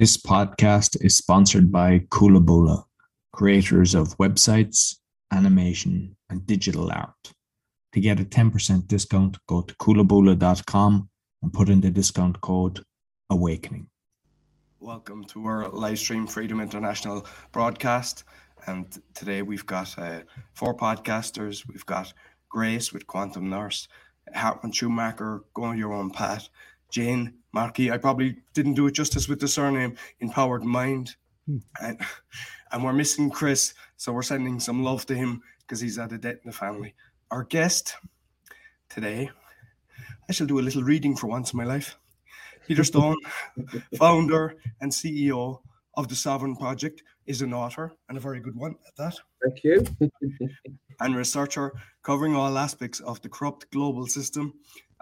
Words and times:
This 0.00 0.16
podcast 0.16 0.96
is 1.04 1.18
sponsored 1.18 1.70
by 1.70 1.98
Coolaboola, 2.08 2.84
creators 3.34 3.94
of 3.94 4.16
websites, 4.16 4.96
animation, 5.30 6.16
and 6.30 6.46
digital 6.46 6.90
art. 6.90 7.34
To 7.92 8.00
get 8.00 8.18
a 8.18 8.24
10% 8.24 8.86
discount, 8.86 9.36
go 9.46 9.60
to 9.60 9.74
coolaboola.com 9.74 11.10
and 11.42 11.52
put 11.52 11.68
in 11.68 11.82
the 11.82 11.90
discount 11.90 12.40
code 12.40 12.82
AWAKENING. 13.30 13.88
Welcome 14.78 15.22
to 15.24 15.44
our 15.44 15.68
live 15.68 15.98
stream 15.98 16.26
Freedom 16.26 16.62
International 16.62 17.26
broadcast. 17.52 18.24
And 18.66 18.86
today 19.12 19.42
we've 19.42 19.66
got 19.66 19.98
uh, 19.98 20.20
four 20.54 20.74
podcasters. 20.74 21.68
We've 21.68 21.84
got 21.84 22.14
Grace 22.48 22.90
with 22.90 23.06
Quantum 23.06 23.50
Nurse, 23.50 23.86
Hartman 24.34 24.72
Schumacher, 24.72 25.42
Going 25.52 25.78
Your 25.78 25.92
Own 25.92 26.08
Path, 26.08 26.48
Jane 26.90 27.34
Markey. 27.52 27.90
I 27.90 27.98
probably 27.98 28.36
didn't 28.54 28.74
do 28.74 28.86
it 28.86 28.92
justice 28.92 29.28
with 29.28 29.40
the 29.40 29.48
surname, 29.48 29.96
Empowered 30.20 30.64
Mind. 30.64 31.16
Hmm. 31.46 31.58
And, 31.80 32.00
and 32.72 32.84
we're 32.84 32.92
missing 32.92 33.30
Chris, 33.30 33.74
so 33.96 34.12
we're 34.12 34.22
sending 34.22 34.60
some 34.60 34.82
love 34.82 35.06
to 35.06 35.14
him 35.14 35.42
because 35.60 35.80
he's 35.80 35.96
had 35.96 36.12
a 36.12 36.18
debt 36.18 36.40
in 36.44 36.50
the 36.50 36.56
family. 36.56 36.94
Our 37.30 37.44
guest 37.44 37.96
today, 38.88 39.30
I 40.28 40.32
shall 40.32 40.46
do 40.46 40.58
a 40.58 40.62
little 40.62 40.82
reading 40.82 41.16
for 41.16 41.26
once 41.26 41.52
in 41.52 41.56
my 41.56 41.64
life. 41.64 41.96
Peter 42.66 42.84
Stone, 42.84 43.16
founder 43.96 44.54
and 44.80 44.92
CEO 44.92 45.60
of 45.94 46.08
the 46.08 46.14
Sovereign 46.14 46.56
Project, 46.56 47.02
is 47.26 47.42
an 47.42 47.52
author 47.52 47.92
and 48.08 48.16
a 48.16 48.20
very 48.20 48.40
good 48.40 48.56
one 48.56 48.74
at 48.86 48.96
that. 48.96 49.16
Thank 49.42 49.64
you. 49.64 49.84
and 51.00 51.16
researcher 51.16 51.72
covering 52.02 52.36
all 52.36 52.58
aspects 52.58 53.00
of 53.00 53.20
the 53.22 53.28
corrupt 53.28 53.70
global 53.70 54.06
system 54.06 54.54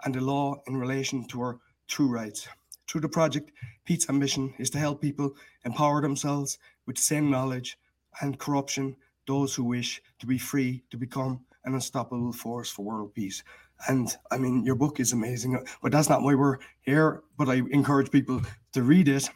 and 0.03 0.15
the 0.15 0.21
law 0.21 0.55
in 0.67 0.77
relation 0.77 1.27
to 1.27 1.41
our 1.41 1.59
true 1.89 2.07
rights. 2.07 2.47
Through 2.87 3.01
the 3.01 3.09
project, 3.09 3.51
Pete's 3.83 4.09
ambition 4.09 4.53
is 4.57 4.69
to 4.69 4.79
help 4.79 5.01
people 5.01 5.35
empower 5.65 6.01
themselves 6.01 6.57
with 6.85 6.95
the 6.95 7.01
same 7.01 7.29
knowledge 7.29 7.77
and 8.21 8.39
corruption, 8.39 8.95
those 9.27 9.53
who 9.53 9.63
wish 9.63 10.01
to 10.19 10.25
be 10.25 10.37
free 10.37 10.83
to 10.89 10.97
become 10.97 11.41
an 11.65 11.73
unstoppable 11.73 12.31
force 12.31 12.69
for 12.69 12.85
world 12.85 13.13
peace. 13.13 13.43
And 13.87 14.15
I 14.31 14.37
mean, 14.37 14.63
your 14.63 14.75
book 14.75 14.99
is 14.99 15.13
amazing, 15.13 15.63
but 15.81 15.91
that's 15.91 16.09
not 16.09 16.21
why 16.21 16.35
we're 16.35 16.57
here. 16.81 17.23
But 17.37 17.49
I 17.49 17.61
encourage 17.71 18.11
people 18.11 18.41
to 18.73 18.83
read 18.83 19.07
it. 19.07 19.29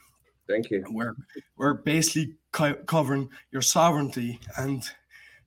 Thank 0.47 0.71
you. 0.71 0.83
We're 0.89 1.15
we're 1.57 1.75
basically 1.75 2.35
co- 2.51 2.83
covering 2.85 3.29
your 3.51 3.61
sovereignty, 3.61 4.39
and 4.57 4.83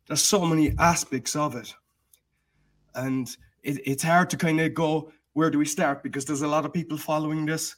there's 0.06 0.22
so 0.22 0.44
many 0.46 0.72
aspects 0.78 1.36
of 1.36 1.54
it, 1.54 1.74
and 2.94 3.28
it, 3.62 3.80
it's 3.84 4.02
hard 4.02 4.30
to 4.30 4.36
kind 4.36 4.60
of 4.60 4.72
go 4.72 5.12
where 5.36 5.50
do 5.50 5.58
we 5.58 5.66
start 5.66 6.02
because 6.02 6.24
there's 6.24 6.40
a 6.40 6.48
lot 6.48 6.64
of 6.64 6.72
people 6.72 6.96
following 6.96 7.44
this. 7.44 7.76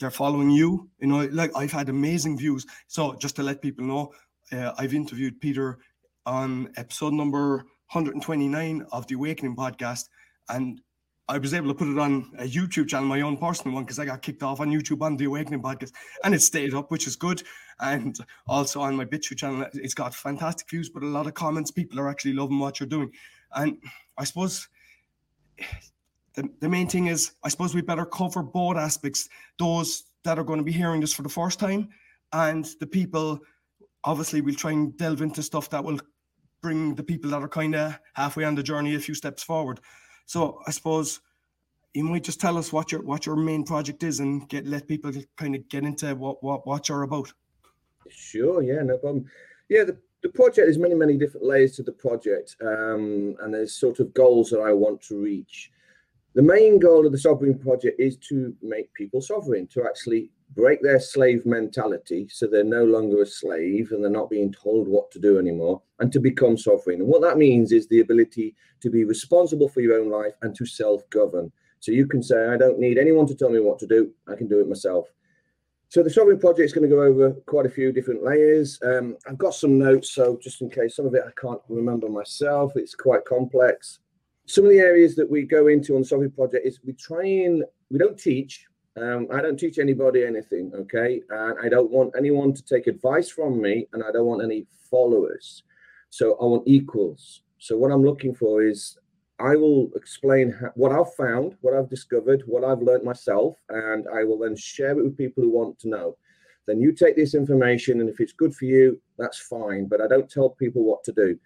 They're 0.00 0.10
following 0.10 0.50
you. 0.50 0.90
You 0.98 1.06
know, 1.06 1.28
like 1.30 1.52
I've 1.56 1.70
had 1.70 1.88
amazing 1.88 2.36
views. 2.36 2.66
So 2.88 3.14
just 3.14 3.36
to 3.36 3.44
let 3.44 3.62
people 3.62 3.84
know, 3.84 4.12
uh, 4.50 4.72
I've 4.76 4.92
interviewed 4.92 5.40
Peter 5.40 5.78
on 6.26 6.72
episode 6.76 7.12
number 7.12 7.58
129 7.92 8.84
of 8.90 9.06
the 9.06 9.14
Awakening 9.14 9.54
podcast, 9.54 10.08
and 10.48 10.80
I 11.28 11.38
was 11.38 11.54
able 11.54 11.68
to 11.68 11.74
put 11.74 11.86
it 11.86 12.00
on 12.00 12.32
a 12.38 12.48
YouTube 12.48 12.88
channel, 12.88 13.06
my 13.06 13.20
own 13.20 13.36
personal 13.36 13.76
one, 13.76 13.84
because 13.84 14.00
I 14.00 14.04
got 14.04 14.20
kicked 14.20 14.42
off 14.42 14.58
on 14.58 14.72
YouTube 14.72 15.02
on 15.02 15.16
the 15.16 15.26
Awakening 15.26 15.62
podcast, 15.62 15.92
and 16.24 16.34
it 16.34 16.42
stayed 16.42 16.74
up, 16.74 16.90
which 16.90 17.06
is 17.06 17.14
good. 17.14 17.44
And 17.78 18.18
also 18.48 18.80
on 18.80 18.96
my 18.96 19.04
BitChute 19.04 19.38
channel, 19.38 19.66
it's 19.72 19.94
got 19.94 20.16
fantastic 20.16 20.68
views, 20.68 20.88
but 20.88 21.04
a 21.04 21.06
lot 21.06 21.28
of 21.28 21.34
comments. 21.34 21.70
People 21.70 22.00
are 22.00 22.10
actually 22.10 22.32
loving 22.32 22.58
what 22.58 22.80
you're 22.80 22.88
doing, 22.88 23.12
and 23.54 23.78
I 24.18 24.24
suppose 24.24 24.66
the, 26.34 26.48
the 26.60 26.68
main 26.68 26.88
thing 26.88 27.06
is, 27.06 27.32
I 27.42 27.48
suppose 27.48 27.74
we 27.74 27.82
better 27.82 28.06
cover 28.06 28.42
both 28.42 28.76
aspects. 28.76 29.28
Those 29.58 30.04
that 30.24 30.38
are 30.38 30.44
going 30.44 30.58
to 30.58 30.64
be 30.64 30.72
hearing 30.72 31.00
this 31.00 31.12
for 31.12 31.22
the 31.22 31.28
first 31.28 31.58
time, 31.58 31.88
and 32.32 32.64
the 32.80 32.86
people. 32.86 33.40
Obviously, 34.04 34.40
we'll 34.40 34.56
try 34.56 34.72
and 34.72 34.96
delve 34.96 35.22
into 35.22 35.44
stuff 35.44 35.70
that 35.70 35.84
will 35.84 36.00
bring 36.60 36.94
the 36.94 37.02
people 37.02 37.30
that 37.30 37.42
are 37.42 37.48
kind 37.48 37.74
of 37.74 37.98
halfway 38.14 38.44
on 38.44 38.54
the 38.54 38.62
journey 38.62 38.94
a 38.94 39.00
few 39.00 39.14
steps 39.14 39.44
forward. 39.44 39.78
So 40.26 40.60
I 40.66 40.70
suppose 40.70 41.20
you 41.94 42.04
might 42.04 42.24
just 42.24 42.40
tell 42.40 42.56
us 42.56 42.72
what 42.72 42.90
your 42.90 43.02
what 43.02 43.26
your 43.26 43.36
main 43.36 43.64
project 43.64 44.02
is 44.02 44.20
and 44.20 44.48
get 44.48 44.66
let 44.66 44.88
people 44.88 45.12
kind 45.36 45.54
of 45.54 45.68
get 45.68 45.84
into 45.84 46.14
what 46.14 46.42
what 46.42 46.66
what 46.66 46.88
you're 46.88 47.02
about. 47.02 47.32
Sure, 48.08 48.62
yeah, 48.62 48.82
no 48.82 48.98
problem. 48.98 49.26
Yeah, 49.68 49.84
the, 49.84 49.96
the 50.22 50.28
project 50.28 50.68
is 50.68 50.78
many 50.78 50.94
many 50.94 51.16
different 51.16 51.46
layers 51.46 51.76
to 51.76 51.82
the 51.82 51.92
project, 51.92 52.56
um, 52.62 53.36
and 53.40 53.52
there's 53.52 53.74
sort 53.74 54.00
of 54.00 54.14
goals 54.14 54.50
that 54.50 54.60
I 54.60 54.72
want 54.72 55.02
to 55.02 55.20
reach. 55.20 55.70
The 56.34 56.42
main 56.42 56.78
goal 56.78 57.04
of 57.04 57.12
the 57.12 57.18
Sovereign 57.18 57.58
Project 57.58 58.00
is 58.00 58.16
to 58.28 58.56
make 58.62 58.92
people 58.94 59.20
sovereign, 59.20 59.66
to 59.68 59.84
actually 59.84 60.30
break 60.54 60.82
their 60.82 60.98
slave 60.98 61.44
mentality 61.44 62.26
so 62.30 62.46
they're 62.46 62.64
no 62.64 62.84
longer 62.84 63.20
a 63.20 63.26
slave 63.26 63.92
and 63.92 64.02
they're 64.02 64.10
not 64.10 64.30
being 64.30 64.52
told 64.52 64.88
what 64.88 65.10
to 65.10 65.18
do 65.18 65.38
anymore 65.38 65.82
and 65.98 66.10
to 66.12 66.20
become 66.20 66.56
sovereign. 66.56 67.00
And 67.00 67.08
what 67.08 67.20
that 67.20 67.36
means 67.36 67.70
is 67.70 67.86
the 67.86 68.00
ability 68.00 68.54
to 68.80 68.88
be 68.88 69.04
responsible 69.04 69.68
for 69.68 69.82
your 69.82 70.00
own 70.00 70.10
life 70.10 70.32
and 70.40 70.54
to 70.56 70.64
self 70.64 71.08
govern. 71.10 71.52
So 71.80 71.92
you 71.92 72.06
can 72.06 72.22
say, 72.22 72.46
I 72.48 72.56
don't 72.56 72.78
need 72.78 72.96
anyone 72.96 73.26
to 73.26 73.34
tell 73.34 73.50
me 73.50 73.60
what 73.60 73.78
to 73.80 73.86
do, 73.86 74.10
I 74.26 74.34
can 74.34 74.48
do 74.48 74.60
it 74.60 74.68
myself. 74.68 75.08
So 75.90 76.02
the 76.02 76.08
Sovereign 76.08 76.38
Project 76.38 76.64
is 76.64 76.72
going 76.72 76.88
to 76.88 76.96
go 76.96 77.02
over 77.02 77.32
quite 77.44 77.66
a 77.66 77.70
few 77.70 77.92
different 77.92 78.24
layers. 78.24 78.80
Um, 78.82 79.18
I've 79.28 79.36
got 79.36 79.54
some 79.54 79.78
notes, 79.78 80.12
so 80.12 80.38
just 80.42 80.62
in 80.62 80.70
case 80.70 80.96
some 80.96 81.04
of 81.04 81.14
it 81.14 81.24
I 81.26 81.38
can't 81.38 81.60
remember 81.68 82.08
myself, 82.08 82.72
it's 82.76 82.94
quite 82.94 83.26
complex. 83.26 83.98
Some 84.52 84.64
of 84.64 84.70
the 84.70 84.80
areas 84.80 85.16
that 85.16 85.30
we 85.30 85.44
go 85.44 85.68
into 85.68 85.94
on 85.94 86.02
the 86.02 86.06
Sovereign 86.06 86.30
Project 86.30 86.66
is 86.66 86.78
we 86.84 86.92
try 86.92 87.24
and 87.24 87.64
we 87.90 87.98
don't 87.98 88.18
teach, 88.18 88.66
um, 89.00 89.26
I 89.32 89.40
don't 89.40 89.58
teach 89.58 89.78
anybody 89.78 90.26
anything, 90.26 90.70
okay? 90.74 91.22
And 91.30 91.56
I 91.64 91.70
don't 91.70 91.90
want 91.90 92.12
anyone 92.18 92.52
to 92.52 92.62
take 92.62 92.86
advice 92.86 93.30
from 93.30 93.62
me, 93.62 93.88
and 93.94 94.04
I 94.04 94.12
don't 94.12 94.26
want 94.26 94.42
any 94.42 94.66
followers. 94.90 95.62
So 96.10 96.34
I 96.34 96.44
want 96.44 96.64
equals. 96.68 97.44
So 97.56 97.78
what 97.78 97.90
I'm 97.90 98.04
looking 98.04 98.34
for 98.34 98.62
is 98.62 98.98
I 99.40 99.56
will 99.56 99.88
explain 99.96 100.50
how, 100.50 100.68
what 100.74 100.92
I've 100.92 101.14
found, 101.14 101.56
what 101.62 101.72
I've 101.72 101.88
discovered, 101.88 102.42
what 102.44 102.62
I've 102.62 102.82
learned 102.82 103.04
myself, 103.04 103.56
and 103.70 104.06
I 104.14 104.22
will 104.24 104.38
then 104.38 104.54
share 104.54 104.90
it 104.90 105.02
with 105.02 105.16
people 105.16 105.42
who 105.42 105.48
want 105.48 105.78
to 105.78 105.88
know. 105.88 106.18
Then 106.66 106.78
you 106.78 106.92
take 106.92 107.16
this 107.16 107.34
information, 107.34 108.00
and 108.00 108.10
if 108.10 108.20
it's 108.20 108.34
good 108.34 108.54
for 108.54 108.66
you, 108.66 109.00
that's 109.16 109.38
fine. 109.38 109.86
But 109.86 110.02
I 110.02 110.08
don't 110.08 110.30
tell 110.30 110.50
people 110.50 110.84
what 110.84 111.02
to 111.04 111.12
do. 111.12 111.38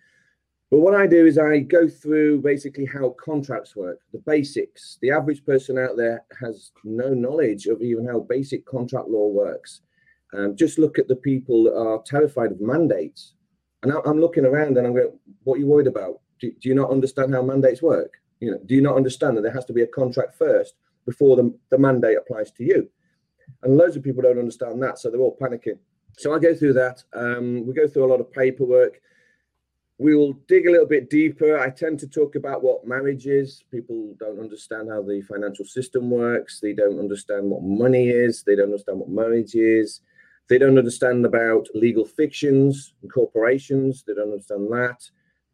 But 0.70 0.80
what 0.80 0.94
I 0.94 1.06
do 1.06 1.26
is 1.26 1.38
I 1.38 1.60
go 1.60 1.88
through 1.88 2.40
basically 2.40 2.86
how 2.86 3.10
contracts 3.10 3.76
work, 3.76 4.00
the 4.12 4.18
basics. 4.18 4.98
The 5.00 5.12
average 5.12 5.44
person 5.44 5.78
out 5.78 5.96
there 5.96 6.24
has 6.40 6.72
no 6.82 7.14
knowledge 7.14 7.66
of 7.66 7.80
even 7.82 8.06
how 8.06 8.20
basic 8.20 8.66
contract 8.66 9.08
law 9.08 9.28
works. 9.28 9.82
Um, 10.36 10.56
just 10.56 10.78
look 10.78 10.98
at 10.98 11.06
the 11.06 11.16
people 11.16 11.64
that 11.64 11.76
are 11.76 12.02
terrified 12.04 12.50
of 12.50 12.60
mandates. 12.60 13.34
And 13.82 13.92
I'm 13.92 14.20
looking 14.20 14.44
around 14.44 14.76
and 14.76 14.86
I'm 14.86 14.94
going, 14.94 15.16
what 15.44 15.54
are 15.54 15.60
you 15.60 15.68
worried 15.68 15.86
about? 15.86 16.20
Do, 16.40 16.50
do 16.50 16.68
you 16.68 16.74
not 16.74 16.90
understand 16.90 17.32
how 17.32 17.42
mandates 17.42 17.80
work? 17.80 18.14
You 18.40 18.50
know, 18.50 18.58
do 18.66 18.74
you 18.74 18.82
not 18.82 18.96
understand 18.96 19.36
that 19.36 19.42
there 19.42 19.52
has 19.52 19.64
to 19.66 19.72
be 19.72 19.82
a 19.82 19.86
contract 19.86 20.36
first 20.36 20.74
before 21.04 21.36
the, 21.36 21.56
the 21.70 21.78
mandate 21.78 22.18
applies 22.18 22.50
to 22.52 22.64
you? 22.64 22.90
And 23.62 23.76
loads 23.76 23.96
of 23.96 24.02
people 24.02 24.22
don't 24.22 24.38
understand 24.38 24.82
that, 24.82 24.98
so 24.98 25.10
they're 25.10 25.20
all 25.20 25.38
panicking. 25.40 25.78
So 26.18 26.34
I 26.34 26.40
go 26.40 26.54
through 26.54 26.72
that. 26.72 27.04
Um, 27.14 27.64
we 27.66 27.72
go 27.72 27.86
through 27.86 28.04
a 28.04 28.10
lot 28.10 28.20
of 28.20 28.32
paperwork 28.32 29.00
we 29.98 30.14
will 30.14 30.34
dig 30.46 30.66
a 30.66 30.70
little 30.70 30.86
bit 30.86 31.08
deeper. 31.08 31.58
I 31.58 31.70
tend 31.70 31.98
to 32.00 32.08
talk 32.08 32.34
about 32.34 32.62
what 32.62 32.86
marriage 32.86 33.26
is. 33.26 33.64
People 33.70 34.14
don't 34.20 34.38
understand 34.38 34.90
how 34.90 35.02
the 35.02 35.22
financial 35.22 35.64
system 35.64 36.10
works. 36.10 36.60
They 36.60 36.74
don't 36.74 36.98
understand 36.98 37.48
what 37.48 37.62
money 37.62 38.10
is. 38.10 38.42
They 38.42 38.56
don't 38.56 38.66
understand 38.66 39.00
what 39.00 39.08
marriage 39.08 39.54
is. 39.54 40.00
They 40.48 40.58
don't 40.58 40.78
understand 40.78 41.24
about 41.24 41.66
legal 41.74 42.04
fictions 42.04 42.92
and 43.02 43.12
corporations. 43.12 44.04
They 44.06 44.14
don't 44.14 44.32
understand 44.32 44.70
that. 44.70 44.98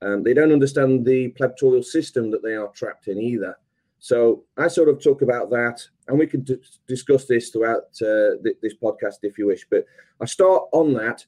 Um, 0.02 0.24
they 0.24 0.34
don't 0.34 0.52
understand 0.52 1.06
the 1.06 1.28
plebiscite 1.28 1.84
system 1.84 2.30
that 2.32 2.42
they 2.42 2.54
are 2.54 2.68
trapped 2.68 3.06
in 3.06 3.18
either. 3.18 3.56
So 4.00 4.42
I 4.58 4.66
sort 4.66 4.88
of 4.88 5.00
talk 5.00 5.22
about 5.22 5.48
that, 5.50 5.80
and 6.08 6.18
we 6.18 6.26
can 6.26 6.40
d- 6.40 6.58
discuss 6.88 7.26
this 7.26 7.50
throughout 7.50 7.84
uh, 8.02 8.42
th- 8.42 8.56
this 8.60 8.74
podcast 8.74 9.18
if 9.22 9.38
you 9.38 9.46
wish. 9.46 9.64
But 9.70 9.84
I 10.20 10.24
start 10.24 10.64
on 10.72 10.92
that 10.94 11.24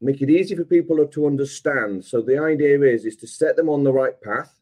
make 0.00 0.22
it 0.22 0.30
easy 0.30 0.54
for 0.56 0.64
people 0.64 1.04
to 1.06 1.26
understand. 1.26 2.04
So 2.04 2.20
the 2.20 2.38
idea 2.38 2.80
is 2.82 3.04
is 3.04 3.16
to 3.16 3.26
set 3.26 3.56
them 3.56 3.68
on 3.68 3.84
the 3.84 3.92
right 3.92 4.20
path. 4.22 4.58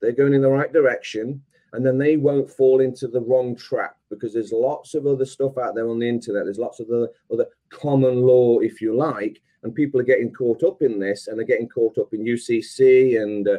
They're 0.00 0.12
going 0.12 0.34
in 0.34 0.42
the 0.42 0.50
right 0.50 0.72
direction, 0.72 1.42
and 1.72 1.84
then 1.84 1.98
they 1.98 2.16
won't 2.16 2.50
fall 2.50 2.80
into 2.80 3.06
the 3.06 3.20
wrong 3.20 3.54
trap 3.54 3.96
because 4.10 4.32
there's 4.32 4.52
lots 4.52 4.94
of 4.94 5.06
other 5.06 5.24
stuff 5.24 5.58
out 5.58 5.74
there 5.74 5.88
on 5.88 5.98
the 5.98 6.08
internet. 6.08 6.44
There's 6.44 6.58
lots 6.58 6.80
of 6.80 6.88
other 6.88 7.08
other 7.32 7.46
common 7.70 8.22
law, 8.22 8.58
if 8.60 8.80
you 8.80 8.96
like, 8.96 9.40
and 9.62 9.74
people 9.74 10.00
are 10.00 10.04
getting 10.04 10.32
caught 10.32 10.62
up 10.62 10.82
in 10.82 10.98
this, 10.98 11.28
and 11.28 11.38
they're 11.38 11.46
getting 11.46 11.68
caught 11.68 11.98
up 11.98 12.12
in 12.12 12.24
UCC 12.24 13.20
and 13.22 13.46
uh, 13.46 13.58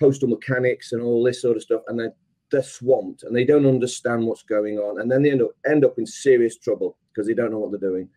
postal 0.00 0.28
mechanics 0.28 0.92
and 0.92 1.02
all 1.02 1.22
this 1.22 1.42
sort 1.42 1.56
of 1.56 1.62
stuff, 1.62 1.82
and 1.88 1.98
they're 1.98 2.14
they're 2.50 2.62
swamped 2.62 3.24
and 3.24 3.34
they 3.34 3.44
don't 3.44 3.66
understand 3.66 4.24
what's 4.24 4.42
going 4.42 4.78
on, 4.78 5.00
and 5.00 5.10
then 5.10 5.22
they 5.22 5.30
end 5.30 5.42
up 5.42 5.50
end 5.66 5.84
up 5.84 5.98
in 5.98 6.06
serious 6.06 6.56
trouble 6.56 6.96
because 7.12 7.26
they 7.26 7.34
don't 7.34 7.50
know 7.50 7.58
what 7.58 7.70
they're 7.70 7.90
doing. 7.90 8.08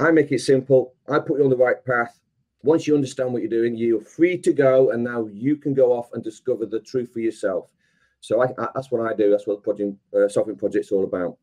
I 0.00 0.10
make 0.10 0.32
it 0.32 0.40
simple. 0.40 0.94
I 1.08 1.18
put 1.18 1.38
you 1.38 1.44
on 1.44 1.50
the 1.50 1.56
right 1.56 1.84
path. 1.84 2.20
Once 2.62 2.86
you 2.86 2.94
understand 2.94 3.32
what 3.32 3.42
you're 3.42 3.50
doing, 3.50 3.76
you're 3.76 4.00
free 4.00 4.38
to 4.38 4.52
go, 4.52 4.90
and 4.90 5.04
now 5.04 5.26
you 5.26 5.56
can 5.56 5.74
go 5.74 5.92
off 5.92 6.10
and 6.14 6.24
discover 6.24 6.66
the 6.66 6.80
truth 6.80 7.12
for 7.12 7.20
yourself. 7.20 7.70
So 8.20 8.42
I, 8.42 8.46
I, 8.58 8.68
that's 8.74 8.90
what 8.90 9.02
I 9.02 9.14
do. 9.14 9.30
That's 9.30 9.46
what 9.46 9.62
the 9.62 9.72
project, 9.72 9.96
uh, 10.14 10.54
Project's 10.54 10.90
all 10.90 11.04
about. 11.04 11.36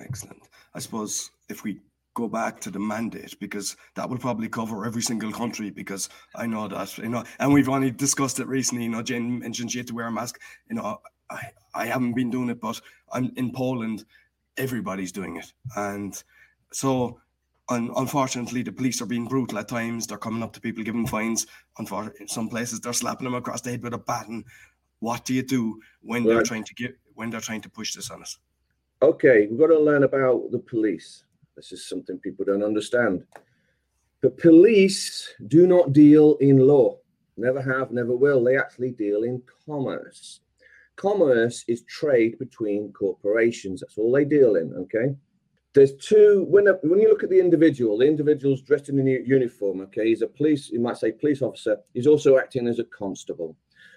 Excellent. 0.00 0.48
I 0.74 0.78
suppose 0.78 1.32
if 1.48 1.64
we 1.64 1.80
go 2.14 2.28
back 2.28 2.60
to 2.60 2.70
the 2.70 2.78
mandate 2.78 3.38
because 3.38 3.76
that 3.94 4.08
will 4.08 4.18
probably 4.18 4.48
cover 4.48 4.84
every 4.84 5.02
single 5.02 5.30
country 5.30 5.70
because 5.70 6.08
I 6.34 6.46
know 6.46 6.66
that 6.66 6.98
you 6.98 7.08
know 7.08 7.22
and 7.38 7.52
we've 7.52 7.68
only 7.68 7.92
discussed 7.92 8.40
it 8.40 8.48
recently 8.48 8.84
you 8.84 8.90
know 8.90 9.02
Jane 9.02 9.38
mentioned 9.38 9.70
she 9.70 9.78
had 9.78 9.86
to 9.86 9.94
wear 9.94 10.08
a 10.08 10.10
mask 10.10 10.40
you 10.68 10.74
know 10.74 11.00
I, 11.30 11.42
I 11.76 11.86
haven't 11.86 12.14
been 12.14 12.28
doing 12.28 12.50
it 12.50 12.60
but 12.60 12.80
I'm 13.12 13.30
in 13.36 13.52
Poland 13.52 14.04
everybody's 14.56 15.12
doing 15.12 15.36
it 15.36 15.52
and 15.76 16.20
so 16.72 17.20
un- 17.68 17.90
unfortunately 17.96 18.62
the 18.62 18.72
police 18.72 19.00
are 19.00 19.06
being 19.06 19.26
brutal 19.26 19.58
at 19.58 19.68
times 19.68 20.06
they're 20.06 20.18
coming 20.18 20.42
up 20.42 20.52
to 20.52 20.60
people 20.60 20.84
giving 20.84 21.06
fines 21.06 21.46
unfortunately 21.78 22.20
in 22.20 22.28
some 22.28 22.48
places 22.48 22.80
they're 22.80 22.92
slapping 22.92 23.24
them 23.24 23.34
across 23.34 23.60
the 23.60 23.70
head 23.70 23.82
with 23.82 23.94
a 23.94 23.98
baton 23.98 24.44
what 25.00 25.24
do 25.24 25.34
you 25.34 25.42
do 25.42 25.78
when 26.02 26.24
right. 26.24 26.34
they're 26.34 26.42
trying 26.42 26.64
to 26.64 26.74
get 26.74 26.96
when 27.14 27.30
they're 27.30 27.40
trying 27.40 27.60
to 27.60 27.70
push 27.70 27.94
this 27.94 28.10
on 28.10 28.22
us 28.22 28.38
okay 29.02 29.46
we've 29.48 29.58
got 29.58 29.68
to 29.68 29.78
learn 29.78 30.04
about 30.04 30.50
the 30.50 30.58
police 30.58 31.24
this 31.58 31.72
is 31.72 31.88
something 31.88 32.18
people 32.20 32.44
don't 32.44 32.62
understand. 32.62 33.24
The 34.22 34.30
police 34.30 35.34
do 35.48 35.66
not 35.66 35.92
deal 35.92 36.36
in 36.36 36.58
law, 36.58 36.98
never 37.36 37.60
have, 37.60 37.90
never 37.90 38.16
will. 38.16 38.44
They 38.44 38.56
actually 38.56 38.92
deal 38.92 39.24
in 39.24 39.42
commerce. 39.66 40.38
Commerce 40.94 41.64
is 41.66 41.82
trade 41.82 42.38
between 42.38 42.92
corporations. 42.92 43.80
That's 43.80 43.98
all 43.98 44.12
they 44.12 44.24
deal 44.24 44.54
in. 44.54 44.72
Okay. 44.72 45.16
There's 45.78 45.94
two. 45.94 46.44
When 46.48 46.66
when 46.82 46.98
you 46.98 47.08
look 47.08 47.22
at 47.22 47.30
the 47.30 47.38
individual, 47.38 47.98
the 47.98 48.08
individual's 48.08 48.62
dressed 48.62 48.88
in 48.88 48.98
a 48.98 49.20
uniform. 49.24 49.80
Okay, 49.82 50.08
he's 50.08 50.22
a 50.22 50.26
police. 50.26 50.70
You 50.70 50.80
might 50.80 50.96
say 50.96 51.12
police 51.12 51.40
officer. 51.40 51.76
He's 51.94 52.08
also 52.08 52.36
acting 52.36 52.66
as 52.66 52.80
a 52.80 52.84
constable. 52.84 53.54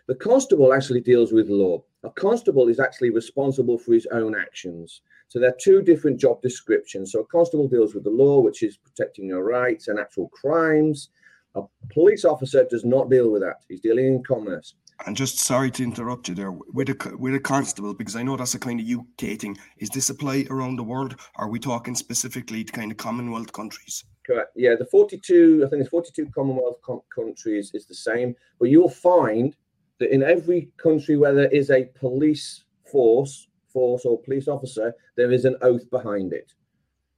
The 0.07 0.13
constable 0.13 0.73
actually 0.73 1.01
deals 1.01 1.31
with 1.31 1.49
law. 1.49 1.83
A 2.03 2.11
constable 2.11 2.67
is 2.67 2.79
actually 2.79 3.09
responsible 3.09 3.79
for 3.79 3.93
his 3.93 4.05
own 4.11 4.35
actions. 4.35 5.01
So 5.27 5.39
there 5.39 5.49
are 5.49 5.57
two 5.59 5.81
different 5.81 6.19
job 6.19 6.43
descriptions. 6.43 7.13
So 7.13 7.21
a 7.21 7.25
constable 7.25 7.67
deals 7.67 7.95
with 7.95 8.03
the 8.03 8.11
law, 8.11 8.41
which 8.41 8.61
is 8.61 8.77
protecting 8.77 9.25
your 9.25 9.43
rights 9.43 9.87
and 9.87 9.97
actual 9.97 10.29
crimes. 10.29 11.09
A 11.55 11.63
police 11.89 12.25
officer 12.25 12.63
does 12.69 12.85
not 12.85 13.09
deal 13.09 13.31
with 13.31 13.41
that. 13.41 13.63
He's 13.67 13.81
dealing 13.81 14.05
in 14.05 14.23
commerce. 14.23 14.75
And 15.05 15.17
just 15.17 15.39
sorry 15.39 15.71
to 15.71 15.83
interrupt 15.83 16.27
you 16.27 16.35
there 16.35 16.51
with 16.51 16.89
a 16.89 17.15
with 17.17 17.33
a 17.33 17.39
constable 17.39 17.93
because 17.93 18.15
I 18.15 18.23
know 18.23 18.37
that's 18.37 18.53
a 18.53 18.59
kind 18.59 18.79
of 18.79 18.85
UK 18.87 19.39
thing. 19.39 19.57
Is 19.77 19.89
this 19.89 20.09
apply 20.09 20.45
around 20.49 20.75
the 20.75 20.83
world? 20.83 21.15
Are 21.35 21.49
we 21.49 21.59
talking 21.59 21.95
specifically 21.95 22.63
to 22.63 22.71
kind 22.71 22.91
of 22.91 22.97
Commonwealth 22.97 23.51
countries? 23.51 24.05
Correct. 24.25 24.51
Yeah, 24.55 24.75
the 24.75 24.85
forty-two. 24.85 25.63
I 25.65 25.69
think 25.69 25.81
it's 25.81 25.89
forty-two 25.89 26.27
Commonwealth 26.35 26.81
com- 26.83 27.01
countries 27.13 27.71
is 27.73 27.87
the 27.87 27.95
same, 27.95 28.35
but 28.59 28.69
you'll 28.69 28.89
find 28.89 29.55
that 29.99 30.13
in 30.13 30.21
every 30.23 30.69
country 30.77 31.17
where 31.17 31.33
there 31.33 31.49
is 31.49 31.71
a 31.71 31.85
police 31.95 32.63
force 32.91 33.47
force 33.71 34.05
or 34.05 34.21
police 34.21 34.47
officer, 34.47 34.93
there 35.15 35.31
is 35.31 35.45
an 35.45 35.55
oath 35.61 35.89
behind 35.89 36.33
it. 36.33 36.53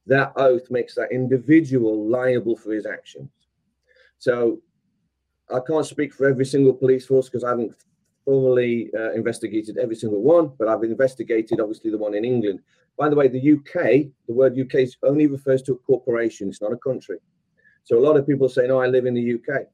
That 0.06 0.32
oath 0.36 0.70
makes 0.70 0.94
that 0.94 1.12
individual 1.12 2.08
liable 2.08 2.56
for 2.56 2.72
his 2.72 2.86
actions. 2.86 3.30
So 4.18 4.60
I 5.52 5.60
can't 5.66 5.86
speak 5.86 6.14
for 6.14 6.28
every 6.28 6.46
single 6.46 6.72
police 6.72 7.06
force 7.06 7.28
because 7.28 7.44
I 7.44 7.50
haven't 7.50 7.74
thoroughly 8.24 8.90
uh, 8.96 9.12
investigated 9.12 9.78
every 9.78 9.96
single 9.96 10.22
one, 10.22 10.52
but 10.58 10.68
I've 10.68 10.82
investigated 10.82 11.60
obviously 11.60 11.90
the 11.90 11.98
one 11.98 12.14
in 12.14 12.24
England. 12.24 12.60
By 12.96 13.08
the 13.08 13.16
way, 13.16 13.28
the 13.28 13.52
UK, 13.52 14.06
the 14.26 14.34
word 14.34 14.58
UK 14.58 14.88
only 15.02 15.26
refers 15.26 15.62
to 15.62 15.72
a 15.72 15.78
corporation, 15.78 16.48
it's 16.48 16.62
not 16.62 16.72
a 16.72 16.78
country. 16.78 17.18
So 17.84 17.98
a 17.98 18.00
lot 18.00 18.16
of 18.16 18.26
people 18.26 18.48
say, 18.48 18.66
no, 18.66 18.80
I 18.80 18.86
live 18.86 19.04
in 19.04 19.14
the 19.14 19.34
UK. 19.34 19.66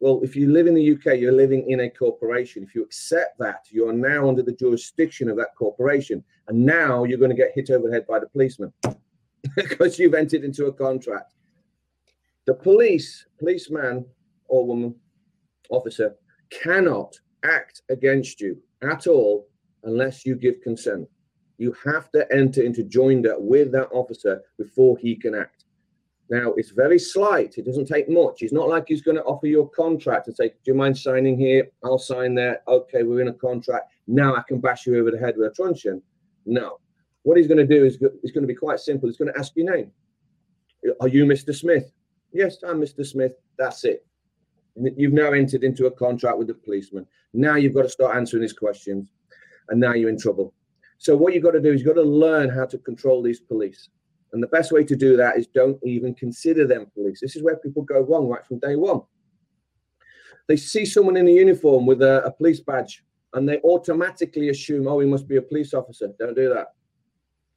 Well, 0.00 0.20
if 0.24 0.34
you 0.34 0.50
live 0.50 0.66
in 0.66 0.74
the 0.74 0.92
UK, 0.92 1.20
you're 1.20 1.30
living 1.30 1.70
in 1.70 1.80
a 1.80 1.90
corporation. 1.90 2.64
If 2.64 2.74
you 2.74 2.82
accept 2.82 3.38
that, 3.38 3.66
you 3.70 3.88
are 3.88 3.92
now 3.92 4.28
under 4.28 4.42
the 4.42 4.52
jurisdiction 4.52 5.30
of 5.30 5.36
that 5.36 5.54
corporation. 5.56 6.24
And 6.48 6.66
now 6.66 7.04
you're 7.04 7.18
going 7.18 7.30
to 7.30 7.36
get 7.36 7.52
hit 7.54 7.70
over 7.70 7.86
the 7.86 7.94
head 7.94 8.06
by 8.08 8.18
the 8.18 8.28
policeman 8.28 8.72
because 9.56 10.00
you've 10.00 10.14
entered 10.14 10.42
into 10.42 10.66
a 10.66 10.72
contract. 10.72 11.34
The 12.46 12.54
police, 12.54 13.26
policeman 13.38 14.04
or 14.48 14.66
woman, 14.66 14.96
officer, 15.72 16.14
cannot 16.50 17.14
act 17.44 17.82
against 17.90 18.40
you 18.40 18.56
at 18.82 19.06
all 19.06 19.48
unless 19.84 20.24
you 20.24 20.36
give 20.36 20.60
consent. 20.62 21.08
You 21.58 21.74
have 21.84 22.10
to 22.12 22.26
enter 22.32 22.62
into 22.62 22.84
joinder 22.84 23.40
with 23.40 23.72
that 23.72 23.88
officer 23.92 24.42
before 24.58 24.96
he 24.98 25.16
can 25.16 25.34
act. 25.34 25.64
Now, 26.30 26.52
it's 26.56 26.70
very 26.70 26.98
slight. 26.98 27.58
It 27.58 27.66
doesn't 27.66 27.86
take 27.86 28.08
much. 28.08 28.40
It's 28.40 28.52
not 28.52 28.68
like 28.68 28.84
he's 28.88 29.02
going 29.02 29.16
to 29.16 29.24
offer 29.24 29.46
you 29.46 29.62
a 29.62 29.68
contract 29.68 30.28
and 30.28 30.36
say, 30.36 30.48
Do 30.48 30.54
you 30.64 30.74
mind 30.74 30.96
signing 30.96 31.38
here? 31.38 31.68
I'll 31.84 31.98
sign 31.98 32.34
there. 32.34 32.62
Okay, 32.68 33.02
we're 33.02 33.20
in 33.20 33.28
a 33.28 33.34
contract. 33.34 33.92
Now 34.06 34.34
I 34.34 34.42
can 34.48 34.60
bash 34.60 34.86
you 34.86 34.98
over 34.98 35.10
the 35.10 35.18
head 35.18 35.34
with 35.36 35.52
a 35.52 35.54
truncheon. 35.54 36.00
No. 36.46 36.78
What 37.22 37.36
he's 37.36 37.46
going 37.46 37.58
to 37.58 37.66
do 37.66 37.84
is 37.84 37.98
it's 38.22 38.32
going 38.32 38.42
to 38.42 38.48
be 38.48 38.54
quite 38.54 38.80
simple. 38.80 39.08
He's 39.08 39.18
going 39.18 39.32
to 39.32 39.38
ask 39.38 39.52
your 39.54 39.70
name. 39.74 39.92
Are 41.00 41.08
you 41.08 41.24
Mr. 41.24 41.54
Smith? 41.54 41.92
Yes, 42.32 42.56
I'm 42.66 42.80
Mr. 42.80 43.06
Smith. 43.06 43.34
That's 43.58 43.84
it. 43.84 44.04
You've 44.76 45.12
now 45.12 45.32
entered 45.32 45.64
into 45.64 45.86
a 45.86 45.90
contract 45.90 46.38
with 46.38 46.48
the 46.48 46.54
policeman. 46.54 47.06
Now 47.34 47.56
you've 47.56 47.74
got 47.74 47.82
to 47.82 47.88
start 47.88 48.16
answering 48.16 48.42
his 48.42 48.52
questions. 48.52 49.10
And 49.68 49.80
now 49.80 49.92
you're 49.92 50.08
in 50.08 50.18
trouble. 50.18 50.54
So, 50.98 51.16
what 51.16 51.34
you've 51.34 51.42
got 51.42 51.52
to 51.52 51.60
do 51.60 51.72
is 51.72 51.80
you've 51.80 51.94
got 51.94 52.00
to 52.00 52.08
learn 52.08 52.48
how 52.48 52.66
to 52.66 52.78
control 52.78 53.22
these 53.22 53.40
police. 53.40 53.88
And 54.32 54.42
the 54.42 54.48
best 54.48 54.72
way 54.72 54.82
to 54.84 54.96
do 54.96 55.16
that 55.16 55.36
is 55.36 55.46
don't 55.46 55.78
even 55.84 56.14
consider 56.14 56.66
them 56.66 56.86
police. 56.94 57.20
This 57.20 57.36
is 57.36 57.42
where 57.42 57.56
people 57.56 57.82
go 57.82 58.00
wrong 58.00 58.28
right 58.28 58.44
from 58.46 58.58
day 58.58 58.76
one. 58.76 59.02
They 60.48 60.56
see 60.56 60.84
someone 60.84 61.16
in 61.16 61.28
a 61.28 61.32
uniform 61.32 61.86
with 61.86 62.02
a, 62.02 62.24
a 62.24 62.32
police 62.32 62.60
badge 62.60 63.04
and 63.34 63.48
they 63.48 63.58
automatically 63.60 64.48
assume, 64.48 64.88
oh, 64.88 65.00
he 65.00 65.06
must 65.06 65.28
be 65.28 65.36
a 65.36 65.42
police 65.42 65.74
officer. 65.74 66.08
Don't 66.18 66.34
do 66.34 66.48
that. 66.48 66.68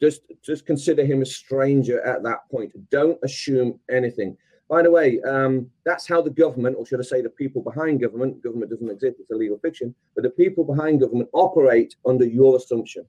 Just, 0.01 0.21
just 0.43 0.65
consider 0.65 1.05
him 1.05 1.21
a 1.21 1.25
stranger 1.25 2.01
at 2.01 2.23
that 2.23 2.49
point. 2.51 2.71
Don't 2.89 3.17
assume 3.23 3.79
anything. 3.89 4.37
By 4.67 4.81
the 4.81 4.89
way, 4.89 5.21
um, 5.21 5.69
that's 5.85 6.07
how 6.07 6.21
the 6.21 6.31
government, 6.31 6.75
or 6.77 6.85
should 6.85 6.99
I 6.99 7.03
say 7.03 7.21
the 7.21 7.29
people 7.29 7.61
behind 7.61 8.01
government, 8.01 8.41
government 8.41 8.71
doesn't 8.71 8.89
exist, 8.89 9.17
it's 9.19 9.29
a 9.29 9.35
legal 9.35 9.59
fiction, 9.59 9.93
but 10.15 10.23
the 10.23 10.31
people 10.31 10.63
behind 10.63 11.01
government 11.01 11.29
operate 11.33 11.95
under 12.05 12.25
your 12.25 12.55
assumption. 12.55 13.05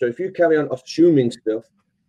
So 0.00 0.06
if 0.06 0.18
you 0.18 0.32
carry 0.32 0.56
on 0.56 0.68
assuming 0.72 1.30
stuff, 1.30 1.64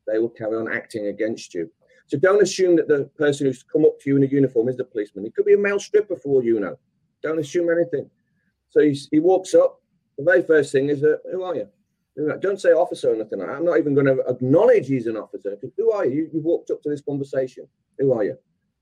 they 0.07 0.17
will 0.17 0.29
carry 0.29 0.55
on 0.55 0.71
acting 0.71 1.07
against 1.07 1.53
you. 1.53 1.69
So 2.07 2.17
don't 2.17 2.41
assume 2.41 2.75
that 2.77 2.87
the 2.87 3.05
person 3.15 3.45
who's 3.45 3.61
come 3.61 3.85
up 3.85 3.99
to 3.99 4.09
you 4.09 4.17
in 4.17 4.23
a 4.23 4.27
uniform 4.27 4.69
is 4.69 4.77
the 4.77 4.83
policeman. 4.83 5.25
It 5.25 5.35
could 5.35 5.45
be 5.45 5.53
a 5.53 5.57
male 5.57 5.79
stripper 5.79 6.15
for 6.15 6.29
all 6.29 6.43
you 6.43 6.59
know. 6.59 6.75
Don't 7.21 7.37
assume 7.37 7.69
anything. 7.69 8.09
So 8.71 8.81
he, 8.81 8.99
he 9.11 9.19
walks 9.19 9.53
up. 9.53 9.81
The 10.17 10.23
very 10.23 10.41
first 10.41 10.71
thing 10.71 10.89
is, 10.89 11.03
uh, 11.03 11.17
who 11.31 11.43
are 11.43 11.55
you? 11.55 11.67
Don't 12.39 12.59
say 12.59 12.71
officer 12.71 13.13
or 13.13 13.15
nothing. 13.15 13.41
I'm 13.41 13.63
not 13.63 13.77
even 13.77 13.93
going 13.93 14.07
to 14.07 14.23
acknowledge 14.27 14.87
he's 14.87 15.07
an 15.07 15.15
officer. 15.15 15.57
Who 15.77 15.91
are 15.91 16.05
you? 16.05 16.29
You 16.33 16.41
walked 16.41 16.71
up 16.71 16.81
to 16.81 16.89
this 16.89 17.01
conversation. 17.01 17.67
Who 17.99 18.11
are 18.13 18.23
you? 18.23 18.37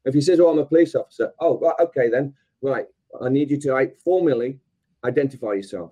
If 0.07 0.13
he 0.13 0.21
says, 0.21 0.39
"Oh, 0.39 0.49
I'm 0.49 0.59
a 0.59 0.65
police 0.65 0.95
officer," 0.95 1.31
oh, 1.39 1.59
right, 1.59 1.75
okay 1.81 2.09
then. 2.09 2.33
Right, 2.61 2.87
I 3.21 3.29
need 3.29 3.51
you 3.51 3.59
to 3.61 3.73
like, 3.73 3.97
formally 3.99 4.59
identify 5.03 5.53
yourself, 5.53 5.91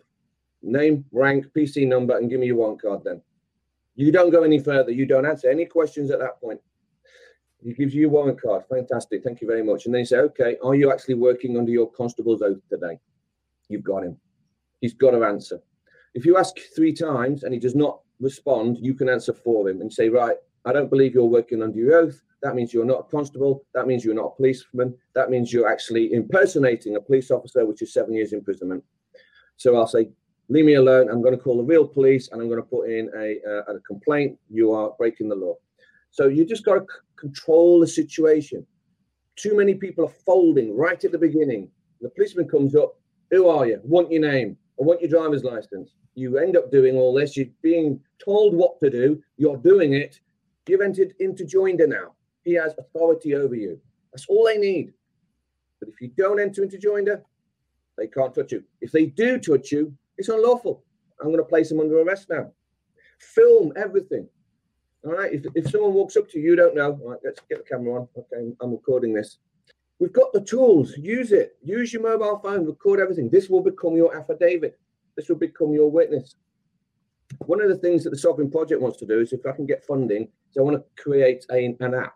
name, 0.64 1.06
rank, 1.12 1.48
PC 1.56 1.88
number, 1.88 2.18
and 2.18 2.30
give 2.30 2.40
me 2.40 2.48
your 2.48 2.56
warrant 2.56 2.82
card. 2.82 3.04
Then 3.04 3.22
you 3.96 4.12
don't 4.12 4.32
go 4.32 4.44
any 4.44 4.60
further. 4.60 4.92
You 4.92 5.06
don't 5.06 5.26
answer 5.26 5.50
any 5.50 5.66
questions 5.66 6.12
at 6.12 6.20
that 6.20 6.40
point. 6.42 6.60
He 7.64 7.74
gives 7.74 7.96
you 7.96 8.08
a 8.08 8.10
warrant 8.10 8.42
card. 8.42 8.64
Fantastic. 8.70 9.24
Thank 9.24 9.42
you 9.42 9.48
very 9.48 9.64
much. 9.64 9.86
And 9.86 9.94
then 9.94 10.00
you 10.00 10.06
say, 10.06 10.18
okay, 10.18 10.58
are 10.64 10.76
you 10.76 10.92
actually 10.92 11.16
working 11.16 11.58
under 11.58 11.72
your 11.72 11.92
constable's 11.92 12.42
oath 12.42 12.60
today? 12.70 13.00
You've 13.70 13.84
got 13.84 14.04
him. 14.04 14.18
He's 14.82 14.94
got 14.94 15.12
to 15.12 15.24
answer. 15.24 15.60
If 16.14 16.26
you 16.26 16.38
ask 16.38 16.56
three 16.76 16.94
times 16.94 17.44
and 17.44 17.54
he 17.54 17.60
does 17.60 17.76
not 17.76 18.02
respond, 18.20 18.78
you 18.80 18.94
can 18.94 19.10
answer 19.10 19.34
for 19.34 19.68
him 19.68 19.82
and 19.82 19.92
say, 19.92 20.10
right, 20.10 20.38
I 20.66 20.74
don't 20.74 20.90
believe 20.90 21.14
you're 21.14 21.26
working 21.26 21.64
under 21.64 21.78
your 21.78 21.96
oath. 21.96 22.22
That 22.46 22.54
means 22.54 22.72
you're 22.72 22.86
not 22.86 23.00
a 23.00 23.04
constable. 23.10 23.66
That 23.74 23.88
means 23.88 24.06
you're 24.06 24.14
not 24.14 24.34
a 24.34 24.36
policeman. 24.36 24.94
That 25.16 25.32
means 25.32 25.52
you're 25.52 25.68
actually 25.68 26.14
impersonating 26.14 26.96
a 26.96 27.02
police 27.02 27.32
officer, 27.32 27.66
which 27.66 27.82
is 27.82 27.92
seven 27.92 28.14
years 28.14 28.34
imprisonment. 28.34 28.84
So 29.58 29.75
I'll 29.75 29.88
say, 29.88 30.10
leave 30.50 30.66
me 30.66 30.75
alone. 30.75 31.10
I'm 31.10 31.24
going 31.24 31.36
to 31.36 31.42
call 31.42 31.58
the 31.58 31.64
real 31.64 31.88
police 31.88 32.30
and 32.32 32.40
I'm 32.40 32.48
going 32.48 32.62
to 32.62 32.70
put 32.70 32.88
in 32.88 33.10
a, 33.18 33.40
uh, 33.50 33.74
a 33.74 33.80
complaint. 33.80 34.38
You 34.48 34.74
are 34.74 34.92
breaking 35.00 35.28
the 35.28 35.36
law. 35.36 35.56
So 36.12 36.28
you 36.28 36.46
just 36.46 36.64
got 36.64 36.75
to 36.75 36.82
c- 36.82 37.00
control 37.16 37.80
the 37.80 37.88
situation. 37.88 38.64
Too 39.38 39.58
many 39.58 39.74
people 39.74 40.06
are 40.06 40.16
folding 40.24 40.78
right 40.78 41.04
at 41.04 41.12
the 41.12 41.18
beginning. 41.18 41.68
The 42.00 42.12
policeman 42.12 42.48
comes 42.48 42.75
up. 42.75 42.94
Who 43.32 43.50
are 43.50 43.66
you? 43.66 43.82
Want 43.84 44.12
your 44.12 44.22
name? 44.22 44.56
I 44.80 44.84
want 44.84 45.02
your 45.02 45.10
driver's 45.10 45.44
license. 45.44 45.96
You 46.14 46.38
end 46.38 46.56
up 46.56 46.70
doing 46.72 46.96
all 46.96 47.12
this. 47.12 47.36
You're 47.36 47.48
being 47.64 48.00
told 48.24 48.54
what 48.54 48.80
to 48.82 48.92
do. 48.92 49.20
You're 49.38 49.58
doing 49.58 49.94
it. 49.94 50.20
You've 50.68 50.82
entered 50.82 51.16
into 51.20 51.44
joinder 51.44 51.90
now. 51.90 52.15
He 52.46 52.54
has 52.54 52.74
authority 52.78 53.36
over 53.36 53.56
you. 53.56 53.80
That's 54.14 54.28
all 54.28 54.46
they 54.46 54.58
need. 54.58 54.94
But 55.80 55.90
if 55.90 56.00
you 56.00 56.12
don't 56.16 56.40
enter 56.40 56.64
into 56.64 56.78
joinder, 56.78 57.22
they 57.98 58.08
can't 58.08 58.34
touch 58.34 58.52
you. 58.52 58.64
If 58.82 58.92
they 58.92 59.08
do 59.08 59.40
touch 59.40 59.72
you, 59.72 59.94
it's 60.18 60.30
unlawful. 60.30 60.84
I'm 61.20 61.28
going 61.28 61.38
to 61.38 61.44
place 61.44 61.72
him 61.72 61.80
under 61.80 62.00
arrest 62.00 62.28
now. 62.30 62.52
Film 63.20 63.74
everything. 63.75 64.28
All 65.06 65.14
right. 65.14 65.34
If, 65.34 65.46
if 65.56 65.70
someone 65.70 65.94
walks 65.94 66.16
up 66.16 66.30
to 66.30 66.40
you, 66.40 66.52
you 66.52 66.56
don't 66.56 66.75
know. 66.75 67.00
All 67.04 67.12
right, 67.12 67.20
let's 67.24 67.42
get 67.50 67.60
the 67.60 67.64
camera 67.64 68.02
on. 68.02 68.08
Okay, 68.18 68.54
I'm 68.62 68.72
recording 68.72 69.14
this. 69.14 69.40
We've 70.00 70.14
got 70.14 70.34
the 70.34 70.42
tools. 70.42 70.94
Use 70.98 71.32
it. 71.32 71.58
Use 71.64 71.94
your 71.94 72.02
mobile 72.02 72.40
phone. 72.40 72.66
Record 72.66 73.00
everything. 73.00 73.30
This 73.30 73.50
will 73.50 73.64
become 73.64 73.96
your 73.96 74.16
affidavit. 74.16 74.78
This 75.16 75.30
will 75.30 75.38
become 75.38 75.74
your 75.74 75.90
witness. 75.90 76.36
one 77.46 77.62
of 77.62 77.70
the 77.70 77.78
things 77.78 78.04
that 78.04 78.10
the 78.10 78.18
Sovereign 78.18 78.52
Project 78.52 78.82
wants 78.82 78.98
to 79.00 79.06
do 79.06 79.20
is 79.20 79.34
if 79.34 79.46
I 79.46 79.54
can 79.54 79.66
get 79.66 79.86
funding, 79.86 80.24
is 80.24 80.58
I 80.58 80.62
want 80.62 80.78
to 80.78 81.02
create 81.02 81.46
a, 81.52 81.75
an 81.80 81.94
app. 81.94 82.16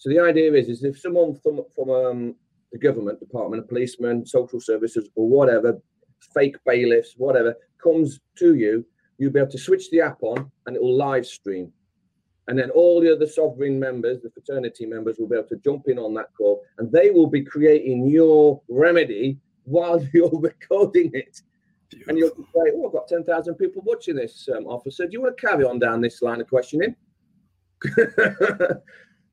So 0.00 0.08
the 0.08 0.18
idea 0.18 0.54
is, 0.54 0.70
is 0.70 0.82
if 0.82 0.98
someone 0.98 1.34
from, 1.34 1.60
from 1.76 1.90
um, 1.90 2.34
the 2.72 2.78
government 2.78 3.20
department, 3.20 3.62
a 3.62 3.66
policeman, 3.66 4.24
social 4.24 4.58
services, 4.58 5.10
or 5.14 5.28
whatever, 5.28 5.78
fake 6.34 6.56
bailiffs, 6.64 7.12
whatever, 7.18 7.54
comes 7.82 8.18
to 8.38 8.54
you, 8.54 8.82
you'll 9.18 9.30
be 9.30 9.40
able 9.40 9.50
to 9.50 9.58
switch 9.58 9.90
the 9.90 10.00
app 10.00 10.16
on 10.22 10.50
and 10.64 10.74
it 10.74 10.80
will 10.80 10.96
live 10.96 11.26
stream. 11.26 11.70
And 12.48 12.58
then 12.58 12.70
all 12.70 13.02
the 13.02 13.14
other 13.14 13.26
sovereign 13.26 13.78
members, 13.78 14.22
the 14.22 14.30
fraternity 14.30 14.86
members, 14.86 15.18
will 15.18 15.28
be 15.28 15.36
able 15.36 15.48
to 15.48 15.56
jump 15.56 15.86
in 15.88 15.98
on 15.98 16.14
that 16.14 16.34
call 16.34 16.62
and 16.78 16.90
they 16.90 17.10
will 17.10 17.26
be 17.26 17.44
creating 17.44 18.08
your 18.08 18.62
remedy 18.70 19.36
while 19.64 20.02
you're 20.14 20.30
recording 20.40 21.10
it. 21.12 21.42
Beautiful. 21.90 22.10
And 22.10 22.18
you'll 22.18 22.30
say, 22.30 22.72
Oh, 22.74 22.86
I've 22.86 22.92
got 22.92 23.06
10,000 23.06 23.54
people 23.56 23.82
watching 23.84 24.16
this, 24.16 24.48
um, 24.56 24.66
officer. 24.66 25.04
Do 25.04 25.12
you 25.12 25.20
want 25.20 25.36
to 25.36 25.46
carry 25.46 25.64
on 25.64 25.78
down 25.78 26.00
this 26.00 26.22
line 26.22 26.40
of 26.40 26.48
questioning? 26.48 26.96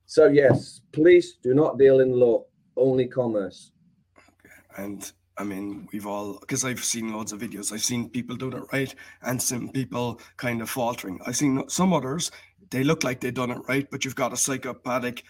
so, 0.08 0.28
yes, 0.28 0.82
police 0.94 1.34
do 1.44 1.54
not 1.54 1.78
deal 1.78 2.00
in 2.00 2.12
law, 2.12 2.46
only 2.78 3.08
commerce. 3.08 3.72
Okay. 4.18 4.84
And 4.84 5.12
I 5.38 5.44
mean, 5.44 5.88
we've 5.92 6.08
all 6.08 6.40
because 6.40 6.64
I've 6.64 6.84
seen 6.84 7.14
loads 7.14 7.34
of 7.34 7.42
videos. 7.42 7.74
I've 7.74 7.84
seen 7.84 8.10
people 8.10 8.38
doing 8.38 8.54
it 8.54 8.64
right, 8.72 8.96
and 9.22 9.42
some 9.42 9.70
people 9.70 10.22
kind 10.38 10.62
of 10.62 10.70
faltering. 10.70 11.20
I've 11.26 11.36
seen 11.36 11.68
some 11.68 11.94
others. 11.94 12.32
They 12.70 12.86
look 12.86 13.04
like 13.04 13.20
they've 13.20 13.34
done 13.34 13.52
it 13.52 13.60
right, 13.68 13.86
but 13.92 14.06
you've 14.06 14.16
got 14.16 14.34
a 14.34 14.38
psychopathic 14.38 15.24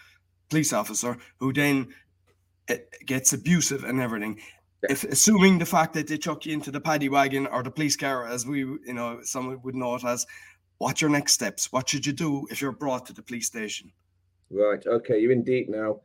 police 0.48 0.72
officer 0.72 1.18
who 1.40 1.52
then 1.52 1.88
eh, 2.68 2.78
gets 3.04 3.32
abusive 3.32 3.82
and 3.82 4.00
everything. 4.00 4.40
If 4.88 5.02
assuming 5.04 5.58
the 5.58 5.66
fact 5.66 5.92
that 5.94 6.06
they 6.06 6.18
chuck 6.18 6.46
you 6.46 6.52
into 6.52 6.70
the 6.70 6.80
paddy 6.80 7.08
wagon 7.08 7.48
or 7.48 7.64
the 7.64 7.70
police 7.70 7.96
car, 7.96 8.26
as 8.28 8.46
we, 8.46 8.60
you 8.60 8.94
know, 8.94 9.18
someone 9.22 9.60
would 9.62 9.74
know 9.74 9.96
it 9.96 10.04
as, 10.04 10.24
what's 10.78 11.00
your 11.00 11.10
next 11.10 11.32
steps? 11.32 11.72
What 11.72 11.88
should 11.88 12.06
you 12.06 12.12
do 12.12 12.46
if 12.48 12.62
you're 12.62 12.72
brought 12.72 13.06
to 13.06 13.12
the 13.12 13.22
police 13.22 13.48
station? 13.48 13.92
Right. 14.50 14.84
Okay. 14.86 15.20
You're 15.20 15.32
in 15.32 15.44
deep 15.44 15.68
now. 15.68 16.00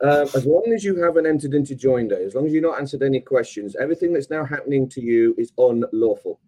Um, 0.00 0.28
as 0.34 0.46
long 0.46 0.72
as 0.72 0.84
you 0.84 1.02
haven't 1.02 1.26
entered 1.26 1.54
into 1.54 1.74
joinder, 1.74 2.24
as 2.24 2.34
long 2.36 2.46
as 2.46 2.52
you've 2.52 2.62
not 2.62 2.78
answered 2.78 3.02
any 3.02 3.18
questions, 3.18 3.74
everything 3.74 4.12
that's 4.12 4.30
now 4.30 4.44
happening 4.44 4.88
to 4.90 5.00
you 5.00 5.34
is 5.36 5.52
unlawful, 5.58 6.38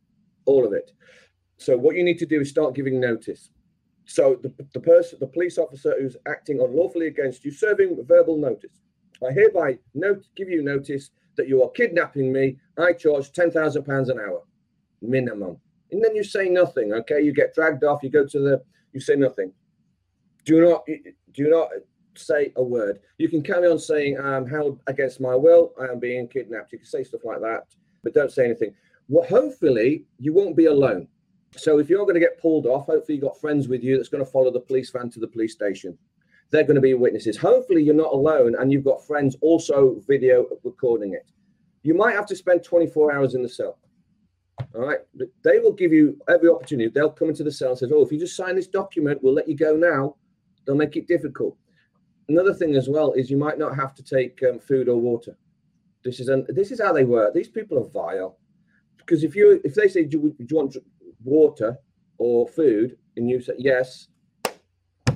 all 0.45 0.65
of 0.65 0.73
it. 0.73 0.93
So 1.57 1.77
what 1.77 1.97
you 1.97 2.05
need 2.05 2.21
to 2.21 2.27
do 2.27 2.41
is 2.41 2.49
start 2.49 2.77
giving 2.77 3.01
notice. 3.01 3.51
So 4.05 4.39
the, 4.41 4.53
the 4.73 4.79
person, 4.79 5.19
the 5.21 5.27
police 5.27 5.59
officer 5.59 5.97
who's 5.99 6.17
acting 6.29 6.61
unlawfully 6.61 7.09
against 7.09 7.45
you, 7.45 7.51
serving 7.51 7.99
verbal 8.07 8.37
notice. 8.37 8.83
I 9.29 9.33
hereby 9.33 9.79
note, 9.95 10.25
give 10.37 10.49
you 10.49 10.63
notice 10.63 11.11
that 11.37 11.49
you 11.49 11.63
are 11.65 11.71
kidnapping 11.71 12.33
me. 12.33 12.57
I 12.79 12.93
charge 12.93 13.33
ten 13.33 13.51
thousand 13.51 13.85
pounds 13.85 14.11
an 14.11 14.21
hour, 14.21 14.43
minimum. 15.03 15.59
And 15.91 16.03
then 16.03 16.15
you 16.15 16.23
say 16.23 16.49
nothing. 16.49 16.93
Okay, 16.93 17.21
you 17.21 17.33
get 17.33 17.55
dragged 17.55 17.83
off. 17.83 18.03
You 18.03 18.11
go 18.11 18.27
to 18.27 18.39
the. 18.39 18.63
You 18.93 19.01
say 19.01 19.17
nothing. 19.17 19.53
Do 20.45 20.61
not. 20.63 20.87
Do 21.33 21.49
not 21.49 21.69
say 22.17 22.53
a 22.57 22.63
word. 22.63 23.01
You 23.19 23.29
can 23.29 23.43
carry 23.43 23.69
on 23.69 23.79
saying, 23.79 24.19
I'm 24.19 24.47
held 24.47 24.81
against 24.87 25.21
my 25.21 25.35
will, 25.35 25.73
I 25.81 25.87
am 25.87 25.99
being 25.99 26.29
kidnapped. 26.29 26.73
You 26.73 26.79
can 26.79 26.87
say 26.87 27.05
stuff 27.05 27.25
like 27.25 27.41
that, 27.41 27.67
but 28.03 28.15
don't 28.15 28.33
say 28.33 28.45
anything. 28.45 28.75
Well, 29.09 29.27
hopefully, 29.27 30.05
you 30.19 30.33
won't 30.33 30.57
be 30.57 30.67
alone. 30.67 31.09
So 31.57 31.79
if 31.79 31.91
you're 31.91 32.05
going 32.05 32.15
to 32.15 32.21
get 32.21 32.41
pulled 32.41 32.67
off, 32.67 32.87
hopefully 32.87 33.17
you've 33.17 33.25
got 33.25 33.41
friends 33.41 33.69
with 33.69 33.83
you 33.83 33.97
that's 33.97 34.09
going 34.09 34.25
to 34.25 34.31
follow 34.31 34.53
the 34.53 34.61
police 34.61 34.91
van 34.91 35.11
to 35.11 35.21
the 35.21 35.27
police 35.27 35.53
station. 35.53 35.99
They're 36.51 36.65
going 36.65 36.77
to 36.77 36.81
be 36.81 36.95
witnesses. 36.95 37.37
Hopefully 37.37 37.83
you're 37.83 37.95
not 37.95 38.13
alone 38.13 38.57
and 38.59 38.73
you've 38.73 38.85
got 38.85 39.05
friends 39.05 39.37
also 39.41 40.01
video 40.07 40.47
recording 40.65 41.15
it. 41.15 41.27
You 41.83 41.95
might 41.95 42.15
have 42.15 42.27
to 42.27 42.37
spend 42.37 42.63
24 42.63 43.13
hours 43.13 43.35
in 43.35 43.43
the 43.43 43.49
cell. 43.49 43.79
All 44.75 44.83
right. 44.83 44.99
But 45.15 45.29
they 45.43 45.59
will 45.59 45.73
give 45.73 45.93
you 45.93 46.21
every 46.29 46.49
opportunity. 46.49 46.89
They'll 46.89 47.11
come 47.11 47.29
into 47.29 47.45
the 47.45 47.53
cell 47.53 47.71
and 47.71 47.79
say, 47.79 47.87
Oh, 47.93 48.03
if 48.03 48.13
you 48.13 48.19
just 48.19 48.37
sign 48.37 48.57
this 48.57 48.67
document, 48.67 49.21
we'll 49.23 49.35
let 49.35 49.49
you 49.49 49.57
go 49.57 49.77
now. 49.77 50.17
They'll 50.65 50.77
make 50.77 50.97
it 50.97 51.09
difficult 51.09 51.57
another 52.31 52.55
thing 52.55 52.77
as 52.77 52.89
well 52.89 53.13
is 53.13 53.31
you 53.31 53.37
might 53.37 53.59
not 53.59 53.75
have 53.75 53.95
to 53.97 54.03
take 54.03 54.41
um, 54.49 54.59
food 54.59 54.89
or 54.89 54.97
water. 54.97 55.37
This 56.05 56.21
is 56.21 56.29
an, 56.29 56.47
this 56.49 56.71
is 56.71 56.81
how 56.81 56.93
they 56.93 57.05
work. 57.05 57.35
These 57.35 57.49
people 57.49 57.79
are 57.79 57.89
vile 57.89 58.39
because 58.97 59.25
if 59.25 59.35
you 59.35 59.61
if 59.65 59.75
they 59.75 59.89
say 59.89 60.05
do 60.05 60.19
you, 60.19 60.37
do 60.39 60.47
you 60.49 60.57
want 60.57 60.77
water 61.23 61.77
or 62.19 62.49
food 62.49 62.97
and 63.17 63.29
you 63.29 63.41
say 63.41 63.55
yes, 63.59 64.09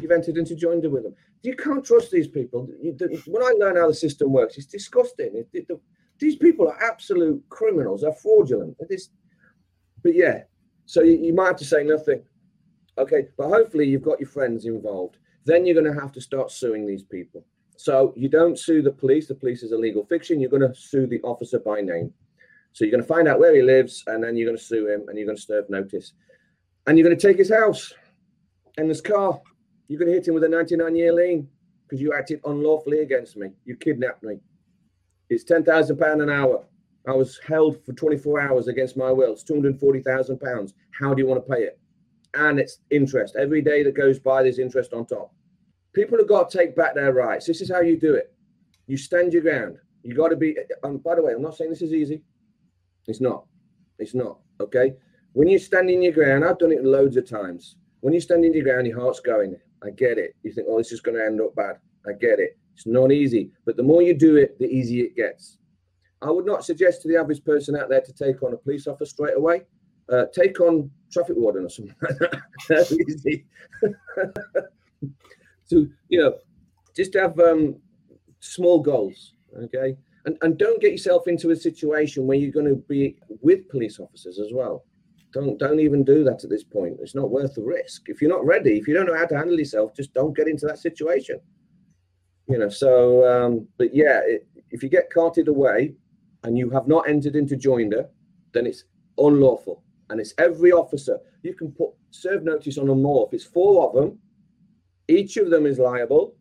you've 0.00 0.10
entered 0.10 0.36
into 0.36 0.54
joinder 0.54 0.90
with 0.90 1.04
them. 1.04 1.14
You 1.42 1.54
can't 1.56 1.84
trust 1.84 2.10
these 2.10 2.28
people. 2.28 2.68
You, 2.82 2.94
the, 2.98 3.22
when 3.26 3.42
I 3.42 3.52
learn 3.58 3.76
how 3.76 3.88
the 3.88 3.94
system 3.94 4.32
works, 4.32 4.56
it's 4.58 4.66
disgusting. 4.66 5.30
It, 5.34 5.48
it, 5.52 5.68
the, 5.68 5.78
these 6.18 6.36
people 6.36 6.68
are 6.68 6.82
absolute 6.82 7.42
criminals. 7.48 8.00
They're 8.00 8.12
fraudulent. 8.12 8.76
But 8.78 10.14
yeah, 10.14 10.42
so 10.86 11.02
you, 11.02 11.16
you 11.18 11.34
might 11.34 11.48
have 11.48 11.56
to 11.56 11.64
say 11.64 11.84
nothing. 11.84 12.22
Okay, 12.96 13.28
but 13.36 13.48
hopefully 13.48 13.86
you've 13.86 14.02
got 14.02 14.20
your 14.20 14.28
friends 14.28 14.64
involved 14.64 15.18
then 15.44 15.66
you're 15.66 15.80
going 15.80 15.92
to 15.92 16.00
have 16.00 16.12
to 16.12 16.20
start 16.20 16.50
suing 16.50 16.86
these 16.86 17.02
people. 17.02 17.44
So 17.76 18.12
you 18.16 18.28
don't 18.28 18.58
sue 18.58 18.82
the 18.82 18.92
police. 18.92 19.26
The 19.26 19.34
police 19.34 19.62
is 19.62 19.72
a 19.72 19.76
legal 19.76 20.04
fiction. 20.06 20.40
You're 20.40 20.50
going 20.50 20.68
to 20.68 20.74
sue 20.74 21.06
the 21.06 21.20
officer 21.22 21.58
by 21.58 21.80
name. 21.80 22.12
So 22.72 22.84
you're 22.84 22.92
going 22.92 23.02
to 23.02 23.08
find 23.08 23.28
out 23.28 23.38
where 23.38 23.54
he 23.54 23.62
lives, 23.62 24.02
and 24.06 24.22
then 24.22 24.36
you're 24.36 24.48
going 24.48 24.58
to 24.58 24.62
sue 24.62 24.88
him, 24.88 25.04
and 25.08 25.16
you're 25.16 25.26
going 25.26 25.36
to 25.36 25.42
serve 25.42 25.68
notice, 25.70 26.12
and 26.86 26.98
you're 26.98 27.06
going 27.06 27.16
to 27.16 27.26
take 27.26 27.38
his 27.38 27.52
house 27.52 27.92
and 28.76 28.88
his 28.88 29.00
car. 29.00 29.40
You're 29.88 29.98
going 29.98 30.10
to 30.10 30.14
hit 30.14 30.26
him 30.26 30.34
with 30.34 30.44
a 30.44 30.48
99 30.48 30.96
year 30.96 31.12
lien 31.12 31.48
because 31.86 32.00
you 32.00 32.14
acted 32.14 32.40
unlawfully 32.44 33.00
against 33.00 33.36
me. 33.36 33.50
You 33.64 33.76
kidnapped 33.76 34.22
me. 34.22 34.38
It's 35.30 35.44
ten 35.44 35.62
thousand 35.62 35.98
pound 35.98 36.22
an 36.22 36.30
hour. 36.30 36.64
I 37.06 37.12
was 37.12 37.38
held 37.46 37.84
for 37.84 37.92
24 37.92 38.40
hours 38.40 38.68
against 38.68 38.96
my 38.96 39.12
will. 39.12 39.32
It's 39.32 39.42
240,000 39.42 40.40
pounds. 40.40 40.72
How 40.98 41.12
do 41.12 41.22
you 41.22 41.28
want 41.28 41.46
to 41.46 41.54
pay 41.54 41.62
it? 41.64 41.78
And 42.36 42.58
it's 42.58 42.78
interest. 42.90 43.36
Every 43.36 43.62
day 43.62 43.82
that 43.82 43.96
goes 43.96 44.18
by, 44.18 44.42
there's 44.42 44.58
interest 44.58 44.92
on 44.92 45.06
top. 45.06 45.32
People 45.94 46.18
have 46.18 46.28
got 46.28 46.50
to 46.50 46.58
take 46.58 46.74
back 46.76 46.94
their 46.94 47.12
rights. 47.12 47.46
This 47.46 47.60
is 47.60 47.70
how 47.70 47.80
you 47.80 47.98
do 47.98 48.14
it. 48.14 48.32
You 48.86 48.96
stand 48.96 49.32
your 49.32 49.42
ground. 49.42 49.78
You 50.02 50.14
got 50.14 50.28
to 50.28 50.36
be. 50.36 50.56
And 50.82 51.02
by 51.02 51.14
the 51.14 51.22
way, 51.22 51.32
I'm 51.32 51.42
not 51.42 51.56
saying 51.56 51.70
this 51.70 51.82
is 51.82 51.92
easy. 51.92 52.22
It's 53.06 53.20
not. 53.20 53.44
It's 53.98 54.14
not. 54.14 54.38
Okay. 54.60 54.94
When 55.32 55.48
you're 55.48 55.58
standing 55.58 56.02
your 56.02 56.12
ground, 56.12 56.44
I've 56.44 56.58
done 56.58 56.72
it 56.72 56.84
loads 56.84 57.16
of 57.16 57.28
times. 57.28 57.76
When 58.00 58.12
you're 58.12 58.20
standing 58.20 58.52
your 58.54 58.64
ground, 58.64 58.86
your 58.86 59.00
heart's 59.00 59.20
going. 59.20 59.56
I 59.82 59.90
get 59.90 60.18
it. 60.18 60.34
You 60.42 60.52
think, 60.52 60.66
oh, 60.70 60.78
this 60.78 60.92
is 60.92 61.00
going 61.00 61.16
to 61.16 61.24
end 61.24 61.40
up 61.40 61.54
bad. 61.54 61.76
I 62.06 62.12
get 62.12 62.38
it. 62.38 62.58
It's 62.74 62.86
not 62.86 63.12
easy. 63.12 63.50
But 63.64 63.76
the 63.76 63.82
more 63.82 64.02
you 64.02 64.14
do 64.14 64.36
it, 64.36 64.58
the 64.58 64.66
easier 64.66 65.06
it 65.06 65.16
gets. 65.16 65.58
I 66.22 66.30
would 66.30 66.46
not 66.46 66.64
suggest 66.64 67.02
to 67.02 67.08
the 67.08 67.16
average 67.16 67.44
person 67.44 67.76
out 67.76 67.88
there 67.88 68.00
to 68.00 68.12
take 68.12 68.42
on 68.42 68.54
a 68.54 68.56
police 68.56 68.86
officer 68.86 69.10
straight 69.10 69.36
away. 69.36 69.62
Uh, 70.12 70.24
take 70.34 70.60
on 70.60 70.90
traffic 71.10 71.36
warden 71.36 71.64
or 71.64 71.70
something. 71.70 71.94
That's 72.68 72.92
easy. 73.08 73.46
so, 75.64 75.86
you 76.08 76.20
know, 76.20 76.34
just 76.94 77.14
have 77.14 77.38
um, 77.38 77.76
small 78.40 78.80
goals, 78.80 79.32
okay? 79.62 79.96
And, 80.26 80.36
and 80.42 80.58
don't 80.58 80.80
get 80.80 80.92
yourself 80.92 81.26
into 81.26 81.50
a 81.50 81.56
situation 81.56 82.26
where 82.26 82.36
you're 82.36 82.52
going 82.52 82.68
to 82.68 82.76
be 82.76 83.16
with 83.40 83.68
police 83.68 83.98
officers 83.98 84.38
as 84.38 84.52
well. 84.52 84.84
Don't 85.32 85.58
don't 85.58 85.80
even 85.80 86.04
do 86.04 86.22
that 86.22 86.44
at 86.44 86.50
this 86.50 86.62
point. 86.62 86.98
It's 87.00 87.16
not 87.16 87.28
worth 87.28 87.56
the 87.56 87.62
risk. 87.62 88.02
If 88.06 88.22
you're 88.22 88.30
not 88.30 88.46
ready, 88.46 88.78
if 88.78 88.86
you 88.86 88.94
don't 88.94 89.06
know 89.06 89.16
how 89.16 89.26
to 89.26 89.36
handle 89.36 89.58
yourself, 89.58 89.92
just 89.92 90.14
don't 90.14 90.36
get 90.36 90.46
into 90.46 90.64
that 90.66 90.78
situation. 90.78 91.40
You 92.48 92.58
know. 92.58 92.68
So, 92.68 93.26
um, 93.26 93.66
but 93.76 93.92
yeah, 93.92 94.20
it, 94.24 94.46
if 94.70 94.84
you 94.84 94.88
get 94.88 95.10
carted 95.12 95.48
away 95.48 95.94
and 96.44 96.56
you 96.56 96.70
have 96.70 96.86
not 96.86 97.08
entered 97.08 97.34
into 97.34 97.56
joinder, 97.56 98.06
then 98.52 98.64
it's 98.64 98.84
unlawful 99.18 99.83
and 100.10 100.20
it's 100.20 100.34
every 100.38 100.72
officer. 100.72 101.18
You 101.42 101.54
can 101.54 101.72
put 101.72 101.90
serve 102.10 102.42
notice 102.44 102.78
on 102.78 102.86
them 102.86 103.04
all. 103.06 103.26
If 103.26 103.34
it's 103.34 103.44
four 103.44 103.88
of 103.88 103.94
them, 103.94 104.18
each 105.08 105.36
of 105.36 105.50
them 105.50 105.66
is 105.66 105.78
liable. 105.78 106.34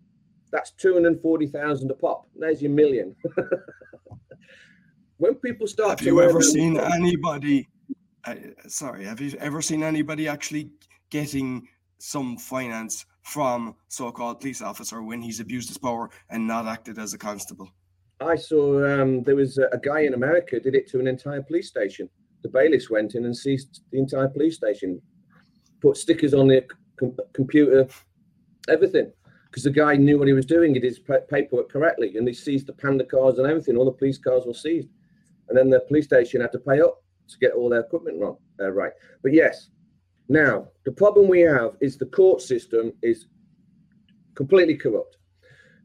That's 0.52 0.72
240,000 0.72 1.90
a 1.90 1.94
pop. 1.96 2.28
There's 2.36 2.62
your 2.62 2.72
million. 2.72 3.16
when 5.18 5.36
people 5.36 5.68
start 5.68 6.00
Have 6.00 6.06
you 6.06 6.22
ever 6.22 6.42
seen 6.42 6.78
anybody 6.78 7.68
uh, 8.26 8.36
sorry, 8.68 9.04
have 9.06 9.20
you 9.20 9.36
ever 9.40 9.62
seen 9.62 9.84
anybody 9.84 10.28
actually 10.28 10.70
getting 11.10 11.68
some 12.00 12.38
finance 12.38 13.06
from 13.22 13.76
so-called 13.88 14.40
police 14.40 14.62
officer 14.62 15.02
when 15.02 15.22
he's 15.22 15.40
abused 15.40 15.70
his 15.70 15.78
power 15.78 16.10
and 16.30 16.46
not 16.46 16.66
acted 16.66 16.98
as 17.00 17.14
a 17.14 17.18
constable? 17.18 17.70
I 18.22 18.36
saw 18.36 19.02
um, 19.02 19.24
there 19.24 19.36
was 19.36 19.58
a, 19.58 19.68
a 19.74 19.78
guy 19.78 20.02
in 20.02 20.14
America 20.14 20.60
did 20.60 20.76
it 20.76 20.88
to 20.90 21.00
an 21.00 21.08
entire 21.08 21.42
police 21.42 21.68
station 21.68 22.10
the 22.44 22.50
bailiffs 22.50 22.90
went 22.90 23.16
in 23.16 23.26
and 23.26 23.36
seized 23.36 23.82
the 23.92 23.98
entire 23.98 24.28
police 24.28 24.56
station, 24.56 25.02
put 25.82 25.98
stickers 25.98 26.34
on 26.34 26.48
the 26.48 26.64
com- 27.00 27.18
computer, 27.34 27.88
everything, 28.70 29.12
because 29.46 29.64
the 29.64 29.72
guy 29.72 29.96
knew 29.96 30.20
what 30.20 30.28
he 30.28 30.34
was 30.34 30.46
doing. 30.46 30.74
He 30.74 30.80
did 30.80 30.88
his 30.88 31.00
paperwork 31.30 31.72
correctly, 31.72 32.18
and 32.18 32.28
they 32.28 32.34
seized 32.34 32.68
the 32.68 32.74
panda 32.74 33.06
cars 33.06 33.40
and 33.40 33.48
everything. 33.48 33.78
All 33.78 33.86
the 33.86 33.92
police 33.92 34.18
cars 34.18 34.44
were 34.46 34.54
seized, 34.54 34.90
and 35.50 35.58
then 35.58 35.70
the 35.70 35.80
police 35.82 36.06
station 36.06 36.42
had 36.42 36.52
to 36.52 36.60
pay 36.60 36.82
up 36.82 37.02
to 37.30 37.38
get 37.40 37.54
all 37.54 37.70
their 37.70 37.80
equipment 37.80 38.20
wrong, 38.20 38.38
uh, 38.60 38.72
right. 38.72 38.92
But 39.24 39.34
yes, 39.34 39.70
now 40.28 40.68
the 40.86 40.92
problem 40.92 41.28
we 41.28 41.42
have 41.42 41.78
is 41.80 41.98
the 41.98 42.06
court 42.06 42.42
system 42.42 42.94
is 43.02 43.28
completely 44.36 44.76
corrupt. 44.76 45.18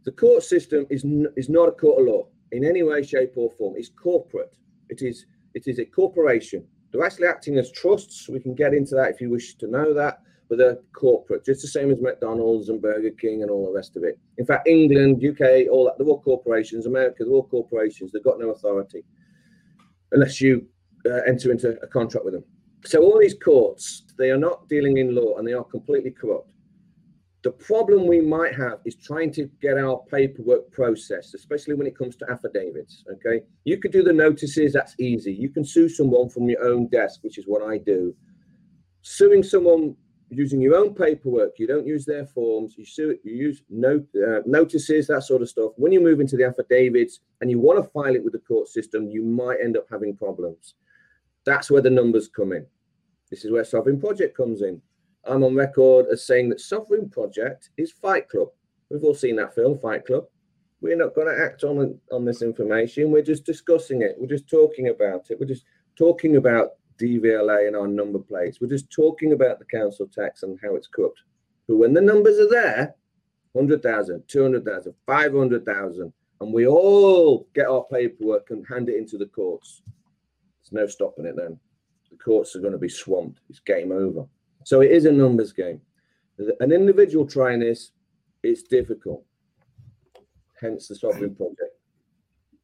The 0.04 0.12
court 0.12 0.42
system 0.42 0.86
is 0.90 1.04
n- 1.04 1.32
is 1.36 1.48
not 1.48 1.68
a 1.68 1.72
court 1.72 2.00
of 2.00 2.06
law 2.06 2.28
in 2.52 2.64
any 2.64 2.82
way, 2.82 3.02
shape, 3.02 3.32
or 3.36 3.50
form. 3.50 3.74
It's 3.76 3.90
corporate. 3.90 4.56
It 4.88 5.02
is 5.02 5.26
it 5.54 5.66
is 5.66 5.78
a 5.78 5.84
corporation. 5.84 6.64
They're 6.90 7.04
actually 7.04 7.28
acting 7.28 7.58
as 7.58 7.70
trusts. 7.72 8.28
We 8.28 8.40
can 8.40 8.54
get 8.54 8.74
into 8.74 8.94
that 8.94 9.10
if 9.10 9.20
you 9.20 9.30
wish 9.30 9.54
to 9.56 9.66
know 9.66 9.92
that. 9.94 10.20
But 10.48 10.56
they're 10.56 10.78
corporate, 10.94 11.44
just 11.44 11.60
the 11.60 11.68
same 11.68 11.90
as 11.90 12.00
McDonald's 12.00 12.70
and 12.70 12.80
Burger 12.80 13.10
King 13.10 13.42
and 13.42 13.50
all 13.50 13.66
the 13.66 13.72
rest 13.72 13.98
of 13.98 14.02
it. 14.04 14.18
In 14.38 14.46
fact, 14.46 14.66
England, 14.66 15.22
UK, 15.22 15.70
all 15.70 15.84
that, 15.84 15.98
they're 15.98 16.06
all 16.06 16.22
corporations. 16.22 16.86
America, 16.86 17.24
they're 17.24 17.34
all 17.34 17.46
corporations. 17.46 18.12
They've 18.12 18.24
got 18.24 18.38
no 18.38 18.50
authority 18.50 19.04
unless 20.12 20.40
you 20.40 20.66
uh, 21.04 21.20
enter 21.26 21.50
into 21.50 21.78
a 21.82 21.86
contract 21.86 22.24
with 22.24 22.32
them. 22.32 22.44
So 22.84 23.02
all 23.02 23.18
these 23.18 23.34
courts, 23.34 24.04
they 24.16 24.30
are 24.30 24.38
not 24.38 24.68
dealing 24.68 24.98
in 24.98 25.14
law 25.14 25.36
and 25.36 25.46
they 25.46 25.52
are 25.52 25.64
completely 25.64 26.12
corrupt. 26.12 26.50
The 27.48 27.64
problem 27.64 28.06
we 28.06 28.20
might 28.20 28.54
have 28.56 28.80
is 28.84 28.94
trying 28.94 29.32
to 29.32 29.48
get 29.62 29.78
our 29.78 30.04
paperwork 30.10 30.70
processed, 30.70 31.34
especially 31.34 31.72
when 31.76 31.86
it 31.86 31.96
comes 31.96 32.14
to 32.16 32.30
affidavits. 32.30 33.04
Okay. 33.10 33.42
You 33.64 33.78
could 33.78 33.90
do 33.90 34.02
the 34.02 34.12
notices, 34.12 34.74
that's 34.74 34.94
easy. 35.00 35.32
You 35.32 35.48
can 35.48 35.64
sue 35.64 35.88
someone 35.88 36.28
from 36.28 36.46
your 36.50 36.62
own 36.62 36.88
desk, 36.88 37.20
which 37.22 37.38
is 37.38 37.46
what 37.46 37.62
I 37.62 37.78
do. 37.78 38.14
Suing 39.00 39.42
someone 39.42 39.96
using 40.28 40.60
your 40.60 40.74
own 40.76 40.94
paperwork, 40.94 41.58
you 41.58 41.66
don't 41.66 41.86
use 41.86 42.04
their 42.04 42.26
forms, 42.26 42.74
you 42.76 42.84
sue 42.84 43.18
you 43.24 43.34
use 43.34 43.62
note, 43.70 44.06
uh, 44.14 44.40
notices, 44.44 45.06
that 45.06 45.22
sort 45.22 45.40
of 45.40 45.48
stuff. 45.48 45.72
When 45.76 45.90
you 45.90 46.02
move 46.02 46.20
into 46.20 46.36
the 46.36 46.44
affidavits 46.44 47.20
and 47.40 47.50
you 47.50 47.58
want 47.58 47.82
to 47.82 47.90
file 47.92 48.14
it 48.14 48.22
with 48.22 48.34
the 48.34 48.40
court 48.40 48.68
system, 48.68 49.08
you 49.08 49.22
might 49.24 49.56
end 49.64 49.78
up 49.78 49.86
having 49.90 50.14
problems. 50.14 50.74
That's 51.46 51.70
where 51.70 51.80
the 51.80 51.88
numbers 51.88 52.28
come 52.28 52.52
in. 52.52 52.66
This 53.30 53.46
is 53.46 53.50
where 53.50 53.64
Sovereign 53.64 53.98
Project 53.98 54.36
comes 54.36 54.60
in. 54.60 54.82
I'm 55.26 55.44
on 55.44 55.54
record 55.54 56.06
as 56.10 56.26
saying 56.26 56.48
that 56.50 56.60
Sovereign 56.60 57.08
Project 57.08 57.70
is 57.76 57.92
Fight 57.92 58.28
Club. 58.28 58.48
We've 58.90 59.04
all 59.04 59.14
seen 59.14 59.36
that 59.36 59.54
film, 59.54 59.78
Fight 59.78 60.06
Club. 60.06 60.24
We're 60.80 60.96
not 60.96 61.14
going 61.14 61.26
to 61.26 61.44
act 61.44 61.64
on 61.64 61.98
on 62.12 62.24
this 62.24 62.42
information. 62.42 63.10
We're 63.10 63.22
just 63.22 63.44
discussing 63.44 64.02
it. 64.02 64.14
We're 64.18 64.28
just 64.28 64.48
talking 64.48 64.88
about 64.88 65.30
it. 65.30 65.38
We're 65.38 65.46
just 65.46 65.64
talking 65.96 66.36
about 66.36 66.70
DVLA 67.00 67.66
and 67.66 67.76
our 67.76 67.88
number 67.88 68.18
plates. 68.18 68.60
We're 68.60 68.68
just 68.68 68.90
talking 68.90 69.32
about 69.32 69.58
the 69.58 69.64
council 69.64 70.06
tax 70.06 70.42
and 70.42 70.58
how 70.62 70.76
it's 70.76 70.88
corrupt. 70.88 71.20
But 71.66 71.76
when 71.76 71.94
the 71.94 72.00
numbers 72.00 72.38
are 72.38 72.48
there, 72.48 72.94
100,000, 73.52 74.24
200,000, 74.28 74.94
500,000, 75.06 76.12
and 76.40 76.52
we 76.52 76.66
all 76.66 77.48
get 77.54 77.66
our 77.66 77.84
paperwork 77.90 78.50
and 78.50 78.66
hand 78.68 78.88
it 78.88 78.96
into 78.96 79.18
the 79.18 79.26
courts, 79.26 79.82
there's 80.60 80.72
no 80.72 80.86
stopping 80.86 81.26
it 81.26 81.36
then. 81.36 81.58
The 82.10 82.16
courts 82.16 82.54
are 82.56 82.60
going 82.60 82.72
to 82.72 82.78
be 82.78 82.88
swamped. 82.88 83.40
It's 83.48 83.60
game 83.60 83.92
over. 83.92 84.26
So 84.64 84.80
it 84.80 84.90
is 84.90 85.04
a 85.04 85.12
numbers 85.12 85.52
game. 85.52 85.80
An 86.60 86.72
individual 86.72 87.26
trying 87.26 87.60
this, 87.60 87.92
it's 88.42 88.62
difficult. 88.62 89.24
Hence 90.60 90.88
the 90.88 90.94
sovereign 90.94 91.34
project. 91.34 91.74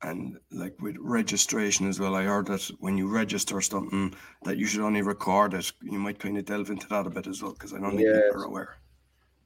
And 0.02 0.38
like 0.50 0.74
with 0.80 0.96
registration 1.00 1.88
as 1.88 1.98
well, 1.98 2.14
I 2.14 2.24
heard 2.24 2.46
that 2.48 2.70
when 2.78 2.98
you 2.98 3.08
register 3.08 3.60
something, 3.60 4.14
that 4.42 4.58
you 4.58 4.66
should 4.66 4.82
only 4.82 5.00
record 5.00 5.54
it. 5.54 5.72
You 5.82 5.98
might 5.98 6.18
kind 6.18 6.36
of 6.36 6.44
delve 6.44 6.70
into 6.70 6.86
that 6.88 7.06
a 7.06 7.10
bit 7.10 7.26
as 7.26 7.42
well, 7.42 7.52
because 7.52 7.72
I 7.72 7.78
don't 7.78 7.96
think 7.96 8.02
yes. 8.02 8.22
people 8.26 8.42
are 8.42 8.44
aware. 8.44 8.76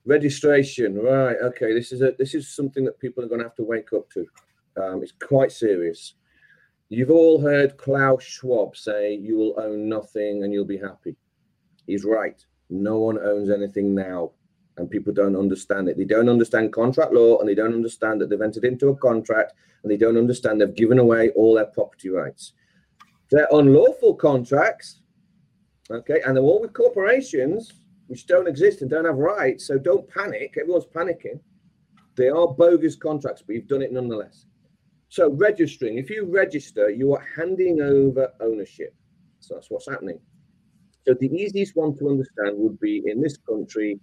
Registration, 0.05 0.99
right? 0.99 1.37
Okay, 1.43 1.73
this 1.73 1.93
is 1.93 2.02
a 2.02 2.12
this 2.19 2.35
is 2.35 2.49
something 2.55 2.85
that 2.85 2.99
people 2.99 3.23
are 3.25 3.28
going 3.28 3.40
to 3.40 3.47
have 3.47 3.55
to 3.57 3.62
wake 3.62 3.93
up 3.93 4.11
to. 4.11 4.26
Um, 4.83 5.02
it's 5.02 5.12
quite 5.23 5.52
serious. 5.52 6.14
You've 6.88 7.11
all 7.11 7.40
heard 7.40 7.76
Klaus 7.76 8.25
Schwab 8.25 8.76
say, 8.76 9.14
"You 9.14 9.37
will 9.37 9.61
own 9.61 9.88
nothing 9.88 10.43
and 10.43 10.52
you'll 10.52 10.64
be 10.64 10.78
happy." 10.78 11.17
He's 11.88 12.04
right. 12.04 12.45
No 12.68 12.99
one 12.99 13.18
owns 13.18 13.49
anything 13.49 13.95
now, 13.95 14.33
and 14.76 14.90
people 14.90 15.12
don't 15.12 15.35
understand 15.35 15.88
it. 15.88 15.97
They 15.97 16.04
don't 16.04 16.28
understand 16.28 16.73
contract 16.73 17.14
law, 17.14 17.38
and 17.38 17.48
they 17.48 17.55
don't 17.55 17.72
understand 17.72 18.20
that 18.20 18.29
they've 18.29 18.42
entered 18.42 18.64
into 18.64 18.90
a 18.90 18.96
contract, 18.96 19.55
and 19.83 19.90
they 19.90 19.96
don't 19.96 20.18
understand 20.18 20.61
they've 20.61 20.74
given 20.74 20.98
away 20.98 21.31
all 21.31 21.55
their 21.55 21.64
property 21.64 22.11
rights. 22.11 22.53
They're 23.31 23.48
unlawful 23.53 24.14
contracts, 24.14 25.01
okay, 25.90 26.20
and 26.27 26.37
they're 26.37 26.44
all 26.44 26.61
with 26.61 26.74
corporations 26.74 27.72
which 28.09 28.27
don't 28.27 28.48
exist 28.48 28.83
and 28.83 28.90
don't 28.90 29.05
have 29.05 29.16
rights. 29.16 29.66
So 29.66 29.79
don't 29.79 30.09
panic. 30.09 30.57
Everyone's 30.59 30.87
panicking. 30.87 31.40
They 32.16 32.29
are 32.29 32.48
bogus 32.48 32.96
contracts, 32.96 33.42
but 33.46 33.55
you've 33.55 33.68
done 33.68 33.83
it 33.83 33.92
nonetheless. 33.92 34.46
So 35.09 35.31
registering, 35.31 35.96
if 35.96 36.11
you 36.11 36.24
register, 36.24 36.90
you 36.90 37.14
are 37.14 37.27
handing 37.37 37.81
over 37.81 38.33
ownership. 38.40 38.94
So 39.40 39.55
that's 39.55 39.70
what's 39.70 39.88
happening. 39.88 40.20
So 41.09 41.14
the 41.18 41.35
easiest 41.35 41.75
one 41.75 41.97
to 41.97 42.11
understand 42.11 42.59
would 42.59 42.79
be 42.81 43.03
in 43.07 43.23
this 43.23 43.38
country, 43.38 43.99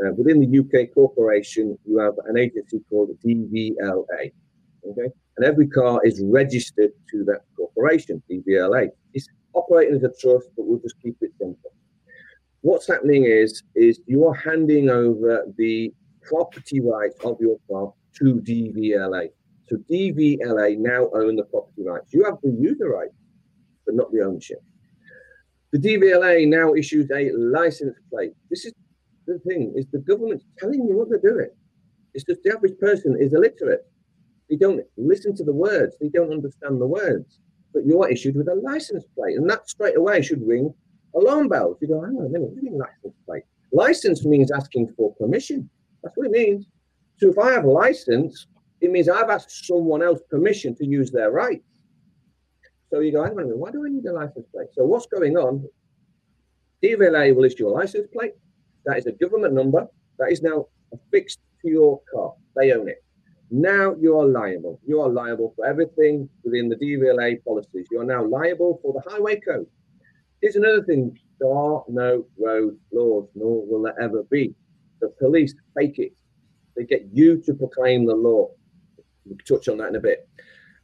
uh, 0.00 0.12
within 0.12 0.38
the 0.38 0.58
UK 0.60 0.94
corporation, 0.94 1.76
you 1.84 1.98
have 1.98 2.14
an 2.26 2.38
agency 2.38 2.80
called 2.88 3.10
DVLA. 3.26 4.30
Okay, 4.88 5.08
and 5.36 5.44
every 5.44 5.66
car 5.66 6.00
is 6.04 6.22
registered 6.24 6.92
to 7.10 7.24
that 7.24 7.40
corporation, 7.56 8.22
DVLA. 8.30 8.88
It's 9.14 9.26
operating 9.54 9.96
as 9.96 10.04
a 10.04 10.12
trust, 10.20 10.46
but 10.56 10.64
we'll 10.64 10.78
just 10.78 10.94
keep 11.02 11.16
it 11.22 11.32
simple. 11.40 11.72
What's 12.60 12.86
happening 12.86 13.24
is, 13.24 13.64
is 13.74 14.00
you 14.06 14.24
are 14.24 14.34
handing 14.34 14.90
over 14.90 15.46
the 15.58 15.92
property 16.22 16.80
rights 16.80 17.16
of 17.24 17.36
your 17.40 17.56
car 17.68 17.92
to 18.18 18.34
DVLA. 18.36 19.30
So 19.66 19.78
DVLA 19.90 20.78
now 20.78 21.08
own 21.14 21.34
the 21.34 21.46
property 21.46 21.82
rights. 21.84 22.12
You 22.12 22.22
have 22.26 22.36
the 22.44 22.56
user 22.56 22.90
rights, 22.90 23.16
but 23.86 23.96
not 23.96 24.12
the 24.12 24.20
ownership. 24.20 24.62
The 25.74 25.80
DVLA 25.80 26.46
now 26.46 26.72
issues 26.74 27.10
a 27.10 27.32
license 27.32 27.98
plate. 28.08 28.32
This 28.48 28.64
is 28.64 28.72
the 29.26 29.40
thing: 29.40 29.72
is 29.74 29.86
the 29.90 29.98
government 29.98 30.44
telling 30.56 30.86
you 30.86 30.96
what 30.96 31.08
they're 31.10 31.18
doing. 31.18 31.50
It's 32.14 32.22
just 32.22 32.44
the 32.44 32.52
average 32.54 32.78
person 32.78 33.16
is 33.18 33.34
illiterate. 33.34 33.84
They 34.48 34.54
don't 34.54 34.86
listen 34.96 35.34
to 35.34 35.42
the 35.42 35.52
words. 35.52 35.96
They 36.00 36.10
don't 36.10 36.30
understand 36.30 36.80
the 36.80 36.86
words. 36.86 37.40
But 37.72 37.86
you're 37.86 38.08
issued 38.08 38.36
with 38.36 38.46
a 38.46 38.54
license 38.54 39.04
plate, 39.16 39.36
and 39.36 39.50
that 39.50 39.68
straight 39.68 39.96
away 39.96 40.22
should 40.22 40.46
ring 40.46 40.72
alarm 41.16 41.48
bells. 41.48 41.78
You 41.80 41.88
go, 41.88 42.02
hang 42.02 42.18
on 42.18 42.26
a 42.26 42.28
minute, 42.28 42.50
what 42.50 42.54
do 42.54 42.64
you 42.64 42.70
mean 42.70 42.78
license 42.78 43.16
plate? 43.26 43.42
License 43.72 44.24
means 44.24 44.52
asking 44.52 44.94
for 44.96 45.12
permission. 45.16 45.68
That's 46.04 46.16
what 46.16 46.28
it 46.28 46.30
means. 46.30 46.66
So 47.16 47.30
if 47.30 47.38
I 47.38 47.50
have 47.50 47.64
a 47.64 47.70
license, 47.70 48.46
it 48.80 48.92
means 48.92 49.08
I've 49.08 49.28
asked 49.28 49.66
someone 49.66 50.04
else 50.04 50.20
permission 50.30 50.76
to 50.76 50.86
use 50.86 51.10
their 51.10 51.32
rights. 51.32 51.73
So 52.94 53.00
you 53.00 53.10
go, 53.10 53.24
hang 53.24 53.32
on 53.32 53.40
a 53.40 53.42
minute, 53.42 53.58
why 53.58 53.72
do 53.72 53.84
I 53.84 53.88
need 53.88 54.06
a 54.06 54.12
license 54.12 54.46
plate? 54.52 54.68
So 54.72 54.84
what's 54.84 55.06
going 55.06 55.36
on? 55.36 55.68
DVLA 56.80 57.34
will 57.34 57.42
issue 57.42 57.66
a 57.66 57.70
license 57.70 58.06
plate. 58.12 58.34
That 58.84 58.98
is 58.98 59.06
a 59.06 59.10
government 59.10 59.52
number. 59.52 59.88
That 60.20 60.30
is 60.30 60.42
now 60.42 60.66
affixed 60.92 61.40
to 61.62 61.68
your 61.68 62.00
car. 62.14 62.34
They 62.54 62.70
own 62.70 62.88
it. 62.88 63.02
Now 63.50 63.96
you 64.00 64.16
are 64.16 64.24
liable. 64.24 64.80
You 64.86 65.00
are 65.00 65.08
liable 65.08 65.54
for 65.56 65.66
everything 65.66 66.28
within 66.44 66.68
the 66.68 66.76
DVLA 66.76 67.42
policies. 67.42 67.88
You 67.90 68.00
are 68.00 68.04
now 68.04 68.24
liable 68.24 68.78
for 68.80 68.92
the 68.92 69.10
highway 69.10 69.40
code. 69.40 69.66
Here's 70.40 70.54
another 70.54 70.84
thing. 70.84 71.18
There 71.40 71.52
are 71.52 71.82
no 71.88 72.24
road 72.38 72.78
laws, 72.92 73.28
nor 73.34 73.66
will 73.66 73.82
there 73.82 74.00
ever 74.00 74.22
be. 74.30 74.54
The 75.00 75.08
police 75.18 75.52
fake 75.76 75.98
it. 75.98 76.12
They 76.76 76.84
get 76.84 77.08
you 77.12 77.42
to 77.42 77.54
proclaim 77.54 78.06
the 78.06 78.14
law. 78.14 78.50
We'll 79.24 79.38
touch 79.38 79.66
on 79.66 79.78
that 79.78 79.88
in 79.88 79.96
a 79.96 80.00
bit. 80.00 80.28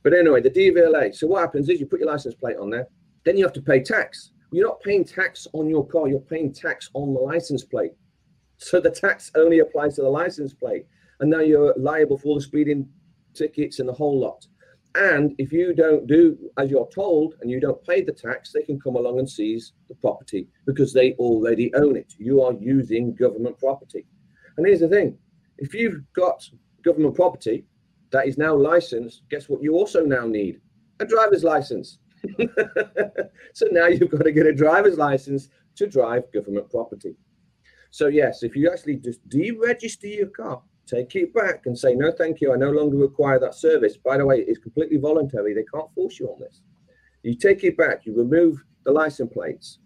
But 0.02 0.14
anyway, 0.14 0.40
the 0.40 0.50
DVLA. 0.50 1.14
So 1.14 1.26
what 1.26 1.40
happens 1.40 1.68
is 1.68 1.80
you 1.80 1.86
put 1.86 2.00
your 2.00 2.08
license 2.08 2.34
plate 2.34 2.56
on 2.56 2.70
there, 2.70 2.88
then 3.24 3.36
you 3.36 3.44
have 3.44 3.52
to 3.54 3.62
pay 3.62 3.82
tax. 3.82 4.32
You're 4.52 4.66
not 4.66 4.80
paying 4.80 5.04
tax 5.04 5.46
on 5.52 5.68
your 5.68 5.86
car, 5.86 6.08
you're 6.08 6.20
paying 6.20 6.52
tax 6.52 6.90
on 6.94 7.14
the 7.14 7.20
license 7.20 7.64
plate. 7.64 7.92
So 8.56 8.80
the 8.80 8.90
tax 8.90 9.30
only 9.36 9.60
applies 9.60 9.96
to 9.96 10.02
the 10.02 10.08
license 10.08 10.54
plate. 10.54 10.86
And 11.20 11.30
now 11.30 11.40
you're 11.40 11.74
liable 11.76 12.18
for 12.18 12.28
all 12.28 12.34
the 12.36 12.40
speeding 12.40 12.88
tickets 13.34 13.78
and 13.78 13.88
the 13.88 13.92
whole 13.92 14.18
lot. 14.18 14.46
And 14.96 15.34
if 15.38 15.52
you 15.52 15.72
don't 15.72 16.06
do 16.06 16.36
as 16.58 16.70
you're 16.70 16.88
told 16.92 17.34
and 17.40 17.50
you 17.50 17.60
don't 17.60 17.82
pay 17.84 18.02
the 18.02 18.12
tax, 18.12 18.52
they 18.52 18.62
can 18.62 18.80
come 18.80 18.96
along 18.96 19.18
and 19.18 19.30
seize 19.30 19.72
the 19.88 19.94
property 19.94 20.48
because 20.66 20.92
they 20.92 21.12
already 21.14 21.72
own 21.74 21.96
it. 21.96 22.14
You 22.18 22.42
are 22.42 22.54
using 22.54 23.14
government 23.14 23.58
property. 23.58 24.06
And 24.56 24.66
here's 24.66 24.80
the 24.80 24.88
thing 24.88 25.16
if 25.58 25.74
you've 25.74 26.02
got 26.14 26.48
government 26.82 27.14
property 27.14 27.64
that 28.10 28.26
is 28.26 28.38
now 28.38 28.54
licensed, 28.54 29.22
guess 29.30 29.48
what 29.48 29.62
you 29.62 29.74
also 29.74 30.04
now 30.04 30.26
need? 30.26 30.60
A 31.00 31.06
driver's 31.06 31.44
license. 31.44 31.98
so 33.54 33.66
now 33.70 33.86
you've 33.86 34.10
got 34.10 34.24
to 34.24 34.32
get 34.32 34.46
a 34.46 34.52
driver's 34.52 34.98
license 34.98 35.48
to 35.76 35.86
drive 35.86 36.30
government 36.32 36.70
property. 36.70 37.14
So, 37.90 38.08
yes, 38.08 38.42
if 38.42 38.54
you 38.54 38.70
actually 38.70 38.96
just 38.96 39.26
deregister 39.28 40.16
your 40.16 40.28
car, 40.28 40.62
take 40.86 41.14
it 41.16 41.32
back 41.32 41.66
and 41.66 41.78
say, 41.78 41.94
no, 41.94 42.12
thank 42.12 42.40
you, 42.40 42.52
I 42.52 42.56
no 42.56 42.70
longer 42.70 42.96
require 42.96 43.38
that 43.40 43.54
service. 43.54 43.96
By 43.96 44.18
the 44.18 44.26
way, 44.26 44.40
it's 44.40 44.58
completely 44.58 44.98
voluntary. 44.98 45.54
They 45.54 45.64
can't 45.72 45.92
force 45.94 46.20
you 46.20 46.28
on 46.28 46.40
this. 46.40 46.62
You 47.22 47.34
take 47.34 47.64
it 47.64 47.76
back, 47.76 48.06
you 48.06 48.16
remove 48.16 48.62
the 48.84 48.92
license 48.92 49.32
plates, 49.32 49.78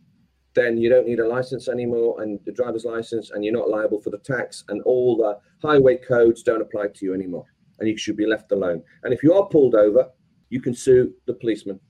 then 0.54 0.76
you 0.76 0.88
don't 0.88 1.06
need 1.06 1.18
a 1.18 1.26
license 1.26 1.68
anymore 1.68 2.22
and 2.22 2.38
the 2.44 2.52
driver's 2.52 2.84
license, 2.84 3.30
and 3.30 3.44
you're 3.44 3.54
not 3.54 3.68
liable 3.68 4.00
for 4.00 4.10
the 4.10 4.18
tax, 4.18 4.64
and 4.68 4.82
all 4.82 5.16
the 5.16 5.38
highway 5.66 5.96
codes 5.96 6.42
don't 6.42 6.62
apply 6.62 6.88
to 6.94 7.04
you 7.04 7.14
anymore 7.14 7.46
and 7.78 7.88
you 7.88 7.96
should 7.96 8.16
be 8.16 8.26
left 8.26 8.52
alone. 8.52 8.82
And 9.02 9.12
if 9.12 9.22
you 9.22 9.34
are 9.34 9.46
pulled 9.46 9.74
over, 9.74 10.08
you 10.50 10.60
can 10.60 10.74
sue 10.74 11.12
the 11.26 11.34
policeman 11.34 11.80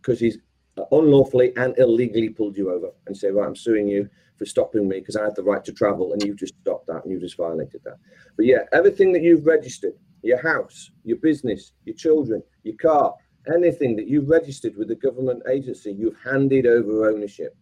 because 0.00 0.20
he's 0.20 0.38
unlawfully 0.92 1.52
and 1.56 1.76
illegally 1.78 2.28
pulled 2.28 2.56
you 2.56 2.70
over 2.70 2.90
and 3.06 3.16
say, 3.16 3.30
right, 3.30 3.46
I'm 3.46 3.56
suing 3.56 3.88
you 3.88 4.08
for 4.36 4.46
stopping 4.46 4.88
me 4.88 5.00
because 5.00 5.16
I 5.16 5.24
had 5.24 5.36
the 5.36 5.42
right 5.42 5.64
to 5.64 5.72
travel 5.72 6.12
and 6.12 6.22
you 6.22 6.34
just 6.34 6.54
stopped 6.60 6.86
that 6.86 7.04
and 7.04 7.12
you 7.12 7.20
just 7.20 7.36
violated 7.36 7.82
that. 7.84 7.96
But 8.36 8.46
yeah, 8.46 8.64
everything 8.72 9.12
that 9.12 9.22
you've 9.22 9.46
registered, 9.46 9.94
your 10.22 10.42
house, 10.42 10.90
your 11.04 11.18
business, 11.18 11.72
your 11.84 11.96
children, 11.96 12.42
your 12.62 12.76
car, 12.76 13.14
anything 13.52 13.96
that 13.96 14.08
you've 14.08 14.28
registered 14.28 14.76
with 14.76 14.88
the 14.88 14.94
government 14.94 15.42
agency, 15.50 15.92
you've 15.92 16.16
handed 16.24 16.66
over 16.66 17.10
ownership. 17.10 17.56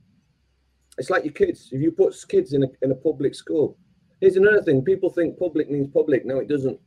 It's 0.98 1.10
like 1.10 1.24
your 1.24 1.32
kids. 1.32 1.68
If 1.72 1.80
you 1.80 1.92
put 1.92 2.16
kids 2.28 2.52
in 2.52 2.64
a, 2.64 2.66
in 2.82 2.90
a 2.90 2.96
public 2.96 3.34
school, 3.34 3.76
here's 4.20 4.36
another 4.36 4.62
thing. 4.62 4.82
People 4.82 5.10
think 5.10 5.38
public 5.38 5.70
means 5.70 5.88
public. 5.92 6.26
No, 6.26 6.38
it 6.38 6.48
doesn't. 6.48 6.78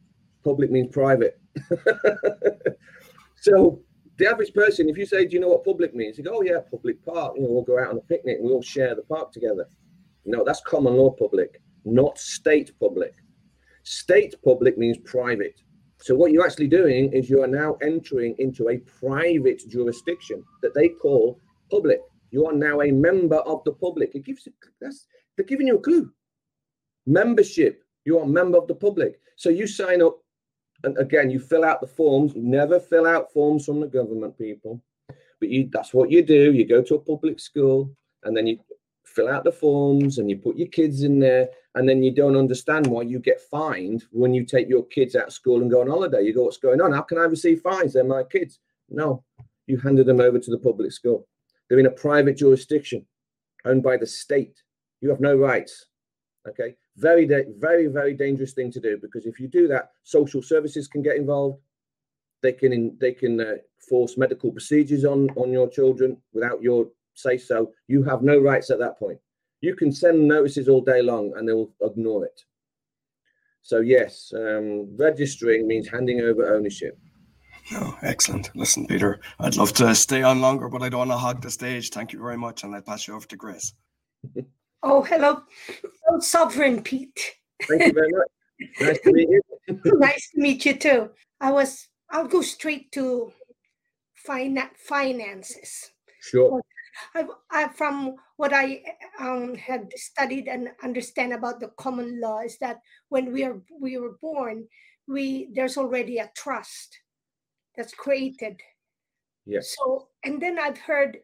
Public 0.43 0.71
means 0.71 0.91
private. 0.91 1.39
so 3.41 3.81
the 4.17 4.27
average 4.27 4.53
person, 4.53 4.89
if 4.89 4.97
you 4.97 5.05
say, 5.05 5.25
do 5.25 5.33
you 5.33 5.39
know 5.39 5.49
what 5.49 5.65
public 5.65 5.95
means? 5.95 6.17
They 6.17 6.23
go, 6.23 6.37
oh 6.37 6.41
yeah, 6.41 6.59
public 6.69 7.03
park. 7.05 7.33
You 7.35 7.43
know, 7.43 7.49
we'll 7.49 7.63
go 7.63 7.79
out 7.79 7.89
on 7.89 7.97
a 7.97 8.01
picnic 8.01 8.37
and 8.37 8.45
we 8.45 8.53
all 8.53 8.61
share 8.61 8.95
the 8.95 9.03
park 9.03 9.31
together. 9.31 9.67
No, 10.25 10.43
that's 10.43 10.61
common 10.61 10.95
law 10.95 11.11
public, 11.11 11.61
not 11.85 12.17
state 12.17 12.71
public. 12.79 13.13
State 13.83 14.35
public 14.43 14.77
means 14.77 14.97
private. 14.99 15.61
So 15.97 16.15
what 16.15 16.31
you're 16.31 16.45
actually 16.45 16.67
doing 16.67 17.11
is 17.13 17.29
you 17.29 17.43
are 17.43 17.47
now 17.47 17.77
entering 17.81 18.35
into 18.39 18.69
a 18.69 18.77
private 18.77 19.61
jurisdiction 19.69 20.43
that 20.61 20.73
they 20.73 20.89
call 20.89 21.39
public. 21.69 21.99
You 22.31 22.47
are 22.47 22.53
now 22.53 22.81
a 22.81 22.91
member 22.91 23.37
of 23.37 23.63
the 23.65 23.73
public. 23.73 24.15
It 24.15 24.25
gives 24.25 24.45
you 24.45 24.53
that's 24.79 25.05
they're 25.35 25.45
giving 25.45 25.67
you 25.67 25.77
a 25.77 25.81
clue. 25.81 26.11
Membership. 27.05 27.83
You 28.05 28.17
are 28.19 28.23
a 28.23 28.27
member 28.27 28.57
of 28.57 28.67
the 28.67 28.75
public. 28.75 29.19
So 29.35 29.49
you 29.49 29.67
sign 29.67 30.01
up, 30.01 30.20
and 30.83 30.97
again, 30.97 31.29
you 31.29 31.39
fill 31.39 31.63
out 31.63 31.81
the 31.81 31.87
forms. 31.87 32.33
Never 32.35 32.79
fill 32.79 33.05
out 33.05 33.31
forms 33.31 33.65
from 33.65 33.79
the 33.79 33.87
government, 33.87 34.37
people. 34.37 34.81
But 35.39 35.49
you 35.49 35.69
that's 35.71 35.93
what 35.93 36.11
you 36.11 36.23
do. 36.23 36.53
You 36.53 36.67
go 36.67 36.81
to 36.81 36.95
a 36.95 36.99
public 36.99 37.39
school 37.39 37.95
and 38.23 38.35
then 38.35 38.47
you 38.47 38.59
fill 39.05 39.27
out 39.27 39.43
the 39.43 39.51
forms 39.51 40.17
and 40.17 40.29
you 40.29 40.37
put 40.37 40.57
your 40.57 40.67
kids 40.67 41.03
in 41.03 41.19
there 41.19 41.49
and 41.75 41.87
then 41.87 42.01
you 42.01 42.13
don't 42.13 42.37
understand 42.37 42.87
why 42.87 43.01
you 43.01 43.19
get 43.19 43.41
fined 43.41 44.05
when 44.11 44.33
you 44.33 44.45
take 44.45 44.69
your 44.69 44.85
kids 44.85 45.15
out 45.15 45.27
of 45.27 45.33
school 45.33 45.61
and 45.61 45.71
go 45.71 45.81
on 45.81 45.87
holiday. 45.87 46.21
You 46.21 46.33
go 46.33 46.43
what's 46.43 46.57
going 46.57 46.81
on? 46.81 46.93
How 46.93 47.01
can 47.01 47.17
i 47.17 47.23
receive 47.23 47.61
fines? 47.61 47.93
They're 47.93 48.03
my 48.03 48.23
kids. 48.23 48.59
No. 48.89 49.23
You 49.67 49.77
handed 49.77 50.05
them 50.05 50.19
over 50.19 50.39
to 50.39 50.51
the 50.51 50.57
public 50.57 50.91
school. 50.91 51.27
They're 51.69 51.79
in 51.79 51.85
a 51.85 51.91
private 51.91 52.37
jurisdiction 52.37 53.05
owned 53.65 53.83
by 53.83 53.97
the 53.97 54.07
state. 54.07 54.61
You 55.01 55.09
have 55.09 55.19
no 55.19 55.35
rights. 55.35 55.85
Okay 56.47 56.75
very 56.97 57.25
very 57.25 57.87
very 57.87 58.13
dangerous 58.13 58.53
thing 58.53 58.71
to 58.71 58.79
do 58.79 58.97
because 59.01 59.25
if 59.25 59.39
you 59.39 59.47
do 59.47 59.67
that 59.67 59.91
social 60.03 60.41
services 60.41 60.87
can 60.87 61.01
get 61.01 61.15
involved 61.15 61.59
they 62.41 62.51
can 62.51 62.97
they 62.99 63.13
can 63.13 63.39
uh, 63.39 63.55
force 63.89 64.17
medical 64.17 64.51
procedures 64.51 65.05
on 65.05 65.29
on 65.31 65.51
your 65.51 65.69
children 65.69 66.17
without 66.33 66.61
your 66.61 66.87
say 67.13 67.37
so, 67.37 67.71
you 67.87 68.03
have 68.03 68.21
no 68.21 68.39
rights 68.39 68.69
at 68.69 68.79
that 68.79 68.97
point. 68.99 69.19
You 69.61 69.75
can 69.75 69.91
send 69.91 70.27
notices 70.27 70.67
all 70.67 70.81
day 70.81 71.01
long 71.01 71.33
and 71.35 71.47
they 71.47 71.53
will 71.53 71.71
ignore 71.81 72.25
it. 72.25 72.41
So, 73.61 73.79
yes, 73.79 74.33
um, 74.35 74.95
registering 74.97 75.67
means 75.67 75.87
handing 75.87 76.21
over 76.21 76.55
ownership. 76.55 76.97
Oh, 77.73 77.95
excellent. 78.01 78.49
Listen, 78.55 78.87
Peter, 78.87 79.19
I'd 79.39 79.55
love 79.55 79.71
to 79.73 79.93
stay 79.93 80.23
on 80.23 80.41
longer, 80.41 80.67
but 80.67 80.81
I 80.81 80.89
don't 80.89 80.97
want 80.99 81.11
to 81.11 81.17
hog 81.17 81.41
the 81.41 81.51
stage. 81.51 81.91
Thank 81.91 82.11
you 82.11 82.19
very 82.19 82.37
much. 82.37 82.63
And 82.63 82.75
I 82.75 82.81
pass 82.81 83.07
you 83.07 83.15
over 83.15 83.27
to 83.27 83.35
Grace. 83.35 83.73
oh, 84.83 85.03
hello. 85.03 85.41
Oh, 86.09 86.19
Sovereign 86.19 86.81
Pete. 86.81 87.35
Thank 87.67 87.87
you 87.87 87.93
very 87.93 88.11
much. 88.11 88.27
Nice 88.79 88.99
to 89.01 89.13
meet 89.13 89.29
you. 89.29 89.41
nice 89.99 90.29
to 90.31 90.41
meet 90.41 90.65
you 90.65 90.75
too. 90.77 91.09
I 91.39 91.51
was, 91.51 91.87
I'll 92.09 92.27
go 92.27 92.41
straight 92.41 92.91
to 92.93 93.31
fin- 94.15 94.69
finances. 94.77 95.91
Sure. 96.19 96.61
I, 97.15 97.25
I, 97.49 97.67
from 97.69 98.15
what 98.37 98.53
I 98.53 98.81
um, 99.19 99.55
had 99.55 99.91
studied 99.95 100.47
and 100.47 100.69
understand 100.83 101.33
about 101.33 101.59
the 101.59 101.69
common 101.77 102.19
law 102.19 102.39
is 102.41 102.57
that 102.59 102.79
when 103.09 103.31
we 103.31 103.43
are 103.43 103.61
we 103.79 103.97
were 103.97 104.17
born, 104.21 104.67
we 105.07 105.49
there's 105.53 105.77
already 105.77 106.17
a 106.17 106.31
trust 106.35 106.99
that's 107.75 107.93
created. 107.93 108.61
Yes. 109.45 109.75
So 109.77 110.09
and 110.23 110.41
then 110.41 110.59
I've 110.59 110.77
heard 110.77 111.17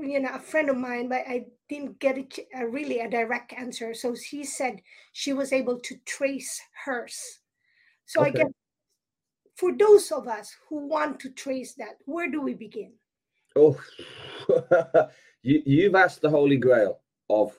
you 0.00 0.20
know 0.20 0.30
a 0.34 0.38
friend 0.38 0.70
of 0.70 0.76
mine, 0.76 1.08
but 1.08 1.22
I 1.28 1.46
didn't 1.68 1.98
get 1.98 2.18
it 2.18 2.38
a, 2.54 2.66
really 2.66 3.00
a 3.00 3.10
direct 3.10 3.52
answer. 3.52 3.94
So 3.94 4.14
she 4.14 4.44
said 4.44 4.80
she 5.12 5.32
was 5.32 5.52
able 5.52 5.78
to 5.80 5.96
trace 6.06 6.60
hers. 6.84 7.40
So 8.06 8.20
okay. 8.20 8.30
I 8.30 8.32
guess 8.32 8.52
for 9.56 9.72
those 9.76 10.10
of 10.10 10.28
us 10.28 10.54
who 10.68 10.88
want 10.88 11.20
to 11.20 11.30
trace 11.30 11.74
that, 11.74 11.98
where 12.06 12.30
do 12.30 12.40
we 12.40 12.54
begin? 12.54 12.92
Oh, 13.54 13.78
you, 15.42 15.62
you've 15.64 15.94
asked 15.94 16.22
the 16.22 16.30
holy 16.30 16.56
grail 16.56 17.00
of 17.28 17.52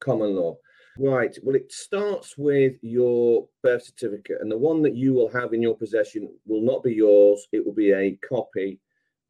common 0.00 0.34
law. 0.34 0.56
Right. 0.98 1.36
Well, 1.42 1.56
it 1.56 1.70
starts 1.70 2.38
with 2.38 2.76
your 2.80 3.46
birth 3.62 3.84
certificate, 3.84 4.38
and 4.40 4.50
the 4.50 4.56
one 4.56 4.82
that 4.82 4.94
you 4.94 5.12
will 5.12 5.28
have 5.28 5.52
in 5.52 5.60
your 5.60 5.76
possession 5.76 6.30
will 6.46 6.62
not 6.62 6.82
be 6.82 6.94
yours. 6.94 7.46
It 7.52 7.64
will 7.64 7.74
be 7.74 7.92
a 7.92 8.18
copy, 8.26 8.80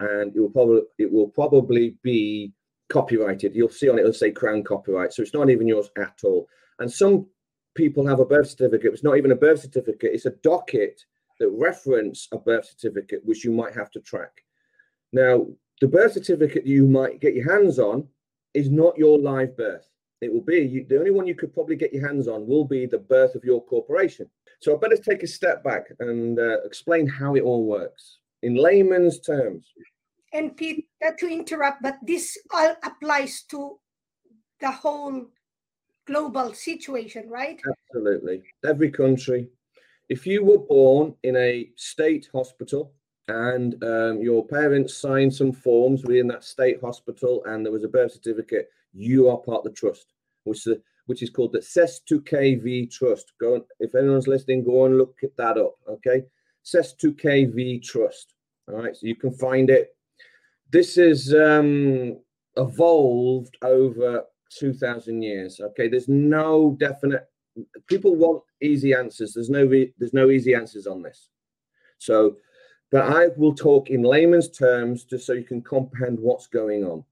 and 0.01 0.35
it 0.35 0.41
will 0.41 0.51
probably 0.51 0.83
it 0.99 1.11
will 1.11 1.29
probably 1.29 1.97
be 2.03 2.53
copyrighted. 2.89 3.55
You'll 3.55 3.69
see 3.69 3.89
on 3.89 3.99
it 3.99 4.03
it'll 4.03 4.13
say 4.13 4.31
Crown 4.31 4.63
copyright, 4.63 5.13
so 5.13 5.23
it's 5.23 5.35
not 5.35 5.51
even 5.51 5.67
yours 5.67 5.91
at 5.99 6.21
all. 6.25 6.49
And 6.79 6.91
some 6.91 7.27
people 7.75 8.07
have 8.07 8.21
a 8.21 8.25
birth 8.25 8.51
certificate. 8.51 8.93
It's 8.93 9.05
not 9.05 9.17
even 9.17 9.33
a 9.33 9.37
birth 9.37 9.61
certificate. 9.61 10.11
It's 10.13 10.27
a 10.27 10.31
docket 10.43 11.01
that 11.39 11.51
reference 11.51 12.29
a 12.33 12.39
birth 12.39 12.67
certificate, 12.67 13.21
which 13.25 13.45
you 13.45 13.51
might 13.51 13.75
have 13.75 13.91
to 13.93 14.01
track. 14.01 14.43
Now, 15.13 15.47
the 15.81 15.89
birth 15.89 16.13
certificate 16.13 16.67
you 16.67 16.87
might 16.87 17.21
get 17.21 17.35
your 17.35 17.51
hands 17.51 17.79
on 17.79 18.09
is 18.55 18.71
not 18.71 18.97
your 18.97 19.19
live 19.19 19.57
birth. 19.57 19.87
It 20.23 20.33
will 20.33 20.41
be 20.41 20.61
you, 20.61 20.87
the 20.89 20.99
only 20.99 21.11
one 21.11 21.27
you 21.27 21.35
could 21.35 21.53
probably 21.53 21.77
get 21.77 21.93
your 21.93 22.07
hands 22.07 22.27
on 22.27 22.47
will 22.47 22.65
be 22.65 22.87
the 22.87 22.99
birth 22.99 23.35
of 23.35 23.45
your 23.45 23.63
corporation. 23.63 24.31
So 24.61 24.75
I 24.75 24.79
better 24.79 24.97
take 24.97 25.23
a 25.23 25.27
step 25.27 25.63
back 25.63 25.89
and 26.01 26.39
uh, 26.39 26.63
explain 26.65 27.07
how 27.07 27.35
it 27.35 27.43
all 27.43 27.67
works 27.67 28.21
in 28.47 28.55
layman's 28.55 29.19
terms. 29.19 29.67
And 30.33 30.57
Pete, 30.57 30.87
not 31.03 31.19
to 31.19 31.29
interrupt, 31.29 31.83
but 31.83 31.97
this 32.03 32.39
all 32.55 32.77
applies 32.85 33.43
to 33.51 33.79
the 34.61 34.71
whole 34.71 35.27
global 36.07 36.55
situation, 36.55 37.29
right? 37.29 37.61
Absolutely. 37.73 38.43
Every 38.65 38.91
country. 38.91 39.49
If 40.09 40.27
you 40.27 40.45
were 40.45 40.59
born 40.59 41.15
in 41.25 41.35
a 41.37 41.71
state 41.77 42.29
hospital, 42.33 42.93
and 43.29 43.83
um, 43.83 44.21
your 44.21 44.47
parents 44.47 44.97
signed 44.97 45.35
some 45.35 45.51
forms 45.51 46.05
within 46.05 46.29
that 46.29 46.45
state 46.45 46.81
hospital 46.81 47.43
and 47.47 47.65
there 47.65 47.73
was 47.73 47.83
a 47.83 47.89
birth 47.89 48.13
certificate, 48.13 48.69
you 48.93 49.29
are 49.29 49.39
part 49.39 49.59
of 49.59 49.65
the 49.65 49.71
trust, 49.73 50.13
which 50.45 50.65
is, 50.69 50.79
which 51.07 51.25
is 51.25 51.31
called 51.31 51.53
the 51.53 51.59
Cestui 51.59 52.25
Que 52.25 52.61
Vie 52.61 52.87
Trust. 52.87 53.33
Go 53.41 53.57
on, 53.57 53.65
if 53.81 53.97
anyone's 53.97 54.29
listening, 54.29 54.63
go 54.63 54.87
and 54.87 54.97
look 54.97 55.19
that 55.37 55.59
up. 55.59 55.75
Okay, 55.89 56.23
Cestui 56.65 57.19
Que 57.19 57.51
Vie 57.51 57.81
Trust. 57.81 58.36
All 58.69 58.77
right, 58.77 58.97
so 58.97 59.07
you 59.07 59.17
can 59.17 59.33
find 59.33 59.71
it. 59.71 59.95
This 60.71 60.99
is 60.99 61.33
um, 61.33 62.19
evolved 62.57 63.57
over 63.63 64.25
2,000 64.59 65.23
years. 65.23 65.61
Okay, 65.61 65.89
there's 65.89 66.09
no 66.09 66.77
definite. 66.81 67.27
People 67.87 68.17
want 68.17 68.43
easy 68.63 68.93
answers. 68.93 69.35
There's 69.35 69.51
no 69.51 69.65
re, 69.65 69.93
there's 69.99 70.13
no 70.13 70.31
easy 70.31 70.55
answers 70.55 70.87
on 70.87 71.03
this. 71.03 71.29
So 71.99 72.37
but 72.93 73.13
I 73.13 73.29
will 73.37 73.55
talk 73.55 73.91
in 73.91 74.03
layman's 74.03 74.51
terms 74.51 75.05
just 75.05 75.27
so 75.27 75.33
you 75.33 75.45
can 75.45 75.63
comprehend 75.63 76.19
what's 76.21 76.47
going 76.47 76.85
on. 76.85 77.05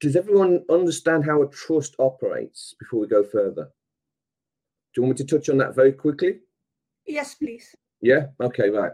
Does 0.00 0.14
everyone 0.14 0.64
understand 0.70 1.24
how 1.24 1.42
a 1.42 1.48
trust 1.48 1.96
operates 1.98 2.74
before 2.78 3.00
we 3.00 3.08
go 3.08 3.24
further? 3.24 3.64
Do 3.64 5.00
you 5.00 5.02
want 5.02 5.18
me 5.18 5.26
to 5.26 5.36
touch 5.36 5.48
on 5.48 5.58
that 5.58 5.74
very 5.74 5.92
quickly? 5.92 6.38
Yes, 7.06 7.34
please. 7.34 7.74
Yeah? 8.00 8.26
Okay, 8.40 8.70
right. 8.70 8.92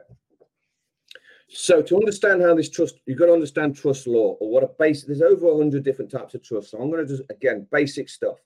So 1.55 1.83
to 1.83 1.97
understand 1.97 2.41
how 2.41 2.55
this 2.55 2.71
trust, 2.71 2.99
you've 3.05 3.19
got 3.19 3.27
to 3.27 3.33
understand 3.33 3.77
trust 3.77 4.07
law 4.07 4.37
or 4.41 4.51
what 4.51 4.63
a 4.63 4.71
base. 4.79 5.05
there's 5.05 5.21
over 5.21 5.47
100 5.47 5.83
different 5.83 6.11
types 6.11 6.35
of 6.35 6.43
trust. 6.43 6.71
So 6.71 6.79
I'm 6.79 6.91
going 6.91 7.07
to 7.07 7.17
just, 7.17 7.29
again, 7.31 7.67
basic 7.71 8.09
stuff. 8.09 8.39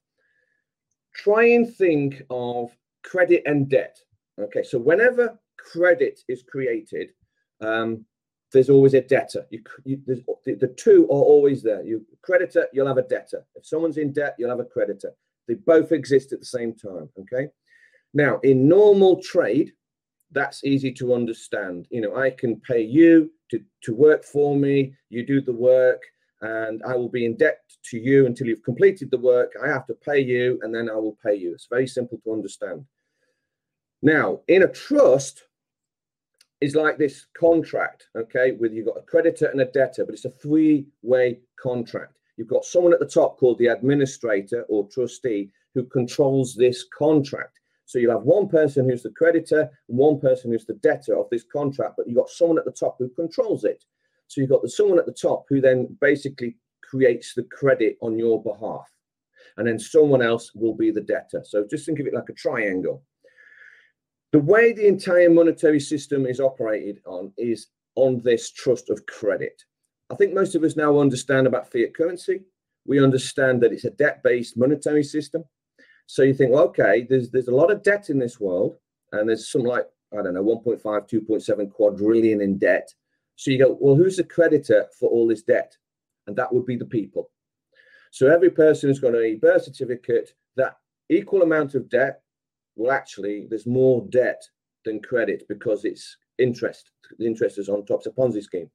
Try 1.14 1.50
and 1.50 1.72
think 1.76 2.22
of 2.30 2.76
credit 3.04 3.42
and 3.46 3.68
debt. 3.70 3.96
Okay, 4.40 4.64
so 4.64 4.78
whenever 4.78 5.38
credit 5.56 6.20
is 6.28 6.42
created, 6.42 7.12
um, 7.60 8.04
there's 8.52 8.70
always 8.70 8.94
a 8.94 9.00
debtor. 9.00 9.46
You, 9.50 9.62
you, 9.84 10.00
the, 10.06 10.56
the, 10.56 10.74
two 10.76 11.04
are 11.04 11.22
always 11.22 11.62
there. 11.62 11.82
You 11.82 12.04
creditor, 12.22 12.66
you'll 12.72 12.86
have 12.86 12.98
a 12.98 13.02
debtor. 13.02 13.44
If 13.54 13.66
someone's 13.66 13.98
in 13.98 14.12
debt, 14.12 14.34
you'll 14.38 14.50
have 14.50 14.60
a 14.60 14.64
creditor. 14.64 15.12
They 15.46 15.54
both 15.54 15.92
exist 15.92 16.32
at 16.32 16.40
the 16.40 16.46
same 16.46 16.74
time. 16.74 17.08
Okay. 17.20 17.48
Now, 18.12 18.40
in 18.40 18.68
normal 18.68 19.22
trade, 19.22 19.72
that's 20.32 20.64
easy 20.64 20.92
to 20.92 21.14
understand. 21.14 21.86
You 21.90 22.00
know, 22.00 22.16
I 22.16 22.30
can 22.30 22.60
pay 22.60 22.82
you 22.82 23.30
to, 23.50 23.60
to 23.84 23.94
work 23.94 24.24
for 24.24 24.56
me. 24.56 24.94
You 25.08 25.24
do 25.24 25.40
the 25.40 25.52
work, 25.52 26.02
and 26.40 26.82
I 26.86 26.94
will 26.96 27.08
be 27.08 27.24
in 27.24 27.36
debt 27.36 27.60
to 27.90 27.98
you 27.98 28.26
until 28.26 28.46
you've 28.46 28.64
completed 28.64 29.10
the 29.10 29.18
work. 29.18 29.52
I 29.62 29.68
have 29.68 29.86
to 29.86 29.94
pay 29.94 30.20
you, 30.20 30.58
and 30.62 30.74
then 30.74 30.90
I 30.90 30.94
will 30.94 31.18
pay 31.24 31.34
you. 31.34 31.52
It's 31.52 31.68
very 31.70 31.86
simple 31.86 32.18
to 32.24 32.32
understand. 32.32 32.84
Now, 34.02 34.40
in 34.48 34.62
a 34.62 34.68
trust, 34.68 35.44
is 36.60 36.74
like 36.74 36.96
this 36.98 37.26
contract, 37.38 38.08
okay, 38.16 38.52
with 38.52 38.72
you've 38.72 38.86
got 38.86 38.96
a 38.96 39.02
creditor 39.02 39.46
and 39.46 39.60
a 39.60 39.66
debtor, 39.66 40.04
but 40.04 40.14
it's 40.14 40.24
a 40.24 40.30
three 40.30 40.86
way 41.02 41.38
contract. 41.60 42.14
You've 42.36 42.48
got 42.48 42.64
someone 42.64 42.92
at 42.92 43.00
the 43.00 43.06
top 43.06 43.38
called 43.38 43.58
the 43.58 43.68
administrator 43.68 44.62
or 44.68 44.88
trustee 44.88 45.50
who 45.74 45.84
controls 45.84 46.54
this 46.54 46.84
contract. 46.96 47.60
So 47.86 47.98
you'll 47.98 48.12
have 48.12 48.22
one 48.22 48.48
person 48.48 48.88
who's 48.88 49.04
the 49.04 49.10
creditor 49.10 49.70
and 49.88 49.96
one 49.96 50.20
person 50.20 50.50
who's 50.50 50.66
the 50.66 50.74
debtor 50.74 51.16
of 51.16 51.30
this 51.30 51.44
contract, 51.44 51.94
but 51.96 52.06
you've 52.06 52.16
got 52.16 52.28
someone 52.28 52.58
at 52.58 52.64
the 52.64 52.72
top 52.72 52.96
who 52.98 53.08
controls 53.08 53.64
it. 53.64 53.84
So 54.26 54.40
you've 54.40 54.50
got 54.50 54.62
the, 54.62 54.68
someone 54.68 54.98
at 54.98 55.06
the 55.06 55.12
top 55.12 55.44
who 55.48 55.60
then 55.60 55.96
basically 56.00 56.56
creates 56.82 57.32
the 57.34 57.44
credit 57.44 57.96
on 58.02 58.18
your 58.18 58.42
behalf. 58.42 58.90
And 59.56 59.66
then 59.66 59.78
someone 59.78 60.20
else 60.20 60.52
will 60.54 60.74
be 60.74 60.90
the 60.90 61.00
debtor. 61.00 61.42
So 61.44 61.64
just 61.70 61.86
think 61.86 62.00
of 62.00 62.06
it 62.06 62.14
like 62.14 62.28
a 62.28 62.34
triangle. 62.34 63.04
The 64.32 64.40
way 64.40 64.72
the 64.72 64.88
entire 64.88 65.30
monetary 65.30 65.80
system 65.80 66.26
is 66.26 66.40
operated 66.40 67.00
on 67.06 67.32
is 67.38 67.68
on 67.94 68.20
this 68.22 68.50
trust 68.50 68.90
of 68.90 69.06
credit. 69.06 69.62
I 70.10 70.16
think 70.16 70.34
most 70.34 70.54
of 70.54 70.64
us 70.64 70.76
now 70.76 70.98
understand 70.98 71.46
about 71.46 71.70
fiat 71.70 71.94
currency. 71.94 72.40
We 72.84 73.02
understand 73.02 73.62
that 73.62 73.72
it's 73.72 73.84
a 73.84 73.90
debt-based 73.90 74.56
monetary 74.56 75.04
system. 75.04 75.44
So 76.06 76.22
you 76.22 76.34
think, 76.34 76.52
well, 76.52 76.64
okay, 76.64 77.06
there's 77.08 77.30
there's 77.30 77.48
a 77.48 77.54
lot 77.54 77.70
of 77.70 77.82
debt 77.82 78.10
in 78.10 78.18
this 78.18 78.40
world, 78.40 78.76
and 79.12 79.28
there's 79.28 79.50
some 79.50 79.62
like 79.62 79.86
I 80.16 80.22
don't 80.22 80.34
know, 80.34 80.44
1.5, 80.44 80.82
2.7 80.82 81.72
quadrillion 81.72 82.40
in 82.40 82.58
debt. 82.58 82.88
So 83.34 83.50
you 83.50 83.58
go, 83.58 83.76
well, 83.80 83.96
who's 83.96 84.16
the 84.16 84.24
creditor 84.24 84.86
for 84.98 85.10
all 85.10 85.26
this 85.26 85.42
debt? 85.42 85.76
And 86.26 86.36
that 86.36 86.52
would 86.52 86.64
be 86.64 86.76
the 86.76 86.86
people. 86.86 87.30
So 88.12 88.28
every 88.28 88.50
person 88.50 88.88
who's 88.88 89.00
got 89.00 89.14
a 89.14 89.34
birth 89.34 89.64
certificate, 89.64 90.32
that 90.56 90.76
equal 91.10 91.42
amount 91.42 91.74
of 91.74 91.88
debt 91.88 92.22
well, 92.76 92.92
actually, 92.92 93.46
there's 93.48 93.66
more 93.66 94.06
debt 94.10 94.42
than 94.84 95.00
credit 95.00 95.44
because 95.48 95.84
it's 95.84 96.16
interest. 96.38 96.90
The 97.18 97.26
interest 97.26 97.58
is 97.58 97.68
on 97.68 97.84
top. 97.84 98.00
It's 98.00 98.06
a 98.06 98.10
Ponzi 98.10 98.42
scheme. 98.42 98.70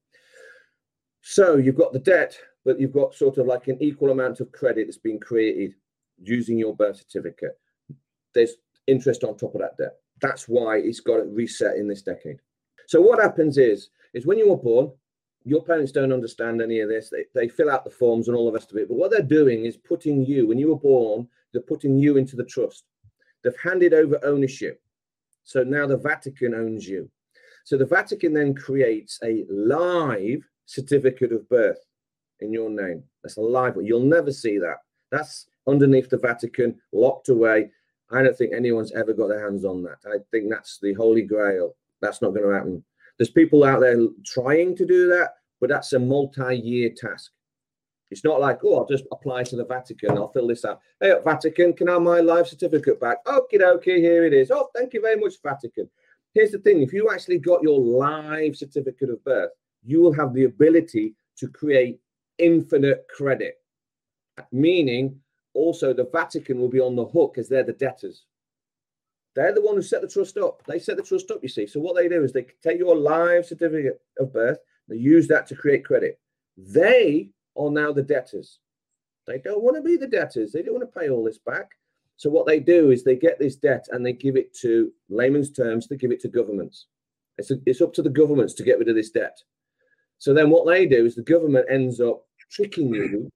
So 1.22 1.58
you've 1.58 1.78
got 1.78 1.94
the 1.94 2.00
debt, 2.00 2.38
but 2.66 2.80
you've 2.80 2.94
got 2.94 3.14
sort 3.14 3.38
of 3.38 3.46
like 3.46 3.68
an 3.68 3.78
equal 3.80 4.10
amount 4.10 4.40
of 4.40 4.52
credit 4.52 4.88
that's 4.88 4.98
being 4.98 5.20
created 5.20 5.76
using 6.22 6.58
your 6.58 6.76
birth 6.76 6.98
certificate. 6.98 7.58
There's 8.34 8.56
interest 8.88 9.24
on 9.24 9.38
top 9.38 9.56
of 9.56 9.62
that 9.62 9.78
debt. 9.78 9.96
That's 10.22 10.48
why 10.48 10.78
it's 10.78 11.00
got 11.00 11.18
to 11.18 11.24
reset 11.24 11.78
in 11.78 11.88
this 11.88 12.02
decade. 12.02 12.38
So 12.88 13.02
what 13.02 13.22
happens 13.22 13.58
is, 13.58 13.90
is 14.14 14.26
when 14.26 14.38
you 14.38 14.50
were 14.50 14.58
born, 14.58 14.92
your 15.44 15.64
parents 15.64 15.92
don't 15.92 16.14
understand 16.14 16.62
any 16.62 16.80
of 16.82 16.90
this. 16.90 17.10
They, 17.10 17.26
they 17.34 17.48
fill 17.48 17.72
out 17.72 17.84
the 17.84 17.90
forms 17.90 18.28
and 18.28 18.38
all 18.38 18.46
the 18.46 18.52
rest 18.52 18.72
of 18.72 18.78
it. 18.78 18.88
But 18.88 18.98
what 18.98 19.10
they're 19.10 19.22
doing 19.22 19.66
is 19.66 19.78
putting 19.78 20.24
you, 20.24 20.48
when 20.48 20.60
you 20.60 20.70
were 20.70 20.80
born, 20.80 21.28
they're 21.52 21.62
putting 21.62 21.98
you 21.98 22.18
into 22.18 22.36
the 22.36 22.46
trust. 22.46 22.84
They've 23.44 23.54
handed 23.64 23.94
over 23.94 24.20
ownership. 24.24 24.82
So 25.44 25.64
now 25.64 25.88
the 25.88 25.98
Vatican 25.98 26.54
owns 26.54 26.88
you. 26.88 27.10
So 27.64 27.78
the 27.78 27.86
Vatican 27.86 28.34
then 28.34 28.54
creates 28.54 29.20
a 29.24 29.46
live 29.50 30.48
certificate 30.66 31.32
of 31.32 31.50
birth 31.50 31.84
in 32.40 32.54
your 32.54 32.70
name. 32.70 33.04
That's 33.24 33.38
a 33.38 33.42
live 33.42 33.76
one. 33.76 33.86
You'll 33.86 34.02
never 34.02 34.32
see 34.32 34.58
that. 34.60 34.78
That's 35.12 35.48
underneath 35.68 36.10
the 36.10 36.18
Vatican, 36.18 36.80
locked 36.92 37.30
away. 37.30 37.72
I 38.12 38.22
don't 38.22 38.38
think 38.38 38.54
anyone's 38.54 38.92
ever 38.92 39.14
got 39.14 39.28
their 39.28 39.44
hands 39.44 39.64
on 39.66 39.84
that. 39.84 40.00
I 40.06 40.18
think 40.32 40.50
that's 40.50 40.80
the 40.82 40.94
holy 40.94 41.22
grail. 41.22 41.76
That's 42.02 42.22
not 42.22 42.34
going 42.34 42.48
to 42.48 42.54
happen. 42.54 42.84
There's 43.18 43.30
people 43.30 43.64
out 43.64 43.82
there 43.82 43.98
trying 44.26 44.76
to 44.78 44.86
do 44.86 45.08
that, 45.10 45.36
but 45.60 45.70
that's 45.70 45.94
a 45.94 46.00
multi 46.00 46.56
year 46.58 46.90
task. 46.96 47.32
It's 48.10 48.26
not 48.26 48.42
like, 48.42 48.60
oh, 48.66 48.80
I'll 48.80 48.88
just 48.88 49.06
apply 49.12 49.44
to 49.44 49.56
the 49.56 49.64
Vatican. 49.64 50.18
I'll 50.18 50.32
fill 50.32 50.48
this 50.48 50.66
out. 50.66 50.82
Hey, 51.00 51.14
Vatican, 51.24 51.74
can 51.74 51.88
I 51.88 51.94
have 51.94 52.02
my 52.02 52.20
life 52.20 52.48
certificate 52.48 53.00
back? 53.00 53.20
Okay, 53.26 53.64
okay, 53.64 54.02
here 54.02 54.26
it 54.26 54.34
is. 54.34 54.52
Oh, 54.52 54.68
thank 54.76 54.94
you 54.94 55.02
very 55.02 55.16
much, 55.16 55.36
Vatican. 55.42 55.90
Here's 56.34 56.52
the 56.52 56.60
thing 56.60 56.82
if 56.82 56.92
you 56.92 57.10
actually 57.10 57.40
got 57.40 57.64
your 57.64 57.80
live 57.80 58.58
certificate 58.58 59.10
of 59.10 59.24
birth, 59.24 59.52
you 59.84 60.02
will 60.02 60.14
have 60.14 60.34
the 60.34 60.44
ability 60.44 61.16
to 61.38 61.48
create 61.48 62.00
infinite 62.38 63.06
credit, 63.16 63.56
meaning 64.52 65.20
also 65.54 65.94
the 65.94 66.10
Vatican 66.12 66.60
will 66.60 66.70
be 66.70 66.80
on 66.80 66.96
the 66.96 67.06
hook 67.06 67.38
as 67.38 67.50
they're 67.50 67.64
the 67.64 67.74
debtors. 67.74 68.26
They're 69.36 69.54
the 69.54 69.62
one 69.62 69.76
who 69.76 69.82
set 69.82 70.02
the 70.02 70.08
trust 70.08 70.38
up. 70.38 70.64
They 70.66 70.80
set 70.80 70.98
the 70.98 71.04
trust 71.04 71.32
up, 71.32 71.40
you 71.42 71.50
see. 71.50 71.66
So 71.66 71.80
what 71.80 71.96
they 71.96 72.10
do 72.10 72.24
is 72.24 72.34
they 72.34 72.48
take 72.62 72.78
your 72.78 72.96
live 72.96 73.46
certificate 73.46 74.02
of 74.20 74.34
birth, 74.34 74.60
they 74.88 74.98
use 74.98 75.28
that 75.30 75.48
to 75.48 75.56
create 75.56 75.86
credit. 75.86 76.20
They 76.58 77.32
are 77.58 77.72
now 77.72 77.94
the 77.94 78.04
debtors. 78.04 78.60
They 79.28 79.38
don't 79.38 79.64
want 79.64 79.78
to 79.78 79.82
be 79.82 79.98
the 79.98 80.08
debtors. 80.08 80.52
They 80.52 80.62
don't 80.62 80.76
want 80.76 80.92
to 80.92 81.00
pay 81.00 81.10
all 81.10 81.24
this 81.24 81.38
back. 81.38 81.72
So 82.18 82.30
what 82.30 82.46
they 82.46 82.60
do 82.60 82.92
is 82.92 83.04
they 83.04 83.16
get 83.16 83.40
this 83.40 83.56
debt 83.56 83.88
and 83.92 84.06
they 84.06 84.14
give 84.14 84.36
it 84.36 84.54
to 84.58 84.92
layman's 85.10 85.52
terms, 85.52 85.88
they 85.88 85.98
give 85.98 86.12
it 86.12 86.20
to 86.22 86.28
governments. 86.28 86.88
It's, 87.38 87.52
a, 87.52 87.56
it's 87.66 87.82
up 87.82 87.94
to 87.94 88.02
the 88.02 88.10
governments 88.10 88.54
to 88.56 88.64
get 88.64 88.78
rid 88.80 88.90
of 88.90 88.96
this 88.96 89.10
debt. 89.10 89.40
So 90.18 90.34
then 90.34 90.50
what 90.50 90.68
they 90.68 90.86
do 90.86 91.06
is 91.06 91.16
the 91.16 91.24
government 91.24 91.66
ends 91.70 92.00
up 92.00 92.24
tricking 92.52 92.94
you 92.94 93.32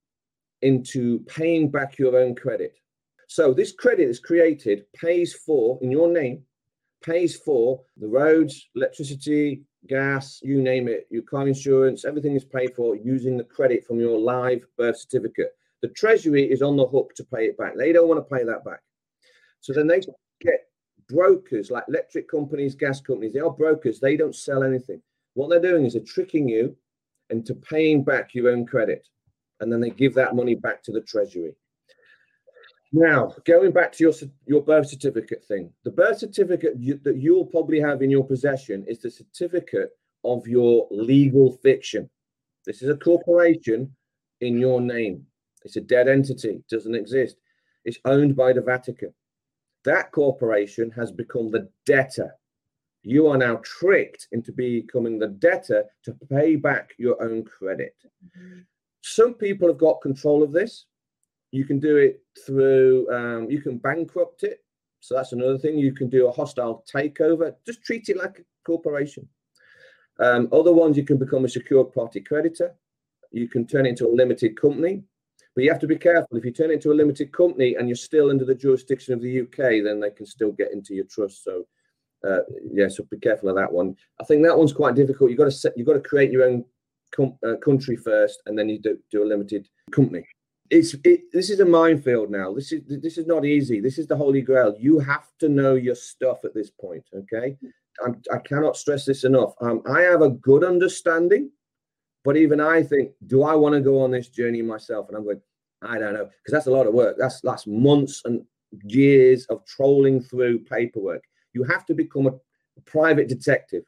into 0.62 1.20
paying 1.28 1.70
back 1.70 1.98
your 1.98 2.18
own 2.18 2.36
credit. 2.36 2.78
So 3.28 3.54
this 3.54 3.72
credit 3.72 4.08
is 4.08 4.20
created, 4.20 4.86
pays 4.94 5.34
for 5.34 5.80
in 5.82 5.92
your 5.92 6.08
name, 6.12 6.44
pays 7.04 7.36
for 7.36 7.82
the 7.98 8.08
roads, 8.08 8.70
electricity, 8.76 9.64
gas, 9.88 10.40
you 10.44 10.62
name 10.62 10.88
it, 10.88 11.08
your 11.10 11.24
car 11.24 11.48
insurance, 11.48 12.06
everything 12.06 12.36
is 12.36 12.46
paid 12.46 12.76
for 12.76 12.96
using 12.96 13.38
the 13.38 13.44
credit 13.44 13.86
from 13.86 14.00
your 14.00 14.18
live 14.18 14.66
birth 14.78 14.98
certificate. 14.98 15.56
The 15.82 15.90
Treasury 15.90 16.50
is 16.50 16.62
on 16.62 16.78
the 16.78 16.88
hook 16.88 17.14
to 17.16 17.24
pay 17.24 17.46
it 17.46 17.58
back. 17.58 17.76
They 17.78 17.92
don't 17.92 18.08
want 18.08 18.28
to 18.28 18.36
pay 18.36 18.44
that 18.44 18.66
back. 18.66 18.80
So 19.62 19.74
then 19.74 19.88
they 19.88 20.02
get 20.42 20.68
brokers 21.08 21.70
like 21.70 21.84
electric 21.88 22.30
companies, 22.30 22.76
gas 22.76 23.02
companies. 23.02 23.34
They 23.34 23.40
are 23.40 23.52
brokers. 23.52 24.00
They 24.00 24.18
don't 24.18 24.36
sell 24.36 24.64
anything. 24.64 25.02
What 25.34 25.50
they're 25.50 25.60
doing 25.62 25.86
is 25.86 25.94
they're 25.94 26.04
tricking 26.04 26.48
you 26.48 26.76
into 27.30 27.54
paying 27.56 28.04
back 28.04 28.34
your 28.34 28.50
own 28.50 28.66
credit. 28.66 29.08
And 29.60 29.72
then 29.72 29.80
they 29.80 29.90
give 29.90 30.14
that 30.16 30.36
money 30.36 30.56
back 30.56 30.84
to 30.84 30.92
the 30.92 31.02
Treasury. 31.02 31.56
Now, 32.92 33.34
going 33.46 33.72
back 33.72 33.92
to 33.94 34.04
your 34.04 34.14
your 34.46 34.62
birth 34.62 34.88
certificate 34.88 35.44
thing, 35.44 35.72
the 35.84 35.92
birth 35.92 36.20
certificate 36.20 36.76
you, 36.78 37.00
that 37.04 37.18
you'll 37.18 37.46
probably 37.46 37.80
have 37.80 38.02
in 38.02 38.10
your 38.10 38.26
possession 38.26 38.86
is 38.88 39.00
the 39.00 39.12
certificate 39.12 39.90
of 40.24 40.48
your 40.48 40.88
legal 40.92 41.52
fiction. 41.58 42.10
This 42.66 42.82
is 42.82 42.90
a 42.90 42.96
corporation 42.96 43.94
in 44.42 44.58
your 44.60 44.82
name. 44.82 45.26
It's 45.64 45.76
a 45.76 45.82
dead 45.82 46.08
entity, 46.08 46.64
doesn't 46.70 46.96
exist. 46.96 47.38
It's 47.84 48.00
owned 48.06 48.36
by 48.36 48.54
the 48.54 48.62
Vatican. 48.62 49.14
That 49.84 50.12
corporation 50.12 50.90
has 50.92 51.12
become 51.12 51.52
the 51.52 51.70
debtor. 51.86 52.34
You 53.04 53.28
are 53.28 53.38
now 53.38 53.58
tricked 53.64 54.28
into 54.32 54.52
becoming 54.52 55.20
the 55.20 55.28
debtor 55.28 55.86
to 56.04 56.14
pay 56.30 56.56
back 56.56 56.94
your 56.98 57.22
own 57.22 57.44
credit. 57.44 57.96
Mm-hmm. 58.26 58.62
Some 59.08 59.36
people 59.36 59.68
have 59.68 59.78
got 59.78 60.02
control 60.02 60.42
of 60.42 60.52
this. 60.52 60.88
You 61.52 61.64
can 61.64 61.80
do 61.80 61.98
it 61.98 62.24
through, 62.44 63.08
um, 63.14 63.52
you 63.52 63.62
can 63.62 63.78
bankrupt 63.78 64.42
it. 64.42 64.64
So 65.00 65.14
that's 65.14 65.32
another 65.32 65.60
thing. 65.60 65.78
You 65.78 65.94
can 65.94 66.10
do 66.10 66.28
a 66.28 66.32
hostile 66.32 66.84
takeover. 66.92 67.54
Just 67.68 67.84
treat 67.84 68.10
it 68.10 68.18
like 68.18 68.40
a 68.40 68.44
corporation. 68.66 69.30
Um, 70.20 70.50
other 70.52 70.74
ones, 70.74 70.98
you 70.98 71.06
can 71.06 71.18
become 71.18 71.46
a 71.46 71.50
secured 71.50 71.94
party 71.94 72.20
creditor. 72.20 72.74
You 73.32 73.48
can 73.48 73.68
turn 73.68 73.86
into 73.86 74.08
a 74.08 74.16
limited 74.16 74.60
company. 74.60 75.04
But 75.54 75.66
you 75.66 75.70
have 75.70 75.82
to 75.82 75.88
be 75.88 75.98
careful. 75.98 76.36
If 76.36 76.44
you 76.44 76.52
turn 76.52 76.72
into 76.72 76.92
a 76.92 76.96
limited 76.96 77.32
company 77.32 77.76
and 77.76 77.88
you're 77.88 77.96
still 77.96 78.32
under 78.32 78.44
the 78.44 78.56
jurisdiction 78.56 79.14
of 79.14 79.22
the 79.22 79.42
UK, 79.42 79.84
then 79.84 80.00
they 80.00 80.10
can 80.10 80.26
still 80.26 80.52
get 80.52 80.72
into 80.74 80.96
your 80.96 81.06
trust. 81.06 81.44
So, 81.44 81.68
uh, 82.28 82.40
yeah, 82.74 82.88
so 82.88 83.04
be 83.12 83.20
careful 83.20 83.50
of 83.50 83.56
that 83.56 83.72
one. 83.72 83.96
I 84.20 84.24
think 84.24 84.42
that 84.42 84.58
one's 84.58 84.74
quite 84.74 84.96
difficult. 84.96 85.30
You've 85.30 85.38
got 85.38 85.46
to 85.46 85.52
set, 85.52 85.78
you've 85.78 85.86
got 85.86 85.94
to 85.94 86.00
create 86.00 86.32
your 86.32 86.44
own 86.44 86.66
com- 87.16 87.38
uh, 87.46 87.56
country 87.64 87.96
first, 87.96 88.42
and 88.46 88.58
then 88.58 88.70
you 88.70 88.80
do, 88.80 88.98
do 89.12 89.24
a 89.24 89.26
limited 89.26 89.68
company 89.92 90.26
it's 90.70 90.96
it, 91.04 91.32
this 91.32 91.50
is 91.50 91.60
a 91.60 91.66
minefield 91.66 92.32
now. 92.32 92.54
This 92.54 92.72
is 92.72 92.82
this 92.88 93.18
is 93.18 93.28
not 93.28 93.46
easy. 93.46 93.80
This 93.80 93.98
is 93.98 94.08
the 94.08 94.16
holy 94.16 94.42
grail. 94.42 94.76
You 94.80 95.00
have 95.00 95.28
to 95.40 95.50
know 95.50 95.76
your 95.76 95.96
stuff 95.96 96.44
at 96.44 96.54
this 96.54 96.72
point. 96.72 97.04
Okay, 97.14 97.58
I'm, 98.04 98.22
I 98.34 98.40
cannot 98.40 98.78
stress 98.78 99.06
this 99.06 99.24
enough. 99.24 99.54
Um, 99.62 99.84
I 99.88 100.02
have 100.02 100.22
a 100.22 100.30
good 100.30 100.64
understanding, 100.64 101.52
but 102.24 102.36
even 102.36 102.60
I 102.60 102.82
think, 102.82 103.12
do 103.28 103.44
I 103.44 103.54
want 103.56 103.76
to 103.76 103.82
go 103.82 104.02
on 104.02 104.12
this 104.12 104.30
journey 104.30 104.62
myself? 104.62 105.08
And 105.08 105.18
I'm 105.18 105.24
going, 105.24 105.42
I 105.84 106.00
don't 106.00 106.14
know, 106.14 106.26
because 106.26 106.52
that's 106.52 106.68
a 106.68 106.72
lot 106.72 106.88
of 106.88 106.94
work. 106.94 107.16
That's 107.20 107.42
that's 107.42 107.68
months 107.68 108.24
and 108.26 108.44
years 108.86 109.46
of 109.46 109.64
trolling 109.66 110.22
through 110.22 110.60
paperwork. 110.60 111.24
You 111.54 111.64
have 111.64 111.86
to 111.86 111.94
become 111.94 112.26
a, 112.26 112.32
a 112.32 112.82
private 112.86 113.28
detective. 113.28 113.84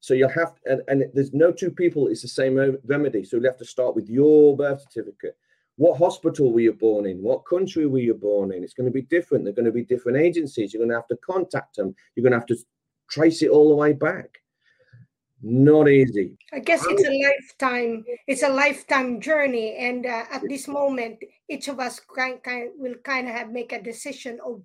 So 0.00 0.14
you'll 0.14 0.30
have, 0.30 0.54
to, 0.54 0.60
and, 0.72 0.82
and 0.88 1.04
there's 1.14 1.32
no 1.32 1.52
two 1.52 1.70
people. 1.70 2.08
It's 2.08 2.22
the 2.22 2.28
same 2.28 2.78
remedy. 2.86 3.24
So 3.24 3.36
you 3.36 3.44
have 3.44 3.58
to 3.58 3.64
start 3.64 3.94
with 3.94 4.08
your 4.08 4.56
birth 4.56 4.82
certificate 4.82 5.36
what 5.80 5.96
hospital 5.96 6.52
were 6.52 6.60
you 6.60 6.74
born 6.74 7.06
in? 7.06 7.22
What 7.22 7.46
country 7.46 7.86
were 7.86 8.00
you 8.00 8.12
born 8.12 8.52
in? 8.52 8.62
It's 8.62 8.74
going 8.74 8.90
to 8.90 8.92
be 8.92 9.00
different. 9.00 9.44
They're 9.44 9.54
going 9.54 9.64
to 9.64 9.72
be 9.72 9.82
different 9.82 10.18
agencies. 10.18 10.74
You're 10.74 10.80
going 10.80 10.90
to 10.90 10.96
have 10.96 11.08
to 11.08 11.16
contact 11.24 11.76
them. 11.76 11.94
You're 12.14 12.22
going 12.22 12.34
to 12.34 12.38
have 12.38 12.46
to 12.48 12.56
trace 13.08 13.40
it 13.40 13.48
all 13.48 13.70
the 13.70 13.74
way 13.74 13.94
back. 13.94 14.42
Not 15.42 15.88
easy. 15.88 16.36
I 16.52 16.58
guess 16.58 16.84
it's 16.86 17.02
a 17.02 17.22
lifetime. 17.26 18.04
It's 18.26 18.42
a 18.42 18.50
lifetime 18.50 19.22
journey, 19.22 19.74
and 19.78 20.04
uh, 20.04 20.24
at 20.30 20.42
this 20.50 20.68
moment, 20.68 21.24
each 21.48 21.68
of 21.68 21.80
us 21.80 21.98
kind, 21.98 22.42
kind 22.42 22.72
will 22.76 22.96
kind 23.02 23.26
of 23.26 23.34
have 23.34 23.50
make 23.50 23.72
a 23.72 23.80
decision 23.80 24.38
of 24.44 24.60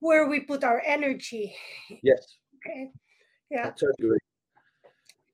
where 0.00 0.30
we 0.30 0.40
put 0.40 0.64
our 0.64 0.80
energy. 0.86 1.54
Yes. 2.02 2.38
Okay. 2.56 2.90
Yeah. 3.50 3.66
I 3.66 3.70
totally 3.72 3.92
agree. 3.98 4.18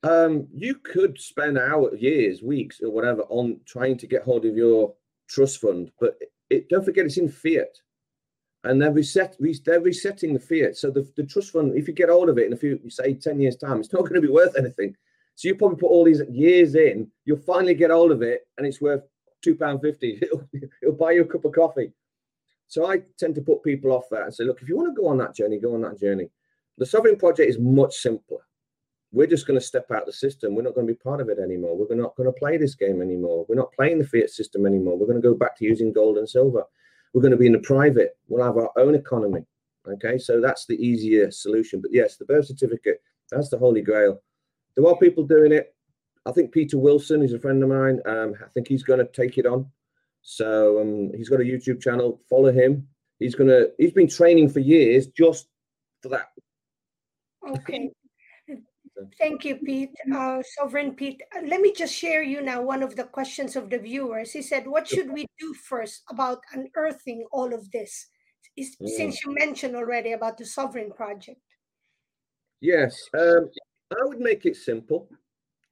Um, 0.05 0.47
you 0.53 0.75
could 0.75 1.19
spend 1.19 1.59
hours, 1.59 2.01
years, 2.01 2.43
weeks, 2.43 2.81
or 2.83 2.90
whatever 2.90 3.23
on 3.31 3.61
trying 3.64 3.97
to 3.99 4.07
get 4.07 4.23
hold 4.23 4.45
of 4.45 4.55
your 4.55 4.93
trust 5.29 5.61
fund, 5.61 5.90
but 5.99 6.19
it, 6.51 6.69
don't 6.69 6.85
forget 6.85 7.07
it's 7.07 7.17
in 7.17 7.29
fiat, 7.29 7.79
and 8.64 8.81
they're 8.81 8.93
reset, 8.93 9.37
they're 9.64 9.81
resetting 9.81 10.35
the 10.35 10.40
fiat. 10.40 10.77
So 10.77 10.90
the, 10.90 11.11
the 11.17 11.25
trust 11.25 11.53
fund, 11.53 11.75
if 11.75 11.88
you 11.88 11.95
get 11.95 12.11
hold 12.11 12.29
of 12.29 12.37
it 12.37 12.47
in 12.47 12.53
a 12.53 12.57
few, 12.57 12.79
say 12.90 13.14
ten 13.14 13.40
years 13.40 13.57
time, 13.57 13.81
it's 13.81 13.93
not 13.93 14.03
going 14.03 14.14
to 14.14 14.21
be 14.21 14.29
worth 14.29 14.59
anything. 14.59 14.95
So 15.37 15.49
you 15.49 15.57
probably 15.57 15.79
put 15.79 15.90
all 15.90 16.05
these 16.05 16.23
years 16.31 16.75
in, 16.75 17.11
you'll 17.25 17.38
finally 17.38 17.75
get 17.75 17.90
hold 17.90 18.12
of 18.12 18.23
it 18.23 18.47
and 18.57 18.67
it's 18.67 18.81
worth 18.81 19.03
£2.50. 19.45 19.83
It'll, 20.23 20.49
it'll 20.81 20.95
buy 20.95 21.12
you 21.12 21.23
a 21.23 21.27
cup 21.27 21.45
of 21.45 21.53
coffee. 21.53 21.93
So 22.69 22.90
I 22.90 23.03
tend 23.19 23.35
to 23.35 23.40
put 23.40 23.62
people 23.62 23.93
off 23.93 24.09
that 24.11 24.23
and 24.23 24.35
say, 24.35 24.45
look, 24.45 24.62
if 24.62 24.69
you 24.69 24.77
want 24.77 24.95
to 24.95 25.01
go 25.01 25.09
on 25.09 25.19
that 25.19 25.35
journey, 25.35 25.59
go 25.59 25.75
on 25.75 25.83
that 25.83 25.99
journey. 25.99 26.31
The 26.79 26.87
Sovereign 26.87 27.17
Project 27.17 27.51
is 27.51 27.59
much 27.59 27.97
simpler. 27.97 28.38
We're 29.14 29.29
just 29.29 29.46
going 29.46 29.59
to 29.59 29.64
step 29.64 29.90
out 29.92 30.00
of 30.00 30.07
the 30.07 30.12
system. 30.12 30.55
We're 30.55 30.62
not 30.62 30.74
going 30.74 30.87
to 30.87 30.92
be 30.92 30.98
part 30.98 31.20
of 31.20 31.29
it 31.29 31.38
anymore. 31.38 31.77
We're 31.77 31.94
not 31.94 32.16
going 32.16 32.27
to 32.27 32.38
play 32.38 32.57
this 32.57 32.74
game 32.74 33.00
anymore. 33.00 33.46
We're 33.48 33.55
not 33.55 33.72
playing 33.72 34.00
the 34.00 34.07
fiat 34.07 34.31
system 34.31 34.66
anymore. 34.66 34.98
We're 34.98 35.07
going 35.07 35.22
to 35.22 35.29
go 35.29 35.35
back 35.35 35.57
to 35.59 35.64
using 35.64 35.92
gold 35.92 36.18
and 36.18 36.29
silver. 36.29 36.64
We're 37.12 37.22
going 37.22 37.31
to 37.31 37.37
be 37.37 37.46
in 37.46 37.53
the 37.53 37.61
private. 37.61 38.16
We'll 38.27 38.44
have 38.44 38.57
our 38.57 38.70
own 38.77 38.96
economy. 38.96 39.44
Okay, 39.87 40.18
so 40.18 40.40
that's 40.40 40.66
the 40.66 40.74
easier 40.74 41.31
solution. 41.31 41.81
But 41.81 41.92
yes, 41.92 42.16
the 42.16 42.24
birth 42.24 42.46
certificate, 42.46 43.03
that's 43.31 43.50
the 43.50 43.59
holy 43.59 43.83
grail. 43.83 44.20
There 44.74 44.87
are 44.87 44.96
people 44.96 45.24
doing 45.24 45.53
it. 45.53 45.74
I 46.27 46.33
think 46.33 46.53
Peter 46.53 46.79
Wilson 46.79 47.22
is 47.22 47.35
a 47.35 47.38
friend 47.38 47.62
of 47.62 47.68
mine. 47.68 48.00
Um, 48.07 48.35
I 48.42 48.48
think 48.48 48.66
he's 48.66 48.83
going 48.83 48.98
to 48.98 49.07
take 49.12 49.38
it 49.38 49.46
on. 49.46 49.70
So 50.22 50.81
um, 50.81 51.12
he's 51.14 51.29
got 51.29 51.40
a 51.40 51.44
YouTube 51.44 51.81
channel. 51.81 52.20
Follow 52.29 52.50
him. 52.50 52.88
He's 53.20 53.35
gonna. 53.35 53.66
He's 53.79 53.92
been 53.92 54.09
training 54.09 54.48
for 54.48 54.61
years 54.61 55.07
just 55.07 55.48
for 56.03 56.09
that. 56.09 56.31
Okay. 57.46 57.90
Thank 59.19 59.45
you, 59.45 59.57
Pete. 59.57 59.95
Uh, 60.14 60.43
Sovereign 60.59 60.95
Pete. 60.95 61.23
Uh, 61.35 61.47
let 61.47 61.61
me 61.61 61.73
just 61.73 61.95
share 61.95 62.23
you 62.23 62.43
now 62.43 62.62
one 62.62 62.83
of 62.83 62.97
the 62.97 63.05
questions 63.05 63.57
of 63.57 63.71
the 63.71 63.79
viewers. 63.79 64.33
He 64.33 64.43
said, 64.43 64.67
"What 64.67 64.88
should 64.88 65.11
we 65.11 65.27
do 65.38 65.55
first 65.55 66.03
about 66.11 66.40
unearthing 66.53 67.27
all 67.33 67.53
of 67.55 67.71
this?" 67.71 68.09
Is, 68.57 68.77
mm. 68.81 68.88
Since 68.88 69.25
you 69.25 69.35
mentioned 69.35 69.75
already 69.75 70.12
about 70.12 70.38
the 70.38 70.47
Sovereign 70.47 70.93
Project. 70.93 71.40
Yes, 72.61 72.97
um, 73.19 73.51
I 73.93 74.05
would 74.05 74.21
make 74.21 74.47
it 74.47 74.57
simple. 74.57 75.09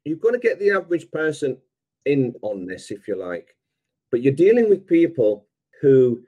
You've 0.04 0.20
got 0.20 0.32
to 0.32 0.38
get 0.38 0.58
the 0.58 0.72
average 0.72 1.10
person 1.10 1.58
in 2.04 2.34
on 2.42 2.66
this, 2.66 2.90
if 2.90 3.06
you 3.06 3.16
like. 3.16 3.56
But 4.10 4.22
you're 4.22 4.34
dealing 4.34 4.68
with 4.68 4.86
people 4.86 5.46
who 5.80 6.22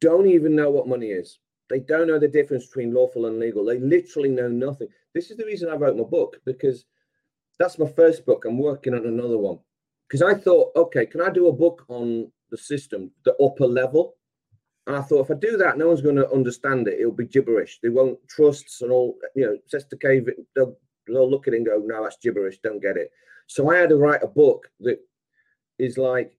don't 0.00 0.28
even 0.28 0.56
know 0.56 0.70
what 0.70 0.88
money 0.88 1.08
is. 1.08 1.38
They 1.70 1.80
don't 1.80 2.06
know 2.06 2.18
the 2.18 2.28
difference 2.28 2.66
between 2.66 2.94
lawful 2.94 3.26
and 3.26 3.38
legal. 3.38 3.64
They 3.64 3.78
literally 3.78 4.30
know 4.30 4.48
nothing. 4.48 4.88
This 5.14 5.30
is 5.30 5.36
the 5.36 5.44
reason 5.44 5.68
I 5.68 5.76
wrote 5.76 5.96
my 5.96 6.04
book 6.04 6.40
because 6.44 6.84
that's 7.58 7.78
my 7.78 7.88
first 7.88 8.24
book. 8.24 8.44
I'm 8.44 8.58
working 8.58 8.94
on 8.94 9.06
another 9.06 9.38
one 9.38 9.58
because 10.08 10.22
I 10.22 10.34
thought, 10.34 10.72
okay, 10.76 11.04
can 11.04 11.20
I 11.20 11.30
do 11.30 11.48
a 11.48 11.52
book 11.52 11.84
on 11.88 12.30
the 12.50 12.56
system, 12.56 13.10
the 13.24 13.34
upper 13.36 13.66
level? 13.66 14.16
And 14.86 14.96
I 14.96 15.02
thought, 15.02 15.26
if 15.26 15.30
I 15.30 15.38
do 15.38 15.58
that, 15.58 15.76
no 15.76 15.88
one's 15.88 16.00
going 16.00 16.16
to 16.16 16.30
understand 16.30 16.88
it. 16.88 16.98
It'll 16.98 17.12
be 17.12 17.26
gibberish. 17.26 17.78
They 17.82 17.90
won't 17.90 18.18
trusts 18.26 18.80
and 18.80 18.90
all. 18.90 19.18
You 19.36 19.44
know, 19.44 19.58
Cestui 19.70 20.00
Que 20.00 20.20
Vie. 20.22 20.42
They'll, 20.56 20.78
they'll 21.06 21.30
look 21.30 21.46
at 21.46 21.52
it 21.52 21.58
and 21.58 21.66
go, 21.66 21.82
no, 21.84 22.02
that's 22.02 22.16
gibberish. 22.22 22.58
Don't 22.62 22.80
get 22.80 22.96
it. 22.96 23.10
So 23.46 23.70
I 23.70 23.76
had 23.76 23.90
to 23.90 23.96
write 23.96 24.22
a 24.22 24.28
book 24.28 24.70
that 24.80 24.98
is 25.78 25.98
like 25.98 26.32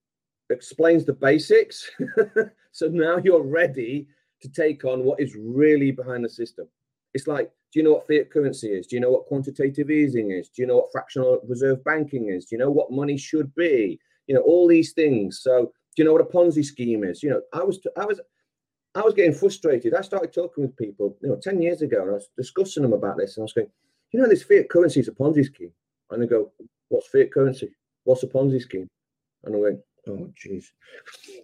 explains 0.49 1.05
the 1.05 1.13
basics. 1.13 1.91
so 2.71 2.87
now 2.87 3.17
you're 3.23 3.43
ready 3.43 4.07
to 4.41 4.49
take 4.49 4.85
on 4.85 5.03
what 5.03 5.19
is 5.19 5.35
really 5.35 5.91
behind 5.91 6.23
the 6.23 6.29
system. 6.29 6.67
It's 7.13 7.27
like, 7.27 7.51
do 7.71 7.79
you 7.79 7.83
know 7.83 7.93
what 7.93 8.07
fiat 8.07 8.31
currency 8.31 8.67
is? 8.67 8.87
Do 8.87 8.95
you 8.95 8.99
know 8.99 9.11
what 9.11 9.25
quantitative 9.25 9.91
easing 9.91 10.31
is? 10.31 10.49
Do 10.49 10.61
you 10.61 10.67
know 10.67 10.77
what 10.77 10.91
fractional 10.91 11.39
reserve 11.47 11.83
banking 11.83 12.29
is? 12.29 12.45
Do 12.45 12.55
you 12.55 12.59
know 12.59 12.71
what 12.71 12.91
money 12.91 13.17
should 13.17 13.53
be? 13.55 13.99
You 14.27 14.35
know, 14.35 14.41
all 14.41 14.67
these 14.67 14.93
things. 14.93 15.41
So, 15.41 15.71
do 15.95 16.03
you 16.03 16.05
know 16.05 16.13
what 16.13 16.21
a 16.21 16.25
Ponzi 16.25 16.63
scheme 16.63 17.03
is? 17.03 17.21
You 17.23 17.31
know, 17.31 17.41
I 17.53 17.63
was, 17.63 17.79
I 17.97 18.05
was, 18.05 18.19
I 18.95 19.01
was 19.01 19.13
getting 19.13 19.33
frustrated. 19.33 19.93
I 19.93 20.01
started 20.01 20.33
talking 20.33 20.63
with 20.63 20.77
people, 20.77 21.17
you 21.21 21.29
know, 21.29 21.35
10 21.41 21.61
years 21.61 21.81
ago, 21.81 22.01
and 22.01 22.11
I 22.11 22.13
was 22.13 22.29
discussing 22.37 22.83
them 22.83 22.93
about 22.93 23.17
this. 23.17 23.37
And 23.37 23.43
I 23.43 23.45
was 23.45 23.53
going, 23.53 23.69
you 24.11 24.19
know, 24.19 24.27
this 24.27 24.43
fiat 24.43 24.69
currency 24.69 24.99
is 24.99 25.07
a 25.07 25.11
Ponzi 25.11 25.45
scheme. 25.45 25.71
And 26.09 26.21
they 26.21 26.27
go, 26.27 26.51
what's 26.89 27.07
fiat 27.07 27.31
currency? 27.31 27.69
What's 28.03 28.23
a 28.23 28.27
Ponzi 28.27 28.61
scheme? 28.61 28.87
And 29.43 29.55
I 29.55 29.59
went, 29.59 29.79
Oh, 30.09 30.31
jeez. 30.43 30.65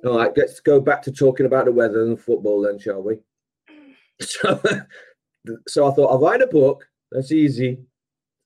All 0.04 0.18
right, 0.18 0.32
let's 0.36 0.60
go 0.60 0.80
back 0.80 1.02
to 1.04 1.12
talking 1.12 1.46
about 1.46 1.66
the 1.66 1.72
weather 1.72 2.04
and 2.04 2.20
football 2.20 2.62
then, 2.62 2.80
shall 2.80 3.02
we? 3.02 3.20
So, 4.22 4.62
so 5.68 5.92
I 5.92 5.94
thought 5.94 6.08
I'll 6.08 6.22
write 6.22 6.42
a 6.42 6.48
book. 6.48 6.88
That's 7.12 7.34
easy. 7.34 7.80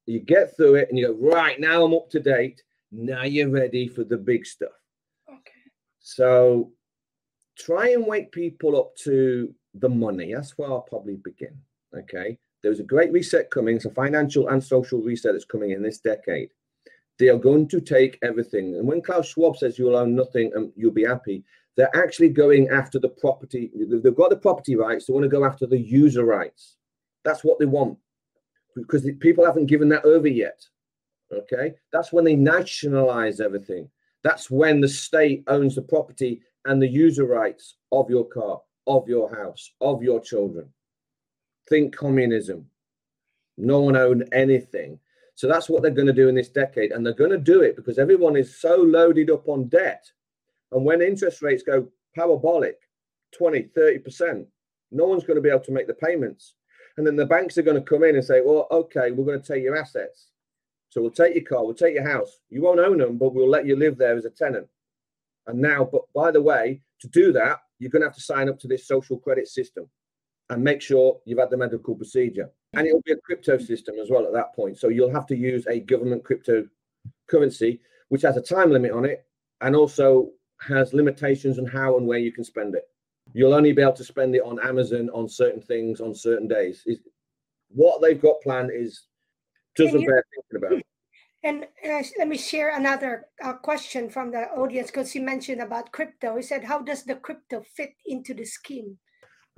You 0.08 0.20
get 0.20 0.58
through 0.58 0.76
it 0.76 0.90
and 0.90 0.98
you 0.98 1.08
go, 1.08 1.32
right, 1.32 1.60
now 1.60 1.86
I'm 1.86 1.94
up 1.94 2.10
to 2.10 2.20
date. 2.20 2.64
Now 2.92 3.24
you're 3.24 3.50
ready 3.50 3.88
for 3.88 4.04
the 4.04 4.18
big 4.18 4.48
stuff. 4.48 4.72
Okay. 5.30 5.52
So 6.00 6.72
try 7.58 7.90
and 7.90 8.08
wake 8.08 8.32
people 8.32 8.78
up 8.78 8.96
to 9.04 9.54
the 9.76 9.90
money. 9.90 10.34
That's 10.34 10.58
where 10.58 10.70
I'll 10.70 10.82
probably 10.82 11.18
begin. 11.18 11.56
Okay. 11.96 12.38
There's 12.64 12.80
a 12.80 12.84
great 12.84 13.12
reset 13.12 13.52
coming. 13.52 13.76
It's 13.76 13.86
a 13.86 13.92
financial 13.92 14.48
and 14.50 14.64
social 14.64 15.02
reset 15.02 15.34
that's 15.34 15.46
coming 15.46 15.72
in 15.72 15.84
this 15.84 16.00
decade. 16.00 16.50
They 17.20 17.28
are 17.28 17.38
going 17.38 17.68
to 17.68 17.82
take 17.82 18.18
everything. 18.24 18.76
And 18.76 18.88
when 18.88 19.02
Klaus 19.02 19.28
Schwab 19.28 19.58
says 19.58 19.78
you'll 19.78 19.98
own 19.98 20.16
nothing 20.16 20.52
and 20.56 20.72
you'll 20.76 20.92
be 20.92 21.06
happy, 21.06 21.44
they're 21.76 21.96
actually 21.96 22.30
going 22.30 22.70
after 22.70 22.98
the 22.98 23.10
property. 23.10 23.72
They've 23.76 24.16
got 24.16 24.30
the 24.30 24.38
property 24.38 24.76
rights. 24.76 25.06
They 25.06 25.14
want 25.14 25.24
to 25.24 25.30
go 25.30 25.46
after 25.46 25.66
the 25.66 25.80
user 25.80 26.26
rights. 26.26 26.78
That's 27.24 27.44
what 27.44 27.60
they 27.60 27.66
want 27.66 27.98
because 28.76 29.08
people 29.20 29.46
haven't 29.46 29.66
given 29.66 29.90
that 29.90 30.06
over 30.06 30.28
yet. 30.28 30.66
Okay. 31.32 31.76
That's 31.92 32.12
when 32.12 32.24
they 32.24 32.36
nationalize 32.36 33.40
everything. 33.40 33.90
That's 34.24 34.50
when 34.50 34.82
the 34.82 34.88
state 34.88 35.44
owns 35.48 35.76
the 35.76 35.82
property 35.82 36.42
and 36.66 36.82
the 36.82 36.88
user 36.88 37.26
rights 37.26 37.76
of 37.92 38.10
your 38.10 38.26
car, 38.26 38.62
of 38.88 39.08
your 39.08 39.34
house, 39.34 39.72
of 39.82 40.02
your 40.04 40.20
children. 40.20 40.70
Think 41.70 41.96
communism. 41.96 42.66
No 43.58 43.82
one 43.82 43.96
owned 43.96 44.28
anything. 44.32 45.00
So 45.40 45.48
that's 45.48 45.70
what 45.70 45.82
they're 45.82 45.92
going 45.92 46.06
to 46.06 46.12
do 46.12 46.28
in 46.28 46.36
this 46.36 46.50
decade. 46.50 46.92
And 46.92 47.06
they're 47.06 47.14
going 47.14 47.30
to 47.32 47.38
do 47.38 47.62
it 47.62 47.78
because 47.78 47.98
everyone 47.98 48.36
is 48.36 48.60
so 48.60 48.76
loaded 48.76 49.30
up 49.30 49.48
on 49.48 49.70
debt. 49.70 50.04
And 50.74 50.84
when 50.84 51.02
interest 51.02 51.42
rates 51.42 51.64
go 51.64 51.88
parabolic, 52.14 52.76
20, 53.38 53.70
30%, 53.74 54.46
no 54.92 55.06
one's 55.06 55.24
going 55.24 55.38
to 55.38 55.42
be 55.42 55.48
able 55.48 55.62
to 55.62 55.72
make 55.72 55.88
the 55.88 55.94
payments. 55.94 56.56
And 56.98 57.08
then 57.08 57.16
the 57.16 57.26
banks 57.26 57.58
are 57.58 57.62
going 57.62 57.82
to 57.82 57.90
come 57.90 58.04
in 58.04 58.18
and 58.18 58.26
say, 58.26 58.42
well, 58.44 58.68
okay, 58.70 59.12
we're 59.12 59.24
going 59.24 59.42
to 59.42 59.54
take 59.54 59.64
your 59.64 59.78
assets. 59.78 60.28
So 60.90 61.02
we'll 61.02 61.12
take 61.12 61.36
your 61.36 61.46
car, 61.46 61.64
we'll 61.64 61.74
take 61.74 61.96
your 61.96 62.10
house. 62.10 62.42
You 62.50 62.62
won't 62.62 62.82
own 62.82 62.98
them, 62.98 63.18
but 63.18 63.34
we'll 63.34 63.50
let 63.50 63.66
you 63.66 63.78
live 63.78 63.98
there 63.98 64.18
as 64.18 64.26
a 64.26 64.32
tenant. 64.32 64.68
And 65.48 65.62
now, 65.62 65.88
but 65.90 66.02
by 66.14 66.32
the 66.32 66.42
way, 66.42 66.82
to 67.00 67.08
do 67.08 67.32
that, 67.32 67.60
you're 67.78 67.92
going 67.92 68.02
to 68.02 68.10
have 68.10 68.16
to 68.18 68.22
sign 68.22 68.50
up 68.50 68.60
to 68.60 68.68
this 68.68 68.90
social 68.90 69.18
credit 69.18 69.48
system 69.48 69.90
and 70.50 70.64
make 70.64 70.82
sure 70.82 71.20
you've 71.26 71.40
had 71.40 71.50
the 71.50 71.58
medical 71.58 71.96
procedure. 71.96 72.50
And 72.74 72.88
it'll 72.88 73.02
be 73.02 73.14
a 73.14 73.18
crypto 73.18 73.58
system 73.58 73.96
as 74.00 74.10
well 74.10 74.26
at 74.26 74.34
that 74.34 74.56
point. 74.56 74.78
So 74.78 74.90
you'll 74.90 75.14
have 75.14 75.26
to 75.28 75.36
use 75.36 75.66
a 75.68 75.80
government 75.80 76.24
cryptocurrency, 76.24 77.80
which 78.10 78.22
has 78.24 78.38
a 78.38 78.42
time 78.42 78.72
limit 78.72 78.92
on 78.92 79.06
it 79.06 79.26
and 79.62 79.76
also 79.76 80.30
has 80.62 80.94
limitations 80.94 81.60
on 81.60 81.66
how 81.66 81.98
and 81.98 82.06
where 82.06 82.20
you 82.20 82.32
can 82.32 82.44
spend 82.44 82.76
it. 82.76 82.88
You'll 83.34 83.54
only 83.54 83.74
be 83.74 83.82
able 83.82 83.94
to 83.94 84.04
spend 84.04 84.36
it 84.36 84.44
on 84.44 84.60
Amazon 84.60 85.10
on 85.14 85.30
certain 85.30 85.62
things 85.62 86.02
on 86.02 86.16
certain 86.16 86.48
days. 86.48 86.84
Is 86.86 87.00
what 87.70 88.02
they've 88.02 88.20
got 88.20 88.42
planned 88.42 88.72
is 88.74 89.04
doesn't 89.76 90.02
you, 90.02 90.08
bear 90.08 90.26
thinking 90.34 90.68
about. 90.68 90.84
And 91.44 91.64
uh, 91.86 92.04
let 92.18 92.28
me 92.28 92.38
share 92.38 92.76
another 92.76 93.28
uh, 93.44 93.54
question 93.54 94.10
from 94.10 94.32
the 94.32 94.50
audience 94.50 94.88
because 94.88 95.12
he 95.12 95.20
mentioned 95.20 95.62
about 95.62 95.92
crypto. 95.92 96.36
He 96.36 96.42
said, 96.42 96.64
"How 96.64 96.82
does 96.82 97.04
the 97.04 97.16
crypto 97.16 97.62
fit 97.62 97.94
into 98.06 98.34
the 98.34 98.46
scheme?" 98.46 98.98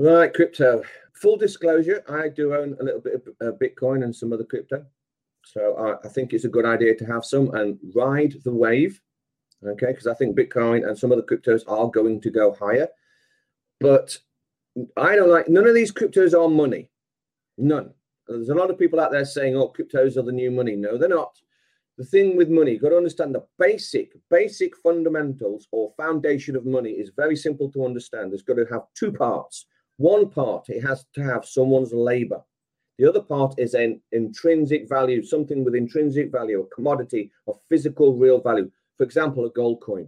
Right, 0.01 0.33
crypto. 0.33 0.81
Full 1.13 1.37
disclosure, 1.37 2.03
I 2.09 2.27
do 2.27 2.55
own 2.55 2.75
a 2.79 2.83
little 2.83 3.01
bit 3.01 3.13
of 3.13 3.27
uh, 3.39 3.55
Bitcoin 3.57 4.03
and 4.03 4.15
some 4.15 4.33
other 4.33 4.43
crypto. 4.43 4.83
So 5.45 5.75
I, 5.77 6.07
I, 6.07 6.09
think 6.09 6.33
it's 6.33 6.45
a 6.45 6.49
good 6.49 6.65
idea 6.65 6.95
to 6.95 7.05
have 7.05 7.23
some 7.23 7.53
and 7.53 7.77
ride 7.93 8.33
the 8.43 8.51
wave. 8.51 8.99
Okay, 9.63 9.91
because 9.91 10.07
I 10.07 10.15
think 10.15 10.35
Bitcoin 10.35 10.87
and 10.87 10.97
some 10.97 11.11
other 11.11 11.21
cryptos 11.21 11.61
are 11.67 11.87
going 11.87 12.19
to 12.21 12.31
go 12.31 12.51
higher. 12.59 12.87
But 13.79 14.17
I 14.97 15.15
don't 15.15 15.29
like 15.29 15.47
none 15.47 15.67
of 15.67 15.75
these 15.75 15.91
cryptos 15.91 16.33
are 16.33 16.49
money. 16.49 16.89
None. 17.59 17.93
There's 18.27 18.49
a 18.49 18.55
lot 18.55 18.71
of 18.71 18.79
people 18.79 18.99
out 18.99 19.11
there 19.11 19.23
saying, 19.23 19.55
oh, 19.55 19.71
cryptos 19.71 20.17
are 20.17 20.23
the 20.23 20.31
new 20.31 20.49
money. 20.49 20.75
No, 20.75 20.97
they're 20.97 21.09
not. 21.09 21.37
The 21.99 22.05
thing 22.05 22.35
with 22.35 22.49
money, 22.49 22.71
you've 22.71 22.81
got 22.81 22.89
to 22.89 22.97
understand 22.97 23.35
the 23.35 23.45
basic, 23.59 24.13
basic 24.31 24.75
fundamentals 24.77 25.67
or 25.71 25.93
foundation 25.95 26.55
of 26.55 26.65
money 26.65 26.89
is 26.89 27.11
very 27.15 27.35
simple 27.35 27.71
to 27.73 27.85
understand. 27.85 28.31
There's 28.31 28.41
got 28.41 28.55
to 28.55 28.65
have 28.71 28.85
two 28.95 29.11
parts. 29.11 29.67
One 29.97 30.29
part, 30.29 30.69
it 30.69 30.81
has 30.81 31.05
to 31.13 31.23
have 31.23 31.45
someone's 31.45 31.93
labor. 31.93 32.41
The 32.97 33.07
other 33.07 33.21
part 33.21 33.55
is 33.57 33.73
an 33.73 34.01
intrinsic 34.11 34.87
value, 34.87 35.23
something 35.23 35.63
with 35.63 35.75
intrinsic 35.75 36.31
value, 36.31 36.61
a 36.61 36.75
commodity 36.75 37.31
of 37.47 37.59
physical, 37.69 38.15
real 38.15 38.39
value. 38.39 38.69
For 38.97 39.03
example, 39.03 39.45
a 39.45 39.49
gold 39.49 39.81
coin. 39.81 40.07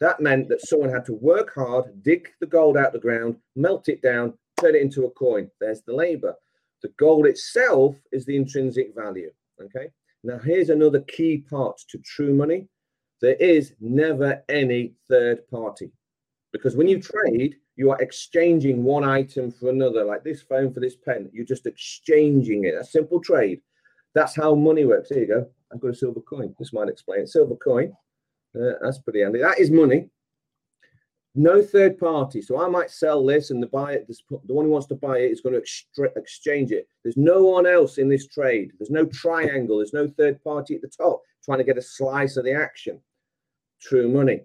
That 0.00 0.20
meant 0.20 0.48
that 0.48 0.66
someone 0.66 0.90
had 0.90 1.04
to 1.06 1.14
work 1.14 1.54
hard, 1.54 2.02
dig 2.02 2.28
the 2.40 2.46
gold 2.46 2.76
out 2.76 2.92
the 2.92 2.98
ground, 2.98 3.36
melt 3.56 3.88
it 3.88 4.02
down, 4.02 4.34
turn 4.60 4.74
it 4.74 4.82
into 4.82 5.04
a 5.04 5.10
coin. 5.10 5.50
There's 5.60 5.82
the 5.82 5.94
labor. 5.94 6.34
The 6.82 6.92
gold 6.98 7.26
itself 7.26 7.96
is 8.10 8.24
the 8.24 8.36
intrinsic 8.36 8.94
value. 8.94 9.30
Okay. 9.62 9.88
Now, 10.22 10.38
here's 10.38 10.70
another 10.70 11.00
key 11.00 11.44
part 11.48 11.78
to 11.90 11.98
true 11.98 12.34
money 12.34 12.68
there 13.20 13.34
is 13.34 13.74
never 13.80 14.42
any 14.48 14.94
third 15.08 15.46
party. 15.48 15.92
Because 16.52 16.74
when 16.74 16.88
you 16.88 17.00
trade, 17.00 17.56
you 17.80 17.90
are 17.90 18.02
exchanging 18.02 18.84
one 18.84 19.04
item 19.04 19.50
for 19.50 19.70
another, 19.70 20.04
like 20.04 20.22
this 20.22 20.42
phone 20.42 20.70
for 20.70 20.80
this 20.80 20.96
pen. 20.96 21.30
You're 21.32 21.46
just 21.46 21.64
exchanging 21.64 22.66
it, 22.66 22.74
a 22.74 22.84
simple 22.84 23.20
trade. 23.22 23.62
That's 24.14 24.36
how 24.36 24.54
money 24.54 24.84
works. 24.84 25.08
Here 25.08 25.20
you 25.20 25.26
go. 25.26 25.48
I've 25.72 25.80
got 25.80 25.92
a 25.92 25.94
silver 25.94 26.20
coin. 26.20 26.54
This 26.58 26.74
might 26.74 26.90
explain 26.90 27.20
it. 27.20 27.30
Silver 27.30 27.56
coin. 27.56 27.94
Uh, 28.54 28.72
that's 28.82 28.98
pretty 28.98 29.22
handy. 29.22 29.40
That 29.40 29.58
is 29.58 29.70
money. 29.70 30.10
No 31.34 31.62
third 31.62 31.96
party. 31.96 32.42
So 32.42 32.60
I 32.60 32.68
might 32.68 32.90
sell 32.90 33.24
this, 33.24 33.48
and 33.48 33.62
the 33.62 33.68
buyer, 33.68 34.04
the 34.06 34.54
one 34.54 34.66
who 34.66 34.72
wants 34.72 34.88
to 34.88 34.94
buy 34.96 35.16
it, 35.16 35.30
is 35.30 35.40
going 35.40 35.54
to 35.54 35.60
extra- 35.60 36.12
exchange 36.16 36.72
it. 36.72 36.86
There's 37.02 37.16
no 37.16 37.44
one 37.44 37.66
else 37.66 37.96
in 37.96 38.10
this 38.10 38.26
trade. 38.26 38.72
There's 38.78 38.90
no 38.90 39.06
triangle. 39.06 39.78
There's 39.78 39.94
no 39.94 40.06
third 40.06 40.44
party 40.44 40.74
at 40.74 40.82
the 40.82 40.88
top 40.88 41.22
trying 41.42 41.58
to 41.58 41.64
get 41.64 41.78
a 41.78 41.82
slice 41.82 42.36
of 42.36 42.44
the 42.44 42.52
action. 42.52 43.00
True 43.80 44.10
money. 44.10 44.42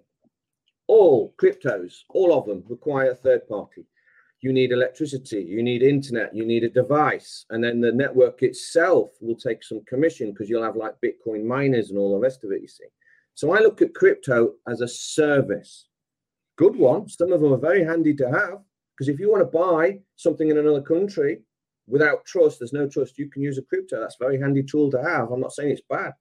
All 0.88 1.34
cryptos, 1.40 1.94
all 2.10 2.32
of 2.32 2.46
them 2.46 2.64
require 2.68 3.10
a 3.10 3.14
third 3.14 3.46
party. 3.48 3.86
You 4.40 4.52
need 4.52 4.70
electricity, 4.70 5.42
you 5.42 5.62
need 5.62 5.82
internet, 5.82 6.34
you 6.34 6.44
need 6.44 6.62
a 6.62 6.68
device, 6.68 7.46
and 7.50 7.64
then 7.64 7.80
the 7.80 7.90
network 7.90 8.42
itself 8.42 9.10
will 9.20 9.34
take 9.34 9.64
some 9.64 9.80
commission 9.88 10.30
because 10.30 10.48
you'll 10.48 10.62
have 10.62 10.76
like 10.76 10.94
Bitcoin 11.04 11.44
miners 11.44 11.90
and 11.90 11.98
all 11.98 12.12
the 12.12 12.20
rest 12.20 12.44
of 12.44 12.52
it. 12.52 12.60
You 12.62 12.68
see. 12.68 12.84
So 13.34 13.52
I 13.52 13.60
look 13.60 13.82
at 13.82 13.94
crypto 13.94 14.54
as 14.68 14.80
a 14.80 14.88
service. 14.88 15.88
Good 16.56 16.76
one. 16.76 17.08
Some 17.08 17.32
of 17.32 17.40
them 17.40 17.52
are 17.52 17.58
very 17.58 17.84
handy 17.84 18.14
to 18.14 18.30
have 18.30 18.58
because 18.96 19.08
if 19.08 19.20
you 19.20 19.30
want 19.30 19.42
to 19.42 19.58
buy 19.58 19.98
something 20.16 20.48
in 20.48 20.58
another 20.58 20.80
country 20.80 21.42
without 21.86 22.24
trust, 22.24 22.58
there's 22.58 22.72
no 22.72 22.88
trust, 22.88 23.18
you 23.18 23.28
can 23.28 23.42
use 23.42 23.58
a 23.58 23.62
crypto. 23.62 24.00
That's 24.00 24.16
a 24.20 24.24
very 24.24 24.40
handy 24.40 24.62
tool 24.62 24.90
to 24.90 25.02
have. 25.02 25.30
I'm 25.30 25.40
not 25.40 25.52
saying 25.52 25.70
it's 25.70 25.82
bad. 25.88 26.12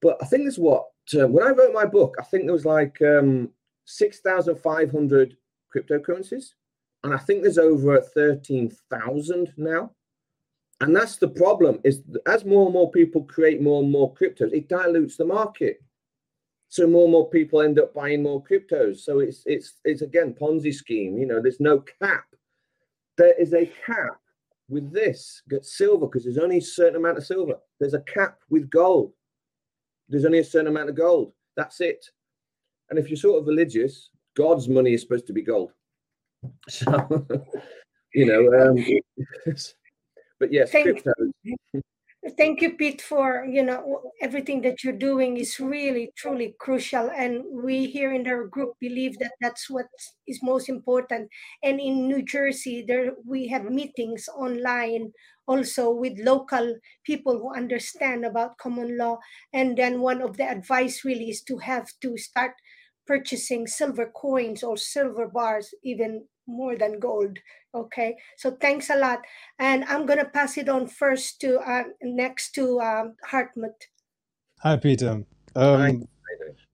But 0.00 0.16
I 0.22 0.26
think 0.26 0.44
there's 0.44 0.58
what, 0.58 0.84
uh, 1.14 1.26
when 1.26 1.46
I 1.46 1.50
wrote 1.50 1.74
my 1.74 1.84
book, 1.84 2.16
I 2.18 2.24
think 2.24 2.44
there 2.44 2.52
was 2.52 2.64
like 2.64 3.00
um, 3.02 3.50
6,500 3.84 5.36
cryptocurrencies. 5.74 6.54
And 7.04 7.14
I 7.14 7.18
think 7.18 7.42
there's 7.42 7.58
over 7.58 8.00
13,000 8.00 9.52
now. 9.56 9.92
And 10.80 10.94
that's 10.94 11.16
the 11.16 11.28
problem 11.28 11.80
is 11.84 12.02
as 12.26 12.44
more 12.44 12.64
and 12.64 12.74
more 12.74 12.90
people 12.90 13.22
create 13.24 13.62
more 13.62 13.82
and 13.82 13.90
more 13.90 14.12
cryptos, 14.14 14.52
it 14.52 14.68
dilutes 14.68 15.16
the 15.16 15.24
market 15.24 15.80
so 16.68 16.86
more 16.86 17.04
and 17.04 17.12
more 17.12 17.30
people 17.30 17.62
end 17.62 17.78
up 17.78 17.94
buying 17.94 18.22
more 18.22 18.42
cryptos. 18.42 18.98
So 18.98 19.20
it's 19.20 19.42
it's 19.46 19.74
it's 19.84 20.02
again 20.02 20.34
Ponzi 20.38 20.74
scheme. 20.74 21.18
You 21.18 21.26
know, 21.26 21.40
there's 21.40 21.60
no 21.60 21.82
cap. 22.02 22.26
There 23.16 23.34
is 23.40 23.54
a 23.54 23.70
cap 23.86 24.20
with 24.68 24.92
this. 24.92 25.42
Get 25.48 25.64
silver 25.64 26.06
because 26.06 26.24
there's 26.24 26.38
only 26.38 26.58
a 26.58 26.62
certain 26.62 26.96
amount 26.96 27.18
of 27.18 27.26
silver. 27.26 27.54
There's 27.78 27.94
a 27.94 28.00
cap 28.00 28.38
with 28.50 28.68
gold. 28.68 29.12
There's 30.08 30.24
only 30.24 30.38
a 30.38 30.44
certain 30.44 30.68
amount 30.68 30.88
of 30.88 30.94
gold. 30.96 31.32
That's 31.56 31.80
it. 31.80 32.06
And 32.90 32.98
if 32.98 33.08
you're 33.08 33.16
sort 33.16 33.40
of 33.40 33.46
religious, 33.46 34.10
God's 34.36 34.68
money 34.68 34.94
is 34.94 35.02
supposed 35.02 35.26
to 35.26 35.32
be 35.32 35.42
gold. 35.42 35.72
So 36.68 37.26
you 38.14 38.24
know, 38.26 38.70
um, 38.70 38.76
but 40.40 40.52
yes, 40.52 40.70
thank 40.70 40.84
crypto. 40.84 41.12
Thank 42.36 42.60
you, 42.60 42.76
Pete, 42.76 43.02
for 43.02 43.44
you 43.44 43.62
know 43.62 44.10
everything 44.20 44.62
that 44.62 44.82
you're 44.82 44.96
doing 44.98 45.36
is 45.36 45.60
really 45.60 46.12
truly 46.16 46.56
crucial, 46.58 47.10
and 47.14 47.44
we 47.52 47.86
here 47.86 48.12
in 48.12 48.26
our 48.26 48.46
group 48.46 48.74
believe 48.80 49.18
that 49.18 49.32
that's 49.40 49.68
what 49.70 49.86
is 50.26 50.40
most 50.42 50.68
important. 50.68 51.28
And 51.62 51.78
in 51.78 52.08
New 52.08 52.22
Jersey, 52.22 52.84
there 52.86 53.12
we 53.24 53.48
have 53.48 53.64
meetings 53.64 54.28
online 54.34 55.12
also 55.46 55.90
with 55.90 56.18
local 56.18 56.76
people 57.04 57.38
who 57.38 57.54
understand 57.54 58.24
about 58.24 58.58
common 58.58 58.98
law. 58.98 59.18
And 59.52 59.76
then 59.76 60.00
one 60.00 60.22
of 60.22 60.36
the 60.36 60.48
advice 60.48 61.04
really 61.04 61.30
is 61.30 61.42
to 61.42 61.58
have 61.58 61.88
to 62.02 62.16
start 62.16 62.52
purchasing 63.06 63.66
silver 63.66 64.10
coins 64.14 64.62
or 64.62 64.76
silver 64.76 65.28
bars, 65.28 65.72
even 65.82 66.26
more 66.46 66.76
than 66.76 66.98
gold. 66.98 67.38
Okay, 67.74 68.16
so 68.38 68.56
thanks 68.60 68.88
a 68.90 68.96
lot, 68.96 69.20
and 69.58 69.84
I'm 69.84 70.06
gonna 70.06 70.24
pass 70.24 70.56
it 70.56 70.68
on 70.68 70.86
first 70.86 71.40
to 71.42 71.58
uh, 71.58 71.84
next 72.02 72.52
to 72.52 72.80
um, 72.80 73.16
Hartmut. 73.30 73.74
Hi, 74.62 74.76
Peter. 74.76 75.24
Um, 75.54 75.80
Hi. 75.80 75.98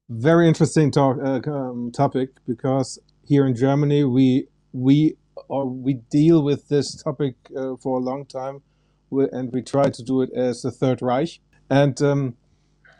Very 0.09 0.47
interesting 0.47 0.91
talk, 0.91 1.17
uh, 1.25 1.41
um, 1.51 1.91
topic 1.91 2.31
because 2.47 2.99
here 3.25 3.47
in 3.47 3.55
Germany 3.57 4.05
we 4.05 4.47
we 4.73 5.17
or 5.49 5.67
we 5.67 5.95
deal 5.95 6.43
with 6.43 6.69
this 6.69 7.03
topic 7.03 7.37
uh, 7.57 7.77
for 7.77 7.99
a 7.99 8.03
long 8.03 8.27
time, 8.27 8.63
and 9.11 9.53
we 9.53 9.63
try 9.63 9.91
to 9.91 10.03
do 10.03 10.23
it 10.23 10.31
as 10.35 10.63
the 10.63 10.71
Third 10.71 11.03
Reich. 11.03 11.41
And 11.71 12.01
um, 12.03 12.37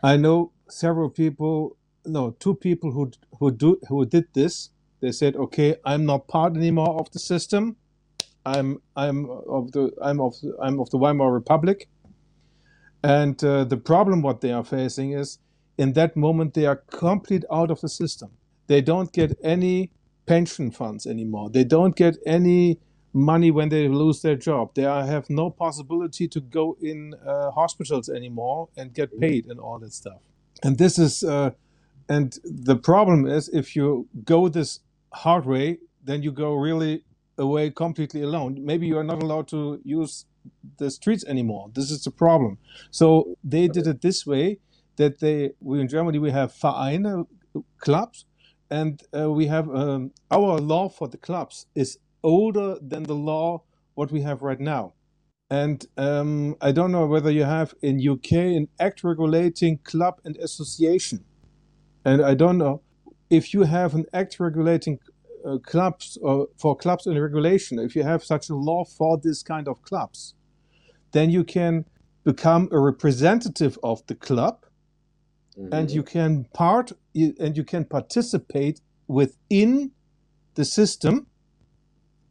I 0.03 0.17
know 0.17 0.51
several 0.69 1.09
people, 1.09 1.77
no, 2.05 2.31
two 2.39 2.55
people 2.55 2.91
who 2.91 3.11
who 3.39 3.51
do 3.51 3.79
who 3.87 4.05
did 4.05 4.25
this 4.33 4.69
they 5.03 5.11
said, 5.11 5.35
"Okay, 5.35 5.75
I'm 5.83 6.05
not 6.05 6.29
part 6.29 6.55
anymore 6.55 6.97
of 6.97 7.11
the 7.11 7.19
system. 7.19 7.75
I'm 8.45 8.81
I'm 8.95 9.29
of 9.29 9.73
the 9.73 9.91
I'm 10.01 10.21
of 10.21 10.35
I'm 10.61 10.79
of 10.79 10.89
the 10.91 10.97
Weimar 10.97 11.29
Republic." 11.29 11.89
And 13.03 13.43
uh, 13.43 13.65
the 13.65 13.75
problem 13.75 14.21
what 14.21 14.39
they 14.39 14.53
are 14.53 14.63
facing 14.63 15.11
is, 15.11 15.39
in 15.77 15.91
that 15.93 16.15
moment, 16.15 16.53
they 16.53 16.65
are 16.65 16.77
complete 16.77 17.43
out 17.51 17.69
of 17.69 17.81
the 17.81 17.89
system. 17.89 18.29
They 18.67 18.79
don't 18.79 19.11
get 19.11 19.37
any 19.43 19.91
pension 20.25 20.71
funds 20.71 21.05
anymore. 21.07 21.49
They 21.49 21.63
don't 21.63 21.95
get 21.95 22.17
any 22.25 22.79
money 23.13 23.51
when 23.51 23.69
they 23.69 23.87
lose 23.87 24.21
their 24.21 24.35
job. 24.35 24.73
They 24.75 24.85
are, 24.85 25.05
have 25.05 25.29
no 25.29 25.49
possibility 25.49 26.27
to 26.29 26.41
go 26.41 26.77
in 26.81 27.13
uh, 27.25 27.51
hospitals 27.51 28.09
anymore 28.09 28.69
and 28.77 28.93
get 28.93 29.19
paid 29.19 29.45
and 29.47 29.59
all 29.59 29.79
that 29.79 29.93
stuff. 29.93 30.21
And 30.63 30.77
this 30.77 30.97
is, 30.97 31.23
uh, 31.23 31.51
and 32.09 32.37
the 32.43 32.75
problem 32.75 33.27
is 33.27 33.49
if 33.49 33.75
you 33.75 34.07
go 34.25 34.49
this 34.49 34.79
hard 35.13 35.45
way, 35.45 35.79
then 36.03 36.23
you 36.23 36.31
go 36.31 36.53
really 36.55 37.03
away 37.37 37.69
completely 37.71 38.21
alone. 38.23 38.57
Maybe 38.65 38.87
you 38.87 38.97
are 38.97 39.03
not 39.03 39.21
allowed 39.23 39.47
to 39.49 39.79
use 39.83 40.25
the 40.77 40.91
streets 40.91 41.25
anymore. 41.25 41.69
This 41.73 41.91
is 41.91 42.03
the 42.03 42.11
problem. 42.11 42.57
So 42.91 43.37
they 43.43 43.67
did 43.67 43.87
it 43.87 44.01
this 44.01 44.25
way 44.25 44.59
that 44.97 45.19
they 45.19 45.51
we 45.59 45.81
in 45.81 45.87
Germany 45.87 46.19
we 46.19 46.31
have 46.31 46.53
Vereine 46.53 47.25
clubs, 47.79 48.25
and 48.71 49.01
uh, 49.17 49.31
we 49.31 49.47
have 49.47 49.69
um, 49.69 50.11
our 50.31 50.59
law 50.59 50.89
for 50.89 51.07
the 51.07 51.17
clubs 51.17 51.67
is 51.75 51.99
older 52.23 52.77
than 52.81 53.03
the 53.03 53.15
law 53.15 53.63
what 53.95 54.11
we 54.11 54.21
have 54.21 54.41
right 54.41 54.59
now. 54.59 54.93
And 55.49 55.85
um, 55.97 56.55
I 56.61 56.71
don't 56.73 56.91
know 56.91 57.07
whether 57.07 57.31
you 57.31 57.43
have 57.45 57.75
in 57.81 58.07
UK 58.07 58.33
an 58.33 58.69
act 58.79 59.03
regulating 59.03 59.79
club 59.83 60.21
and 60.25 60.37
association, 60.37 61.25
and 62.05 62.23
I 62.23 62.35
don't 62.35 62.57
know 62.57 62.83
if 63.29 63.53
you 63.53 63.63
have 63.63 63.95
an 63.95 64.05
act 64.13 64.39
regulating 64.39 64.99
uh, 65.45 65.57
clubs 65.59 66.17
or 66.21 66.47
for 66.57 66.75
clubs 66.75 67.07
and 67.07 67.21
regulation, 67.21 67.79
if 67.79 67.95
you 67.95 68.03
have 68.03 68.23
such 68.23 68.49
a 68.49 68.55
law 68.55 68.85
for 68.85 69.19
this 69.21 69.43
kind 69.43 69.67
of 69.67 69.81
clubs, 69.83 70.35
then 71.13 71.29
you 71.31 71.43
can 71.43 71.85
become 72.25 72.69
a 72.71 72.79
representative 72.79 73.79
of 73.83 74.05
the 74.07 74.15
club 74.15 74.65
mm-hmm. 75.57 75.73
and 75.73 75.91
you 75.91 76.03
can 76.03 76.45
part 76.53 76.91
and 77.15 77.57
you 77.57 77.63
can 77.63 77.85
participate 77.85 78.81
within 79.07 79.91
the 80.55 80.65
system 80.65 81.27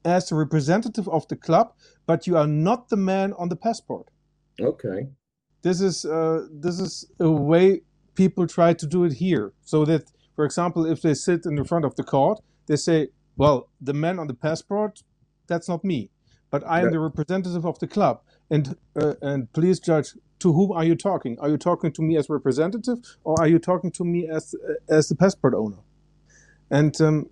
as 0.05 0.33
a 0.33 0.35
representative 0.35 1.09
of 1.09 1.27
the 1.29 1.37
club, 1.37 1.73
but 2.07 2.27
you 2.27 2.37
are 2.37 2.47
not 2.47 2.89
the 2.89 2.97
man 2.97 3.33
on 3.35 3.49
the 3.49 3.57
passport. 3.57 4.09
Okay. 4.61 5.09
This 5.62 5.81
is 5.81 6.05
uh, 6.05 6.47
this 6.53 6.81
is 6.81 7.11
a 7.20 7.31
way 7.31 7.83
people 8.14 8.47
try 8.47 8.75
to 8.75 8.87
do 8.87 9.05
it 9.05 9.12
here, 9.12 9.53
so 9.62 9.85
that 9.85 10.11
for 10.35 10.45
example, 10.45 10.87
if 10.87 11.03
they 11.03 11.14
sit 11.14 11.47
in 11.47 11.55
the 11.55 11.64
front 11.64 11.85
of 11.85 11.95
the 11.95 12.03
court, 12.03 12.41
they 12.66 12.77
say, 12.77 13.09
well, 13.37 13.68
the 13.81 13.95
man 13.95 14.18
on 14.18 14.27
the 14.27 14.35
passport, 14.35 15.03
that's 15.47 15.68
not 15.68 15.85
me, 15.85 16.11
but 16.51 16.62
I 16.66 16.81
am 16.81 16.91
the 16.91 16.99
representative 16.99 17.64
of 17.64 17.79
the 17.79 17.87
club. 17.87 18.23
And 18.51 18.77
uh, 19.01 19.14
and 19.23 19.53
please 19.53 19.79
judge 19.79 20.14
to 20.43 20.53
whom 20.53 20.72
are 20.72 20.84
you 20.84 20.97
talking? 20.97 21.38
Are 21.40 21.49
you 21.49 21.57
talking 21.57 21.93
to 21.93 22.03
me 22.03 22.16
as 22.16 22.28
representative, 22.28 22.99
or 23.24 23.40
are 23.40 23.49
you 23.49 23.59
talking 23.59 23.90
to 23.93 24.05
me 24.05 24.28
as 24.28 24.55
uh, 24.55 24.97
as 24.99 25.09
the 25.09 25.14
passport 25.14 25.55
owner? 25.55 25.80
And 26.70 26.95
um, 27.01 27.30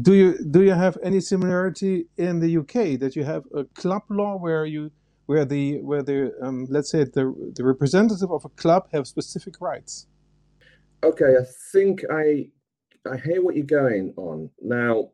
do 0.00 0.14
you 0.14 0.28
do 0.56 0.62
you 0.62 0.72
have 0.72 0.96
any 1.02 1.20
similarity 1.20 2.06
in 2.16 2.40
the 2.40 2.50
UK 2.60 2.98
that 3.02 3.12
you 3.16 3.24
have 3.24 3.44
a 3.54 3.64
club 3.82 4.02
law 4.08 4.36
where 4.36 4.64
you 4.64 4.90
where 5.26 5.44
the 5.44 5.80
where 5.82 6.02
the 6.02 6.32
um, 6.40 6.66
let's 6.70 6.90
say 6.90 7.04
the 7.04 7.24
the 7.56 7.64
representative 7.64 8.30
of 8.30 8.44
a 8.44 8.52
club 8.62 8.88
have 8.92 9.06
specific 9.06 9.60
rights? 9.60 10.06
Okay, 11.02 11.32
I 11.42 11.44
think 11.72 12.04
I 12.10 12.48
I 13.12 13.16
hear 13.16 13.42
what 13.42 13.54
you're 13.56 13.76
going 13.82 14.14
on. 14.16 14.50
Now, 14.62 15.10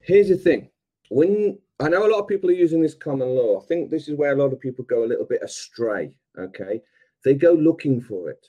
here's 0.00 0.28
the 0.28 0.36
thing. 0.36 0.70
When 1.08 1.58
I 1.80 1.88
know 1.88 2.06
a 2.06 2.10
lot 2.10 2.20
of 2.20 2.28
people 2.28 2.50
are 2.50 2.54
using 2.54 2.82
this 2.82 2.94
common 2.94 3.28
law, 3.28 3.60
I 3.60 3.66
think 3.66 3.90
this 3.90 4.08
is 4.08 4.16
where 4.16 4.32
a 4.32 4.36
lot 4.36 4.52
of 4.52 4.60
people 4.60 4.84
go 4.84 5.04
a 5.04 5.06
little 5.06 5.24
bit 5.24 5.42
astray. 5.42 6.14
Okay. 6.38 6.82
They 7.24 7.34
go 7.34 7.52
looking 7.52 8.00
for 8.00 8.30
it. 8.30 8.46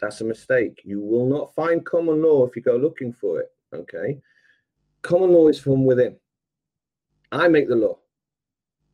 That's 0.00 0.20
a 0.20 0.24
mistake. 0.24 0.80
You 0.84 1.00
will 1.00 1.28
not 1.28 1.54
find 1.54 1.84
common 1.84 2.22
law 2.22 2.46
if 2.46 2.56
you 2.56 2.62
go 2.62 2.76
looking 2.76 3.12
for 3.12 3.40
it. 3.40 3.50
Okay. 3.74 4.18
Common 5.02 5.32
law 5.32 5.48
is 5.48 5.58
from 5.58 5.84
within. 5.84 6.16
I 7.30 7.48
make 7.48 7.68
the 7.68 7.76
law. 7.76 7.98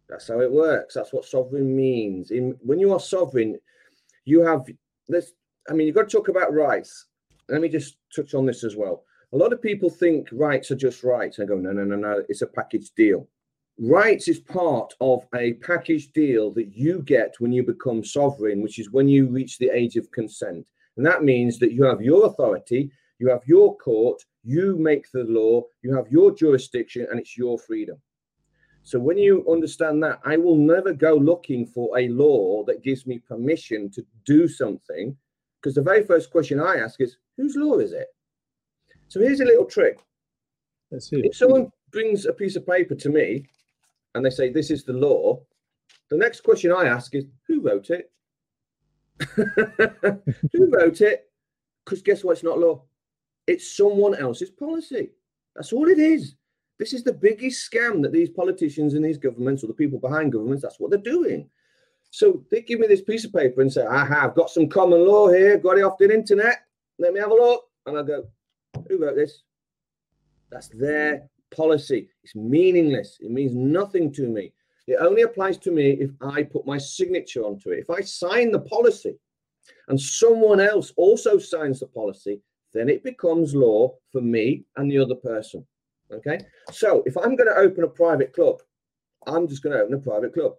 That's 0.08 0.28
how 0.28 0.40
it 0.40 0.50
works. 0.50 0.94
That's 0.94 1.12
what 1.12 1.24
sovereign 1.24 1.74
means. 1.74 2.30
In 2.30 2.56
when 2.60 2.78
you 2.78 2.92
are 2.92 3.00
sovereign, 3.00 3.58
you 4.24 4.40
have 4.40 4.66
this. 5.08 5.32
I 5.68 5.74
mean, 5.74 5.86
you've 5.86 5.96
got 5.96 6.08
to 6.08 6.16
talk 6.16 6.28
about 6.28 6.54
rights 6.54 7.08
let 7.48 7.60
me 7.60 7.68
just 7.68 7.96
touch 8.14 8.34
on 8.34 8.46
this 8.46 8.64
as 8.64 8.76
well. 8.76 9.04
A 9.32 9.36
lot 9.36 9.52
of 9.52 9.62
people 9.62 9.90
think 9.90 10.28
rights 10.32 10.70
are 10.70 10.76
just 10.76 11.02
rights. 11.02 11.38
I 11.38 11.44
go, 11.44 11.56
no, 11.56 11.72
no, 11.72 11.84
no, 11.84 11.96
no. 11.96 12.24
It's 12.28 12.42
a 12.42 12.46
package 12.46 12.90
deal. 12.96 13.28
Rights 13.80 14.28
is 14.28 14.40
part 14.40 14.92
of 15.00 15.24
a 15.34 15.54
package 15.54 16.10
deal 16.12 16.50
that 16.52 16.76
you 16.76 17.02
get 17.02 17.34
when 17.38 17.52
you 17.52 17.62
become 17.62 18.04
sovereign, 18.04 18.60
which 18.60 18.78
is 18.78 18.90
when 18.90 19.08
you 19.08 19.28
reach 19.28 19.58
the 19.58 19.70
age 19.70 19.96
of 19.96 20.10
consent. 20.10 20.66
And 20.96 21.06
that 21.06 21.22
means 21.22 21.58
that 21.58 21.72
you 21.72 21.84
have 21.84 22.02
your 22.02 22.26
authority, 22.26 22.90
you 23.18 23.28
have 23.28 23.42
your 23.46 23.76
court, 23.76 24.20
you 24.42 24.76
make 24.76 25.10
the 25.12 25.24
law, 25.24 25.62
you 25.82 25.94
have 25.94 26.10
your 26.10 26.34
jurisdiction, 26.34 27.06
and 27.10 27.20
it's 27.20 27.36
your 27.36 27.58
freedom. 27.58 27.98
So 28.82 28.98
when 28.98 29.18
you 29.18 29.44
understand 29.50 30.02
that, 30.02 30.18
I 30.24 30.36
will 30.38 30.56
never 30.56 30.92
go 30.92 31.14
looking 31.14 31.66
for 31.66 31.96
a 31.98 32.08
law 32.08 32.64
that 32.64 32.82
gives 32.82 33.06
me 33.06 33.18
permission 33.18 33.90
to 33.90 34.04
do 34.24 34.48
something, 34.48 35.16
because 35.60 35.74
the 35.74 35.82
very 35.82 36.02
first 36.02 36.30
question 36.30 36.58
I 36.58 36.76
ask 36.76 37.00
is, 37.00 37.16
whose 37.36 37.54
law 37.54 37.78
is 37.78 37.92
it? 37.92 38.08
So 39.08 39.20
here's 39.20 39.40
a 39.40 39.44
little 39.44 39.66
trick. 39.66 39.98
If 40.90 41.36
someone 41.36 41.70
brings 41.92 42.26
a 42.26 42.32
piece 42.32 42.56
of 42.56 42.66
paper 42.66 42.94
to 42.94 43.08
me 43.10 43.46
and 44.18 44.26
they 44.26 44.30
say, 44.30 44.50
this 44.50 44.70
is 44.70 44.84
the 44.84 44.92
law, 44.92 45.40
the 46.10 46.16
next 46.16 46.42
question 46.42 46.72
I 46.72 46.86
ask 46.86 47.14
is, 47.14 47.24
who 47.46 47.60
wrote 47.60 47.90
it? 47.90 48.10
who 50.52 50.70
wrote 50.70 51.00
it? 51.00 51.30
Because 51.84 52.02
guess 52.02 52.24
what? 52.24 52.32
It's 52.32 52.42
not 52.42 52.58
law. 52.58 52.84
It's 53.46 53.76
someone 53.76 54.14
else's 54.14 54.50
policy. 54.50 55.10
That's 55.54 55.72
all 55.72 55.88
it 55.88 55.98
is. 55.98 56.34
This 56.78 56.92
is 56.92 57.02
the 57.02 57.12
biggest 57.12 57.70
scam 57.70 58.02
that 58.02 58.12
these 58.12 58.30
politicians 58.30 58.94
and 58.94 59.04
these 59.04 59.18
governments 59.18 59.64
or 59.64 59.66
the 59.66 59.74
people 59.74 59.98
behind 59.98 60.32
governments, 60.32 60.62
that's 60.62 60.78
what 60.78 60.90
they're 60.90 61.00
doing. 61.00 61.48
So 62.10 62.44
they 62.50 62.62
give 62.62 62.80
me 62.80 62.86
this 62.86 63.02
piece 63.02 63.24
of 63.24 63.32
paper 63.32 63.60
and 63.60 63.72
say, 63.72 63.84
Aha, 63.84 64.24
I've 64.24 64.34
got 64.34 64.50
some 64.50 64.68
common 64.68 65.06
law 65.06 65.28
here, 65.28 65.58
got 65.58 65.78
it 65.78 65.82
off 65.82 65.98
the 65.98 66.12
internet. 66.12 66.58
Let 66.98 67.12
me 67.12 67.20
have 67.20 67.30
a 67.30 67.34
look. 67.34 67.64
And 67.86 67.98
I 67.98 68.02
go, 68.02 68.28
Who 68.88 68.98
wrote 68.98 69.16
this? 69.16 69.42
That's 70.50 70.68
their 70.68 71.28
policy. 71.54 72.08
It's 72.24 72.34
meaningless. 72.34 73.18
It 73.20 73.30
means 73.30 73.54
nothing 73.54 74.12
to 74.14 74.28
me. 74.28 74.52
It 74.86 74.96
only 75.00 75.22
applies 75.22 75.58
to 75.58 75.70
me 75.70 75.90
if 75.90 76.10
I 76.20 76.42
put 76.42 76.66
my 76.66 76.78
signature 76.78 77.42
onto 77.42 77.70
it. 77.70 77.80
If 77.80 77.90
I 77.90 78.00
sign 78.00 78.50
the 78.50 78.60
policy 78.60 79.18
and 79.88 80.00
someone 80.00 80.60
else 80.60 80.92
also 80.96 81.38
signs 81.38 81.80
the 81.80 81.86
policy, 81.86 82.40
then 82.72 82.88
it 82.88 83.04
becomes 83.04 83.54
law 83.54 83.94
for 84.10 84.20
me 84.20 84.64
and 84.76 84.90
the 84.90 84.98
other 84.98 85.14
person. 85.14 85.66
Okay. 86.12 86.40
So 86.72 87.02
if 87.06 87.16
I'm 87.16 87.36
going 87.36 87.48
to 87.48 87.56
open 87.56 87.84
a 87.84 87.88
private 87.88 88.32
club, 88.32 88.62
I'm 89.26 89.46
just 89.46 89.62
going 89.62 89.76
to 89.76 89.82
open 89.82 89.94
a 89.94 89.98
private 89.98 90.32
club. 90.32 90.54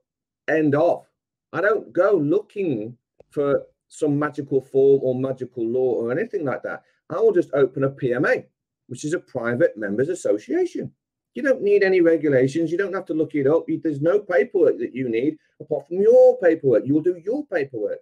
End 0.48 0.76
of. 0.76 1.06
I 1.54 1.62
don't 1.62 1.92
go 1.92 2.14
looking 2.14 2.96
for 3.32 3.64
some 3.88 4.18
magical 4.18 4.62
form 4.62 5.02
or 5.04 5.16
magical 5.16 5.66
law 5.66 5.94
or 5.94 6.12
anything 6.12 6.46
like 6.46 6.62
that. 6.64 6.84
I 7.10 7.16
will 7.16 7.34
just 7.34 7.50
open 7.54 7.84
a 7.84 7.90
PMA, 7.90 8.46
which 8.90 9.06
is 9.06 9.14
a 9.14 9.20
private 9.20 9.78
members 9.78 10.10
association. 10.10 10.92
You 11.36 11.44
don't 11.44 11.62
need 11.62 11.84
any 11.84 12.02
regulations. 12.02 12.72
You 12.72 12.78
don't 12.78 12.94
have 12.94 13.06
to 13.06 13.14
look 13.14 13.36
it 13.36 13.48
up. 13.48 13.66
There's 13.68 14.02
no 14.02 14.20
paperwork 14.20 14.78
that 14.80 14.94
you 14.94 15.10
need 15.10 15.38
apart 15.62 15.88
from 15.88 16.02
your 16.02 16.38
paperwork. 16.40 16.86
You 16.86 16.96
will 16.96 17.02
do 17.02 17.22
your 17.24 17.46
paperwork. 17.46 18.00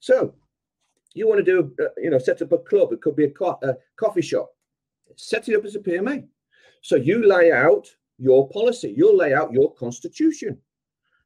So 0.00 0.34
you 1.14 1.26
want 1.26 1.44
to 1.44 1.44
do, 1.44 1.74
you 1.96 2.10
know, 2.10 2.18
set 2.18 2.42
up 2.42 2.52
a 2.52 2.58
club. 2.58 2.92
It 2.92 3.00
could 3.00 3.16
be 3.16 3.24
a, 3.24 3.30
co- 3.30 3.58
a 3.62 3.74
coffee 3.96 4.22
shop. 4.22 4.50
Set 5.16 5.48
it 5.48 5.56
up 5.56 5.64
as 5.64 5.74
a 5.74 5.80
PMA. 5.80 6.26
So 6.82 6.96
you 6.96 7.26
lay 7.26 7.50
out 7.50 7.88
your 8.18 8.48
policy. 8.50 8.94
You'll 8.96 9.16
lay 9.16 9.32
out 9.32 9.52
your 9.52 9.74
constitution. 9.74 10.58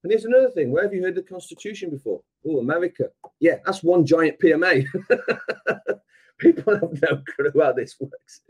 And 0.03 0.13
here's 0.13 0.25
another 0.25 0.51
thing. 0.51 0.71
Where 0.71 0.85
have 0.85 0.95
you 0.95 1.03
heard 1.03 1.15
the 1.15 1.23
Constitution 1.23 1.91
before? 1.91 2.23
Oh, 2.47 2.59
America. 2.59 3.11
Yeah, 3.39 3.57
that's 3.67 3.83
one 3.83 4.07
giant 4.07 4.39
PMA. 4.41 4.87
People 6.39 6.75
have 6.75 7.03
no 7.03 7.23
clue 7.37 7.63
how 7.63 7.73
this 7.73 7.97
works. 8.01 8.41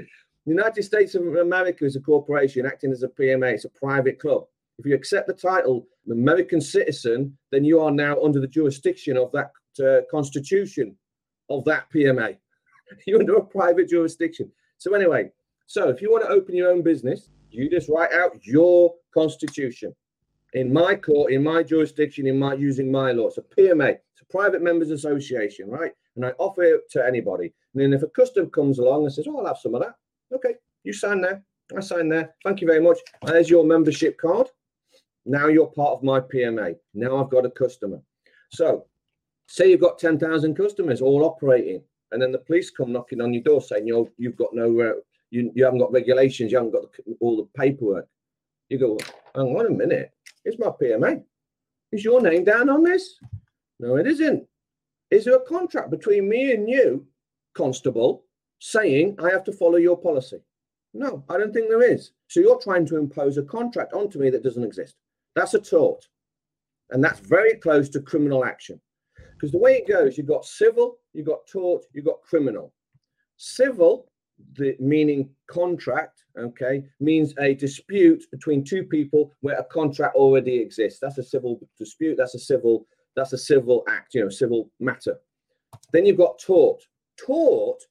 The 0.46 0.52
United 0.52 0.82
States 0.82 1.14
of 1.14 1.22
America 1.36 1.84
is 1.84 1.96
a 1.96 2.00
corporation 2.00 2.66
acting 2.66 2.92
as 2.92 3.02
a 3.02 3.08
PMA. 3.08 3.52
It's 3.52 3.66
a 3.66 3.70
private 3.70 4.18
club. 4.18 4.44
If 4.78 4.86
you 4.86 4.94
accept 4.94 5.26
the 5.26 5.34
title 5.34 5.86
American 6.10 6.60
citizen, 6.60 7.36
then 7.52 7.64
you 7.64 7.80
are 7.80 7.90
now 7.90 8.20
under 8.22 8.40
the 8.40 8.46
jurisdiction 8.46 9.18
of 9.18 9.30
that 9.32 9.50
uh, 9.84 10.00
constitution 10.10 10.96
of 11.50 11.64
that 11.66 11.86
PMA. 11.94 12.38
You're 13.06 13.20
under 13.20 13.36
a 13.36 13.44
private 13.44 13.88
jurisdiction. 13.88 14.50
So 14.78 14.94
anyway, 14.94 15.30
so 15.66 15.88
if 15.90 16.00
you 16.00 16.10
want 16.10 16.24
to 16.24 16.30
open 16.30 16.56
your 16.56 16.70
own 16.70 16.82
business, 16.82 17.28
you 17.50 17.68
just 17.68 17.88
write 17.88 18.12
out 18.12 18.32
your 18.42 18.94
constitution 19.12 19.94
in 20.54 20.72
my 20.72 20.94
court, 20.94 21.32
in 21.32 21.44
my 21.44 21.62
jurisdiction, 21.62 22.26
in 22.26 22.38
my 22.38 22.54
using 22.54 22.90
my 22.90 23.12
law. 23.12 23.28
It's 23.28 23.38
a 23.38 23.42
PMA, 23.42 23.90
it's 23.90 24.22
a 24.22 24.24
private 24.30 24.62
members 24.62 24.90
association, 24.90 25.68
right? 25.68 25.92
And 26.16 26.24
I 26.24 26.30
offer 26.38 26.62
it 26.62 26.90
to 26.92 27.06
anybody. 27.06 27.52
And 27.74 27.82
then 27.82 27.92
if 27.92 28.02
a 28.02 28.08
custom 28.08 28.50
comes 28.50 28.78
along 28.78 29.04
and 29.04 29.12
says, 29.12 29.26
"Oh, 29.28 29.38
I'll 29.38 29.46
have 29.46 29.58
some 29.58 29.74
of 29.74 29.82
that," 29.82 29.94
okay, 30.32 30.54
you 30.84 30.92
sign 30.92 31.20
there, 31.20 31.42
I 31.76 31.80
sign 31.80 32.08
there. 32.08 32.34
Thank 32.44 32.60
you 32.60 32.66
very 32.66 32.80
much. 32.80 32.98
There's 33.22 33.50
your 33.50 33.64
membership 33.64 34.18
card. 34.18 34.48
Now 35.26 35.48
you're 35.48 35.66
part 35.66 35.92
of 35.92 36.02
my 36.02 36.20
PMA. 36.20 36.76
Now 36.94 37.22
I've 37.22 37.30
got 37.30 37.46
a 37.46 37.50
customer. 37.50 38.00
So, 38.50 38.86
say 39.46 39.70
you've 39.70 39.80
got 39.80 39.98
ten 39.98 40.18
thousand 40.18 40.56
customers 40.56 41.00
all 41.00 41.24
operating, 41.24 41.82
and 42.12 42.20
then 42.20 42.32
the 42.32 42.38
police 42.38 42.70
come 42.70 42.92
knocking 42.92 43.20
on 43.20 43.32
your 43.34 43.42
door 43.42 43.60
saying 43.60 43.86
you 43.86 44.10
you've 44.18 44.36
got 44.36 44.54
no, 44.54 44.80
uh, 44.80 44.92
you 45.30 45.52
you 45.54 45.64
haven't 45.64 45.80
got 45.80 45.92
regulations, 45.92 46.50
you 46.50 46.58
haven't 46.58 46.72
got 46.72 46.84
all 47.20 47.36
the 47.36 47.48
paperwork. 47.60 48.08
You 48.68 48.78
go, 48.78 48.98
hang 49.34 49.56
on 49.56 49.66
a 49.66 49.70
minute 49.70 50.12
it's 50.44 50.58
my 50.58 50.68
PMA. 50.68 51.22
Is 51.92 52.04
your 52.04 52.20
name 52.20 52.44
down 52.44 52.68
on 52.68 52.82
this? 52.82 53.18
No, 53.78 53.96
it 53.96 54.06
isn't. 54.06 54.46
Is 55.10 55.24
there 55.24 55.36
a 55.36 55.46
contract 55.46 55.90
between 55.90 56.28
me 56.28 56.52
and 56.52 56.68
you, 56.68 57.06
constable, 57.54 58.24
saying 58.60 59.16
I 59.18 59.30
have 59.30 59.44
to 59.44 59.52
follow 59.52 59.76
your 59.76 59.96
policy? 59.96 60.40
No, 60.94 61.24
I 61.28 61.36
don't 61.36 61.52
think 61.52 61.68
there 61.68 61.82
is. 61.82 62.12
So 62.28 62.40
you're 62.40 62.60
trying 62.60 62.86
to 62.86 62.96
impose 62.96 63.36
a 63.36 63.42
contract 63.42 63.92
onto 63.92 64.18
me 64.18 64.30
that 64.30 64.44
doesn't 64.44 64.64
exist. 64.64 64.96
That's 65.34 65.54
a 65.54 65.60
tort. 65.60 66.06
And 66.90 67.02
that's 67.02 67.20
very 67.20 67.54
close 67.54 67.88
to 67.90 68.00
criminal 68.00 68.44
action. 68.44 68.80
Because 69.34 69.52
the 69.52 69.58
way 69.58 69.74
it 69.74 69.88
goes, 69.88 70.18
you've 70.18 70.26
got 70.26 70.44
civil, 70.44 70.98
you've 71.12 71.26
got 71.26 71.46
tort, 71.46 71.84
you've 71.92 72.04
got 72.04 72.22
criminal. 72.22 72.72
Civil 73.36 74.10
the 74.54 74.76
meaning 74.78 75.28
contract, 75.48 76.24
okay, 76.38 76.84
means 76.98 77.34
a 77.38 77.54
dispute 77.54 78.24
between 78.30 78.64
two 78.64 78.84
people 78.84 79.32
where 79.40 79.58
a 79.58 79.64
contract 79.64 80.16
already 80.16 80.56
exists. 80.56 80.98
That's 81.00 81.18
a 81.18 81.22
civil 81.22 81.60
dispute. 81.78 82.16
That's 82.16 82.34
a 82.34 82.38
civil. 82.38 82.86
That's 83.16 83.32
a 83.32 83.38
civil 83.38 83.84
act. 83.88 84.14
You 84.14 84.22
know, 84.22 84.28
civil 84.28 84.70
matter. 84.80 85.16
Then 85.92 86.06
you've 86.06 86.16
got 86.16 86.38
tort. 86.38 86.82
Tort 87.18 87.82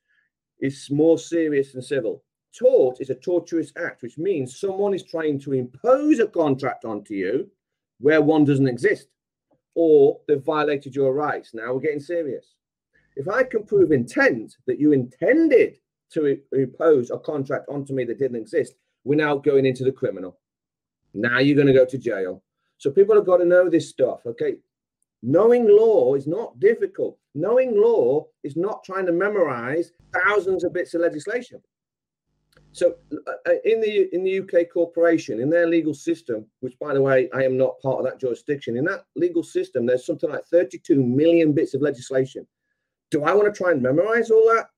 is 0.60 0.90
more 0.90 1.18
serious 1.18 1.74
than 1.74 1.82
civil. 1.82 2.24
Tort 2.58 2.98
is 3.00 3.10
a 3.10 3.16
tortuous 3.16 3.72
act, 3.78 4.02
which 4.02 4.18
means 4.18 4.60
someone 4.60 4.94
is 4.94 5.04
trying 5.04 5.40
to 5.42 5.54
impose 5.54 6.20
a 6.20 6.28
contract 6.28 6.84
onto 6.86 7.14
you 7.14 7.50
where 8.00 8.22
one 8.22 8.46
doesn't 8.46 8.68
exist, 8.68 9.08
or 9.76 10.20
they've 10.28 10.44
violated 10.44 10.96
your 10.96 11.14
rights. 11.14 11.54
Now 11.54 11.74
we're 11.74 11.82
getting 11.82 12.00
serious. 12.00 12.56
If 13.16 13.28
I 13.28 13.44
can 13.44 13.64
prove 13.64 13.92
intent 13.92 14.56
that 14.66 14.80
you 14.80 14.94
intended 14.94 15.78
to 16.14 16.40
impose 16.54 17.12
a 17.12 17.20
contract 17.20 17.68
onto 17.70 17.94
me 17.94 18.06
that 18.06 18.18
didn't 18.18 18.42
exist, 18.42 18.76
we're 19.04 19.16
now 19.16 19.36
going 19.36 19.66
into 19.66 19.84
the 19.84 19.92
criminal. 19.92 20.40
Now 21.14 21.40
you're 21.40 21.56
going 21.56 21.68
to 21.68 21.74
go 21.74 21.86
to 21.86 21.98
jail. 21.98 22.44
So 22.78 22.90
people 22.90 23.16
have 23.16 23.26
got 23.26 23.38
to 23.38 23.46
know 23.46 23.70
this 23.70 23.90
stuff. 23.90 24.22
Okay. 24.26 24.56
Knowing 25.22 25.68
law 25.68 26.16
is 26.16 26.28
not 26.28 26.60
difficult. 26.60 27.18
Knowing 27.36 27.80
law 27.80 28.26
is 28.44 28.56
not 28.56 28.84
trying 28.84 29.06
to 29.06 29.12
memorize 29.12 29.92
thousands 30.14 30.64
of 30.64 30.74
bits 30.74 30.94
of 30.94 31.02
legislation. 31.02 31.62
So 32.72 32.96
uh, 33.12 33.32
uh 33.48 33.54
in 33.66 33.82
the 33.82 34.14
in 34.14 34.24
the 34.24 34.40
UK 34.40 34.70
corporation, 34.72 35.42
in 35.42 35.50
their 35.50 35.68
legal 35.68 35.94
system, 35.94 36.46
which 36.62 36.78
by 36.80 36.94
the 36.94 37.02
way, 37.02 37.30
I 37.34 37.44
am 37.44 37.58
not 37.58 37.82
part 37.82 38.00
of 38.00 38.06
that 38.06 38.20
jurisdiction, 38.20 38.78
in 38.78 38.86
that 38.86 39.06
legal 39.16 39.44
system, 39.44 39.86
there's 39.86 40.06
something 40.06 40.30
like 40.30 40.46
32 40.46 40.96
million 40.96 41.52
bits 41.52 41.74
of 41.74 41.82
legislation. 41.82 42.48
Do 43.12 43.24
I 43.24 43.34
want 43.34 43.54
to 43.54 43.58
try 43.58 43.72
and 43.72 43.82
memorize 43.82 44.30
all 44.30 44.46
that? 44.54 44.70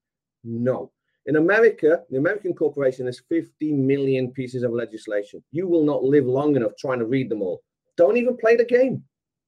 No. 0.44 0.92
In 1.28 1.36
America, 1.36 2.02
the 2.10 2.18
American 2.18 2.54
corporation 2.54 3.06
has 3.06 3.22
50 3.30 3.74
million 3.74 4.32
pieces 4.32 4.64
of 4.64 4.72
legislation. 4.72 5.44
You 5.52 5.68
will 5.68 5.84
not 5.84 6.04
live 6.04 6.26
long 6.26 6.56
enough 6.56 6.76
trying 6.80 7.00
to 7.00 7.06
read 7.06 7.30
them 7.30 7.42
all. 7.42 7.62
Don't 7.96 8.18
even 8.18 8.38
play 8.38 8.56
the 8.56 8.66
game. 8.66 9.04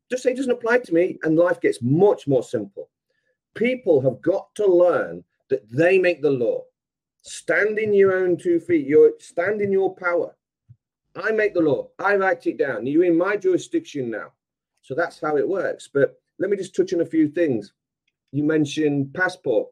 Just 0.09 0.23
say 0.23 0.31
it 0.31 0.37
doesn't 0.37 0.51
apply 0.51 0.79
to 0.79 0.93
me, 0.93 1.17
and 1.23 1.35
life 1.37 1.61
gets 1.61 1.81
much 1.81 2.27
more 2.27 2.43
simple. 2.43 2.89
People 3.55 4.01
have 4.01 4.21
got 4.21 4.53
to 4.55 4.65
learn 4.65 5.23
that 5.49 5.69
they 5.69 5.97
make 5.97 6.21
the 6.21 6.29
law. 6.31 6.63
Stand 7.21 7.79
in 7.79 7.93
your 7.93 8.13
own 8.13 8.37
two 8.37 8.59
feet. 8.59 8.85
You 8.85 9.13
stand 9.19 9.61
in 9.61 9.71
your 9.71 9.95
power. 9.95 10.35
I 11.15 11.31
make 11.31 11.53
the 11.53 11.61
law. 11.61 11.89
I 11.99 12.15
write 12.15 12.47
it 12.47 12.57
down. 12.57 12.85
You're 12.85 13.05
in 13.05 13.17
my 13.17 13.37
jurisdiction 13.37 14.09
now. 14.09 14.33
So 14.81 14.95
that's 14.95 15.19
how 15.19 15.37
it 15.37 15.47
works. 15.47 15.89
But 15.91 16.19
let 16.39 16.49
me 16.49 16.57
just 16.57 16.75
touch 16.75 16.93
on 16.93 17.01
a 17.01 17.05
few 17.05 17.29
things. 17.29 17.73
You 18.31 18.43
mentioned 18.43 19.13
passport. 19.13 19.69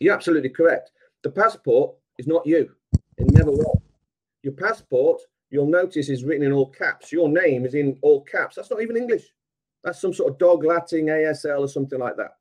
You're 0.00 0.14
absolutely 0.14 0.48
correct. 0.50 0.92
The 1.22 1.30
passport 1.30 1.94
is 2.18 2.26
not 2.26 2.46
you. 2.46 2.70
It 3.18 3.30
never 3.32 3.50
was. 3.50 3.78
Your 4.42 4.54
passport, 4.54 5.20
you'll 5.50 5.66
notice, 5.66 6.08
is 6.08 6.24
written 6.24 6.46
in 6.46 6.52
all 6.52 6.70
caps. 6.70 7.12
Your 7.12 7.28
name 7.28 7.66
is 7.66 7.74
in 7.74 7.98
all 8.02 8.22
caps. 8.22 8.56
That's 8.56 8.70
not 8.70 8.82
even 8.82 8.96
English. 8.96 9.32
That's 9.84 10.00
some 10.00 10.12
sort 10.12 10.32
of 10.32 10.38
dog 10.38 10.64
Latin 10.64 11.06
ASL 11.06 11.60
or 11.60 11.68
something 11.68 11.98
like 11.98 12.16
that. 12.16 12.36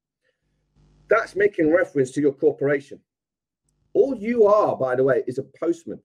That's 1.10 1.36
making 1.36 1.74
reference 1.74 2.12
to 2.12 2.22
your 2.22 2.34
corporation. 2.34 3.00
All 3.94 4.16
you 4.16 4.46
are, 4.46 4.78
by 4.78 4.96
the 4.96 5.04
way, 5.04 5.24
is 5.28 5.38
a 5.38 5.44
postman. 5.44 6.02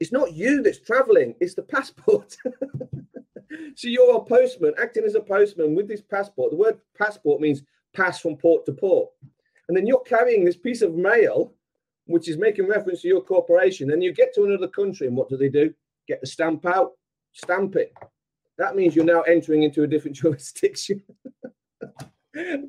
it's 0.00 0.12
not 0.12 0.32
you 0.32 0.62
that's 0.62 0.80
traveling, 0.80 1.34
it's 1.40 1.54
the 1.54 1.62
passport. 1.62 2.36
so 3.74 3.88
you're 3.88 4.16
a 4.16 4.24
postman 4.24 4.74
acting 4.80 5.04
as 5.04 5.14
a 5.14 5.20
postman 5.20 5.74
with 5.74 5.88
this 5.88 6.00
passport. 6.00 6.50
The 6.50 6.56
word 6.56 6.78
passport 6.96 7.40
means 7.40 7.62
pass 7.94 8.20
from 8.20 8.36
port 8.36 8.64
to 8.66 8.72
port. 8.72 9.10
And 9.68 9.76
then 9.76 9.86
you're 9.86 10.00
carrying 10.00 10.44
this 10.44 10.56
piece 10.56 10.82
of 10.82 10.94
mail, 10.94 11.52
which 12.06 12.28
is 12.28 12.36
making 12.38 12.68
reference 12.68 13.02
to 13.02 13.08
your 13.08 13.22
corporation. 13.22 13.92
And 13.92 14.02
you 14.02 14.12
get 14.12 14.34
to 14.34 14.44
another 14.44 14.68
country, 14.68 15.06
and 15.06 15.16
what 15.16 15.28
do 15.28 15.36
they 15.36 15.48
do? 15.48 15.72
Get 16.08 16.20
the 16.20 16.26
stamp 16.26 16.66
out, 16.66 16.92
stamp 17.32 17.76
it. 17.76 17.92
That 18.58 18.76
means 18.76 18.94
you're 18.94 19.04
now 19.04 19.22
entering 19.22 19.62
into 19.62 19.82
a 19.82 19.86
different 19.86 20.16
jurisdiction. 20.22 21.02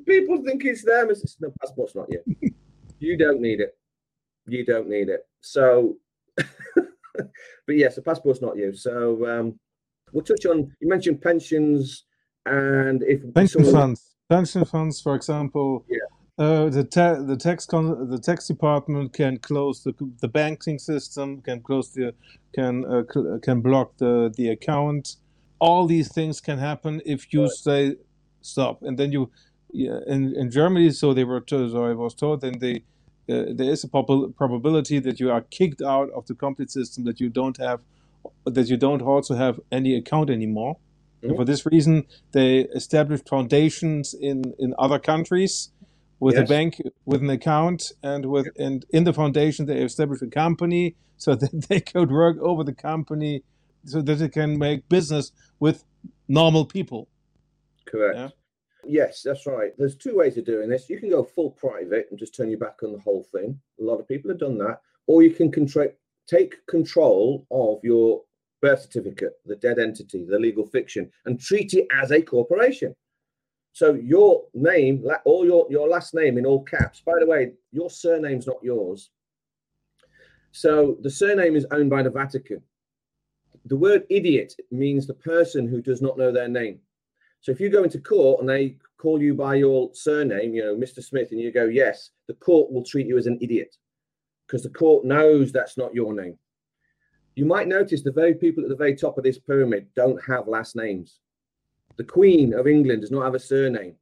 People 0.06 0.42
think 0.44 0.64
it's 0.64 0.84
them. 0.84 1.10
It's, 1.10 1.36
no, 1.40 1.52
passport's 1.60 1.94
not 1.94 2.08
you. 2.10 2.52
you 2.98 3.16
don't 3.16 3.40
need 3.40 3.60
it. 3.60 3.76
You 4.46 4.64
don't 4.64 4.88
need 4.88 5.08
it. 5.08 5.26
So, 5.40 5.96
but 6.36 7.26
yes, 7.68 7.96
the 7.96 8.02
passport's 8.02 8.42
not 8.42 8.56
you. 8.56 8.74
So 8.74 9.26
um, 9.26 9.58
we'll 10.12 10.24
touch 10.24 10.44
on. 10.46 10.70
You 10.80 10.88
mentioned 10.88 11.22
pensions 11.22 12.04
and 12.46 13.02
if 13.02 13.22
pension 13.34 13.64
someone, 13.64 13.80
funds, 13.80 14.14
pension 14.28 14.64
funds, 14.64 15.00
for 15.00 15.14
example. 15.14 15.84
Yeah. 15.88 15.98
Uh, 16.36 16.68
the 16.68 16.82
ta- 16.82 17.20
the 17.20 17.36
tax 17.36 17.64
con- 17.64 18.10
the 18.10 18.18
tax 18.18 18.48
department 18.48 19.12
can 19.12 19.38
close 19.38 19.82
the 19.84 19.94
the 20.20 20.28
banking 20.28 20.78
system, 20.78 21.40
can 21.42 21.60
close 21.60 21.92
the 21.92 22.12
can 22.54 22.84
uh, 22.86 23.04
cl- 23.10 23.38
can 23.40 23.60
block 23.60 23.96
the 23.98 24.32
the 24.36 24.48
account. 24.48 25.16
All 25.58 25.86
these 25.86 26.12
things 26.12 26.40
can 26.40 26.58
happen 26.58 27.00
if 27.04 27.32
you 27.32 27.42
right. 27.42 27.50
say 27.50 27.96
stop, 28.42 28.82
and 28.82 28.98
then 28.98 29.12
you 29.12 29.30
yeah, 29.72 29.98
in 30.06 30.34
in 30.36 30.50
Germany. 30.50 30.90
So 30.90 31.14
they 31.14 31.24
were 31.24 31.40
told, 31.40 31.72
so 31.72 31.84
I 31.84 31.92
was 31.94 32.14
told, 32.14 32.40
then 32.40 32.58
they 32.58 32.82
uh, 33.28 33.52
there 33.54 33.70
is 33.70 33.84
a 33.84 33.88
prob- 33.88 34.36
probability 34.36 34.98
that 35.00 35.18
you 35.18 35.30
are 35.30 35.40
kicked 35.40 35.82
out 35.82 36.10
of 36.10 36.26
the 36.26 36.34
complete 36.34 36.70
system, 36.70 37.04
that 37.04 37.20
you 37.20 37.28
don't 37.28 37.56
have 37.58 37.80
that 38.44 38.68
you 38.68 38.76
don't 38.76 39.02
also 39.02 39.34
have 39.34 39.60
any 39.72 39.96
account 39.96 40.30
anymore. 40.30 40.74
Mm-hmm. 40.74 41.28
And 41.28 41.36
for 41.36 41.44
this 41.44 41.66
reason, 41.66 42.04
they 42.32 42.60
established 42.74 43.28
foundations 43.28 44.14
in 44.14 44.54
in 44.58 44.74
other 44.78 44.98
countries 44.98 45.70
with 46.20 46.36
yes. 46.36 46.44
a 46.44 46.46
bank 46.48 46.80
with 47.04 47.20
an 47.20 47.30
account 47.30 47.92
and 48.02 48.26
with 48.26 48.46
and 48.58 48.84
in 48.90 49.04
the 49.04 49.12
foundation 49.12 49.66
they 49.66 49.82
established 49.82 50.22
a 50.22 50.26
company 50.26 50.94
so 51.16 51.34
that 51.40 51.66
they 51.68 51.80
could 51.80 52.10
work 52.10 52.38
over 52.40 52.64
the 52.64 52.72
company 52.72 53.42
so 53.84 54.02
that 54.02 54.20
it 54.20 54.32
can 54.32 54.58
make 54.58 54.88
business 54.88 55.32
with 55.60 55.84
normal 56.28 56.64
people 56.64 57.08
correct 57.86 58.16
yeah? 58.16 58.28
yes 58.86 59.22
that's 59.22 59.46
right 59.46 59.72
there's 59.78 59.96
two 59.96 60.16
ways 60.16 60.36
of 60.36 60.44
doing 60.44 60.68
this 60.68 60.88
you 60.88 60.98
can 60.98 61.10
go 61.10 61.22
full 61.22 61.50
private 61.50 62.06
and 62.10 62.18
just 62.18 62.34
turn 62.34 62.50
your 62.50 62.58
back 62.58 62.82
on 62.82 62.92
the 62.92 62.98
whole 62.98 63.26
thing 63.32 63.58
a 63.80 63.82
lot 63.82 64.00
of 64.00 64.08
people 64.08 64.30
have 64.30 64.40
done 64.40 64.58
that 64.58 64.80
or 65.06 65.22
you 65.22 65.30
can 65.30 65.50
control 65.50 65.88
take 66.26 66.66
control 66.66 67.46
of 67.50 67.78
your 67.82 68.22
birth 68.60 68.82
certificate 68.82 69.34
the 69.44 69.56
dead 69.56 69.78
entity 69.78 70.24
the 70.24 70.38
legal 70.38 70.66
fiction 70.66 71.10
and 71.26 71.40
treat 71.40 71.74
it 71.74 71.86
as 71.92 72.10
a 72.10 72.22
corporation 72.22 72.94
so 73.74 73.94
your 73.94 74.44
name, 74.54 75.04
all 75.24 75.44
your, 75.44 75.66
your 75.68 75.88
last 75.88 76.14
name 76.14 76.38
in 76.38 76.46
all 76.46 76.62
caps. 76.62 77.02
By 77.04 77.14
the 77.18 77.26
way, 77.26 77.54
your 77.72 77.90
surname's 77.90 78.46
not 78.46 78.62
yours. 78.62 79.10
So 80.52 80.96
the 81.02 81.10
surname 81.10 81.56
is 81.56 81.66
owned 81.72 81.90
by 81.90 82.04
the 82.04 82.10
Vatican. 82.10 82.62
The 83.66 83.76
word 83.76 84.04
idiot 84.10 84.54
means 84.70 85.06
the 85.06 85.14
person 85.14 85.66
who 85.66 85.80
does 85.80 86.02
not 86.02 86.18
know 86.18 86.30
their 86.30 86.48
name. 86.48 86.80
So 87.40 87.52
if 87.52 87.60
you 87.60 87.68
go 87.70 87.84
into 87.84 88.00
court 88.00 88.40
and 88.40 88.48
they 88.48 88.76
call 88.98 89.20
you 89.20 89.34
by 89.34 89.56
your 89.56 89.90
surname, 89.92 90.54
you 90.54 90.62
know, 90.62 90.74
Mr. 90.74 91.02
Smith, 91.02 91.28
and 91.30 91.40
you 91.40 91.52
go, 91.52 91.66
yes, 91.66 92.10
the 92.26 92.34
court 92.34 92.72
will 92.72 92.84
treat 92.84 93.06
you 93.06 93.18
as 93.18 93.26
an 93.26 93.38
idiot 93.40 93.76
because 94.46 94.62
the 94.62 94.70
court 94.70 95.04
knows 95.04 95.52
that's 95.52 95.76
not 95.76 95.94
your 95.94 96.14
name. 96.14 96.38
You 97.34 97.46
might 97.46 97.68
notice 97.68 98.02
the 98.02 98.12
very 98.12 98.34
people 98.34 98.62
at 98.62 98.70
the 98.70 98.76
very 98.76 98.94
top 98.94 99.18
of 99.18 99.24
this 99.24 99.38
pyramid 99.38 99.88
don't 99.96 100.20
have 100.26 100.46
last 100.46 100.76
names. 100.76 101.20
The 101.96 102.04
Queen 102.04 102.54
of 102.54 102.66
England 102.66 103.00
does 103.00 103.10
not 103.10 103.24
have 103.24 103.34
a 103.34 103.40
surname. 103.40 103.96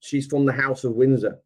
She's 0.00 0.26
from 0.26 0.46
the 0.46 0.52
House 0.52 0.84
of 0.84 0.92
Windsor. 0.92 1.38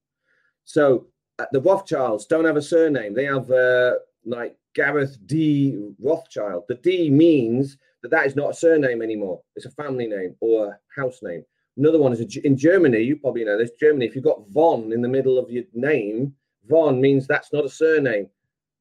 So 0.64 1.06
uh, 1.38 1.46
the 1.52 1.60
Rothschilds 1.60 2.26
don't 2.26 2.44
have 2.44 2.56
a 2.56 2.62
surname. 2.62 3.14
They 3.14 3.24
have 3.24 3.50
uh, 3.50 3.94
like 4.24 4.56
Gareth 4.74 5.18
D. 5.26 5.78
Rothschild. 6.00 6.64
The 6.68 6.76
D 6.76 7.10
means 7.10 7.76
that 8.02 8.10
that 8.10 8.26
is 8.26 8.36
not 8.36 8.50
a 8.50 8.54
surname 8.54 9.02
anymore. 9.02 9.40
It's 9.56 9.66
a 9.66 9.70
family 9.70 10.06
name 10.06 10.34
or 10.40 10.68
a 10.68 11.00
house 11.00 11.20
name. 11.22 11.44
Another 11.76 11.98
one 11.98 12.12
is 12.12 12.20
a, 12.20 12.46
in 12.46 12.56
Germany. 12.56 12.98
You 12.98 13.16
probably 13.16 13.44
know 13.44 13.58
this. 13.58 13.70
Germany, 13.78 14.06
if 14.06 14.14
you've 14.14 14.24
got 14.24 14.48
von 14.48 14.92
in 14.92 15.02
the 15.02 15.08
middle 15.08 15.38
of 15.38 15.50
your 15.50 15.64
name, 15.74 16.34
von 16.68 17.00
means 17.00 17.26
that's 17.26 17.52
not 17.52 17.64
a 17.64 17.70
surname. 17.70 18.28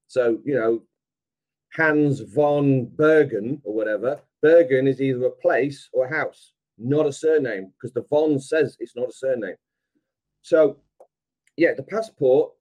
So 0.07 0.39
you 0.43 0.55
know, 0.55 0.81
Hans 1.75 2.19
von 2.19 2.85
Bergen 2.85 3.61
or 3.63 3.73
whatever. 3.73 4.19
Bergen 4.41 4.87
is 4.87 5.01
either 5.01 5.25
a 5.25 5.31
place 5.31 5.87
or 5.93 6.05
a 6.05 6.09
house 6.09 6.53
not 6.81 7.05
a 7.05 7.13
surname 7.13 7.71
because 7.77 7.93
the 7.93 8.05
Von 8.09 8.39
says 8.39 8.75
it's 8.79 8.95
not 8.95 9.09
a 9.09 9.13
surname. 9.13 9.55
So, 10.41 10.77
yeah, 11.57 11.73
the 11.75 11.83
passport 11.83 12.51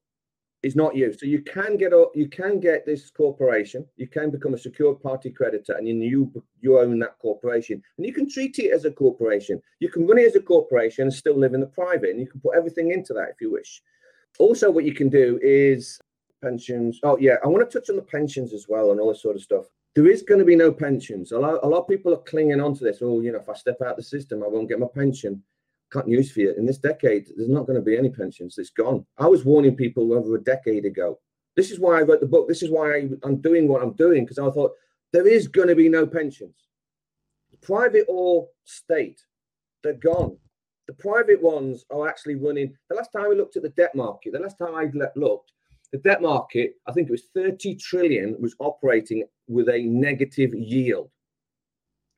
is 0.63 0.75
not 0.75 0.95
you. 0.95 1.13
So 1.13 1.25
you 1.25 1.41
can 1.41 1.77
get 1.77 1.93
a, 1.93 2.05
you 2.13 2.27
can 2.27 2.59
get 2.59 2.85
this 2.85 3.09
corporation. 3.09 3.85
You 3.97 4.07
can 4.07 4.29
become 4.29 4.53
a 4.53 4.57
secured 4.57 5.01
party 5.01 5.29
creditor, 5.29 5.73
and 5.73 5.87
you 5.87 6.31
you 6.61 6.79
own 6.79 6.99
that 6.99 7.17
corporation, 7.19 7.81
and 7.97 8.05
you 8.05 8.13
can 8.13 8.29
treat 8.29 8.59
it 8.59 8.71
as 8.71 8.85
a 8.85 8.91
corporation. 8.91 9.61
You 9.79 9.89
can 9.89 10.07
run 10.07 10.19
it 10.19 10.27
as 10.27 10.35
a 10.35 10.41
corporation 10.41 11.03
and 11.03 11.13
still 11.13 11.37
live 11.37 11.53
in 11.53 11.61
the 11.61 11.67
private, 11.67 12.11
and 12.11 12.19
you 12.19 12.27
can 12.27 12.41
put 12.41 12.55
everything 12.55 12.91
into 12.91 13.13
that 13.13 13.29
if 13.29 13.41
you 13.41 13.51
wish. 13.51 13.81
Also, 14.39 14.71
what 14.71 14.85
you 14.85 14.93
can 14.93 15.09
do 15.09 15.39
is 15.41 15.99
pensions. 16.41 16.99
Oh 17.03 17.17
yeah, 17.17 17.35
I 17.43 17.47
want 17.47 17.69
to 17.69 17.79
touch 17.79 17.89
on 17.89 17.95
the 17.95 18.01
pensions 18.01 18.53
as 18.53 18.65
well 18.67 18.91
and 18.91 18.99
all 18.99 19.09
this 19.09 19.21
sort 19.21 19.35
of 19.35 19.41
stuff 19.41 19.65
there 19.93 20.07
is 20.07 20.21
going 20.21 20.39
to 20.39 20.45
be 20.45 20.55
no 20.55 20.71
pensions. 20.71 21.31
A 21.31 21.39
lot, 21.39 21.59
a 21.63 21.67
lot 21.67 21.81
of 21.81 21.87
people 21.87 22.13
are 22.13 22.23
clinging 22.23 22.61
on 22.61 22.73
to 22.75 22.83
this. 22.83 22.99
Oh, 23.01 23.21
you 23.21 23.31
know, 23.31 23.39
if 23.39 23.49
I 23.49 23.53
step 23.53 23.81
out 23.85 23.97
the 23.97 24.03
system, 24.03 24.43
I 24.43 24.47
won't 24.47 24.69
get 24.69 24.79
my 24.79 24.87
pension. 24.93 25.43
Can't 25.91 26.07
news 26.07 26.31
for 26.31 26.39
you. 26.39 26.53
In 26.57 26.65
this 26.65 26.77
decade, 26.77 27.27
there's 27.35 27.49
not 27.49 27.67
going 27.67 27.77
to 27.77 27.83
be 27.83 27.97
any 27.97 28.09
pensions. 28.09 28.57
It's 28.57 28.69
gone. 28.69 29.05
I 29.17 29.27
was 29.27 29.43
warning 29.43 29.75
people 29.75 30.13
over 30.13 30.35
a 30.35 30.43
decade 30.43 30.85
ago. 30.85 31.19
This 31.55 31.69
is 31.69 31.79
why 31.79 31.99
I 31.99 32.03
wrote 32.03 32.21
the 32.21 32.27
book. 32.27 32.47
This 32.47 32.63
is 32.63 32.71
why 32.71 32.95
I, 32.95 33.09
I'm 33.23 33.41
doing 33.41 33.67
what 33.67 33.83
I'm 33.83 33.93
doing 33.93 34.23
because 34.23 34.39
I 34.39 34.49
thought 34.51 34.71
there 35.11 35.27
is 35.27 35.47
going 35.47 35.67
to 35.67 35.75
be 35.75 35.89
no 35.89 36.07
pensions, 36.07 36.55
private 37.61 38.05
or 38.07 38.47
state. 38.63 39.21
They're 39.83 39.93
gone. 39.93 40.37
The 40.87 40.93
private 40.93 41.41
ones 41.41 41.85
are 41.91 42.07
actually 42.07 42.35
running. 42.35 42.73
The 42.89 42.95
last 42.95 43.11
time 43.11 43.29
we 43.29 43.35
looked 43.35 43.57
at 43.57 43.63
the 43.63 43.69
debt 43.69 43.93
market, 43.95 44.33
the 44.33 44.39
last 44.39 44.57
time 44.57 44.75
I 44.75 44.89
looked, 45.15 45.51
the 45.91 45.97
debt 45.99 46.21
market, 46.21 46.75
I 46.87 46.93
think 46.93 47.09
it 47.09 47.11
was 47.11 47.27
30 47.35 47.75
trillion, 47.75 48.35
was 48.39 48.55
operating 48.59 49.25
with 49.47 49.67
a 49.67 49.83
negative 49.83 50.53
yield, 50.53 51.09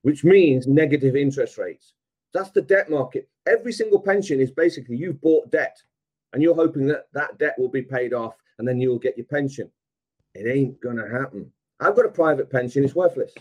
which 0.03 0.23
means 0.23 0.67
negative 0.67 1.15
interest 1.15 1.57
rates. 1.57 1.93
That's 2.33 2.51
the 2.51 2.61
debt 2.61 2.89
market. 2.89 3.29
Every 3.47 3.71
single 3.71 3.99
pension 3.99 4.39
is 4.39 4.51
basically 4.51 4.97
you've 4.97 5.21
bought 5.21 5.51
debt 5.51 5.77
and 6.33 6.41
you're 6.41 6.55
hoping 6.55 6.87
that 6.87 7.05
that 7.13 7.37
debt 7.37 7.55
will 7.57 7.69
be 7.69 7.81
paid 7.81 8.13
off 8.13 8.35
and 8.57 8.67
then 8.67 8.79
you'll 8.79 8.99
get 8.99 9.17
your 9.17 9.27
pension. 9.27 9.69
It 10.33 10.47
ain't 10.47 10.81
going 10.81 10.97
to 10.97 11.07
happen. 11.07 11.51
I've 11.79 11.95
got 11.95 12.05
a 12.05 12.09
private 12.09 12.49
pension, 12.49 12.83
it's 12.83 12.95
worthless. 12.95 13.33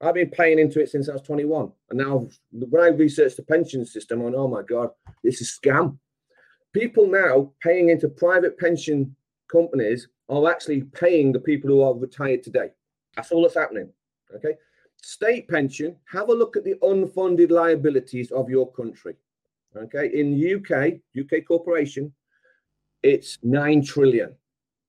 I've 0.00 0.14
been 0.14 0.30
paying 0.30 0.58
into 0.58 0.80
it 0.80 0.90
since 0.90 1.08
I 1.08 1.12
was 1.12 1.22
21. 1.22 1.72
And 1.90 1.98
now, 1.98 2.28
when 2.52 2.82
I 2.82 2.88
researched 2.88 3.36
the 3.36 3.42
pension 3.42 3.84
system, 3.84 4.20
I 4.20 4.24
went, 4.24 4.36
oh 4.36 4.46
my 4.46 4.62
God, 4.62 4.90
it's 5.24 5.40
a 5.40 5.44
scam. 5.44 5.98
People 6.72 7.08
now 7.08 7.52
paying 7.62 7.88
into 7.88 8.08
private 8.08 8.58
pension 8.58 9.16
companies 9.50 10.08
are 10.28 10.50
actually 10.50 10.82
paying 10.82 11.32
the 11.32 11.40
people 11.40 11.70
who 11.70 11.82
are 11.82 11.94
retired 11.94 12.42
today. 12.42 12.70
That's 13.16 13.32
all 13.32 13.42
that's 13.42 13.54
happening. 13.54 13.88
Okay. 14.34 14.54
State 15.02 15.48
pension, 15.48 15.96
have 16.10 16.28
a 16.28 16.34
look 16.34 16.56
at 16.56 16.64
the 16.64 16.74
unfunded 16.82 17.50
liabilities 17.50 18.30
of 18.30 18.50
your 18.50 18.70
country. 18.72 19.16
Okay. 19.76 20.10
In 20.12 20.34
UK, 20.34 20.94
UK 21.18 21.44
corporation, 21.46 22.12
it's 23.02 23.38
9 23.42 23.84
trillion. 23.84 24.34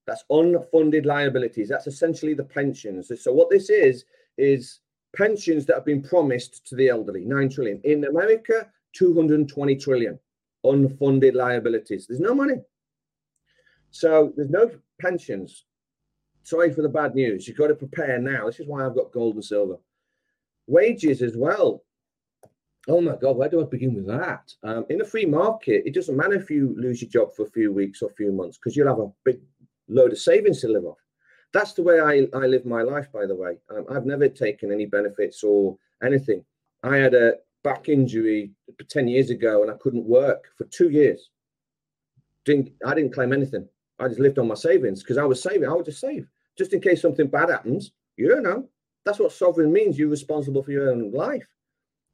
That's 0.07 0.23
unfunded 0.31 1.05
liabilities. 1.05 1.69
That's 1.69 1.87
essentially 1.87 2.33
the 2.33 2.43
pensions. 2.43 3.11
So 3.21 3.31
what 3.31 3.49
this 3.49 3.69
is, 3.69 4.05
is 4.37 4.79
pensions 5.15 5.65
that 5.65 5.75
have 5.75 5.85
been 5.85 6.01
promised 6.01 6.65
to 6.67 6.75
the 6.75 6.89
elderly, 6.89 7.25
9 7.25 7.49
trillion. 7.49 7.79
In 7.83 8.05
America, 8.05 8.67
220 8.93 9.75
trillion 9.75 10.19
unfunded 10.65 11.35
liabilities. 11.35 12.07
There's 12.07 12.19
no 12.19 12.33
money. 12.33 12.55
So 13.91 14.33
there's 14.35 14.49
no 14.49 14.71
pensions. 14.99 15.65
Sorry 16.43 16.71
for 16.73 16.81
the 16.81 16.89
bad 16.89 17.15
news. 17.15 17.47
You've 17.47 17.57
got 17.57 17.67
to 17.67 17.75
prepare 17.75 18.19
now. 18.19 18.45
This 18.45 18.59
is 18.59 18.67
why 18.67 18.85
I've 18.85 18.95
got 18.95 19.11
gold 19.11 19.35
and 19.35 19.45
silver. 19.45 19.77
Wages 20.69 21.23
as 21.23 21.35
well. 21.35 21.83
Oh 22.87 23.01
my 23.01 23.15
God, 23.15 23.37
where 23.37 23.49
do 23.49 23.61
I 23.61 23.65
begin 23.65 23.95
with 23.95 24.07
that? 24.07 24.53
Um, 24.63 24.85
in 24.89 25.01
a 25.01 25.05
free 25.05 25.25
market, 25.25 25.83
it 25.85 25.95
doesn't 25.95 26.15
matter 26.15 26.35
if 26.35 26.49
you 26.49 26.75
lose 26.77 27.01
your 27.01 27.09
job 27.09 27.35
for 27.35 27.43
a 27.43 27.49
few 27.49 27.73
weeks 27.73 28.01
or 28.01 28.09
a 28.09 28.13
few 28.13 28.31
months 28.31 28.57
because 28.57 28.75
you'll 28.75 28.87
have 28.87 28.99
a 28.99 29.11
big 29.25 29.39
load 29.87 30.11
of 30.11 30.19
savings 30.19 30.61
to 30.61 30.67
live 30.67 30.85
off. 30.85 30.99
That's 31.53 31.73
the 31.73 31.81
way 31.81 31.99
I, 31.99 32.27
I 32.37 32.45
live 32.45 32.65
my 32.65 32.83
life, 32.83 33.11
by 33.11 33.25
the 33.25 33.35
way. 33.35 33.57
Um, 33.69 33.85
I've 33.91 34.05
never 34.05 34.29
taken 34.29 34.71
any 34.71 34.85
benefits 34.85 35.43
or 35.43 35.75
anything. 36.03 36.45
I 36.83 36.97
had 36.97 37.15
a 37.15 37.33
back 37.63 37.89
injury 37.89 38.51
10 38.87 39.07
years 39.07 39.31
ago 39.31 39.63
and 39.63 39.71
I 39.71 39.75
couldn't 39.81 40.05
work 40.05 40.45
for 40.55 40.65
two 40.65 40.89
years. 40.89 41.31
Didn't, 42.45 42.71
I 42.85 42.93
didn't 42.93 43.13
claim 43.13 43.33
anything. 43.33 43.67
I 43.99 44.07
just 44.07 44.19
lived 44.19 44.37
on 44.37 44.47
my 44.47 44.55
savings 44.55 45.01
because 45.01 45.17
I 45.17 45.25
was 45.25 45.41
saving. 45.41 45.67
I 45.67 45.73
would 45.73 45.85
just 45.85 45.99
save 45.99 46.27
just 46.57 46.73
in 46.73 46.81
case 46.81 47.01
something 47.01 47.27
bad 47.27 47.49
happens. 47.49 47.91
You 48.17 48.29
don't 48.29 48.43
know. 48.43 48.69
That's 49.05 49.19
what 49.19 49.31
sovereign 49.31 49.71
means. 49.71 49.97
You're 49.97 50.09
responsible 50.09 50.63
for 50.63 50.71
your 50.71 50.91
own 50.91 51.11
life. 51.11 51.47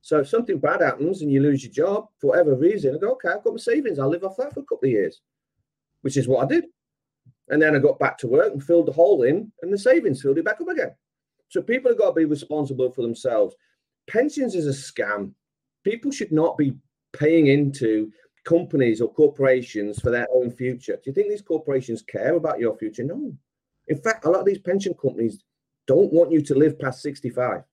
So 0.02 0.20
if 0.20 0.30
something 0.30 0.60
bad 0.60 0.82
happens 0.82 1.22
and 1.22 1.32
you 1.32 1.42
lose 1.42 1.64
your 1.64 1.74
job 1.74 2.08
for 2.20 2.28
whatever 2.28 2.56
reason, 2.56 2.96
I 2.96 3.00
go, 3.00 3.14
okay, 3.14 3.30
I've 3.30 3.44
got 3.44 3.54
my 3.54 3.60
savings. 3.60 3.98
I'll 3.98 4.10
live 4.10 4.24
off 4.24 4.38
that 4.38 4.54
for 4.54 4.60
a 4.60 4.64
couple 4.64 4.86
of 4.86 4.92
years, 4.92 5.22
which 6.02 6.16
is 6.16 6.28
what 6.28 6.44
I 6.46 6.48
did. 6.48 6.66
And 7.50 7.62
then 7.62 7.76
I 7.76 7.80
got 7.80 7.98
back 7.98 8.18
to 8.20 8.28
work 8.28 8.54
and 8.54 8.64
filled 8.64 8.86
the 8.88 8.92
hole 8.92 9.24
in, 9.24 9.52
and 9.62 9.74
the 9.74 9.78
savings 9.78 10.22
filled 10.22 10.38
it 10.38 10.46
back 10.46 10.62
up 10.62 10.68
again. 10.68 10.94
So 11.50 11.62
people 11.62 11.90
have 11.90 11.98
got 11.98 12.10
to 12.10 12.14
be 12.14 12.26
responsible 12.26 12.92
for 12.92 13.02
themselves. 13.02 13.56
Pensions 14.08 14.56
is 14.56 14.68
a 14.68 14.70
scam. 14.70 15.32
People 15.84 16.12
should 16.12 16.32
not 16.32 16.58
be 16.58 16.76
paying 17.14 17.48
into 17.48 18.12
companies 18.44 19.02
or 19.02 19.12
corporations 19.12 20.00
for 20.00 20.12
their 20.12 20.28
own 20.34 20.52
future. 20.52 20.96
Do 20.96 21.02
you 21.06 21.14
think 21.14 21.30
these 21.30 21.42
corporations 21.42 22.04
care 22.04 22.36
about 22.36 22.60
your 22.60 22.78
future? 22.78 23.04
No. 23.04 23.34
In 23.88 23.98
fact, 23.98 24.26
a 24.26 24.30
lot 24.30 24.42
of 24.42 24.46
these 24.46 24.60
pension 24.60 24.94
companies 24.94 25.44
don't 25.88 26.12
want 26.12 26.32
you 26.32 26.42
to 26.42 26.56
live 26.56 26.80
past 26.80 27.02
65. 27.02 27.64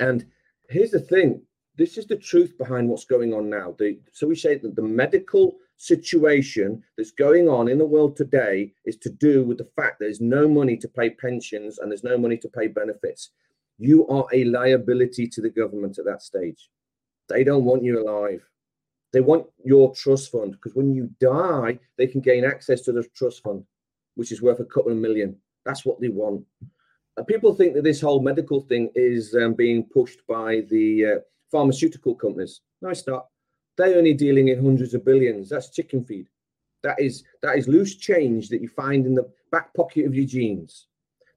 And 0.00 0.26
here's 0.68 0.90
the 0.90 1.00
thing 1.00 1.42
this 1.76 1.96
is 1.96 2.06
the 2.06 2.16
truth 2.16 2.56
behind 2.58 2.88
what's 2.88 3.06
going 3.06 3.32
on 3.32 3.48
now. 3.48 3.74
The, 3.78 3.98
so 4.12 4.26
we 4.26 4.36
say 4.36 4.56
that 4.58 4.76
the 4.76 4.82
medical 4.82 5.56
situation 5.78 6.82
that's 6.96 7.12
going 7.12 7.48
on 7.48 7.68
in 7.68 7.78
the 7.78 7.86
world 7.86 8.14
today 8.14 8.72
is 8.84 8.96
to 8.98 9.10
do 9.10 9.42
with 9.42 9.58
the 9.58 9.68
fact 9.74 9.96
there's 9.98 10.20
no 10.20 10.46
money 10.46 10.76
to 10.76 10.88
pay 10.88 11.10
pensions 11.10 11.78
and 11.78 11.90
there's 11.90 12.04
no 12.04 12.18
money 12.18 12.36
to 12.36 12.48
pay 12.48 12.68
benefits. 12.68 13.30
You 13.78 14.06
are 14.08 14.26
a 14.32 14.44
liability 14.44 15.26
to 15.28 15.40
the 15.40 15.50
government 15.50 15.98
at 15.98 16.04
that 16.04 16.22
stage. 16.22 16.68
They 17.28 17.42
don't 17.42 17.64
want 17.64 17.82
you 17.82 18.00
alive. 18.00 18.46
They 19.12 19.20
want 19.20 19.46
your 19.64 19.94
trust 19.94 20.30
fund 20.30 20.52
because 20.52 20.74
when 20.74 20.94
you 20.94 21.10
die, 21.20 21.78
they 21.98 22.06
can 22.06 22.20
gain 22.20 22.44
access 22.44 22.82
to 22.82 22.92
the 22.92 23.04
trust 23.14 23.42
fund, 23.42 23.64
which 24.14 24.30
is 24.30 24.42
worth 24.42 24.60
a 24.60 24.64
couple 24.64 24.92
of 24.92 24.98
million. 24.98 25.36
That's 25.64 25.84
what 25.84 26.00
they 26.00 26.08
want. 26.08 26.44
And 27.16 27.26
people 27.26 27.54
think 27.54 27.74
that 27.74 27.84
this 27.84 28.00
whole 28.00 28.20
medical 28.20 28.60
thing 28.60 28.90
is 28.94 29.34
um, 29.34 29.54
being 29.54 29.84
pushed 29.84 30.26
by 30.26 30.62
the 30.70 31.06
uh, 31.06 31.18
pharmaceutical 31.50 32.14
companies. 32.14 32.60
No, 32.80 32.88
it's 32.88 33.06
not. 33.06 33.26
They're 33.76 33.96
only 33.96 34.14
dealing 34.14 34.48
in 34.48 34.62
hundreds 34.62 34.94
of 34.94 35.04
billions. 35.04 35.50
That's 35.50 35.70
chicken 35.70 36.04
feed. 36.04 36.28
That 36.82 37.00
is 37.00 37.22
that 37.42 37.56
is 37.56 37.68
loose 37.68 37.96
change 37.96 38.48
that 38.48 38.60
you 38.60 38.68
find 38.68 39.06
in 39.06 39.14
the 39.14 39.30
back 39.50 39.72
pocket 39.74 40.06
of 40.06 40.14
your 40.14 40.26
jeans. 40.26 40.88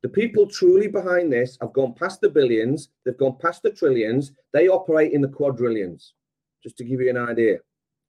The 0.02 0.10
people 0.10 0.48
truly 0.48 0.88
behind 0.88 1.32
this 1.32 1.58
have 1.62 1.74
gone 1.74 1.94
past 1.94 2.22
the 2.22 2.30
billions. 2.30 2.90
They've 3.04 3.18
gone 3.18 3.38
past 3.40 3.64
the 3.64 3.72
trillions. 3.72 4.32
They 4.54 4.68
operate 4.68 5.14
in 5.14 5.22
the 5.22 5.28
quadrillions. 5.28 6.14
Just 6.64 6.78
to 6.78 6.84
give 6.84 7.02
you 7.02 7.10
an 7.10 7.18
idea. 7.18 7.58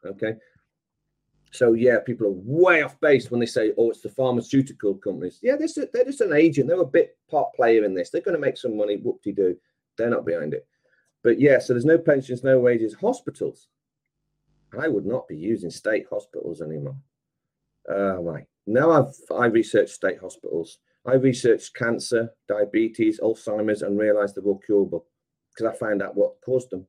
Okay. 0.04 0.34
So 1.56 1.72
yeah, 1.72 1.98
people 2.04 2.26
are 2.26 2.32
way 2.32 2.82
off 2.82 3.00
base 3.00 3.30
when 3.30 3.40
they 3.40 3.46
say, 3.46 3.72
"Oh, 3.78 3.90
it's 3.90 4.02
the 4.02 4.08
pharmaceutical 4.08 4.94
companies." 4.94 5.38
Yeah, 5.42 5.56
they're 5.56 5.68
just, 5.68 5.92
they're 5.92 6.04
just 6.04 6.20
an 6.20 6.32
agent. 6.32 6.68
They're 6.68 6.80
a 6.80 6.86
bit 6.86 7.16
part 7.30 7.54
player 7.54 7.84
in 7.84 7.94
this. 7.94 8.10
They're 8.10 8.20
going 8.20 8.36
to 8.36 8.40
make 8.40 8.56
some 8.56 8.76
money. 8.76 8.96
Whoop 8.96 9.22
de 9.22 9.32
doo. 9.32 9.56
They're 9.96 10.10
not 10.10 10.26
behind 10.26 10.52
it. 10.54 10.66
But 11.22 11.40
yeah, 11.40 11.58
so 11.58 11.72
there's 11.72 11.84
no 11.84 11.98
pensions, 11.98 12.44
no 12.44 12.58
wages. 12.60 12.94
Hospitals. 12.94 13.68
I 14.78 14.88
would 14.88 15.06
not 15.06 15.28
be 15.28 15.36
using 15.36 15.70
state 15.70 16.06
hospitals 16.10 16.60
anymore. 16.60 16.96
Uh. 17.88 18.18
Now 18.66 18.90
I've 18.90 19.14
I 19.34 19.46
researched 19.46 19.94
state 19.94 20.18
hospitals. 20.20 20.78
I 21.06 21.14
researched 21.14 21.74
cancer, 21.74 22.30
diabetes, 22.48 23.20
Alzheimer's, 23.20 23.82
and 23.82 23.98
realized 23.98 24.34
they 24.34 24.40
were 24.42 24.58
curable 24.58 25.06
because 25.54 25.72
I 25.72 25.78
found 25.78 26.02
out 26.02 26.16
what 26.16 26.40
caused 26.44 26.70
them. 26.70 26.86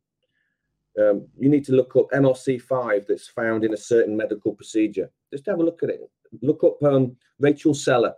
Um, 0.98 1.28
you 1.38 1.50
need 1.50 1.64
to 1.66 1.74
look 1.74 1.96
up 1.96 2.10
MRC5 2.12 3.06
that's 3.08 3.28
found 3.28 3.64
in 3.64 3.74
a 3.74 3.78
certain 3.78 4.18
medical 4.18 4.54
procedure. 4.54 5.12
Just 5.32 5.46
have 5.46 5.60
a 5.60 5.64
look 5.64 5.84
at 5.84 5.90
it. 5.90 6.02
Look 6.42 6.64
up 6.64 6.82
um, 6.84 7.16
Rachel 7.40 7.74
Seller. 7.74 8.14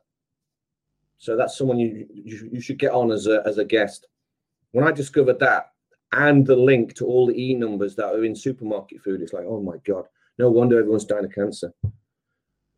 So 1.17 1.36
that's 1.36 1.57
someone 1.57 1.80
you, 1.80 2.07
you, 2.13 2.49
you 2.53 2.61
should 2.61 2.80
get 2.80 2.93
on 2.93 3.11
as 3.11 3.27
a 3.27 3.43
as 3.45 3.57
a 3.57 3.65
guest. 3.65 4.07
When 4.71 4.88
I 4.88 4.91
discovered 4.91 5.39
that 5.39 5.71
and 6.13 6.45
the 6.45 6.55
link 6.55 6.95
to 6.95 7.05
all 7.05 7.27
the 7.27 7.39
E 7.39 7.53
numbers 7.53 7.95
that 7.97 8.13
are 8.13 8.23
in 8.23 8.36
supermarket 8.36 9.01
food, 9.01 9.21
it's 9.21 9.34
like, 9.34 9.45
oh 9.45 9.61
my 9.61 9.77
god, 9.86 10.05
no 10.38 10.49
wonder 10.49 10.80
everyone's 10.80 11.05
dying 11.05 11.25
of 11.25 11.34
cancer. 11.34 11.73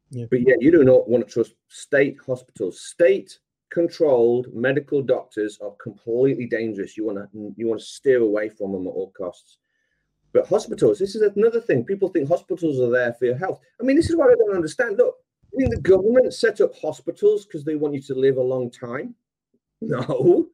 Yeah. 0.09 0.25
But 0.29 0.41
yeah, 0.41 0.55
you 0.59 0.71
do 0.71 0.83
not 0.83 1.07
want 1.07 1.27
to 1.27 1.31
trust 1.31 1.53
state 1.69 2.17
hospitals. 2.25 2.81
State 2.81 3.39
controlled 3.71 4.47
medical 4.53 5.01
doctors 5.01 5.57
are 5.61 5.71
completely 5.81 6.47
dangerous. 6.47 6.97
You 6.97 7.05
want 7.05 7.19
to 7.19 7.53
you 7.55 7.67
want 7.67 7.79
to 7.79 7.85
steer 7.85 8.21
away 8.21 8.49
from 8.49 8.71
them 8.71 8.87
at 8.87 8.91
all 8.91 9.11
costs. 9.15 9.59
But 10.33 10.47
hospitals, 10.47 10.99
this 10.99 11.15
is 11.15 11.21
another 11.21 11.59
thing. 11.59 11.83
People 11.83 12.09
think 12.09 12.27
hospitals 12.27 12.79
are 12.79 12.89
there 12.89 13.13
for 13.13 13.25
your 13.25 13.37
health. 13.37 13.59
I 13.79 13.83
mean, 13.83 13.97
this 13.97 14.09
is 14.09 14.15
what 14.15 14.31
I 14.31 14.35
don't 14.35 14.55
understand. 14.55 14.97
Look, 14.97 15.15
I 15.53 15.57
mean, 15.57 15.69
the 15.69 15.81
government 15.81 16.33
set 16.33 16.61
up 16.61 16.73
hospitals 16.75 17.45
because 17.45 17.65
they 17.65 17.75
want 17.75 17.93
you 17.93 18.01
to 18.01 18.15
live 18.15 18.37
a 18.37 18.41
long 18.41 18.71
time. 18.71 19.15
No. 19.81 20.47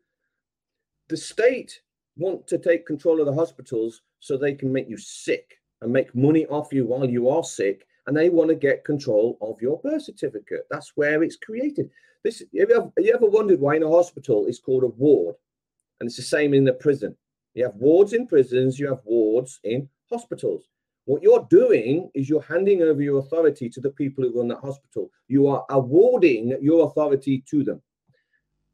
The 1.10 1.18
state 1.18 1.82
want 2.18 2.48
to 2.48 2.58
take 2.58 2.88
control 2.88 3.20
of 3.20 3.28
the 3.28 3.34
hospitals 3.34 4.02
so 4.20 4.36
they 4.36 4.56
can 4.56 4.72
make 4.74 4.90
you 4.90 4.98
sick 4.98 5.60
and 5.82 5.94
make 5.94 6.16
money 6.16 6.48
off 6.48 6.74
you 6.74 6.86
while 6.86 7.08
you 7.08 7.30
are 7.30 7.44
sick. 7.44 7.86
And 8.08 8.18
they 8.18 8.30
want 8.30 8.50
to 8.50 8.56
get 8.56 8.86
control 8.86 9.38
of 9.42 9.62
your 9.62 9.80
birth 9.80 10.04
certificate. 10.04 10.66
That's 10.72 10.94
where 10.96 11.24
it's 11.24 11.36
created. 11.36 11.90
This 12.24 12.40
have 12.40 12.48
you, 12.52 12.62
ever, 12.64 12.74
have 12.74 13.06
you 13.06 13.14
ever 13.14 13.28
wondered 13.28 13.60
why 13.60 13.76
in 13.76 13.84
a 13.84 13.90
hospital 13.90 14.46
it's 14.48 14.60
called 14.60 14.84
a 14.84 14.88
ward? 14.88 15.36
And 16.00 16.08
it's 16.08 16.16
the 16.16 16.24
same 16.24 16.54
in 16.54 16.64
the 16.64 16.74
prison. 16.74 17.16
You 17.58 17.64
have 17.64 17.76
wards 17.76 18.14
in 18.14 18.28
prisons, 18.28 18.78
you 18.78 18.88
have 18.88 19.02
wards 19.04 19.60
in 19.64 19.90
hospitals. 20.12 20.66
What 21.06 21.24
you're 21.24 21.48
doing 21.50 22.12
is 22.14 22.30
you're 22.30 22.40
handing 22.44 22.84
over 22.84 23.02
your 23.02 23.18
authority 23.18 23.68
to 23.68 23.82
the 23.82 23.90
people 23.90 24.24
who 24.24 24.38
run 24.38 24.48
that 24.50 24.60
hospital. 24.60 25.10
You 25.28 25.48
are 25.48 25.66
awarding 25.72 26.56
your 26.62 26.86
authority 26.86 27.44
to 27.50 27.64
them. 27.64 27.82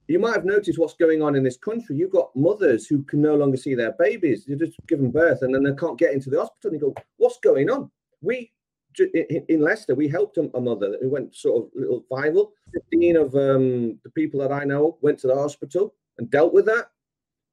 You 0.10 0.20
might 0.20 0.36
have 0.36 0.44
noticed 0.44 0.78
what's 0.78 0.96
going 0.96 1.22
on 1.22 1.38
in 1.38 1.44
this 1.44 1.56
country. 1.56 1.96
You've 1.96 2.12
got 2.12 2.36
mothers 2.36 2.86
who 2.86 3.04
can 3.04 3.22
no 3.22 3.36
longer 3.36 3.56
see 3.56 3.74
their 3.74 3.94
babies. 3.94 4.44
They're 4.46 4.58
just 4.58 4.78
given 4.86 5.12
birth 5.12 5.44
and 5.44 5.56
then 5.56 5.64
they 5.64 5.76
can't 5.76 5.98
get 5.98 6.12
into 6.12 6.30
the 6.30 6.40
hospital. 6.42 6.72
And 6.72 6.82
you 6.82 6.88
go, 6.88 7.02
what's 7.16 7.40
going 7.40 7.70
on? 7.70 7.90
We 8.22 8.52
in 9.00 9.62
Leicester, 9.62 9.96
we 9.96 10.10
helped 10.10 10.38
a 10.38 10.60
mother 10.60 10.98
who 11.02 11.10
went 11.10 11.34
sort 11.34 11.64
of 11.64 11.72
little 11.74 12.04
viral. 12.12 12.50
15 12.74 13.16
of 13.16 13.34
um, 13.34 14.00
the 14.04 14.10
people 14.14 14.42
that 14.42 14.52
I 14.52 14.66
know 14.66 14.98
went 15.02 15.20
to 15.20 15.28
the 15.28 15.36
hospital 15.36 15.96
and 16.18 16.30
dealt 16.30 16.54
with 16.54 16.66
that. 16.66 16.90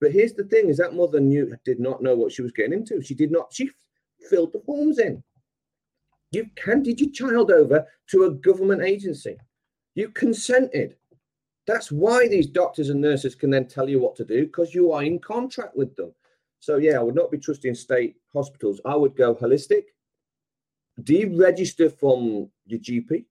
But 0.00 0.12
here's 0.12 0.32
the 0.32 0.44
thing: 0.44 0.68
is 0.68 0.78
that 0.78 0.94
mother 0.94 1.20
knew 1.20 1.54
did 1.64 1.80
not 1.80 2.02
know 2.02 2.14
what 2.14 2.32
she 2.32 2.42
was 2.42 2.52
getting 2.52 2.72
into. 2.72 3.02
She 3.02 3.14
did 3.14 3.30
not. 3.30 3.52
She 3.52 3.70
filled 4.28 4.52
the 4.52 4.60
forms 4.60 4.98
in. 4.98 5.22
You 6.32 6.48
handed 6.64 7.00
your 7.00 7.10
child 7.10 7.50
over 7.50 7.86
to 8.10 8.24
a 8.24 8.30
government 8.30 8.82
agency. 8.82 9.36
You 9.94 10.10
consented. 10.10 10.96
That's 11.66 11.92
why 11.92 12.28
these 12.28 12.46
doctors 12.46 12.88
and 12.88 13.00
nurses 13.00 13.34
can 13.34 13.50
then 13.50 13.66
tell 13.66 13.88
you 13.88 14.00
what 14.00 14.16
to 14.16 14.24
do 14.24 14.46
because 14.46 14.74
you 14.74 14.92
are 14.92 15.02
in 15.02 15.18
contract 15.18 15.76
with 15.76 15.94
them. 15.96 16.14
So 16.60 16.76
yeah, 16.76 16.98
I 16.98 17.02
would 17.02 17.14
not 17.14 17.30
be 17.30 17.38
trusting 17.38 17.74
state 17.74 18.16
hospitals. 18.32 18.80
I 18.84 18.96
would 18.96 19.16
go 19.16 19.34
holistic. 19.34 19.84
Deregister 21.02 21.92
from 21.98 22.50
your 22.66 22.80
GP. 22.80 23.24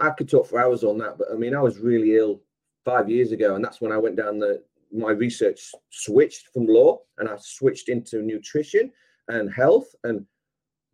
I 0.00 0.10
could 0.10 0.28
talk 0.28 0.46
for 0.46 0.60
hours 0.60 0.84
on 0.84 0.98
that, 0.98 1.16
but 1.16 1.28
I 1.32 1.36
mean, 1.36 1.54
I 1.54 1.60
was 1.62 1.78
really 1.78 2.16
ill 2.16 2.42
five 2.84 3.08
years 3.08 3.32
ago, 3.32 3.54
and 3.54 3.64
that's 3.64 3.80
when 3.80 3.92
I 3.92 3.96
went 3.96 4.16
down 4.16 4.38
the 4.38 4.62
my 4.92 5.10
research 5.10 5.72
switched 5.90 6.48
from 6.52 6.66
law 6.66 6.98
and 7.18 7.28
I 7.28 7.36
switched 7.38 7.88
into 7.88 8.22
nutrition 8.22 8.90
and 9.28 9.52
health. 9.52 9.86
And 10.04 10.26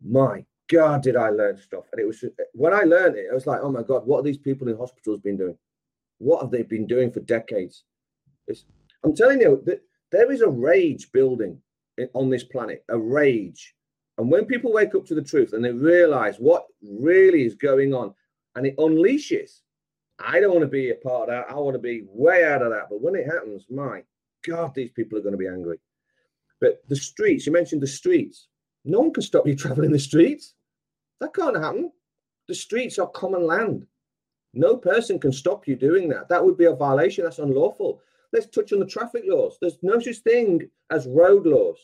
my 0.05 0.45
God, 0.69 1.01
did 1.01 1.15
I 1.15 1.29
learn 1.29 1.57
stuff. 1.57 1.85
And 1.91 2.01
it 2.01 2.05
was 2.05 2.23
when 2.53 2.73
I 2.73 2.81
learned 2.81 3.15
it, 3.15 3.27
I 3.31 3.33
was 3.33 3.47
like, 3.47 3.61
oh 3.61 3.71
my 3.71 3.83
God, 3.83 4.05
what 4.05 4.19
are 4.19 4.23
these 4.23 4.37
people 4.37 4.67
in 4.67 4.77
hospitals 4.77 5.19
been 5.21 5.37
doing? 5.37 5.57
What 6.19 6.41
have 6.41 6.51
they 6.51 6.63
been 6.63 6.87
doing 6.87 7.11
for 7.11 7.19
decades? 7.21 7.83
It's, 8.47 8.65
I'm 9.03 9.15
telling 9.15 9.41
you 9.41 9.61
that 9.65 9.81
there 10.11 10.31
is 10.31 10.41
a 10.41 10.49
rage 10.49 11.11
building 11.11 11.59
on 12.13 12.29
this 12.29 12.43
planet, 12.43 12.83
a 12.89 12.97
rage. 12.97 13.75
And 14.17 14.31
when 14.31 14.45
people 14.45 14.73
wake 14.73 14.95
up 14.95 15.05
to 15.05 15.15
the 15.15 15.21
truth 15.21 15.53
and 15.53 15.63
they 15.63 15.71
realize 15.71 16.37
what 16.37 16.65
really 16.81 17.45
is 17.45 17.55
going 17.55 17.93
on, 17.93 18.13
and 18.55 18.65
it 18.65 18.77
unleashes 18.77 19.61
I 20.19 20.39
don't 20.39 20.51
want 20.51 20.63
to 20.63 20.67
be 20.67 20.89
a 20.89 20.95
part 20.95 21.29
of 21.29 21.47
that. 21.47 21.51
I 21.53 21.55
want 21.59 21.75
to 21.75 21.79
be 21.79 22.03
way 22.07 22.45
out 22.45 22.61
of 22.61 22.71
that. 22.71 22.87
But 22.89 23.01
when 23.01 23.15
it 23.15 23.25
happens, 23.25 23.65
my 23.69 24.03
God, 24.47 24.73
these 24.73 24.91
people 24.91 25.17
are 25.17 25.21
going 25.21 25.33
to 25.33 25.37
be 25.37 25.47
angry. 25.47 25.79
But 26.59 26.81
the 26.87 26.95
streets, 26.95 27.45
you 27.45 27.51
mentioned 27.51 27.81
the 27.81 27.87
streets. 27.87 28.47
No 28.83 29.01
one 29.01 29.13
can 29.13 29.23
stop 29.23 29.45
you 29.45 29.55
traveling 29.57 29.91
the 29.91 29.99
streets. 29.99 30.55
That 31.19 31.33
can't 31.33 31.57
happen. 31.57 31.91
The 32.47 32.55
streets 32.55 32.97
are 32.97 33.07
common 33.07 33.45
land. 33.45 33.85
No 34.53 34.77
person 34.77 35.19
can 35.19 35.31
stop 35.31 35.67
you 35.67 35.75
doing 35.75 36.09
that. 36.09 36.29
That 36.29 36.43
would 36.43 36.57
be 36.57 36.65
a 36.65 36.73
violation. 36.73 37.23
That's 37.23 37.39
unlawful. 37.39 38.01
Let's 38.33 38.47
touch 38.47 38.73
on 38.73 38.79
the 38.79 38.85
traffic 38.85 39.23
laws. 39.25 39.57
There's 39.61 39.77
no 39.81 39.99
such 39.99 40.17
thing 40.17 40.69
as 40.89 41.07
road 41.07 41.45
laws. 41.45 41.77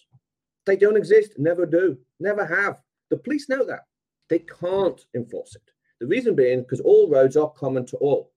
They 0.66 0.76
don't 0.78 0.98
exist, 0.98 1.34
never 1.38 1.66
do, 1.66 1.98
never 2.20 2.46
have. 2.46 2.82
The 3.10 3.18
police 3.18 3.50
know 3.50 3.66
that. 3.66 3.86
They 4.30 4.40
can't 4.40 5.00
enforce 5.14 5.56
it. 5.56 5.73
The 6.04 6.10
reason 6.10 6.36
being 6.36 6.64
because 6.64 6.82
all 6.82 7.08
roads 7.08 7.38
are 7.38 7.50
common 7.52 7.86
to 7.86 7.96
all. 7.96 8.30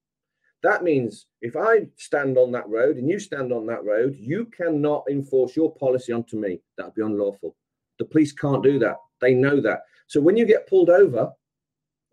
That 0.63 0.85
means 0.85 1.27
if 1.43 1.57
I 1.57 1.89
stand 1.97 2.39
on 2.39 2.53
that 2.53 2.69
road 2.69 2.97
and 2.97 3.09
you 3.09 3.19
stand 3.19 3.53
on 3.53 3.67
that 3.67 3.85
road, 3.85 4.15
you 4.17 4.45
cannot 4.57 5.03
enforce 5.11 5.57
your 5.57 5.75
policy 5.75 6.13
onto 6.13 6.39
me. 6.39 6.61
That 6.77 6.87
would 6.87 6.95
be 6.95 7.03
unlawful. 7.03 7.57
The 7.99 8.05
police 8.05 8.31
can't 8.31 8.63
do 8.63 8.79
that. 8.79 8.99
They 9.21 9.35
know 9.35 9.61
that. 9.63 9.83
So 10.07 10.21
when 10.21 10.37
you 10.37 10.47
get 10.47 10.69
pulled 10.69 10.91
over 10.91 11.33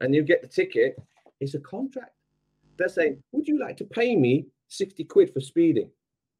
and 0.02 0.16
you 0.16 0.24
get 0.24 0.42
the 0.42 0.48
ticket, 0.48 1.00
it's 1.40 1.54
a 1.54 1.60
contract. 1.60 2.16
They're 2.78 2.90
saying, 2.90 3.22
Would 3.32 3.48
you 3.48 3.60
like 3.60 3.78
to 3.78 3.86
pay 3.86 4.16
me 4.16 4.48
60 4.70 5.04
quid 5.04 5.32
for 5.32 5.40
speeding? 5.40 5.92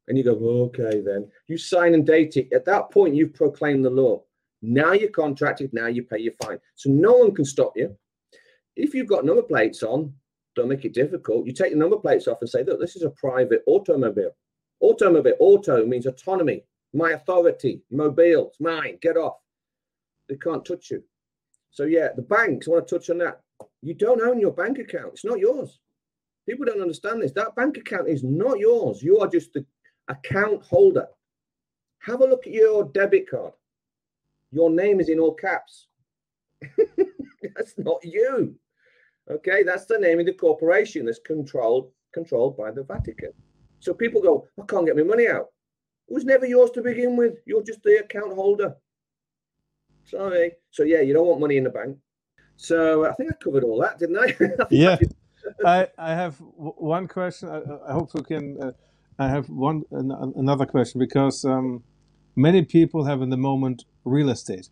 And 0.08 0.18
you 0.18 0.24
go, 0.24 0.32
okay, 0.32 1.02
then 1.02 1.30
you 1.46 1.56
sign 1.56 1.94
and 1.94 2.04
date 2.04 2.36
it. 2.36 2.52
At 2.52 2.64
that 2.64 2.90
point, 2.90 3.14
you've 3.14 3.32
proclaimed 3.32 3.84
the 3.84 3.90
law. 3.90 4.24
Now 4.60 4.90
you're 4.90 5.10
contracted. 5.10 5.72
Now 5.72 5.86
you 5.86 6.02
pay 6.02 6.18
your 6.18 6.32
fine. 6.42 6.58
So 6.74 6.90
no 6.90 7.12
one 7.12 7.32
can 7.32 7.44
stop 7.44 7.74
you. 7.76 7.96
If 8.76 8.94
you've 8.94 9.08
got 9.08 9.24
number 9.24 9.42
plates 9.42 9.82
on, 9.82 10.12
don't 10.56 10.68
make 10.68 10.84
it 10.84 10.94
difficult. 10.94 11.46
You 11.46 11.52
take 11.52 11.72
the 11.72 11.78
number 11.78 11.96
plates 11.96 12.28
off 12.28 12.38
and 12.40 12.48
say, 12.48 12.64
look, 12.64 12.80
this 12.80 12.96
is 12.96 13.02
a 13.02 13.10
private 13.10 13.62
automobile. 13.66 14.30
Automobile, 14.80 15.34
auto 15.40 15.84
means 15.86 16.06
autonomy, 16.06 16.64
my 16.92 17.12
authority, 17.12 17.82
mobile, 17.90 18.48
it's 18.48 18.60
mine, 18.60 18.98
get 19.00 19.16
off. 19.16 19.38
They 20.28 20.36
can't 20.36 20.64
touch 20.64 20.90
you. 20.90 21.02
So, 21.70 21.84
yeah, 21.84 22.08
the 22.14 22.22
banks, 22.22 22.68
I 22.68 22.72
want 22.72 22.88
to 22.88 22.98
touch 22.98 23.10
on 23.10 23.18
that. 23.18 23.40
You 23.82 23.94
don't 23.94 24.22
own 24.22 24.40
your 24.40 24.52
bank 24.52 24.78
account, 24.78 25.12
it's 25.14 25.24
not 25.24 25.38
yours. 25.38 25.78
People 26.48 26.66
don't 26.66 26.82
understand 26.82 27.22
this. 27.22 27.32
That 27.32 27.56
bank 27.56 27.76
account 27.78 28.08
is 28.08 28.22
not 28.22 28.58
yours. 28.58 29.02
You 29.02 29.18
are 29.18 29.28
just 29.28 29.52
the 29.54 29.64
account 30.08 30.62
holder. 30.62 31.06
Have 32.00 32.20
a 32.20 32.26
look 32.26 32.46
at 32.46 32.52
your 32.52 32.84
debit 32.84 33.30
card. 33.30 33.52
Your 34.52 34.70
name 34.70 35.00
is 35.00 35.08
in 35.08 35.18
all 35.18 35.34
caps. 35.34 35.86
that's 37.56 37.74
not 37.78 38.04
you. 38.04 38.54
Okay, 39.30 39.62
that's 39.62 39.86
the 39.86 39.98
name 39.98 40.20
of 40.20 40.26
the 40.26 40.34
corporation 40.34 41.06
that's 41.06 41.20
controlled 41.24 41.90
controlled 42.12 42.56
by 42.56 42.70
the 42.70 42.84
Vatican. 42.84 43.32
So 43.80 43.92
people 43.92 44.22
go, 44.22 44.46
I 44.60 44.64
can't 44.66 44.86
get 44.86 44.96
my 44.96 45.02
money 45.02 45.28
out. 45.28 45.48
It 46.08 46.14
was 46.14 46.24
never 46.24 46.46
yours 46.46 46.70
to 46.72 46.82
begin 46.82 47.16
with. 47.16 47.34
You're 47.44 47.62
just 47.62 47.82
the 47.82 47.98
account 47.98 48.32
holder. 48.34 48.76
Sorry. 50.04 50.52
So 50.70 50.84
yeah, 50.84 51.00
you 51.00 51.12
don't 51.14 51.26
want 51.26 51.40
money 51.40 51.56
in 51.56 51.64
the 51.64 51.70
bank. 51.70 51.96
So 52.56 53.06
I 53.06 53.12
think 53.14 53.32
I 53.32 53.34
covered 53.42 53.64
all 53.64 53.80
that, 53.80 53.98
didn't 53.98 54.18
I? 54.18 54.36
I 54.62 54.66
yeah. 54.70 54.96
I, 55.64 55.88
I 55.98 56.14
have 56.14 56.36
one 56.38 57.08
question. 57.08 57.48
I, 57.48 57.62
I 57.88 57.92
hope 57.92 58.14
we 58.14 58.22
can. 58.22 58.60
Uh, 58.62 58.72
I 59.18 59.28
have 59.28 59.48
one 59.48 59.84
another 59.92 60.66
question 60.66 60.98
because 60.98 61.44
um, 61.44 61.84
many 62.34 62.64
people 62.64 63.04
have 63.04 63.22
in 63.22 63.30
the 63.30 63.36
moment 63.36 63.84
real 64.04 64.30
estate, 64.30 64.68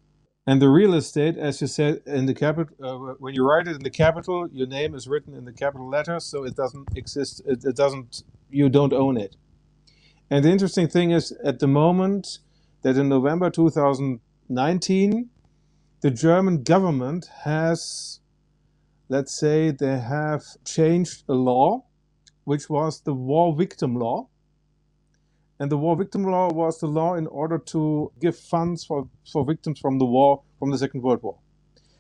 and 0.47 0.61
the 0.61 0.69
real 0.69 0.95
estate, 0.95 1.37
as 1.37 1.61
you 1.61 1.69
said 1.69 2.03
in 2.07 2.27
the 2.27 2.35
capital, 2.35 2.75
uh, 2.83 3.15
when 3.19 3.35
you 3.35 3.49
write 3.49 3.69
it 3.69 3.77
in 3.77 3.83
the 3.83 3.91
capital, 3.91 4.49
your 4.53 4.67
name 4.67 4.95
is 4.95 5.07
written 5.07 5.35
in 5.35 5.45
the 5.45 5.53
capital 5.53 5.89
letters, 5.89 6.25
so 6.25 6.45
it 6.45 6.57
doesn't 6.57 6.89
exist. 6.97 7.43
It, 7.47 7.65
it 7.65 7.77
doesn't. 7.77 8.25
You 8.51 8.69
don't 8.69 8.93
own 8.93 9.17
it. 9.17 9.37
And 10.31 10.45
the 10.45 10.51
interesting 10.51 10.89
thing 10.89 11.13
is, 11.13 11.33
at 11.45 11.61
the 11.61 11.69
moment, 11.69 12.39
that 12.83 12.97
in 12.97 13.09
November 13.09 13.51
2019, 13.51 15.31
the 16.01 16.11
German 16.11 16.65
government 16.65 17.29
has, 17.45 18.21
let's 19.09 19.39
say, 19.39 19.71
they 19.71 19.99
have 19.99 20.43
changed 20.65 21.23
a 21.29 21.35
law, 21.35 21.85
which 22.45 22.69
was 22.69 23.03
the 23.03 23.15
war 23.15 23.55
victim 23.55 23.95
law. 23.95 24.29
And 25.63 25.71
the 25.71 25.79
war 25.79 25.95
victim 25.95 26.25
law 26.25 26.53
was 26.53 26.81
the 26.81 26.89
law 26.89 27.15
in 27.15 27.29
order 27.29 27.57
to 27.57 28.11
give 28.21 28.37
funds 28.37 28.85
for, 28.85 29.09
for 29.33 29.45
victims 29.45 29.79
from 29.79 30.01
the 30.01 30.05
war, 30.05 30.43
from 30.59 30.73
the 30.73 30.77
Second 30.77 31.03
World 31.03 31.23
War. 31.23 31.39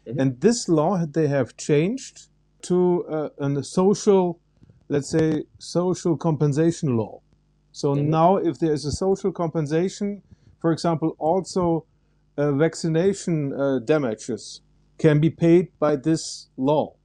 Mm-hmm. 0.05 0.19
And 0.19 0.41
this 0.41 0.69
law 0.69 1.07
they 1.07 1.29
have 1.29 1.57
changed 1.57 2.27
to 2.63 3.05
uh, 3.09 3.29
a 3.39 3.63
social, 3.63 4.41
let's 4.89 5.11
say, 5.11 5.45
social 5.61 6.17
compensation 6.17 6.97
law. 6.97 7.21
So 7.71 7.95
mm-hmm. 7.95 8.11
now, 8.11 8.37
if 8.39 8.59
there 8.59 8.73
is 8.73 8.85
a 8.85 8.91
social 8.91 9.31
compensation, 9.31 10.23
for 10.61 10.73
example, 10.73 11.15
also 11.21 11.87
uh, 12.37 12.51
vaccination 12.51 13.53
uh, 13.53 13.79
damages 13.79 14.61
can 14.99 15.21
be 15.21 15.31
paid 15.31 15.69
by 15.79 15.95
this 15.95 16.49
law. 16.57 16.97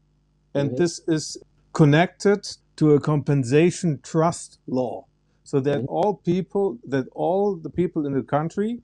And 0.55 0.69
mm-hmm. 0.69 0.81
this 0.81 1.01
is 1.07 1.37
connected 1.73 2.47
to 2.77 2.93
a 2.93 2.99
compensation 2.99 3.99
trust 4.01 4.57
law. 4.65 5.05
So 5.47 5.61
that 5.61 5.77
mm-hmm. 5.77 5.97
all 5.97 6.15
people, 6.15 6.77
that 6.89 7.05
all 7.13 7.55
the 7.55 7.69
people 7.69 8.05
in 8.05 8.11
the 8.11 8.21
country 8.21 8.81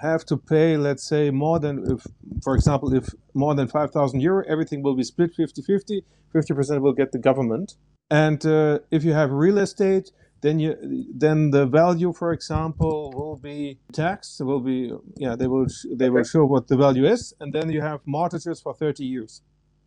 have 0.00 0.24
to 0.30 0.38
pay, 0.38 0.78
let's 0.78 1.06
say, 1.06 1.30
more 1.30 1.58
than, 1.60 1.74
if, 1.92 2.06
for 2.42 2.54
example, 2.54 2.94
if 2.94 3.06
more 3.34 3.54
than 3.54 3.68
5,000 3.68 4.18
euro, 4.20 4.42
everything 4.48 4.82
will 4.82 4.96
be 4.96 5.04
split 5.04 5.34
50 5.34 5.60
50. 5.60 6.04
50% 6.34 6.80
will 6.80 6.94
get 6.94 7.12
the 7.12 7.18
government. 7.18 7.74
And 8.10 8.40
uh, 8.46 8.78
if 8.90 9.04
you 9.04 9.12
have 9.12 9.30
real 9.32 9.58
estate, 9.58 10.10
then 10.40 10.58
you 10.58 10.72
then 11.12 11.50
the 11.50 11.66
value 11.66 12.12
for 12.12 12.32
example 12.32 13.12
will 13.12 13.36
be 13.36 13.80
taxed 13.92 14.40
will 14.40 14.60
be 14.60 14.92
yeah 15.16 15.34
they 15.34 15.48
will 15.48 15.66
they 15.90 16.10
will 16.10 16.22
show 16.22 16.44
what 16.44 16.68
the 16.68 16.76
value 16.76 17.04
is 17.04 17.34
and 17.40 17.52
then 17.52 17.68
you 17.70 17.80
have 17.80 17.98
mortgages 18.06 18.60
for 18.60 18.72
30 18.72 19.04
years 19.04 19.42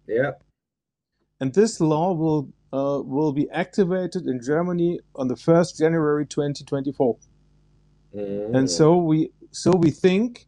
yeah 0.10 0.32
and 1.40 1.54
this 1.54 1.80
law 1.80 2.12
will 2.12 2.50
uh, 2.74 3.02
will 3.04 3.34
be 3.34 3.50
activated 3.52 4.26
in 4.26 4.42
germany 4.42 5.00
on 5.16 5.28
the 5.28 5.36
1st 5.36 5.78
january 5.78 6.26
2024 6.26 7.18
mm. 8.16 8.56
and 8.56 8.70
so 8.70 8.98
we 8.98 9.32
so 9.52 9.72
we 9.72 9.92
think 9.92 10.48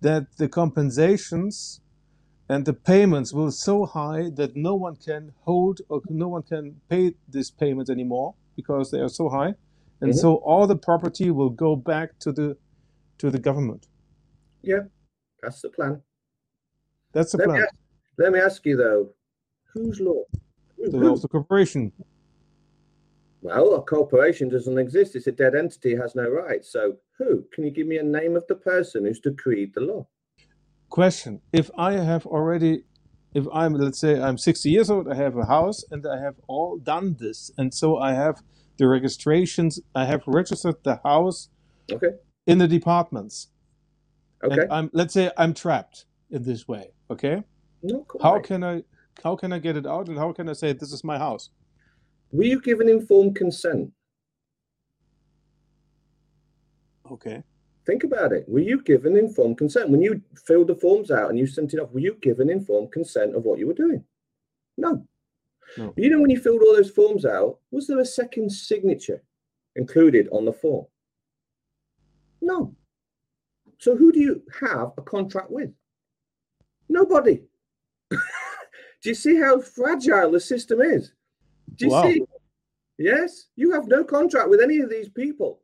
that 0.00 0.36
the 0.36 0.48
compensations 0.48 1.80
and 2.48 2.66
the 2.66 2.72
payments 2.72 3.32
will 3.32 3.50
so 3.50 3.86
high 3.86 4.30
that 4.34 4.54
no 4.54 4.74
one 4.74 4.96
can 4.96 5.32
hold 5.40 5.80
or 5.88 6.02
no 6.08 6.28
one 6.28 6.42
can 6.42 6.80
pay 6.88 7.14
this 7.28 7.50
payment 7.50 7.88
anymore 7.88 8.34
because 8.56 8.90
they 8.90 9.00
are 9.00 9.08
so 9.08 9.28
high, 9.28 9.54
and 10.00 10.10
mm-hmm. 10.10 10.18
so 10.18 10.34
all 10.36 10.66
the 10.66 10.76
property 10.76 11.30
will 11.30 11.50
go 11.50 11.74
back 11.74 12.18
to 12.20 12.32
the 12.32 12.56
to 13.18 13.30
the 13.30 13.38
government. 13.38 13.86
Yeah, 14.62 14.82
that's 15.42 15.62
the 15.62 15.70
plan. 15.70 16.02
That's 17.12 17.32
the 17.32 17.38
let 17.38 17.46
plan. 17.46 17.58
Me 17.58 17.62
ask, 17.62 17.74
let 18.18 18.32
me 18.32 18.38
ask 18.40 18.66
you 18.66 18.76
though, 18.76 19.10
whose 19.72 20.00
law? 20.00 20.22
Of 20.84 21.22
the 21.22 21.28
corporation. 21.28 21.92
Well, 23.42 23.74
a 23.74 23.82
corporation 23.82 24.48
doesn't 24.48 24.78
exist. 24.78 25.16
It's 25.16 25.26
a 25.26 25.32
dead 25.32 25.54
entity, 25.54 25.94
has 25.96 26.14
no 26.14 26.28
rights. 26.28 26.72
So, 26.72 26.96
who? 27.18 27.44
Can 27.52 27.64
you 27.64 27.70
give 27.70 27.86
me 27.86 27.98
a 27.98 28.02
name 28.02 28.36
of 28.36 28.46
the 28.46 28.54
person 28.54 29.04
who's 29.04 29.20
decreed 29.20 29.74
the 29.74 29.80
law? 29.80 30.06
Question: 30.88 31.40
If 31.52 31.70
I 31.76 31.92
have 31.92 32.24
already 32.26 32.84
if 33.34 33.46
I'm, 33.52 33.74
let's 33.74 33.98
say, 33.98 34.20
I'm 34.20 34.38
60 34.38 34.70
years 34.70 34.90
old, 34.90 35.08
I 35.08 35.16
have 35.16 35.36
a 35.36 35.44
house 35.44 35.84
and 35.90 36.06
I 36.06 36.20
have 36.20 36.36
all 36.46 36.78
done 36.78 37.16
this. 37.18 37.50
And 37.58 37.74
so 37.74 37.98
I 37.98 38.12
have 38.12 38.40
the 38.78 38.86
registrations, 38.86 39.80
I 39.94 40.04
have 40.04 40.22
registered 40.26 40.76
the 40.84 41.00
house 41.04 41.48
okay. 41.90 42.10
in 42.46 42.58
the 42.58 42.68
departments. 42.68 43.48
Okay. 44.44 44.62
And 44.62 44.72
I'm, 44.72 44.90
let's 44.92 45.12
say 45.12 45.30
I'm 45.36 45.52
trapped 45.52 46.06
in 46.30 46.44
this 46.44 46.68
way. 46.68 46.92
Okay. 47.10 47.42
No, 47.82 48.06
how 48.22 48.38
can 48.38 48.62
I, 48.62 48.84
how 49.22 49.36
can 49.36 49.52
I 49.52 49.58
get 49.58 49.76
it 49.76 49.86
out 49.86 50.08
and 50.08 50.18
how 50.18 50.32
can 50.32 50.48
I 50.48 50.52
say 50.52 50.72
this 50.72 50.92
is 50.92 51.04
my 51.04 51.18
house? 51.18 51.50
Were 52.32 52.44
you 52.44 52.60
given 52.60 52.88
informed 52.88 53.36
consent? 53.36 53.92
Okay. 57.10 57.42
Think 57.86 58.04
about 58.04 58.32
it. 58.32 58.48
Were 58.48 58.60
you 58.60 58.82
given 58.82 59.16
informed 59.16 59.58
consent 59.58 59.90
when 59.90 60.02
you 60.02 60.20
filled 60.46 60.68
the 60.68 60.74
forms 60.74 61.10
out 61.10 61.30
and 61.30 61.38
you 61.38 61.46
sent 61.46 61.74
it 61.74 61.78
off? 61.78 61.92
Were 61.92 62.00
you 62.00 62.16
given 62.22 62.48
informed 62.48 62.92
consent 62.92 63.36
of 63.36 63.44
what 63.44 63.58
you 63.58 63.66
were 63.66 63.74
doing? 63.74 64.02
No. 64.78 65.06
no. 65.76 65.92
You 65.96 66.10
know, 66.10 66.20
when 66.20 66.30
you 66.30 66.40
filled 66.40 66.62
all 66.62 66.74
those 66.74 66.90
forms 66.90 67.26
out, 67.26 67.58
was 67.70 67.86
there 67.86 68.00
a 68.00 68.06
second 68.06 68.50
signature 68.50 69.22
included 69.76 70.28
on 70.32 70.46
the 70.46 70.52
form? 70.52 70.86
No. 72.40 72.74
So 73.78 73.94
who 73.96 74.12
do 74.12 74.20
you 74.20 74.42
have 74.60 74.92
a 74.96 75.02
contract 75.02 75.50
with? 75.50 75.70
Nobody. 76.88 77.42
do 79.04 79.10
you 79.10 79.14
see 79.14 79.38
how 79.38 79.60
fragile 79.60 80.32
the 80.32 80.40
system 80.40 80.80
is? 80.80 81.12
Do 81.76 81.84
you 81.84 81.90
wow. 81.92 82.02
see? 82.04 82.24
Yes, 82.96 83.48
you 83.54 83.70
have 83.72 83.86
no 83.86 84.02
contract 84.02 84.48
with 84.48 84.62
any 84.62 84.78
of 84.78 84.88
these 84.88 85.10
people. 85.10 85.60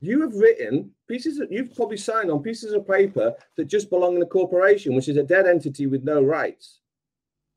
You 0.00 0.22
have 0.22 0.34
written 0.34 0.92
pieces 1.08 1.38
that 1.38 1.50
you've 1.50 1.74
probably 1.74 1.96
signed 1.96 2.30
on 2.30 2.42
pieces 2.42 2.72
of 2.72 2.86
paper 2.86 3.34
that 3.56 3.64
just 3.64 3.90
belong 3.90 4.14
in 4.14 4.22
a 4.22 4.26
corporation, 4.26 4.94
which 4.94 5.08
is 5.08 5.16
a 5.16 5.24
dead 5.24 5.46
entity 5.46 5.86
with 5.86 6.04
no 6.04 6.22
rights. 6.22 6.78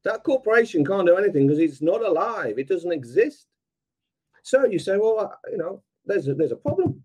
That 0.05 0.23
corporation 0.23 0.83
can't 0.83 1.07
do 1.07 1.17
anything 1.17 1.47
because 1.47 1.59
it's 1.59 1.81
not 1.81 2.01
alive. 2.01 2.57
It 2.57 2.67
doesn't 2.67 2.91
exist. 2.91 3.45
So 4.41 4.65
you 4.65 4.79
say, 4.79 4.97
well, 4.97 5.19
uh, 5.19 5.49
you 5.51 5.57
know, 5.57 5.83
there's 6.05 6.27
a, 6.27 6.33
there's 6.33 6.51
a 6.51 6.57
problem. 6.57 7.03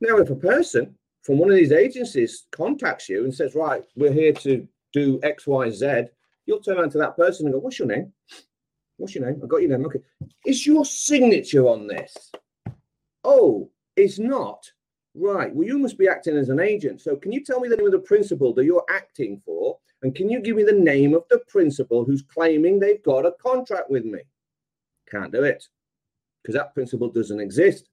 Now, 0.00 0.18
if 0.18 0.28
a 0.28 0.36
person 0.36 0.96
from 1.22 1.38
one 1.38 1.50
of 1.50 1.56
these 1.56 1.72
agencies 1.72 2.46
contacts 2.50 3.08
you 3.08 3.24
and 3.24 3.34
says, 3.34 3.54
right, 3.54 3.84
we're 3.94 4.12
here 4.12 4.32
to 4.32 4.66
do 4.92 5.20
X, 5.22 5.46
Y, 5.46 5.70
Z, 5.70 6.08
you'll 6.48 6.60
turn 6.60 6.78
around 6.78 6.90
to 6.90 6.98
that 6.98 7.16
person 7.16 7.46
and 7.46 7.52
go, 7.52 7.60
what's 7.60 7.78
your 7.78 7.86
name? 7.86 8.10
What's 8.96 9.14
your 9.14 9.26
name? 9.26 9.40
I 9.44 9.46
got 9.46 9.60
your 9.60 9.70
name. 9.70 9.86
Okay. 9.86 10.00
Is 10.46 10.66
your 10.66 10.84
signature 10.84 11.68
on 11.68 11.86
this? 11.86 12.16
Oh, 13.22 13.70
it's 13.96 14.18
not 14.18 14.64
right. 15.14 15.54
Well, 15.54 15.68
you 15.68 15.78
must 15.78 15.98
be 15.98 16.08
acting 16.08 16.36
as 16.36 16.48
an 16.48 16.58
agent. 16.58 17.02
So, 17.02 17.14
can 17.16 17.30
you 17.30 17.44
tell 17.44 17.60
me 17.60 17.68
the 17.68 17.76
name 17.76 17.86
of 17.86 17.92
the 17.92 17.98
principal 17.98 18.54
that 18.54 18.64
you're 18.64 18.84
acting 18.90 19.40
for? 19.44 19.78
And 20.02 20.14
can 20.14 20.30
you 20.30 20.40
give 20.40 20.56
me 20.56 20.62
the 20.62 20.72
name 20.72 21.14
of 21.14 21.24
the 21.28 21.40
principal 21.48 22.04
who's 22.04 22.22
claiming 22.22 22.80
they've 22.80 23.02
got 23.02 23.26
a 23.26 23.32
contract 23.42 23.90
with 23.90 24.04
me? 24.04 24.20
Can't 25.10 25.32
do 25.32 25.42
it 25.42 25.64
because 26.42 26.54
that 26.54 26.72
principal 26.74 27.10
doesn't 27.10 27.40
exist. 27.40 27.88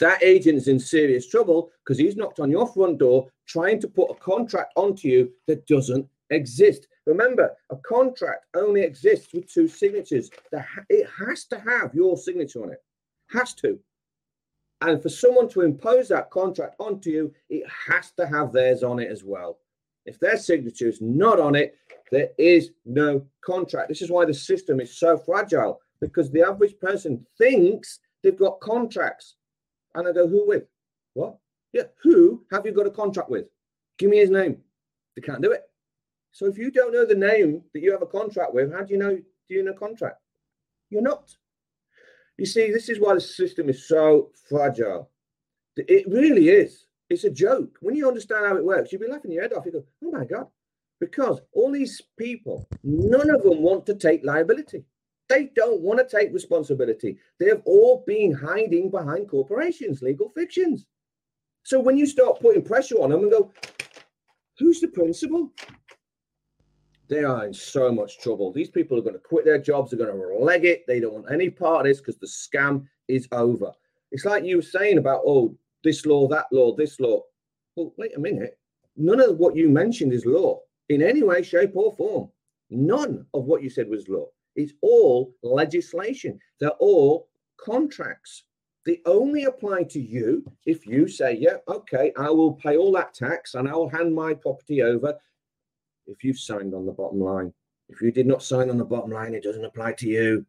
That 0.00 0.22
agent 0.22 0.56
is 0.56 0.68
in 0.68 0.78
serious 0.78 1.28
trouble 1.28 1.70
because 1.84 1.98
he's 1.98 2.16
knocked 2.16 2.40
on 2.40 2.50
your 2.50 2.66
front 2.66 2.98
door 2.98 3.28
trying 3.46 3.80
to 3.80 3.88
put 3.88 4.10
a 4.10 4.14
contract 4.14 4.72
onto 4.76 5.08
you 5.08 5.32
that 5.46 5.66
doesn't 5.66 6.06
exist. 6.30 6.86
Remember, 7.08 7.56
a 7.70 7.76
contract 7.76 8.44
only 8.54 8.82
exists 8.82 9.32
with 9.32 9.50
two 9.50 9.66
signatures. 9.66 10.30
It 10.90 11.08
has 11.18 11.46
to 11.46 11.58
have 11.58 11.94
your 11.94 12.18
signature 12.18 12.62
on 12.62 12.70
it. 12.70 12.82
Has 13.30 13.54
to. 13.54 13.78
And 14.82 15.02
for 15.02 15.08
someone 15.08 15.48
to 15.50 15.62
impose 15.62 16.08
that 16.08 16.30
contract 16.30 16.76
onto 16.78 17.08
you, 17.08 17.34
it 17.48 17.64
has 17.86 18.12
to 18.18 18.26
have 18.26 18.52
theirs 18.52 18.82
on 18.82 18.98
it 18.98 19.10
as 19.10 19.24
well. 19.24 19.58
If 20.04 20.20
their 20.20 20.36
signature 20.36 20.86
is 20.86 21.00
not 21.00 21.40
on 21.40 21.54
it, 21.54 21.76
there 22.12 22.28
is 22.36 22.72
no 22.84 23.24
contract. 23.42 23.88
This 23.88 24.02
is 24.02 24.10
why 24.10 24.26
the 24.26 24.34
system 24.34 24.78
is 24.78 24.98
so 24.98 25.16
fragile 25.16 25.80
because 26.02 26.30
the 26.30 26.42
average 26.42 26.78
person 26.78 27.26
thinks 27.38 28.00
they've 28.22 28.38
got 28.38 28.60
contracts. 28.60 29.36
And 29.94 30.06
I 30.06 30.12
go, 30.12 30.28
who 30.28 30.46
with? 30.46 30.64
What? 31.14 31.38
Yeah, 31.72 31.84
who 32.02 32.44
have 32.52 32.66
you 32.66 32.72
got 32.72 32.86
a 32.86 32.90
contract 32.90 33.30
with? 33.30 33.46
Give 33.98 34.10
me 34.10 34.18
his 34.18 34.30
name. 34.30 34.58
They 35.16 35.22
can't 35.22 35.42
do 35.42 35.52
it. 35.52 35.62
So 36.32 36.46
if 36.46 36.58
you 36.58 36.70
don't 36.70 36.92
know 36.92 37.06
the 37.06 37.14
name 37.14 37.62
that 37.74 37.80
you 37.80 37.92
have 37.92 38.02
a 38.02 38.06
contract 38.06 38.54
with, 38.54 38.72
how 38.72 38.82
do 38.82 38.92
you 38.92 38.98
know 38.98 39.16
do 39.16 39.54
you 39.54 39.64
know 39.64 39.72
contract? 39.72 40.18
You're 40.90 41.02
not. 41.02 41.34
You 42.36 42.46
see, 42.46 42.70
this 42.70 42.88
is 42.88 43.00
why 43.00 43.14
the 43.14 43.20
system 43.20 43.68
is 43.68 43.88
so 43.88 44.30
fragile. 44.48 45.10
It 45.76 46.08
really 46.08 46.48
is. 46.48 46.86
It's 47.10 47.24
a 47.24 47.30
joke. 47.30 47.78
When 47.80 47.96
you 47.96 48.06
understand 48.06 48.46
how 48.46 48.56
it 48.56 48.64
works, 48.64 48.92
you'll 48.92 49.00
be 49.00 49.08
laughing 49.08 49.32
your 49.32 49.42
head 49.42 49.52
off. 49.52 49.64
You 49.66 49.72
go, 49.72 49.84
oh 50.04 50.10
my 50.10 50.24
God. 50.24 50.46
Because 51.00 51.40
all 51.52 51.72
these 51.72 52.02
people, 52.18 52.68
none 52.82 53.30
of 53.30 53.42
them 53.42 53.62
want 53.62 53.86
to 53.86 53.94
take 53.94 54.24
liability. 54.24 54.84
They 55.28 55.50
don't 55.54 55.80
want 55.80 55.98
to 56.00 56.16
take 56.16 56.32
responsibility. 56.32 57.18
They 57.38 57.46
have 57.46 57.62
all 57.64 58.02
been 58.06 58.32
hiding 58.32 58.90
behind 58.90 59.28
corporations, 59.28 60.02
legal 60.02 60.30
fictions. 60.30 60.86
So 61.64 61.78
when 61.78 61.96
you 61.96 62.06
start 62.06 62.40
putting 62.40 62.64
pressure 62.64 62.96
on 62.96 63.10
them 63.10 63.20
and 63.20 63.30
go, 63.30 63.52
who's 64.58 64.80
the 64.80 64.88
principal? 64.88 65.52
They 67.08 67.24
are 67.24 67.46
in 67.46 67.54
so 67.54 67.90
much 67.90 68.18
trouble. 68.18 68.52
These 68.52 68.70
people 68.70 68.98
are 68.98 69.02
going 69.02 69.14
to 69.14 69.18
quit 69.20 69.44
their 69.44 69.60
jobs. 69.60 69.90
They're 69.90 70.04
going 70.04 70.16
to 70.16 70.44
leg 70.44 70.64
it. 70.64 70.86
They 70.86 71.00
don't 71.00 71.14
want 71.14 71.32
any 71.32 71.48
part 71.48 71.80
of 71.80 71.86
this 71.86 72.00
because 72.00 72.18
the 72.18 72.26
scam 72.26 72.86
is 73.08 73.26
over. 73.32 73.72
It's 74.12 74.24
like 74.24 74.44
you 74.44 74.56
were 74.56 74.62
saying 74.62 74.98
about, 74.98 75.22
oh, 75.26 75.56
this 75.82 76.04
law, 76.04 76.28
that 76.28 76.46
law, 76.52 76.74
this 76.74 77.00
law. 77.00 77.22
Well, 77.76 77.94
wait 77.96 78.16
a 78.16 78.20
minute. 78.20 78.58
None 78.96 79.20
of 79.20 79.38
what 79.38 79.56
you 79.56 79.68
mentioned 79.68 80.12
is 80.12 80.26
law 80.26 80.60
in 80.88 81.02
any 81.02 81.22
way, 81.22 81.42
shape, 81.42 81.72
or 81.74 81.94
form. 81.96 82.28
None 82.70 83.24
of 83.32 83.44
what 83.44 83.62
you 83.62 83.70
said 83.70 83.88
was 83.88 84.08
law. 84.08 84.26
It's 84.56 84.72
all 84.82 85.34
legislation. 85.42 86.38
They're 86.60 86.70
all 86.72 87.28
contracts. 87.56 88.44
They 88.84 89.00
only 89.06 89.44
apply 89.44 89.84
to 89.84 90.00
you 90.00 90.44
if 90.66 90.86
you 90.86 91.08
say, 91.08 91.36
yeah, 91.36 91.58
okay, 91.68 92.12
I 92.18 92.30
will 92.30 92.54
pay 92.54 92.76
all 92.76 92.92
that 92.92 93.14
tax 93.14 93.54
and 93.54 93.68
I 93.68 93.74
will 93.74 93.88
hand 93.88 94.14
my 94.14 94.34
property 94.34 94.82
over 94.82 95.14
if 96.08 96.24
you've 96.24 96.38
signed 96.38 96.74
on 96.74 96.86
the 96.86 96.92
bottom 96.92 97.20
line. 97.20 97.52
If 97.88 98.02
you 98.02 98.10
did 98.10 98.26
not 98.26 98.42
sign 98.42 98.70
on 98.70 98.78
the 98.78 98.84
bottom 98.84 99.10
line, 99.10 99.34
it 99.34 99.42
doesn't 99.42 99.64
apply 99.64 99.92
to 99.94 100.08
you. 100.08 100.44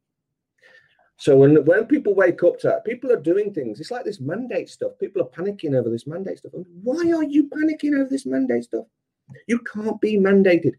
So 1.18 1.36
when, 1.36 1.66
when 1.66 1.86
people 1.86 2.16
wake 2.16 2.44
up 2.44 2.60
to 2.60 2.68
that, 2.68 2.86
people 2.86 3.12
are 3.12 3.22
doing 3.22 3.54
things. 3.54 3.80
It's 3.80 3.92
like 3.92 4.06
this 4.06 4.22
mandate 4.22 4.70
stuff. 4.70 4.94
People 5.00 5.22
are 5.22 5.26
panicking 5.26 5.76
over 5.76 5.90
this 5.90 6.08
mandate 6.08 6.38
stuff. 6.38 6.54
why 6.82 7.12
are 7.12 7.24
you 7.24 7.50
panicking 7.50 7.94
over 7.94 8.10
this 8.10 8.26
mandate 8.26 8.64
stuff? 8.64 8.86
You 9.48 9.60
can't 9.60 10.00
be 10.00 10.18
mandated. 10.18 10.74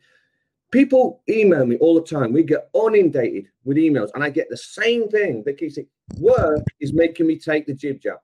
People 0.70 1.22
email 1.28 1.66
me 1.66 1.76
all 1.76 1.94
the 1.94 2.06
time. 2.06 2.32
We 2.32 2.42
get 2.42 2.70
inundated 2.74 3.48
with 3.64 3.76
emails, 3.76 4.08
and 4.14 4.24
I 4.24 4.30
get 4.30 4.48
the 4.48 4.56
same 4.56 5.08
thing. 5.08 5.42
They 5.44 5.52
keep 5.52 5.72
saying, 5.72 5.88
Work 6.18 6.64
is 6.80 6.92
making 6.92 7.26
me 7.26 7.38
take 7.38 7.66
the 7.66 7.74
jib 7.74 8.00
jab. 8.00 8.18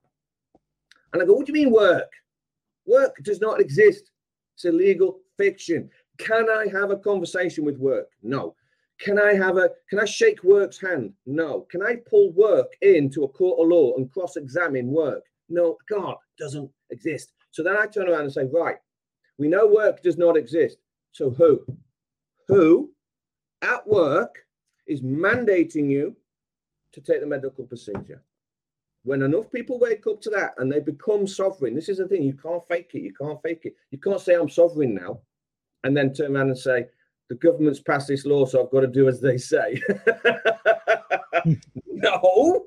And 1.13 1.23
I 1.23 1.27
go, 1.27 1.35
What 1.35 1.47
do 1.47 1.53
you 1.53 1.65
mean 1.65 1.73
work? 1.73 2.11
Work 2.87 3.17
does 3.25 3.41
not 3.41 3.61
exist. 3.61 4.11
It's 4.55 4.65
illegal 4.65 5.21
fiction. 5.37 5.91
Can 6.19 6.49
I 6.51 6.67
have 6.73 6.91
a 6.91 6.97
conversation 6.97 7.65
with 7.65 7.79
work? 7.79 8.09
No. 8.23 8.55
Can 8.99 9.19
I 9.19 9.35
have 9.35 9.59
a 9.59 9.71
can 9.91 10.01
I 10.01 10.05
shake 10.05 10.43
work's 10.43 10.81
hand? 10.81 11.13
No. 11.27 11.67
Can 11.71 11.83
I 11.83 11.97
pull 12.09 12.33
work 12.33 12.73
into 12.81 13.25
a 13.25 13.29
court 13.29 13.61
of 13.61 13.69
law 13.69 13.95
and 13.97 14.11
cross-examine 14.11 14.89
work? 14.89 15.25
No, 15.49 15.77
God 15.89 16.17
doesn't 16.39 16.71
exist. 16.91 17.33
So 17.51 17.63
then 17.63 17.77
I 17.77 17.87
turn 17.87 18.09
around 18.09 18.23
and 18.23 18.33
say, 18.33 18.45
right, 18.53 18.77
we 19.39 19.49
know 19.49 19.67
work 19.67 20.03
does 20.03 20.17
not 20.17 20.37
exist. 20.37 20.79
So 21.13 21.31
who? 21.31 21.65
Who 22.49 22.91
at 23.63 23.87
work 23.87 24.39
is 24.87 25.03
mandating 25.03 25.91
you 25.91 26.17
to 26.93 27.01
take 27.01 27.21
the 27.21 27.27
medical 27.27 27.65
procedure? 27.65 28.23
When 29.05 29.23
enough 29.23 29.53
people 29.53 29.79
wake 29.79 30.07
up 30.07 30.21
to 30.23 30.31
that 30.31 30.55
and 30.59 30.71
they 30.71 30.81
become 30.81 31.27
sovereign, 31.27 31.75
this 31.75 31.89
is 31.89 31.99
the 31.99 32.09
thing, 32.09 32.23
you 32.23 32.35
can't 32.35 32.67
fake 32.67 32.91
it. 32.95 33.03
You 33.03 33.15
can't 33.15 33.41
fake 33.41 33.61
it. 33.65 33.77
You 33.91 33.99
can't 33.99 34.21
say 34.21 34.35
I'm 34.35 34.49
sovereign 34.49 34.95
now 34.95 35.21
and 35.85 35.97
then 35.97 36.13
turn 36.13 36.37
around 36.37 36.49
and 36.49 36.59
say, 36.59 36.87
the 37.29 37.35
government's 37.37 37.81
passed 37.81 38.09
this 38.09 38.25
law, 38.25 38.45
so 38.47 38.63
I've 38.63 38.71
got 38.71 38.81
to 38.81 38.87
do 38.87 39.09
as 39.09 39.21
they 39.21 39.37
say. 39.37 39.81
no. 41.87 42.67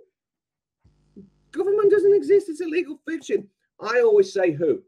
Government 1.52 1.92
doesn't 1.92 2.14
exist. 2.14 2.50
It's 2.50 2.62
a 2.62 2.66
legal 2.66 3.00
fiction. 3.08 3.48
I 3.80 4.02
always 4.02 4.34
say 4.34 4.52
who 4.52 4.84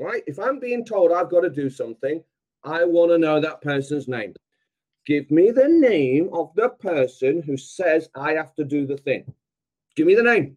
right? 0.00 0.22
If 0.26 0.38
I'm 0.38 0.58
being 0.58 0.84
told 0.84 1.12
I've 1.12 1.30
got 1.30 1.42
to 1.42 1.50
do 1.50 1.70
something, 1.70 2.24
I 2.64 2.84
want 2.84 3.12
to 3.12 3.18
know 3.18 3.40
that 3.40 3.60
person's 3.60 4.08
name. 4.08 4.34
Give 5.06 5.30
me 5.30 5.50
the 5.50 5.68
name 5.68 6.30
of 6.32 6.50
the 6.56 6.70
person 6.70 7.42
who 7.42 7.56
says 7.56 8.08
I 8.14 8.32
have 8.32 8.54
to 8.56 8.64
do 8.64 8.86
the 8.86 8.96
thing. 8.96 9.32
Give 9.94 10.06
me 10.06 10.14
the 10.14 10.22
name. 10.22 10.56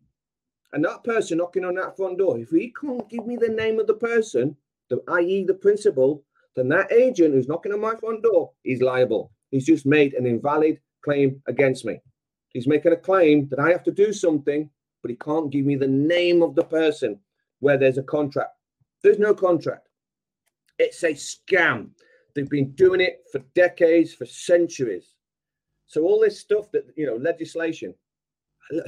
And 0.72 0.84
that 0.86 1.04
person 1.04 1.38
knocking 1.38 1.66
on 1.66 1.76
that 1.76 1.96
front 1.96 2.18
door, 2.18 2.40
if 2.40 2.50
he 2.50 2.74
can't 2.80 3.08
give 3.10 3.28
me 3.28 3.36
the 3.36 3.50
name 3.50 3.80
of 3.80 3.88
the 3.88 3.94
person, 3.94 4.56
the, 4.90 5.02
i.e., 5.10 5.44
the 5.44 5.54
principal, 5.54 6.24
then 6.56 6.70
that 6.70 6.92
agent 6.92 7.34
who's 7.34 7.48
knocking 7.48 7.74
on 7.74 7.82
my 7.82 7.96
front 7.96 8.24
door 8.24 8.52
is 8.64 8.82
liable. 8.82 9.32
He's 9.52 9.66
just 9.66 9.86
made 9.86 10.14
an 10.14 10.26
invalid 10.26 10.80
claim 11.04 11.42
against 11.48 11.86
me. 11.86 12.00
He's 12.50 12.68
making 12.68 12.94
a 12.94 12.98
claim 12.98 13.48
that 13.50 13.60
I 13.60 13.70
have 13.70 13.84
to 13.84 13.92
do 13.92 14.14
something, 14.14 14.70
but 15.02 15.12
he 15.12 15.18
can't 15.18 15.52
give 15.52 15.66
me 15.66 15.76
the 15.76 15.88
name 15.88 16.42
of 16.44 16.56
the 16.56 16.64
person 16.64 17.20
where 17.60 17.78
there's 17.78 17.98
a 17.98 18.04
contract 18.04 18.52
there's 19.04 19.20
no 19.20 19.34
contract. 19.34 19.88
It's 20.80 21.04
a 21.04 21.12
scam. 21.12 21.90
They've 22.34 22.50
been 22.50 22.72
doing 22.72 23.02
it 23.02 23.24
for 23.32 23.40
decades, 23.54 24.14
for 24.14 24.26
centuries. 24.26 25.14
So 25.86 26.04
all 26.04 26.22
this 26.22 26.40
stuff 26.40 26.72
that 26.72 26.86
you 26.96 27.06
know, 27.06 27.18
legislation. 27.18 27.94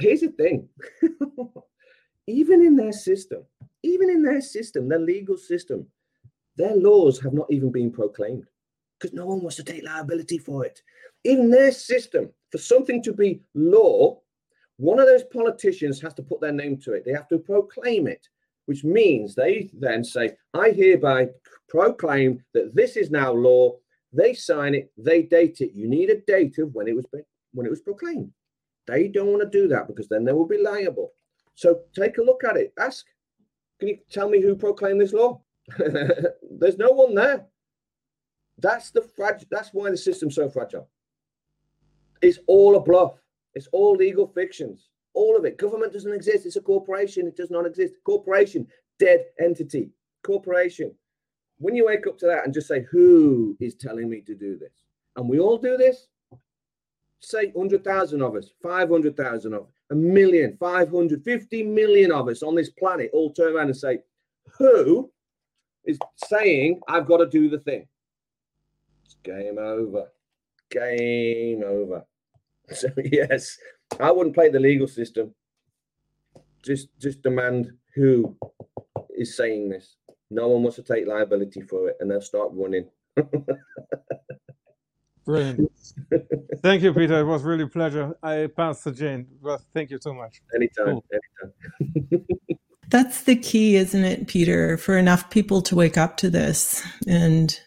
Here's 0.00 0.22
the 0.22 0.28
thing. 0.28 0.68
even 2.26 2.64
in 2.64 2.74
their 2.74 2.92
system, 2.92 3.44
even 3.84 4.10
in 4.10 4.22
their 4.22 4.40
system, 4.40 4.88
their 4.88 4.98
legal 4.98 5.36
system, 5.36 5.86
their 6.56 6.76
laws 6.76 7.20
have 7.20 7.32
not 7.32 7.50
even 7.50 7.70
been 7.70 7.90
proclaimed 7.90 8.46
because 8.98 9.14
no 9.14 9.26
one 9.26 9.40
wants 9.40 9.56
to 9.56 9.64
take 9.64 9.84
liability 9.84 10.38
for 10.38 10.64
it. 10.64 10.80
In 11.24 11.50
their 11.50 11.72
system, 11.72 12.30
for 12.50 12.58
something 12.58 13.02
to 13.02 13.12
be 13.12 13.40
law, 13.54 14.20
one 14.78 14.98
of 14.98 15.06
those 15.06 15.24
politicians 15.24 16.00
has 16.00 16.14
to 16.14 16.22
put 16.22 16.40
their 16.40 16.52
name 16.52 16.78
to 16.78 16.92
it. 16.92 17.04
They 17.04 17.12
have 17.12 17.28
to 17.28 17.38
proclaim 17.38 18.06
it 18.06 18.26
which 18.66 18.84
means 18.84 19.34
they 19.34 19.70
then 19.72 20.04
say, 20.04 20.36
I 20.52 20.70
hereby 20.70 21.28
proclaim 21.68 22.44
that 22.52 22.74
this 22.74 22.96
is 22.96 23.10
now 23.10 23.32
law. 23.32 23.76
They 24.12 24.34
sign 24.34 24.74
it, 24.74 24.92
they 24.98 25.22
date 25.22 25.60
it. 25.60 25.72
You 25.74 25.88
need 25.88 26.10
a 26.10 26.20
date 26.20 26.58
of 26.58 26.74
when 26.74 26.88
it 26.88 26.94
was 26.94 27.06
when 27.52 27.66
it 27.66 27.70
was 27.70 27.80
proclaimed. 27.80 28.32
They 28.86 29.08
don't 29.08 29.28
want 29.28 29.42
to 29.42 29.58
do 29.58 29.68
that 29.68 29.88
because 29.88 30.08
then 30.08 30.24
they 30.24 30.32
will 30.32 30.46
be 30.46 30.62
liable. 30.62 31.12
So 31.54 31.80
take 31.94 32.18
a 32.18 32.22
look 32.22 32.44
at 32.44 32.56
it. 32.56 32.72
Ask, 32.78 33.06
can 33.78 33.88
you 33.88 33.98
tell 34.10 34.28
me 34.28 34.40
who 34.40 34.54
proclaimed 34.54 35.00
this 35.00 35.12
law? 35.12 35.40
There's 35.78 36.78
no 36.78 36.90
one 36.90 37.14
there. 37.14 37.46
That's 38.58 38.90
the 38.90 39.02
frag- 39.02 39.46
that's 39.50 39.70
why 39.72 39.90
the 39.90 39.96
system's 39.96 40.34
so 40.34 40.48
fragile. 40.48 40.88
It's 42.22 42.38
all 42.46 42.76
a 42.76 42.80
bluff. 42.80 43.14
It's 43.54 43.68
all 43.72 43.94
legal 43.94 44.26
fictions 44.26 44.88
all 45.16 45.36
of 45.36 45.44
it. 45.44 45.56
Government 45.56 45.92
doesn't 45.92 46.12
exist. 46.12 46.46
It's 46.46 46.56
a 46.56 46.60
corporation. 46.60 47.26
It 47.26 47.36
does 47.36 47.50
not 47.50 47.66
exist. 47.66 47.94
Corporation, 48.04 48.68
dead 49.00 49.24
entity. 49.40 49.90
Corporation. 50.22 50.94
When 51.58 51.74
you 51.74 51.86
wake 51.86 52.06
up 52.06 52.18
to 52.18 52.26
that 52.26 52.44
and 52.44 52.54
just 52.54 52.68
say, 52.68 52.84
who 52.90 53.56
is 53.58 53.74
telling 53.74 54.08
me 54.10 54.20
to 54.20 54.34
do 54.34 54.58
this? 54.58 54.84
And 55.16 55.28
we 55.28 55.40
all 55.40 55.56
do 55.56 55.76
this. 55.78 56.06
Say 57.20 57.46
100,000 57.54 58.22
of 58.22 58.36
us, 58.36 58.50
500,000 58.62 59.54
of 59.54 59.62
us, 59.62 59.72
a 59.90 59.94
million, 59.94 60.56
550 60.60 61.62
million 61.62 62.12
of 62.12 62.28
us 62.28 62.42
on 62.42 62.54
this 62.54 62.68
planet 62.68 63.10
all 63.14 63.32
turn 63.32 63.56
around 63.56 63.68
and 63.68 63.76
say, 63.76 64.00
who 64.58 65.10
is 65.86 65.98
saying 66.26 66.80
I've 66.88 67.06
got 67.06 67.18
to 67.18 67.26
do 67.26 67.48
the 67.48 67.58
thing? 67.58 67.86
It's 69.04 69.16
game 69.22 69.58
over. 69.58 70.10
Game 70.70 71.62
over. 71.64 72.04
So, 72.72 72.88
yes, 72.96 73.58
I 74.00 74.10
wouldn't 74.10 74.34
play 74.34 74.48
the 74.48 74.58
legal 74.58 74.88
system. 74.88 75.32
Just 76.64 76.88
just 76.98 77.22
demand 77.22 77.70
who 77.94 78.36
is 79.16 79.36
saying 79.36 79.68
this. 79.68 79.98
No 80.30 80.48
one 80.48 80.64
wants 80.64 80.74
to 80.74 80.82
take 80.82 81.06
liability 81.06 81.60
for 81.60 81.88
it, 81.90 81.96
and 82.00 82.10
they'll 82.10 82.20
start 82.20 82.50
running. 82.52 82.88
Brilliant. 85.24 85.70
thank 86.62 86.82
you, 86.82 86.92
Peter. 86.92 87.20
It 87.20 87.24
was 87.24 87.44
really 87.44 87.62
a 87.64 87.68
pleasure. 87.68 88.16
I 88.20 88.48
pass 88.56 88.82
to 88.82 88.90
Jane. 88.90 89.26
Well, 89.40 89.60
thank 89.72 89.90
you 89.90 89.98
so 90.00 90.12
much. 90.12 90.42
Anytime. 90.54 90.86
Cool. 90.86 91.04
Anytime. 91.12 92.26
That's 92.88 93.22
the 93.22 93.36
key, 93.36 93.76
isn't 93.76 94.04
it, 94.04 94.28
Peter? 94.28 94.76
For 94.76 94.96
enough 94.96 95.28
people 95.30 95.60
to 95.62 95.76
wake 95.76 95.96
up 95.96 96.16
to 96.18 96.30
this 96.30 96.86
and 97.06 97.58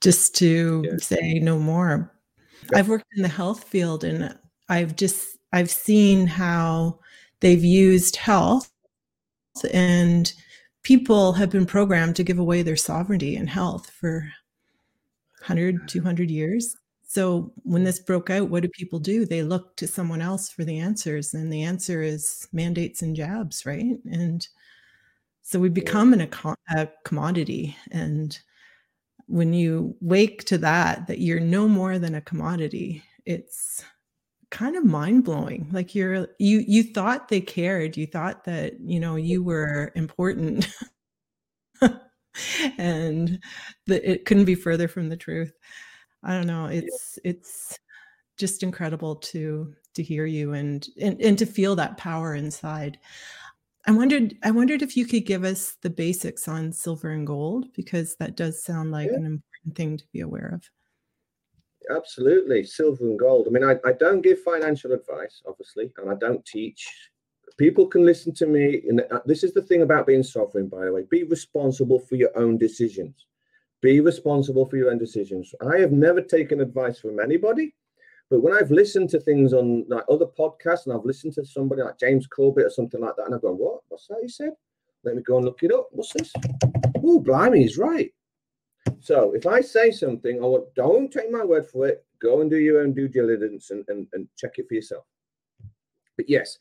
just 0.00 0.34
to 0.36 0.82
yeah. 0.84 0.96
say 0.98 1.38
no 1.40 1.58
more. 1.58 2.12
I've 2.74 2.88
worked 2.88 3.06
in 3.16 3.22
the 3.22 3.28
health 3.28 3.64
field 3.64 4.04
and 4.04 4.36
I've 4.68 4.96
just 4.96 5.38
I've 5.52 5.70
seen 5.70 6.26
how 6.26 6.98
they've 7.40 7.64
used 7.64 8.16
health 8.16 8.70
and 9.72 10.32
people 10.82 11.32
have 11.32 11.50
been 11.50 11.66
programmed 11.66 12.16
to 12.16 12.24
give 12.24 12.38
away 12.38 12.62
their 12.62 12.76
sovereignty 12.76 13.36
and 13.36 13.48
health 13.48 13.90
for 13.90 14.30
100 15.40 15.88
200 15.88 16.30
years 16.30 16.76
so 17.14 17.52
when 17.62 17.84
this 17.84 18.00
broke 18.00 18.28
out 18.28 18.50
what 18.50 18.64
do 18.64 18.68
people 18.68 18.98
do? 18.98 19.24
They 19.24 19.44
look 19.44 19.76
to 19.76 19.86
someone 19.86 20.20
else 20.20 20.50
for 20.50 20.64
the 20.64 20.80
answers 20.80 21.32
and 21.32 21.52
the 21.52 21.62
answer 21.62 22.02
is 22.02 22.48
mandates 22.52 23.02
and 23.02 23.14
jabs 23.14 23.64
right? 23.64 23.98
And 24.10 24.46
so 25.42 25.60
we 25.60 25.68
become 25.68 26.12
an, 26.12 26.28
a, 26.76 26.88
commodity 27.04 27.76
and 27.92 28.36
when 29.26 29.52
you 29.54 29.96
wake 30.00 30.44
to 30.46 30.58
that 30.58 31.06
that 31.06 31.20
you're 31.20 31.38
no 31.40 31.68
more 31.68 31.98
than 32.00 32.16
a 32.16 32.20
commodity 32.20 33.02
it's 33.26 33.84
kind 34.50 34.74
of 34.76 34.84
mind 34.84 35.22
blowing 35.24 35.68
like 35.72 35.94
you're 35.94 36.28
you 36.40 36.64
you 36.66 36.82
thought 36.82 37.28
they 37.28 37.40
cared. 37.40 37.96
You 37.96 38.06
thought 38.06 38.44
that 38.44 38.80
you 38.80 38.98
know 39.00 39.16
you 39.16 39.44
were 39.44 39.92
important. 39.94 40.68
And 42.78 43.40
that 43.86 44.10
it 44.10 44.24
couldn't 44.24 44.44
be 44.46 44.56
further 44.56 44.88
from 44.88 45.08
the 45.08 45.16
truth 45.16 45.52
i 46.24 46.32
don't 46.32 46.46
know 46.46 46.66
it's 46.66 47.18
it's 47.24 47.78
just 48.36 48.62
incredible 48.62 49.16
to 49.16 49.72
to 49.94 50.02
hear 50.02 50.26
you 50.26 50.54
and 50.54 50.88
and, 51.00 51.20
and 51.20 51.38
to 51.38 51.46
feel 51.46 51.76
that 51.76 51.96
power 51.96 52.34
inside 52.34 52.98
I 53.86 53.92
wondered 53.92 54.34
I 54.42 54.50
wondered 54.50 54.82
if 54.82 54.96
you 54.96 55.04
could 55.04 55.26
give 55.26 55.44
us 55.44 55.76
the 55.82 55.90
basics 55.90 56.48
on 56.48 56.72
silver 56.72 57.10
and 57.10 57.26
gold 57.26 57.66
because 57.74 58.16
that 58.16 58.36
does 58.36 58.62
sound 58.62 58.90
like 58.90 59.10
yeah. 59.10 59.18
an 59.18 59.26
important 59.26 59.74
thing 59.74 59.98
to 59.98 60.04
be 60.12 60.20
aware 60.20 60.52
of. 60.54 60.70
Absolutely, 61.94 62.64
silver 62.64 63.04
and 63.04 63.18
gold. 63.18 63.46
I 63.46 63.50
mean, 63.50 63.64
I, 63.64 63.76
I 63.86 63.92
don't 63.92 64.22
give 64.22 64.40
financial 64.40 64.92
advice, 64.92 65.42
obviously, 65.46 65.92
and 65.98 66.10
I 66.10 66.14
don't 66.14 66.44
teach. 66.46 66.88
People 67.58 67.86
can 67.86 68.06
listen 68.06 68.32
to 68.36 68.46
me. 68.46 68.82
And 68.88 69.02
uh, 69.12 69.20
this 69.26 69.44
is 69.44 69.52
the 69.52 69.60
thing 69.60 69.82
about 69.82 70.06
being 70.06 70.22
sovereign, 70.22 70.68
by 70.68 70.86
the 70.86 70.92
way. 70.92 71.02
Be 71.10 71.24
responsible 71.24 71.98
for 71.98 72.14
your 72.14 72.36
own 72.38 72.56
decisions. 72.56 73.26
Be 73.84 74.00
responsible 74.00 74.64
for 74.64 74.78
your 74.78 74.90
own 74.90 74.96
decisions. 74.96 75.54
I 75.70 75.76
have 75.76 75.92
never 75.92 76.22
taken 76.22 76.62
advice 76.62 76.98
from 76.98 77.20
anybody. 77.20 77.74
But 78.30 78.40
when 78.40 78.54
I've 78.54 78.70
listened 78.70 79.10
to 79.10 79.20
things 79.20 79.52
on 79.52 79.84
like 79.88 80.04
other 80.08 80.24
podcasts 80.24 80.86
and 80.86 80.94
I've 80.94 81.04
listened 81.04 81.34
to 81.34 81.44
somebody 81.44 81.82
like 81.82 81.98
James 81.98 82.26
Corbett 82.26 82.64
or 82.64 82.70
something 82.70 83.02
like 83.02 83.14
that, 83.16 83.26
and 83.26 83.34
I've 83.34 83.42
gone, 83.42 83.58
What? 83.58 83.80
What's 83.88 84.06
that 84.06 84.20
he 84.22 84.28
said? 84.28 84.52
Let 85.04 85.16
me 85.16 85.22
go 85.22 85.36
and 85.36 85.44
look 85.44 85.62
it 85.62 85.70
up. 85.70 85.88
What's 85.90 86.14
this? 86.14 86.32
Oh, 87.04 87.20
blimey, 87.20 87.60
he's 87.60 87.76
right. 87.76 88.10
So 89.00 89.34
if 89.34 89.46
I 89.46 89.60
say 89.60 89.90
something, 89.90 90.38
I 90.38 90.46
want 90.46 90.74
don't 90.74 91.12
take 91.12 91.30
my 91.30 91.44
word 91.44 91.68
for 91.68 91.86
it. 91.86 92.06
Go 92.22 92.40
and 92.40 92.48
do 92.48 92.56
your 92.56 92.80
own 92.80 92.94
due 92.94 93.08
diligence 93.08 93.70
and, 93.70 93.84
and, 93.88 94.06
and 94.14 94.26
check 94.38 94.52
it 94.56 94.66
for 94.66 94.76
yourself. 94.76 95.04
But 96.16 96.30
yes, 96.30 96.56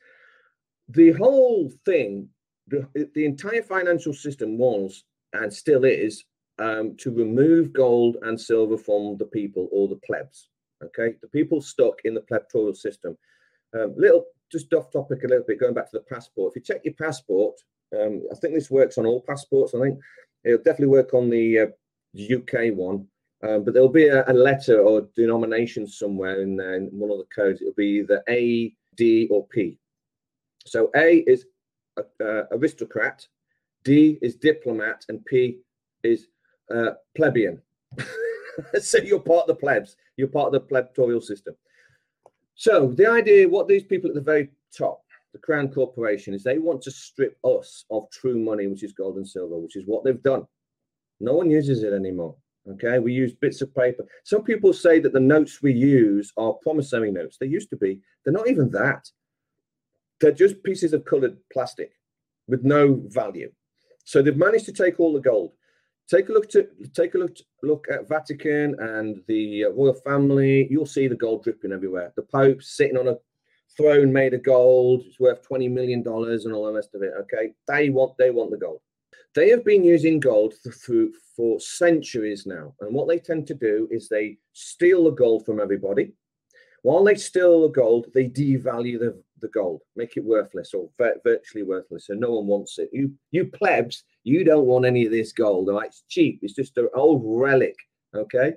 the 0.90 1.14
whole 1.14 1.72
thing, 1.86 2.28
the, 2.68 2.86
the 3.16 3.24
entire 3.24 3.64
financial 3.64 4.12
system 4.12 4.58
was 4.58 5.06
and 5.32 5.54
still 5.54 5.86
is 5.86 6.26
um, 6.60 6.96
to 6.98 7.12
remove 7.12 7.74
gold 7.74 8.18
and 8.22 8.40
silver 8.40 8.78
from 8.78 9.18
the 9.18 9.26
people 9.26 9.70
or 9.72 9.88
the 9.88 10.00
plebs. 10.06 10.50
Okay, 10.84 11.16
the 11.22 11.28
people 11.28 11.62
stuck 11.62 12.00
in 12.04 12.14
the 12.14 12.22
plebtorial 12.22 12.76
system. 12.76 13.18
Um, 13.74 13.94
little, 13.98 14.26
just 14.52 14.74
off 14.74 14.92
topic 14.92 15.24
a 15.24 15.28
little 15.28 15.46
bit, 15.48 15.60
going 15.60 15.74
back 15.74 15.90
to 15.90 15.98
the 15.98 16.16
passport. 16.16 16.52
If 16.52 16.56
you 16.58 16.74
check 16.74 16.86
your 16.86 16.94
passport, 16.94 17.56
um, 17.98 18.24
I 18.32 18.36
think 18.36 18.54
this 18.54 18.70
works 18.70 18.98
on 18.98 19.06
all 19.06 19.22
passports. 19.22 19.74
I 19.74 19.80
think 19.80 20.00
it'll 20.44 20.58
definitely 20.60 20.88
work 20.88 21.14
on 21.14 21.30
the 21.30 21.60
uh, 21.60 21.68
UK 22.16 22.76
one, 22.76 23.08
um, 23.44 23.64
but 23.64 23.74
there'll 23.74 23.90
be 23.90 24.08
a, 24.08 24.30
a, 24.30 24.34
letter 24.34 24.82
or 24.82 25.08
denomination 25.16 25.88
somewhere 25.88 26.42
in 26.42 26.56
there 26.56 26.76
in 26.76 26.88
one 26.92 27.12
of 27.12 27.18
the 27.18 27.28
codes. 27.34 27.62
It'll 27.62 27.74
be 27.74 28.00
either 28.00 28.24
A, 28.30 28.74
D, 28.96 29.28
or 29.32 29.48
P. 29.48 29.80
So 30.66 30.92
A 30.96 31.24
is 31.28 31.46
uh, 31.98 32.44
aristocrat, 32.52 33.28
D 33.84 34.18
is 34.22 34.36
diplomat, 34.36 35.06
and 35.10 35.24
P 35.26 35.60
is 36.04 36.28
uh, 36.74 36.94
plebeian. 37.16 37.62
so 38.82 38.98
you're 38.98 39.20
part 39.20 39.44
of 39.44 39.48
the 39.48 39.56
plebs. 39.56 39.96
You're 40.18 40.28
part 40.28 40.48
of 40.48 40.54
the 40.54 40.60
plebtorial 40.60 41.22
system. 41.22 41.56
So 42.56 42.92
the 42.92 43.08
idea, 43.08 43.50
what 43.50 43.68
these 43.68 43.84
people 43.84 44.10
at 44.10 44.16
the 44.16 44.22
very 44.22 44.50
top, 44.76 45.02
the 45.34 45.40
Crown 45.40 45.70
Corporation, 45.70 46.34
is 46.34 46.44
they 46.44 46.60
want 46.60 46.82
to 46.84 46.92
strip 46.92 47.38
us 47.44 47.86
of 47.90 48.10
true 48.12 48.38
money, 48.38 48.68
which 48.68 48.84
is 48.84 48.94
gold 48.94 49.18
and 49.18 49.28
silver, 49.28 49.58
which 49.58 49.76
is 49.76 49.86
what 49.86 50.04
they've 50.04 50.22
done. 50.22 50.46
No 51.20 51.34
one 51.34 51.50
uses 51.50 51.84
it 51.84 51.94
anymore. 51.94 52.36
Okay, 52.70 53.00
we 53.00 53.12
use 53.12 53.34
bits 53.34 53.62
of 53.62 53.76
paper. 53.76 54.06
Some 54.24 54.44
people 54.44 54.72
say 54.72 55.00
that 55.00 55.12
the 55.12 55.20
notes 55.20 55.62
we 55.62 55.74
use 55.74 56.32
are 56.38 56.54
promissory 56.54 57.12
notes. 57.12 57.38
They 57.38 57.48
used 57.48 57.70
to 57.72 57.76
be. 57.76 58.00
They're 58.24 58.34
not 58.34 58.50
even 58.50 58.72
that. 58.72 59.10
They're 60.22 60.32
just 60.32 60.64
pieces 60.64 60.94
of 60.94 61.04
colored 61.04 61.38
plastic 61.52 61.92
with 62.48 62.64
no 62.64 63.02
value. 63.08 63.52
So 64.06 64.22
they've 64.22 64.38
managed 64.38 64.66
to 64.66 64.74
take 64.74 65.00
all 65.00 65.12
the 65.12 65.20
gold. 65.20 65.52
Take 66.10 66.30
a 66.30 66.34
look 66.34 66.50
to 66.50 66.68
take 66.94 67.16
a 67.16 67.18
look 67.18 67.38
look 67.62 67.88
at 67.92 68.08
Vatican 68.10 68.76
and 68.80 69.22
the 69.28 69.66
uh, 69.66 69.70
royal 69.70 69.94
family. 69.94 70.68
You'll 70.70 70.86
see 70.86 71.08
the 71.08 71.16
gold 71.16 71.44
dripping 71.44 71.72
everywhere. 71.72 72.14
The 72.16 72.24
Pope 72.24 72.62
sitting 72.62 72.98
on 72.98 73.08
a 73.08 73.18
throne 73.76 74.12
made 74.12 74.34
of 74.34 74.44
gold. 74.44 75.04
It's 75.06 75.20
worth 75.20 75.42
twenty 75.42 75.70
million 75.70 76.04
dollars 76.04 76.46
and 76.46 76.54
all 76.54 76.66
the 76.66 76.74
rest 76.74 76.94
of 76.94 77.02
it. 77.02 77.14
Okay, 77.22 77.54
they 77.68 77.90
want 77.90 78.18
they 78.18 78.32
want 78.32 78.52
the 78.52 78.58
gold. 78.58 78.82
They 79.34 79.50
have 79.50 79.66
been 79.66 79.84
using 79.84 80.20
gold 80.20 80.54
for, 80.82 81.08
for 81.36 81.60
centuries 81.60 82.46
now, 82.46 82.76
and 82.82 82.94
what 82.94 83.08
they 83.08 83.18
tend 83.18 83.48
to 83.48 83.56
do 83.56 83.88
is 83.90 84.08
they 84.08 84.38
steal 84.52 85.06
the 85.06 85.12
gold 85.12 85.46
from 85.46 85.60
everybody. 85.60 86.12
While 86.84 87.06
they 87.06 87.16
steal 87.16 87.62
the 87.62 87.70
gold, 87.70 88.08
they 88.14 88.28
devalue 88.28 89.00
the, 89.00 89.24
the 89.44 89.50
gold, 89.50 89.82
make 89.96 90.18
it 90.18 90.24
worthless 90.24 90.74
or 90.74 90.90
virtually 90.98 91.64
worthless, 91.64 92.08
so 92.08 92.16
no 92.16 92.32
one 92.32 92.48
wants 92.48 92.80
it. 92.80 92.90
You 92.92 93.12
you 93.32 93.46
plebs 93.46 94.04
you 94.24 94.44
don't 94.44 94.66
want 94.66 94.86
any 94.86 95.06
of 95.06 95.12
this 95.12 95.32
gold. 95.32 95.70
Right? 95.70 95.88
It's 95.88 96.04
cheap. 96.10 96.40
It's 96.42 96.56
just 96.56 96.78
an 96.78 96.90
old 96.96 97.22
relic. 97.24 97.76
Okay. 98.16 98.54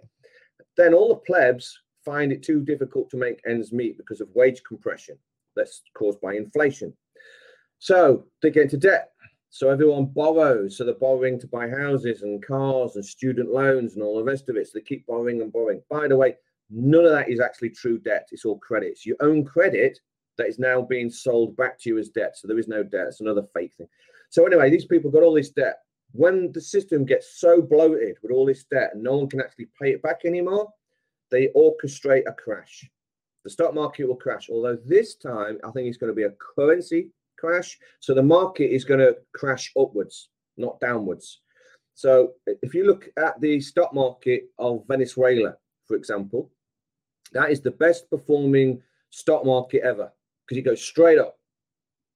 Then 0.76 0.94
all 0.94 1.08
the 1.08 1.16
plebs 1.16 1.78
find 2.04 2.32
it 2.32 2.42
too 2.42 2.60
difficult 2.60 3.10
to 3.10 3.16
make 3.16 3.40
ends 3.46 3.72
meet 3.72 3.96
because 3.96 4.20
of 4.20 4.28
wage 4.34 4.62
compression 4.66 5.18
that's 5.56 5.82
caused 5.94 6.20
by 6.20 6.34
inflation. 6.34 6.92
So 7.78 8.24
they 8.42 8.50
get 8.50 8.64
into 8.64 8.76
debt. 8.76 9.10
So 9.50 9.70
everyone 9.70 10.06
borrows. 10.06 10.76
So 10.76 10.84
they're 10.84 10.94
borrowing 10.94 11.40
to 11.40 11.46
buy 11.46 11.68
houses 11.68 12.22
and 12.22 12.44
cars 12.44 12.96
and 12.96 13.04
student 13.04 13.52
loans 13.52 13.94
and 13.94 14.02
all 14.02 14.18
the 14.18 14.24
rest 14.24 14.48
of 14.48 14.56
it. 14.56 14.66
So 14.66 14.72
they 14.74 14.82
keep 14.82 15.06
borrowing 15.06 15.40
and 15.40 15.52
borrowing. 15.52 15.82
By 15.90 16.08
the 16.08 16.16
way, 16.16 16.36
none 16.70 17.04
of 17.04 17.12
that 17.12 17.30
is 17.30 17.40
actually 17.40 17.70
true 17.70 17.98
debt. 17.98 18.28
It's 18.32 18.44
all 18.44 18.58
credits. 18.58 19.06
You 19.06 19.16
own 19.20 19.44
credit 19.44 19.98
that 20.38 20.48
is 20.48 20.58
now 20.58 20.82
being 20.82 21.10
sold 21.10 21.56
back 21.56 21.78
to 21.80 21.90
you 21.90 21.98
as 21.98 22.08
debt. 22.08 22.36
So 22.36 22.48
there 22.48 22.58
is 22.58 22.68
no 22.68 22.82
debt. 22.82 23.06
It's 23.08 23.20
another 23.20 23.44
fake 23.54 23.72
thing. 23.76 23.88
So 24.30 24.44
anyway, 24.46 24.70
these 24.70 24.84
people 24.84 25.10
got 25.10 25.22
all 25.22 25.34
this 25.34 25.50
debt. 25.50 25.78
When 26.12 26.52
the 26.52 26.60
system 26.60 27.04
gets 27.04 27.40
so 27.40 27.60
bloated 27.60 28.16
with 28.22 28.32
all 28.32 28.46
this 28.46 28.64
debt 28.64 28.90
and 28.94 29.02
no 29.02 29.16
one 29.16 29.28
can 29.28 29.40
actually 29.40 29.68
pay 29.80 29.92
it 29.92 30.02
back 30.02 30.20
anymore, 30.24 30.68
they 31.30 31.48
orchestrate 31.56 32.24
a 32.26 32.32
crash. 32.32 32.88
The 33.44 33.50
stock 33.50 33.74
market 33.74 34.06
will 34.06 34.16
crash. 34.16 34.48
Although 34.50 34.78
this 34.84 35.16
time, 35.16 35.58
I 35.64 35.70
think 35.70 35.88
it's 35.88 35.98
going 35.98 36.10
to 36.10 36.16
be 36.16 36.24
a 36.24 36.34
currency 36.54 37.10
crash. 37.38 37.78
So 38.00 38.14
the 38.14 38.22
market 38.22 38.74
is 38.74 38.84
going 38.84 39.00
to 39.00 39.16
crash 39.34 39.72
upwards, 39.78 40.30
not 40.56 40.80
downwards. 40.80 41.40
So 41.94 42.32
if 42.46 42.74
you 42.74 42.86
look 42.86 43.08
at 43.16 43.40
the 43.40 43.60
stock 43.60 43.94
market 43.94 44.44
of 44.58 44.84
Venezuela, 44.88 45.56
for 45.86 45.96
example, 45.96 46.50
that 47.32 47.50
is 47.50 47.60
the 47.60 47.70
best 47.70 48.08
performing 48.10 48.82
stock 49.10 49.44
market 49.44 49.82
ever 49.82 50.12
because 50.46 50.58
it 50.58 50.64
goes 50.64 50.82
straight 50.82 51.18
up. 51.18 51.38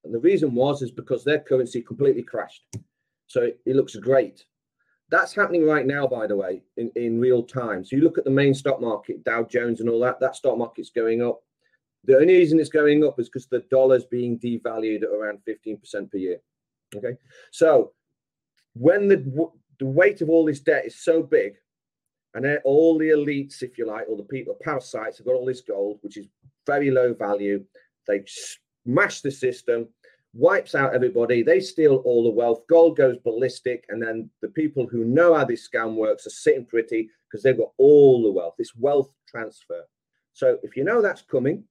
And 0.04 0.14
the 0.14 0.20
reason 0.20 0.54
was 0.54 0.82
is 0.82 0.90
because 0.90 1.24
their 1.24 1.40
currency 1.40 1.82
completely 1.82 2.22
crashed. 2.22 2.64
So 3.26 3.42
it, 3.42 3.60
it 3.66 3.76
looks 3.76 3.96
great. 3.96 4.44
That's 5.10 5.34
happening 5.34 5.66
right 5.66 5.86
now, 5.86 6.06
by 6.06 6.26
the 6.26 6.36
way, 6.36 6.62
in, 6.76 6.90
in 6.94 7.20
real 7.20 7.42
time. 7.42 7.84
So 7.84 7.96
you 7.96 8.02
look 8.02 8.18
at 8.18 8.24
the 8.24 8.30
main 8.30 8.54
stock 8.54 8.80
market, 8.80 9.24
Dow 9.24 9.42
Jones 9.42 9.80
and 9.80 9.88
all 9.90 10.00
that, 10.00 10.20
that 10.20 10.36
stock 10.36 10.56
market's 10.56 10.90
going 10.90 11.22
up. 11.22 11.40
The 12.04 12.16
only 12.16 12.34
reason 12.34 12.60
it's 12.60 12.70
going 12.70 13.04
up 13.04 13.18
is 13.18 13.28
because 13.28 13.46
the 13.46 13.64
dollar's 13.70 14.04
being 14.04 14.38
devalued 14.38 15.02
at 15.02 15.10
around 15.10 15.40
15% 15.46 16.10
per 16.10 16.16
year. 16.16 16.38
Okay. 16.94 17.16
So 17.50 17.92
when 18.74 19.08
the 19.08 19.50
the 19.78 19.86
weight 19.86 20.20
of 20.20 20.28
all 20.28 20.44
this 20.44 20.60
debt 20.60 20.86
is 20.86 21.02
so 21.02 21.22
big, 21.22 21.54
and 22.34 22.46
all 22.64 22.96
the 22.96 23.08
elites, 23.08 23.62
if 23.62 23.76
you 23.76 23.86
like, 23.86 24.06
or 24.08 24.16
the 24.16 24.22
people, 24.22 24.56
parasites 24.62 25.18
have 25.18 25.26
got 25.26 25.34
all 25.34 25.46
this 25.46 25.62
gold, 25.62 25.98
which 26.02 26.16
is 26.16 26.26
very 26.66 26.90
low 26.90 27.12
value. 27.12 27.64
They 28.06 28.24
smash 28.84 29.20
the 29.20 29.30
system, 29.30 29.88
wipes 30.32 30.74
out 30.74 30.94
everybody. 30.94 31.42
They 31.42 31.60
steal 31.60 31.96
all 32.04 32.24
the 32.24 32.30
wealth. 32.30 32.66
Gold 32.68 32.96
goes 32.96 33.16
ballistic. 33.18 33.84
And 33.88 34.02
then 34.02 34.30
the 34.42 34.48
people 34.48 34.86
who 34.86 35.04
know 35.04 35.34
how 35.34 35.44
this 35.44 35.68
scam 35.68 35.94
works 35.94 36.26
are 36.26 36.30
sitting 36.30 36.66
pretty 36.66 37.08
because 37.28 37.42
they've 37.42 37.56
got 37.56 37.72
all 37.78 38.22
the 38.22 38.30
wealth, 38.30 38.54
this 38.58 38.74
wealth 38.74 39.10
transfer. 39.28 39.82
So 40.32 40.58
if 40.62 40.76
you 40.76 40.84
know 40.84 41.02
that's 41.02 41.22
coming, 41.22 41.64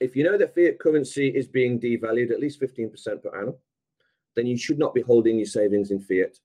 if 0.00 0.16
you 0.16 0.24
know 0.24 0.38
that 0.38 0.54
fiat 0.54 0.78
currency 0.78 1.28
is 1.28 1.46
being 1.46 1.78
devalued 1.78 2.30
at 2.30 2.40
least 2.40 2.60
15% 2.60 3.22
per 3.22 3.40
annum, 3.40 3.54
then 4.34 4.46
you 4.46 4.56
should 4.56 4.78
not 4.78 4.94
be 4.94 5.02
holding 5.02 5.36
your 5.36 5.46
savings 5.46 5.90
in 5.90 6.00
fiat. 6.00 6.38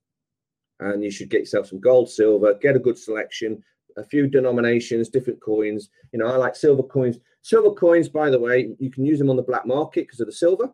And 0.82 1.04
you 1.04 1.12
should 1.12 1.30
get 1.30 1.42
yourself 1.42 1.68
some 1.68 1.80
gold, 1.80 2.10
silver, 2.10 2.54
get 2.56 2.76
a 2.76 2.80
good 2.80 2.98
selection, 2.98 3.64
a 3.96 4.04
few 4.04 4.28
denominations, 4.28 5.08
different 5.08 5.42
coins. 5.42 5.90
You 6.12 6.20
know, 6.20 6.28
I 6.28 6.36
like 6.36 6.56
silver 6.56 6.84
coins. 6.84 7.18
Silver 7.46 7.76
coins, 7.76 8.10
by 8.10 8.32
the 8.32 8.40
way, 8.40 8.76
you 8.80 8.90
can 8.90 9.06
use 9.06 9.20
them 9.20 9.30
on 9.30 9.36
the 9.36 9.44
black 9.44 9.68
market 9.68 10.08
because 10.08 10.20
of 10.20 10.26
the 10.26 10.34
silver. 10.34 10.74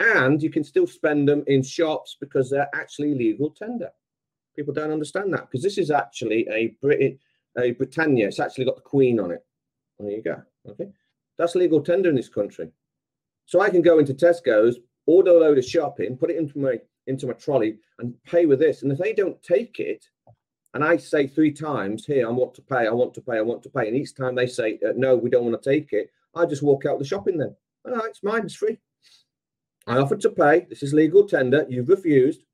and 0.00 0.42
you 0.42 0.48
can 0.48 0.64
still 0.64 0.86
spend 0.86 1.28
them 1.28 1.44
in 1.48 1.62
shops 1.62 2.16
because 2.18 2.48
they're 2.48 2.74
actually 2.74 3.14
legal 3.14 3.50
tender. 3.50 3.90
People 4.56 4.72
don't 4.72 4.90
understand 4.90 5.34
that 5.34 5.42
because 5.42 5.62
this 5.62 5.76
is 5.76 5.90
actually 5.90 6.48
a 6.48 6.74
Brit 6.80 7.18
a 7.58 7.72
Britannia. 7.72 8.26
It's 8.26 8.40
actually 8.40 8.64
got 8.64 8.76
the 8.76 8.80
Queen 8.94 9.20
on 9.20 9.32
it. 9.32 9.44
There 9.98 10.10
you 10.10 10.22
go. 10.22 10.42
Okay, 10.66 10.88
that's 11.36 11.54
legal 11.56 11.82
tender 11.82 12.08
in 12.08 12.16
this 12.16 12.30
country. 12.30 12.70
So 13.44 13.60
I 13.60 13.68
can 13.68 13.82
go 13.82 13.98
into 13.98 14.14
Tesco's, 14.14 14.78
order 15.04 15.32
a 15.32 15.40
load 15.40 15.58
of 15.58 15.64
shopping, 15.66 16.16
put 16.16 16.30
it 16.30 16.36
into 16.38 16.58
my 16.58 16.80
into 17.06 17.26
my 17.26 17.34
trolley, 17.34 17.76
and 17.98 18.14
pay 18.24 18.46
with 18.46 18.60
this. 18.60 18.82
And 18.82 18.90
if 18.90 18.98
they 18.98 19.12
don't 19.12 19.42
take 19.42 19.78
it, 19.78 20.08
and 20.74 20.82
I 20.82 20.96
say 20.96 21.26
three 21.26 21.52
times, 21.52 22.06
"Here, 22.06 22.26
I 22.26 22.30
want 22.30 22.54
to 22.54 22.62
pay, 22.62 22.86
I 22.86 22.92
want 22.92 23.14
to 23.14 23.20
pay, 23.20 23.38
I 23.38 23.42
want 23.42 23.62
to 23.64 23.70
pay," 23.70 23.88
and 23.88 23.96
each 23.96 24.14
time 24.14 24.34
they 24.34 24.46
say, 24.46 24.78
uh, 24.86 24.92
"No, 24.96 25.16
we 25.16 25.30
don't 25.30 25.44
want 25.44 25.60
to 25.62 25.70
take 25.70 25.92
it," 25.92 26.10
I 26.34 26.46
just 26.46 26.62
walk 26.62 26.86
out 26.86 26.98
the 26.98 27.04
shopping. 27.04 27.38
Then, 27.38 27.54
right, 27.84 28.08
it's 28.08 28.22
mine, 28.22 28.44
it's 28.44 28.54
free. 28.54 28.78
I 29.86 29.98
offered 29.98 30.20
to 30.22 30.30
pay. 30.30 30.66
This 30.68 30.82
is 30.82 30.94
legal 30.94 31.26
tender. 31.26 31.66
You've 31.68 31.88
refused. 31.88 32.44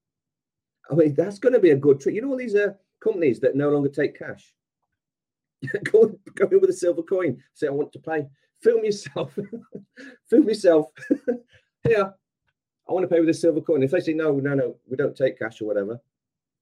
I 0.90 0.94
mean, 0.94 1.14
that's 1.14 1.38
going 1.38 1.52
to 1.52 1.60
be 1.60 1.70
a 1.70 1.76
good 1.76 2.00
trick. 2.00 2.14
You 2.14 2.22
know 2.22 2.30
all 2.30 2.36
these 2.36 2.54
uh, 2.54 2.72
companies 3.00 3.40
that 3.40 3.54
no 3.54 3.70
longer 3.70 3.90
take 3.90 4.18
cash. 4.18 4.54
go, 5.84 6.18
go 6.34 6.48
in 6.48 6.60
with 6.60 6.70
a 6.70 6.74
silver 6.74 7.02
coin. 7.02 7.42
Say, 7.54 7.66
I 7.66 7.70
want 7.70 7.92
to 7.92 7.98
pay. 7.98 8.26
Film 8.62 8.84
yourself. 8.84 9.38
Film 10.30 10.48
yourself. 10.48 10.86
Here, 11.82 12.14
I 12.88 12.92
want 12.92 13.08
to 13.08 13.14
pay 13.14 13.20
with 13.20 13.28
a 13.28 13.34
silver 13.34 13.60
coin. 13.60 13.82
If 13.82 13.90
they 13.90 14.00
say, 14.00 14.14
no, 14.14 14.32
no, 14.32 14.54
no, 14.54 14.76
we 14.88 14.96
don't 14.96 15.16
take 15.16 15.38
cash 15.38 15.60
or 15.60 15.66
whatever, 15.66 16.00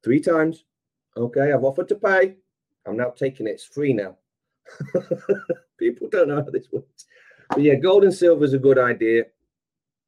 three 0.02 0.20
times. 0.20 0.64
Okay, 1.16 1.52
I've 1.52 1.64
offered 1.64 1.88
to 1.88 1.94
pay. 1.97 2.36
I'm 2.86 2.97
now 2.97 3.10
taking 3.10 3.47
it. 3.47 3.51
It's 3.51 3.64
free 3.64 3.93
now. 3.93 4.16
People 5.78 6.09
don't 6.10 6.28
know 6.28 6.36
how 6.36 6.51
this 6.51 6.70
works. 6.70 7.06
But 7.51 7.62
yeah, 7.62 7.74
gold 7.74 8.05
and 8.05 8.14
silver 8.14 8.44
is 8.44 8.55
a 8.55 8.59
good 8.59 8.78
idea 8.78 9.24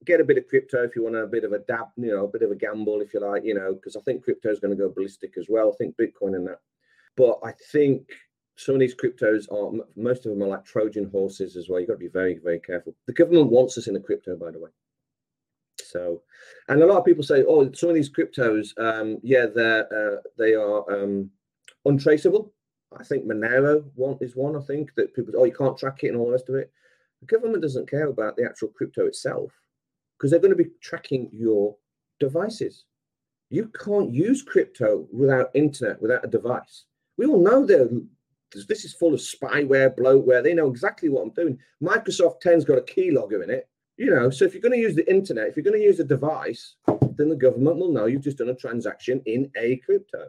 get 0.05 0.21
a 0.21 0.25
bit 0.25 0.39
of 0.39 0.47
crypto 0.47 0.85
if 0.85 0.95
you 0.95 1.03
want 1.03 1.17
a 1.17 1.27
bit 1.27 1.45
of 1.45 1.53
a 1.53 1.59
dab, 1.61 1.89
you 1.97 2.11
know, 2.11 2.25
a 2.25 2.29
bit 2.29 2.43
of 2.43 2.51
a 2.51 2.57
gamble 2.57 3.01
if 3.01 3.13
you 3.13 3.21
like, 3.21 3.45
you 3.45 3.55
know, 3.55 3.75
because 3.75 3.97
I 3.97 4.01
think 4.01 4.25
crypto 4.25 4.51
is 4.51 4.61
going 4.61 4.77
to 4.77 4.83
go 4.83 4.93
ballistic 4.93 5.37
as 5.39 5.47
well. 5.49 5.73
I 5.73 5.77
think 5.77 5.97
Bitcoin 5.97 6.37
and 6.37 6.47
that. 6.47 6.61
But 7.17 7.39
I 7.45 7.53
think 7.73 8.09
some 8.57 8.75
of 8.75 8.81
these 8.81 8.95
cryptos 8.95 9.51
are 9.53 9.85
most 9.97 10.25
of 10.25 10.33
them 10.33 10.43
are 10.43 10.49
like 10.49 10.65
Trojan 10.65 11.11
horses 11.11 11.57
as 11.57 11.69
well. 11.69 11.81
You've 11.81 11.89
got 11.89 11.95
to 11.95 11.99
be 11.99 12.09
very, 12.09 12.39
very 12.43 12.61
careful. 12.61 12.95
The 13.07 13.13
government 13.13 13.51
wants 13.51 13.77
us 13.77 13.87
in 13.87 13.95
the 13.95 14.01
crypto, 14.01 14.37
by 14.37 14.51
the 14.51 14.61
way. 14.61 14.71
So, 15.89 16.23
and 16.69 16.83
a 16.83 16.87
lot 16.87 16.99
of 16.99 17.05
people 17.05 17.23
say, 17.23 17.45
oh, 17.49 17.71
some 17.73 17.89
of 17.89 17.95
these 17.95 18.11
cryptos, 18.11 18.79
um, 18.79 19.19
yeah, 19.23 19.47
they're 19.47 19.87
uh, 19.93 20.21
they 20.37 20.55
are 20.55 20.85
um, 20.93 21.31
untraceable. 21.85 22.53
I 22.99 23.05
think 23.05 23.27
Monero 23.27 23.85
one 23.95 24.19
is 24.21 24.37
one. 24.37 24.57
I 24.57 24.61
think 24.61 24.95
that 24.97 25.15
people, 25.15 25.35
oh, 25.37 25.45
you 25.45 25.53
can't 25.53 25.77
track 25.77 26.05
it 26.05 26.09
and 26.09 26.17
all 26.17 26.27
the 26.27 26.33
rest 26.33 26.49
of 26.49 26.57
it. 26.57 26.71
The 27.21 27.27
government 27.27 27.63
doesn't 27.63 27.91
care 27.91 28.07
about 28.07 28.37
the 28.37 28.45
actual 28.45 28.69
crypto 28.69 29.07
itself 29.07 29.53
because 30.17 30.31
they're 30.31 30.41
going 30.41 30.57
to 30.57 30.65
be 30.65 30.71
tracking 30.81 31.29
your 31.33 31.77
devices. 32.21 32.85
You 33.51 33.71
can't 33.83 34.13
use 34.13 34.43
crypto 34.43 35.07
without 35.13 35.51
internet, 35.55 36.01
without 36.01 36.25
a 36.25 36.29
device. 36.29 36.85
We 37.17 37.27
all 37.27 37.43
know 37.43 37.65
that 37.67 38.07
this 38.69 38.85
is 38.85 38.95
full 38.95 39.15
of 39.15 39.21
spyware, 39.21 39.97
bloatware. 39.97 40.43
They 40.43 40.55
know 40.55 40.69
exactly 40.69 41.09
what 41.09 41.23
I'm 41.23 41.31
doing. 41.31 41.59
Microsoft 41.83 42.43
10's 42.43 42.65
got 42.65 42.79
a 42.79 42.83
keylogger 42.83 43.43
in 43.43 43.51
it. 43.51 43.69
You 43.99 44.11
know, 44.11 44.31
so 44.31 44.45
if 44.45 44.55
you're 44.55 44.63
going 44.63 44.73
to 44.73 44.79
use 44.79 44.95
the 44.95 45.11
internet, 45.11 45.49
if 45.49 45.57
you're 45.57 45.65
going 45.65 45.79
to 45.79 45.85
use 45.85 45.99
a 45.99 46.05
device, 46.05 46.77
then 47.17 47.29
the 47.29 47.37
government 47.37 47.79
will 47.79 47.93
know 47.93 48.07
you've 48.07 48.23
just 48.23 48.39
done 48.39 48.49
a 48.49 48.55
transaction 48.55 49.21
in 49.27 49.51
a 49.57 49.77
crypto. 49.79 50.29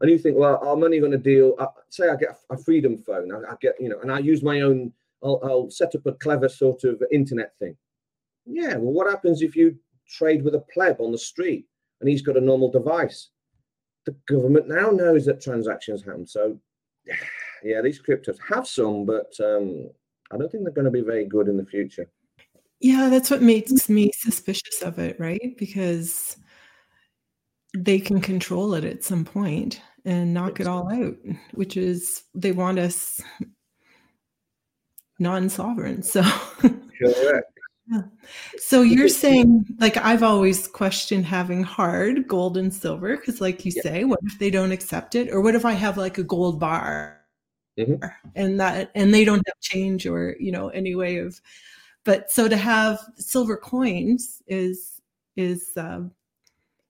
And 0.00 0.10
you 0.10 0.18
think, 0.18 0.36
well, 0.36 0.56
I'm 0.62 0.84
only 0.84 1.00
going 1.00 1.12
to 1.12 1.18
deal. 1.18 1.54
Uh, 1.58 1.68
say 1.88 2.10
I 2.10 2.16
get 2.16 2.36
a, 2.50 2.58
freedom 2.58 2.98
phone, 2.98 3.32
I, 3.32 3.52
I, 3.52 3.54
get, 3.62 3.76
you 3.80 3.88
know, 3.88 4.00
and 4.00 4.12
I 4.12 4.18
use 4.18 4.42
my 4.42 4.60
own. 4.60 4.92
I'll, 5.22 5.40
I'll 5.42 5.70
set 5.70 5.94
up 5.94 6.04
a 6.04 6.12
clever 6.12 6.46
sort 6.46 6.84
of 6.84 7.02
internet 7.10 7.52
thing. 7.58 7.74
Yeah, 8.44 8.76
well, 8.76 8.92
what 8.92 9.08
happens 9.08 9.40
if 9.40 9.56
you 9.56 9.78
trade 10.06 10.44
with 10.44 10.54
a 10.54 10.64
pleb 10.74 11.00
on 11.00 11.10
the 11.10 11.18
street 11.18 11.64
and 12.00 12.10
he's 12.10 12.20
got 12.20 12.36
a 12.36 12.40
normal 12.40 12.70
device? 12.70 13.30
The 14.04 14.14
government 14.28 14.68
now 14.68 14.90
knows 14.90 15.24
that 15.24 15.40
transactions 15.40 16.04
happen. 16.04 16.26
So, 16.26 16.60
yeah, 17.64 17.80
these 17.80 18.02
cryptos 18.02 18.36
have 18.46 18.68
some, 18.68 19.06
but 19.06 19.32
um, 19.40 19.88
I 20.30 20.36
don't 20.36 20.52
think 20.52 20.64
they're 20.64 20.72
going 20.74 20.84
to 20.84 20.90
be 20.90 21.00
very 21.00 21.24
good 21.24 21.48
in 21.48 21.56
the 21.56 21.64
future. 21.64 22.10
Yeah, 22.84 23.08
that's 23.08 23.30
what 23.30 23.40
makes 23.40 23.88
me 23.88 24.10
suspicious 24.14 24.82
of 24.82 24.98
it, 24.98 25.18
right? 25.18 25.56
Because 25.56 26.36
they 27.74 27.98
can 27.98 28.20
control 28.20 28.74
it 28.74 28.84
at 28.84 29.02
some 29.02 29.24
point 29.24 29.80
and 30.04 30.34
knock 30.34 30.60
it 30.60 30.66
all 30.66 30.92
out, 30.92 31.16
which 31.52 31.78
is 31.78 32.24
they 32.34 32.52
want 32.52 32.78
us 32.78 33.22
non-sovereign. 35.18 36.02
So 36.02 36.20
correct. 36.60 37.58
Yeah. 37.90 38.02
So 38.58 38.82
you're 38.82 39.08
saying, 39.08 39.64
like, 39.80 39.96
I've 39.96 40.22
always 40.22 40.68
questioned 40.68 41.24
having 41.24 41.62
hard 41.62 42.28
gold 42.28 42.58
and 42.58 42.72
silver 42.72 43.16
because, 43.16 43.40
like 43.40 43.64
you 43.64 43.72
yeah. 43.76 43.82
say, 43.82 44.04
what 44.04 44.20
if 44.24 44.38
they 44.38 44.50
don't 44.50 44.72
accept 44.72 45.14
it, 45.14 45.30
or 45.32 45.40
what 45.40 45.54
if 45.54 45.64
I 45.64 45.72
have 45.72 45.96
like 45.96 46.18
a 46.18 46.22
gold 46.22 46.60
bar, 46.60 47.18
mm-hmm. 47.78 48.04
and 48.34 48.60
that 48.60 48.90
and 48.94 49.14
they 49.14 49.24
don't 49.24 49.42
have 49.46 49.60
change 49.62 50.06
or 50.06 50.36
you 50.38 50.52
know 50.52 50.68
any 50.68 50.94
way 50.94 51.16
of, 51.16 51.40
but 52.04 52.30
so 52.30 52.48
to 52.48 52.56
have 52.56 53.00
silver 53.16 53.56
coins 53.56 54.42
is 54.46 55.00
is 55.36 55.70
uh, 55.76 56.00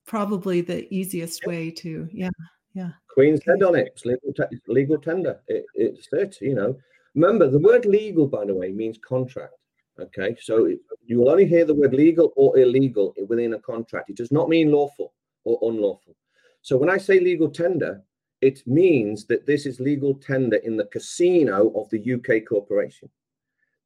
probably 0.06 0.60
the 0.60 0.92
easiest 0.94 1.46
way 1.46 1.70
to 1.70 2.08
yeah 2.12 2.30
yeah. 2.74 2.90
Queen's 3.08 3.40
head 3.46 3.62
on 3.62 3.76
it. 3.76 3.86
It's 3.86 4.04
legal, 4.04 4.32
te- 4.32 4.58
legal 4.66 4.98
tender. 4.98 5.40
It, 5.46 5.64
it's 5.74 6.08
it. 6.12 6.38
You 6.40 6.54
know. 6.54 6.76
Remember, 7.14 7.48
the 7.48 7.60
word 7.60 7.86
legal, 7.86 8.26
by 8.26 8.44
the 8.44 8.54
way, 8.54 8.72
means 8.72 8.98
contract. 8.98 9.54
Okay, 10.00 10.36
so 10.42 10.68
you 11.06 11.20
will 11.20 11.30
only 11.30 11.46
hear 11.46 11.64
the 11.64 11.74
word 11.74 11.94
legal 11.94 12.32
or 12.34 12.58
illegal 12.58 13.14
within 13.28 13.54
a 13.54 13.60
contract. 13.60 14.10
It 14.10 14.16
does 14.16 14.32
not 14.32 14.48
mean 14.48 14.72
lawful 14.72 15.12
or 15.44 15.56
unlawful. 15.70 16.16
So 16.62 16.76
when 16.76 16.90
I 16.90 16.98
say 16.98 17.20
legal 17.20 17.48
tender, 17.48 18.02
it 18.40 18.66
means 18.66 19.24
that 19.26 19.46
this 19.46 19.66
is 19.66 19.78
legal 19.78 20.14
tender 20.14 20.56
in 20.56 20.76
the 20.76 20.86
casino 20.86 21.70
of 21.76 21.88
the 21.90 22.14
UK 22.14 22.44
corporation. 22.48 23.08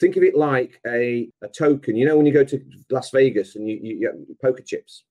Think 0.00 0.16
of 0.16 0.22
it 0.22 0.36
like 0.36 0.80
a, 0.86 1.28
a 1.42 1.48
token. 1.48 1.96
You 1.96 2.06
know, 2.06 2.16
when 2.16 2.26
you 2.26 2.32
go 2.32 2.44
to 2.44 2.64
Las 2.90 3.10
Vegas 3.10 3.56
and 3.56 3.68
you, 3.68 3.78
you, 3.82 3.96
you 3.98 4.36
poker 4.40 4.62
chips. 4.62 5.04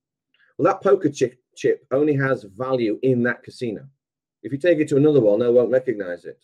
Well, 0.57 0.71
that 0.71 0.81
poker 0.81 1.09
chip, 1.09 1.37
chip 1.55 1.85
only 1.91 2.15
has 2.15 2.45
value 2.55 2.99
in 3.03 3.21
that 3.23 3.43
casino. 3.43 3.85
If 4.43 4.51
you 4.51 4.57
take 4.57 4.79
it 4.79 4.87
to 4.89 4.97
another 4.97 5.19
one, 5.19 5.39
they 5.39 5.49
won't 5.49 5.71
recognize 5.71 6.25
it. 6.25 6.39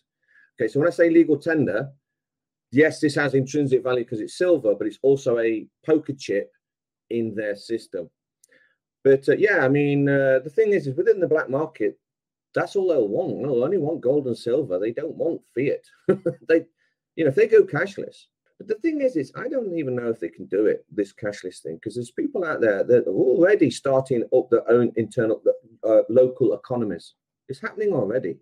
Okay, 0.59 0.67
so 0.67 0.79
when 0.79 0.87
I 0.87 0.91
say 0.91 1.09
legal 1.09 1.37
tender, 1.37 1.89
yes, 2.71 2.99
this 2.99 3.15
has 3.15 3.33
intrinsic 3.33 3.83
value 3.83 4.03
because 4.03 4.19
it's 4.19 4.37
silver, 4.37 4.75
but 4.75 4.87
it's 4.87 4.99
also 5.01 5.39
a 5.39 5.65
poker 5.85 6.13
chip 6.13 6.51
in 7.09 7.33
their 7.33 7.55
system. 7.55 8.09
But 9.03 9.27
uh, 9.29 9.35
yeah, 9.37 9.59
I 9.59 9.69
mean, 9.69 10.07
uh, 10.07 10.39
the 10.43 10.49
thing 10.49 10.73
is, 10.73 10.87
is 10.87 10.95
within 10.95 11.19
the 11.19 11.27
black 11.27 11.49
market, 11.49 11.97
that's 12.53 12.75
all 12.75 12.89
they'll 12.89 13.07
want. 13.07 13.41
They'll 13.41 13.63
only 13.63 13.77
want 13.77 14.01
gold 14.01 14.27
and 14.27 14.37
silver. 14.37 14.79
They 14.79 14.91
don't 14.91 15.15
want 15.15 15.41
fiat. 15.55 15.85
they, 16.47 16.65
you 17.15 17.23
know, 17.23 17.29
if 17.29 17.35
they 17.35 17.47
go 17.47 17.63
cashless. 17.63 18.25
But 18.65 18.77
the 18.77 18.81
thing 18.81 19.01
is, 19.01 19.17
is 19.17 19.31
I 19.35 19.49
don't 19.49 19.77
even 19.77 19.95
know 19.95 20.09
if 20.09 20.19
they 20.21 20.29
can 20.29 20.45
do 20.45 20.67
it 20.67 20.85
this 20.89 21.11
cashless 21.11 21.61
thing 21.61 21.75
because 21.75 21.95
there's 21.95 22.11
people 22.11 22.45
out 22.45 22.61
there 22.61 22.83
that 22.83 23.07
are 23.07 23.11
already 23.11 23.69
starting 23.69 24.23
up 24.33 24.49
their 24.49 24.69
own 24.71 24.93
internal 24.95 25.41
uh, 25.83 26.03
local 26.09 26.53
economies. 26.53 27.15
It's 27.49 27.59
happening 27.59 27.91
already. 27.91 28.37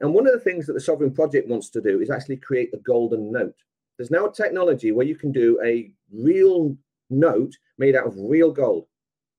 And 0.00 0.12
one 0.12 0.26
of 0.26 0.34
the 0.34 0.40
things 0.40 0.66
that 0.66 0.74
the 0.74 0.80
Sovereign 0.80 1.14
Project 1.14 1.48
wants 1.48 1.70
to 1.70 1.80
do 1.80 2.00
is 2.00 2.10
actually 2.10 2.36
create 2.36 2.74
a 2.74 2.78
golden 2.78 3.32
note. 3.32 3.54
There's 3.96 4.10
now 4.10 4.26
a 4.26 4.32
technology 4.32 4.92
where 4.92 5.06
you 5.06 5.16
can 5.16 5.32
do 5.32 5.58
a 5.64 5.90
real 6.12 6.76
note 7.08 7.54
made 7.78 7.96
out 7.96 8.06
of 8.06 8.18
real 8.18 8.50
gold, 8.50 8.86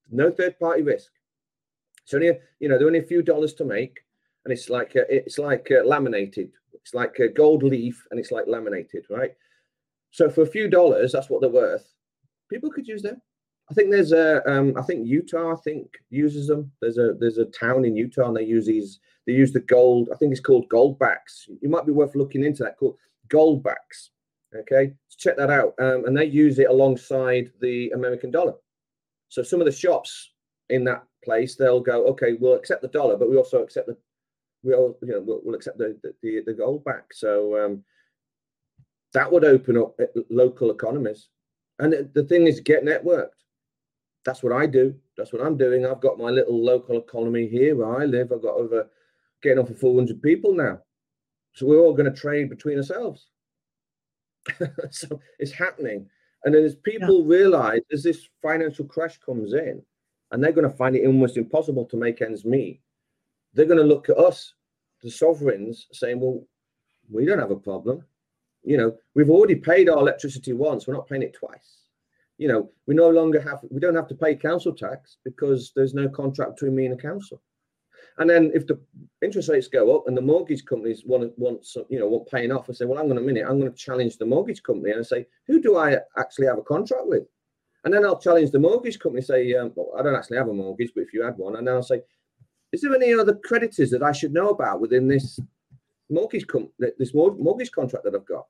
no 0.10 0.32
third 0.32 0.58
party 0.58 0.82
risk. 0.82 1.12
It's 2.04 2.14
only, 2.16 2.30
a, 2.30 2.40
you 2.60 2.70
know, 2.70 2.78
there 2.78 2.88
are 2.88 2.90
only 2.90 3.00
a 3.00 3.04
few 3.04 3.22
dollars 3.22 3.54
to 3.56 3.66
make, 3.66 4.00
and 4.44 4.52
it's 4.52 4.72
like 4.72 4.96
uh, 4.96 5.06
it's 5.10 5.38
like 5.38 5.70
uh, 5.72 5.86
laminated. 5.86 6.52
It's 6.74 6.94
like 6.94 7.20
a 7.20 7.28
gold 7.28 7.62
leaf, 7.64 8.08
and 8.10 8.20
it's 8.20 8.32
like 8.32 8.46
laminated, 8.48 9.06
right? 9.10 9.36
So 10.16 10.30
for 10.30 10.44
a 10.44 10.48
few 10.48 10.70
dollars, 10.70 11.12
that's 11.12 11.30
what 11.30 11.42
they're 11.42 11.50
worth. 11.50 11.94
People 12.50 12.72
could 12.72 12.88
use 12.88 13.02
them. 13.02 13.22
I 13.70 13.74
think 13.74 13.92
there's 13.92 14.14
a, 14.14 14.50
um, 14.50 14.74
I 14.78 14.82
think 14.82 15.06
Utah, 15.06 15.52
I 15.52 15.58
think 15.58 15.90
uses 16.10 16.48
them. 16.48 16.72
There's 16.80 16.98
a 16.98 17.16
there's 17.20 17.38
a 17.38 17.46
town 17.48 17.84
in 17.84 17.98
Utah, 17.98 18.30
and 18.30 18.38
they 18.38 18.46
use 18.46 18.66
these 18.66 19.02
they 19.28 19.34
use 19.34 19.52
the 19.52 19.60
gold. 19.60 20.08
I 20.14 20.16
think 20.16 20.32
it's 20.32 20.40
called 20.40 20.70
goldbacks. 20.70 21.50
It 21.62 21.70
might 21.70 21.86
be 21.86 21.92
worth 21.92 22.16
looking 22.16 22.46
into 22.46 22.64
that. 22.64 22.78
Called 22.78 22.96
goldbacks. 23.28 24.12
Okay, 24.56 24.94
so 25.10 25.16
check 25.20 25.36
that 25.36 25.50
out. 25.50 25.74
Um, 25.80 26.06
and 26.06 26.16
they 26.16 26.24
use 26.24 26.60
it 26.60 26.70
alongside 26.70 27.52
the 27.60 27.90
American 27.90 28.32
dollar. 28.32 28.54
So 29.28 29.44
some 29.44 29.60
of 29.60 29.66
the 29.66 29.72
shops 29.74 30.32
in 30.70 30.86
that 30.86 31.04
place, 31.26 31.58
they'll 31.58 31.82
go, 31.82 32.06
okay, 32.06 32.38
we'll 32.40 32.54
accept 32.54 32.82
the 32.82 32.88
dollar, 32.88 33.18
but 33.18 33.30
we 33.30 33.36
also 33.36 33.62
accept 33.62 33.88
the 33.88 33.98
we'll 34.64 34.98
you 35.02 35.12
know 35.12 35.22
we'll, 35.26 35.42
we'll 35.44 35.56
accept 35.56 35.78
the, 35.78 36.00
the 36.24 36.42
the 36.46 36.54
gold 36.54 36.86
back. 36.86 37.12
So 37.12 37.66
um, 37.66 37.84
that 39.16 39.32
would 39.32 39.46
open 39.46 39.78
up 39.78 39.98
uh, 39.98 40.22
local 40.30 40.72
economies. 40.72 41.30
And 41.80 42.10
the 42.14 42.24
thing 42.24 42.48
is, 42.48 42.60
get 42.60 42.84
networked. 42.84 43.30
That's 44.26 44.44
what 44.44 44.52
I 44.52 44.66
do. 44.66 44.94
That's 45.18 45.32
what 45.32 45.42
I'm 45.42 45.56
doing. 45.58 45.86
I've 45.86 46.02
got 46.02 46.20
my 46.20 46.30
little 46.30 46.62
local 46.62 46.98
economy 46.98 47.48
here 47.48 47.78
where 47.78 48.02
I 48.02 48.06
live. 48.06 48.34
I've 48.34 48.42
got 48.42 48.56
over 48.56 48.90
getting 49.42 49.60
off 49.60 49.70
of 49.70 49.80
400 49.80 50.22
people 50.22 50.54
now. 50.54 50.80
So 51.54 51.66
we're 51.66 51.80
all 51.80 51.94
going 51.94 52.14
to 52.14 52.20
trade 52.20 52.50
between 52.50 52.78
ourselves. 52.78 53.28
so 54.92 55.22
it's 55.40 55.54
happening. 55.54 56.10
And 56.44 56.54
then 56.54 56.66
as 56.66 56.76
people 56.76 57.22
yeah. 57.22 57.38
realize, 57.38 57.82
as 57.94 58.04
this 58.04 58.28
financial 58.42 58.84
crash 58.84 59.18
comes 59.20 59.54
in, 59.54 59.82
and 60.32 60.44
they're 60.44 60.52
going 60.52 60.70
to 60.70 60.76
find 60.76 60.96
it 60.98 61.06
almost 61.06 61.38
impossible 61.38 61.86
to 61.86 61.98
make 61.98 62.22
ends 62.22 62.44
meet, 62.44 62.82
they're 63.54 63.66
going 63.66 63.80
to 63.80 63.84
look 63.86 64.10
at 64.10 64.18
us, 64.18 64.54
the 65.02 65.10
sovereigns, 65.10 65.88
saying, 65.94 66.20
well, 66.20 66.46
we 67.10 67.26
don't 67.26 67.40
have 67.40 67.52
a 67.52 67.56
problem. 67.56 68.04
You 68.66 68.78
know, 68.78 68.98
we've 69.14 69.30
already 69.30 69.56
paid 69.56 69.90
our 69.90 70.00
electricity 70.00 70.54
once, 70.54 70.88
we're 70.88 70.94
not 70.94 71.08
paying 71.08 71.24
it 71.24 71.34
twice. 71.34 71.82
You 72.38 72.50
know, 72.50 72.70
we 72.86 72.96
no 72.96 73.10
longer 73.10 73.40
have, 73.40 73.60
we 73.70 73.80
don't 73.80 73.96
have 73.96 74.10
to 74.10 74.16
pay 74.16 74.36
council 74.36 74.74
tax 74.74 75.18
because 75.24 75.72
there's 75.76 75.94
no 75.94 76.10
contract 76.10 76.56
between 76.56 76.76
me 76.76 76.86
and 76.86 76.98
the 76.98 77.02
council. 77.02 77.42
And 78.18 78.30
then 78.30 78.52
if 78.54 78.66
the 78.66 78.80
interest 79.22 79.50
rates 79.50 79.68
go 79.68 79.96
up 79.96 80.08
and 80.08 80.16
the 80.16 80.22
mortgage 80.22 80.66
companies 80.66 81.04
want 81.06 81.38
want 81.38 81.66
some, 81.66 81.86
you 81.90 82.00
know, 82.00 82.08
want 82.08 82.30
paying 82.30 82.52
off, 82.52 82.70
I 82.70 82.74
say, 82.74 82.86
well, 82.86 82.98
hang 82.98 83.12
on 83.12 83.18
a 83.18 83.22
minute, 83.22 83.46
I'm 83.48 83.60
going 83.60 83.72
to 83.72 83.78
challenge 83.78 84.18
the 84.18 84.26
mortgage 84.26 84.64
company 84.64 84.92
and 84.92 85.02
I 85.02 85.04
say, 85.04 85.28
who 85.48 85.62
do 85.62 85.78
I 85.78 85.98
actually 86.18 86.48
have 86.48 86.58
a 86.58 86.64
contract 86.64 87.06
with? 87.06 87.24
And 87.84 87.94
then 87.94 88.06
I'll 88.06 88.20
challenge 88.20 88.52
the 88.52 88.60
mortgage 88.60 89.00
company, 89.00 89.22
say, 89.22 89.54
um, 89.54 89.72
well, 89.76 89.92
I 89.98 90.02
don't 90.02 90.16
actually 90.16 90.38
have 90.38 90.48
a 90.48 90.54
mortgage, 90.54 90.92
but 90.96 91.02
if 91.02 91.14
you 91.14 91.24
had 91.24 91.38
one, 91.38 91.56
and 91.56 91.68
then 91.68 91.76
I'll 91.76 91.84
say, 91.84 92.02
is 92.72 92.82
there 92.82 92.96
any 92.96 93.14
other 93.14 93.36
creditors 93.36 93.92
that 93.92 94.02
I 94.02 94.12
should 94.12 94.34
know 94.34 94.50
about 94.50 94.82
within 94.82 95.08
this 95.08 95.40
mortgage 96.10 96.48
com- 96.48 96.72
this 96.80 97.14
mortgage 97.14 97.72
contract 97.72 98.06
that 98.06 98.16
I've 98.16 98.26
got? 98.26 98.48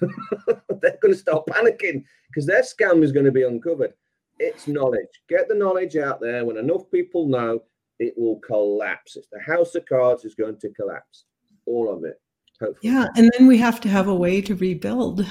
They're 0.80 0.98
going 1.02 1.14
to 1.14 1.16
start 1.16 1.46
panicking 1.46 2.04
because 2.28 2.46
their 2.46 2.62
scam 2.62 3.02
is 3.02 3.12
going 3.12 3.26
to 3.26 3.32
be 3.32 3.42
uncovered. 3.42 3.92
It's 4.38 4.66
knowledge. 4.66 5.08
Get 5.28 5.48
the 5.48 5.54
knowledge 5.54 5.96
out 5.96 6.20
there. 6.20 6.44
When 6.44 6.56
enough 6.56 6.90
people 6.90 7.28
know, 7.28 7.62
it 7.98 8.14
will 8.16 8.40
collapse. 8.40 9.16
It's 9.16 9.28
the 9.30 9.40
house 9.40 9.74
of 9.74 9.84
cards 9.86 10.24
is 10.24 10.34
going 10.34 10.58
to 10.60 10.70
collapse, 10.70 11.24
all 11.66 11.92
of 11.92 12.04
it. 12.04 12.20
Hopefully. 12.60 12.92
Yeah, 12.92 13.06
and 13.16 13.30
then 13.36 13.46
we 13.46 13.58
have 13.58 13.80
to 13.82 13.88
have 13.88 14.08
a 14.08 14.14
way 14.14 14.40
to 14.42 14.54
rebuild. 14.54 15.26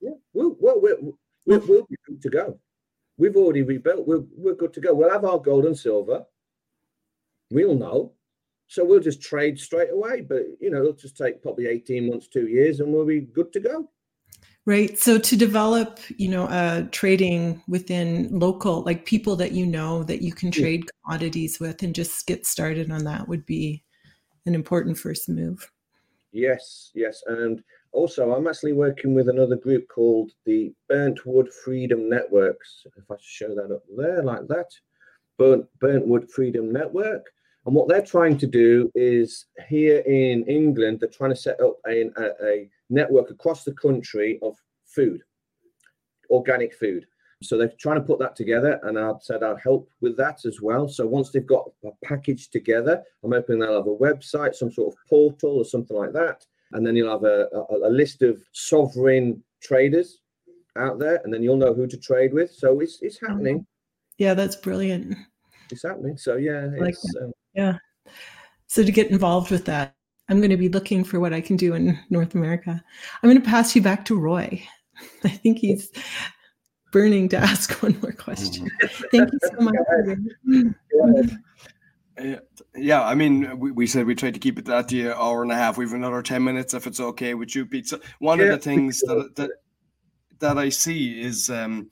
Yeah, 0.00 0.12
well, 0.32 0.56
well 0.60 0.80
we're, 0.80 0.98
we're, 1.46 1.66
we'll 1.66 1.86
be 1.86 1.96
good 2.06 2.22
to 2.22 2.30
go. 2.30 2.58
We've 3.16 3.36
already 3.36 3.62
rebuilt. 3.62 4.06
We're, 4.06 4.24
we're 4.36 4.54
good 4.54 4.72
to 4.74 4.80
go. 4.80 4.94
We'll 4.94 5.10
have 5.10 5.24
our 5.24 5.38
gold 5.38 5.66
and 5.66 5.78
silver. 5.78 6.24
We'll 7.50 7.74
know. 7.74 8.12
So 8.68 8.84
we'll 8.84 9.00
just 9.00 9.20
trade 9.20 9.58
straight 9.58 9.90
away. 9.90 10.20
But, 10.22 10.42
you 10.60 10.70
know, 10.70 10.78
it'll 10.78 10.92
just 10.92 11.16
take 11.16 11.42
probably 11.42 11.66
18 11.66 12.08
months, 12.08 12.28
two 12.28 12.46
years, 12.46 12.80
and 12.80 12.92
we'll 12.92 13.04
be 13.04 13.20
good 13.20 13.52
to 13.52 13.60
go. 13.60 13.90
Right. 14.66 14.98
So 14.98 15.18
to 15.18 15.36
develop, 15.36 15.98
you 16.16 16.28
know, 16.28 16.44
uh, 16.44 16.86
trading 16.90 17.62
within 17.66 18.28
local, 18.38 18.82
like 18.82 19.06
people 19.06 19.34
that 19.36 19.52
you 19.52 19.66
know 19.66 20.04
that 20.04 20.22
you 20.22 20.32
can 20.32 20.50
trade 20.50 20.84
commodities 21.02 21.58
with 21.58 21.82
and 21.82 21.94
just 21.94 22.26
get 22.26 22.46
started 22.46 22.90
on 22.90 23.04
that 23.04 23.26
would 23.26 23.46
be 23.46 23.82
an 24.46 24.54
important 24.54 24.98
first 24.98 25.28
move. 25.28 25.70
Yes, 26.32 26.90
yes. 26.94 27.22
And 27.26 27.62
also, 27.92 28.32
I'm 28.32 28.46
actually 28.46 28.74
working 28.74 29.14
with 29.14 29.28
another 29.28 29.56
group 29.56 29.88
called 29.88 30.32
the 30.44 30.72
Burnt 30.88 31.26
Wood 31.26 31.48
Freedom 31.64 32.08
Networks. 32.08 32.86
If 32.96 33.10
I 33.10 33.16
show 33.20 33.54
that 33.54 33.74
up 33.74 33.82
there 33.96 34.22
like 34.22 34.46
that, 34.48 34.68
Burnt, 35.38 35.66
Burnt 35.80 36.06
Wood 36.06 36.30
Freedom 36.30 36.72
Network. 36.72 37.26
And 37.66 37.74
what 37.74 37.88
they're 37.88 38.02
trying 38.02 38.38
to 38.38 38.46
do 38.46 38.90
is 38.94 39.46
here 39.68 39.98
in 40.00 40.44
England, 40.46 41.00
they're 41.00 41.08
trying 41.08 41.30
to 41.30 41.36
set 41.36 41.60
up 41.60 41.76
a, 41.86 42.10
a, 42.42 42.68
network 42.92 43.30
across 43.30 43.62
the 43.62 43.74
country 43.74 44.38
of 44.42 44.56
food, 44.84 45.22
organic 46.30 46.74
food. 46.74 47.06
So 47.42 47.56
they're 47.56 47.72
trying 47.78 47.96
to 47.96 48.02
put 48.02 48.18
that 48.18 48.36
together, 48.36 48.80
and 48.82 48.98
I've 48.98 49.22
said 49.22 49.42
I'll 49.42 49.56
help 49.56 49.88
with 50.00 50.16
that 50.16 50.44
as 50.44 50.60
well. 50.60 50.88
So 50.88 51.06
once 51.06 51.30
they've 51.30 51.46
got 51.46 51.70
a 51.84 51.90
package 52.04 52.50
together, 52.50 53.02
I'm 53.22 53.32
hoping 53.32 53.58
they'll 53.58 53.76
have 53.76 53.86
a 53.86 53.96
website, 53.96 54.54
some 54.54 54.70
sort 54.70 54.92
of 54.92 54.98
portal 55.08 55.56
or 55.56 55.64
something 55.64 55.96
like 55.96 56.12
that, 56.12 56.44
and 56.72 56.86
then 56.86 56.96
you'll 56.96 57.12
have 57.12 57.24
a, 57.24 57.48
a, 57.54 57.88
a 57.88 57.90
list 57.90 58.22
of 58.22 58.42
sovereign 58.52 59.42
traders 59.62 60.18
out 60.76 60.98
there, 60.98 61.20
and 61.24 61.32
then 61.32 61.42
you'll 61.42 61.56
know 61.56 61.72
who 61.72 61.86
to 61.86 61.96
trade 61.96 62.34
with. 62.34 62.52
So 62.52 62.80
it's 62.80 62.98
it's 63.00 63.20
happening. 63.20 63.66
Yeah, 64.18 64.34
that's 64.34 64.56
brilliant. 64.56 65.16
It's 65.70 65.82
happening. 65.82 66.18
So 66.18 66.36
yeah, 66.36 66.68
like 66.78 66.96
um, 67.22 67.32
yeah. 67.54 67.78
So 68.66 68.84
to 68.84 68.92
get 68.92 69.10
involved 69.10 69.50
with 69.50 69.64
that, 69.66 69.94
I'm 70.28 70.38
going 70.38 70.50
to 70.50 70.56
be 70.56 70.68
looking 70.68 71.02
for 71.02 71.18
what 71.18 71.32
I 71.32 71.40
can 71.40 71.56
do 71.56 71.74
in 71.74 71.98
North 72.08 72.34
America. 72.34 72.82
I'm 73.22 73.28
going 73.28 73.42
to 73.42 73.48
pass 73.48 73.74
you 73.74 73.82
back 73.82 74.04
to 74.06 74.18
Roy. 74.18 74.62
I 75.24 75.28
think 75.28 75.58
he's 75.58 75.90
burning 76.92 77.28
to 77.30 77.36
ask 77.50 77.82
one 77.82 77.98
more 78.00 78.12
question. 78.12 78.70
Thank 79.10 79.30
you 79.32 79.38
so 79.42 79.60
much. 79.60 79.76
Uh, 82.18 82.36
yeah, 82.76 83.02
I 83.02 83.14
mean, 83.14 83.58
we, 83.58 83.72
we 83.72 83.86
said 83.86 84.06
we 84.06 84.14
tried 84.14 84.34
to 84.34 84.40
keep 84.40 84.58
it 84.58 84.68
at 84.68 84.88
the 84.88 85.16
hour 85.18 85.42
and 85.42 85.50
a 85.50 85.54
half. 85.54 85.78
We've 85.78 85.92
another 85.92 86.22
ten 86.22 86.44
minutes 86.44 86.74
if 86.74 86.86
it's 86.86 87.00
okay 87.00 87.34
with 87.34 87.56
you, 87.56 87.66
Pete. 87.66 87.88
So 87.88 87.98
one 88.18 88.38
yeah. 88.38 88.46
of 88.46 88.50
the 88.50 88.58
things 88.58 89.00
that 89.00 89.32
that 89.36 89.50
that 90.40 90.58
I 90.58 90.68
see 90.68 91.20
is 91.20 91.48
um, 91.48 91.90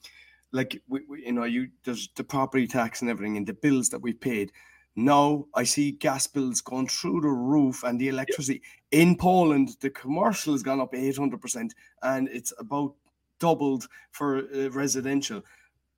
like 0.51 0.81
we, 0.87 1.01
we, 1.09 1.25
you 1.25 1.31
know, 1.31 1.45
you 1.45 1.69
there's 1.83 2.09
the 2.15 2.23
property 2.23 2.67
tax 2.67 3.01
and 3.01 3.09
everything, 3.09 3.37
and 3.37 3.47
the 3.47 3.53
bills 3.53 3.89
that 3.89 4.01
we 4.01 4.13
paid. 4.13 4.51
Now 4.99 5.45
I 5.55 5.63
see 5.63 5.91
gas 5.91 6.27
bills 6.27 6.59
going 6.59 6.89
through 6.89 7.21
the 7.21 7.29
roof 7.29 7.83
and 7.83 7.97
the 7.97 8.09
electricity. 8.09 8.61
Yeah. 8.91 8.99
In 8.99 9.15
Poland, 9.15 9.77
the 9.79 9.89
commercial 9.89 10.53
has 10.53 10.61
gone 10.61 10.81
up 10.81 10.91
800%, 10.91 11.71
and 12.03 12.27
it's 12.27 12.51
about 12.59 12.95
doubled 13.39 13.87
for 14.11 14.39
uh, 14.39 14.69
residential. 14.71 15.41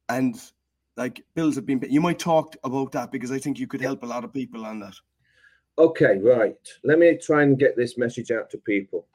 And 0.07 0.39
like 0.97 1.23
bills 1.33 1.55
have 1.55 1.65
been, 1.65 1.79
paid. 1.79 1.91
you 1.91 1.99
might 1.99 2.19
talk 2.19 2.55
about 2.63 2.91
that 2.91 3.11
because 3.11 3.31
I 3.31 3.39
think 3.39 3.57
you 3.57 3.65
could 3.65 3.81
help 3.81 4.03
a 4.03 4.05
lot 4.05 4.23
of 4.23 4.33
people 4.33 4.65
on 4.65 4.79
that. 4.81 4.93
Okay, 5.79 6.19
right. 6.19 6.55
Let 6.83 6.99
me 6.99 7.17
try 7.17 7.41
and 7.41 7.57
get 7.57 7.75
this 7.75 7.97
message 7.97 8.29
out 8.29 8.51
to 8.51 8.59
people. 8.59 9.07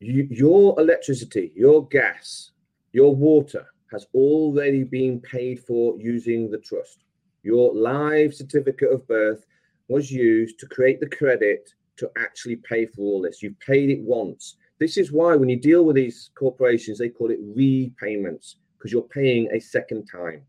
You, 0.00 0.26
your 0.28 0.80
electricity, 0.80 1.52
your 1.54 1.86
gas, 1.86 2.50
your 2.90 3.14
water 3.14 3.64
has 3.92 4.08
already 4.12 4.82
been 4.82 5.20
paid 5.20 5.60
for 5.60 5.96
using 6.00 6.50
the 6.50 6.58
trust. 6.58 7.01
Your 7.42 7.74
live 7.74 8.34
certificate 8.34 8.92
of 8.92 9.06
birth 9.08 9.44
was 9.88 10.10
used 10.10 10.58
to 10.60 10.66
create 10.66 11.00
the 11.00 11.08
credit 11.08 11.70
to 11.96 12.10
actually 12.16 12.56
pay 12.56 12.86
for 12.86 13.02
all 13.02 13.22
this. 13.22 13.42
You've 13.42 13.58
paid 13.60 13.90
it 13.90 14.00
once. 14.00 14.56
This 14.78 14.96
is 14.96 15.12
why 15.12 15.36
when 15.36 15.48
you 15.48 15.60
deal 15.60 15.84
with 15.84 15.96
these 15.96 16.30
corporations, 16.34 16.98
they 16.98 17.08
call 17.08 17.30
it 17.30 17.38
repayments 17.54 18.56
because 18.76 18.92
you're 18.92 19.02
paying 19.02 19.48
a 19.52 19.60
second 19.60 20.06
time. 20.06 20.42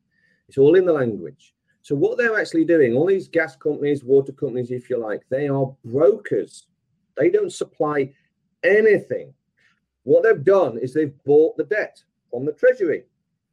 It's 0.48 0.58
all 0.58 0.76
in 0.76 0.86
the 0.86 0.94
language. 0.94 1.54
So 1.82 1.96
what 1.96 2.18
they're 2.18 2.40
actually 2.40 2.66
doing, 2.66 2.94
all 2.94 3.06
these 3.06 3.28
gas 3.28 3.56
companies, 3.56 4.04
water 4.04 4.32
companies, 4.32 4.72
if 4.72 4.90
you 4.90 4.98
like, 4.98 5.22
they 5.30 5.48
are 5.48 5.76
brokers. 5.84 6.68
They 7.18 7.30
don't 7.30 7.52
supply 7.52 8.14
anything. 8.64 9.34
What 10.04 10.24
they've 10.24 10.44
done 10.44 10.78
is 10.78 10.94
they've 10.94 11.14
bought 11.26 11.58
the 11.58 11.66
debt 11.66 12.02
from 12.32 12.46
the 12.46 12.54
treasury. 12.54 13.04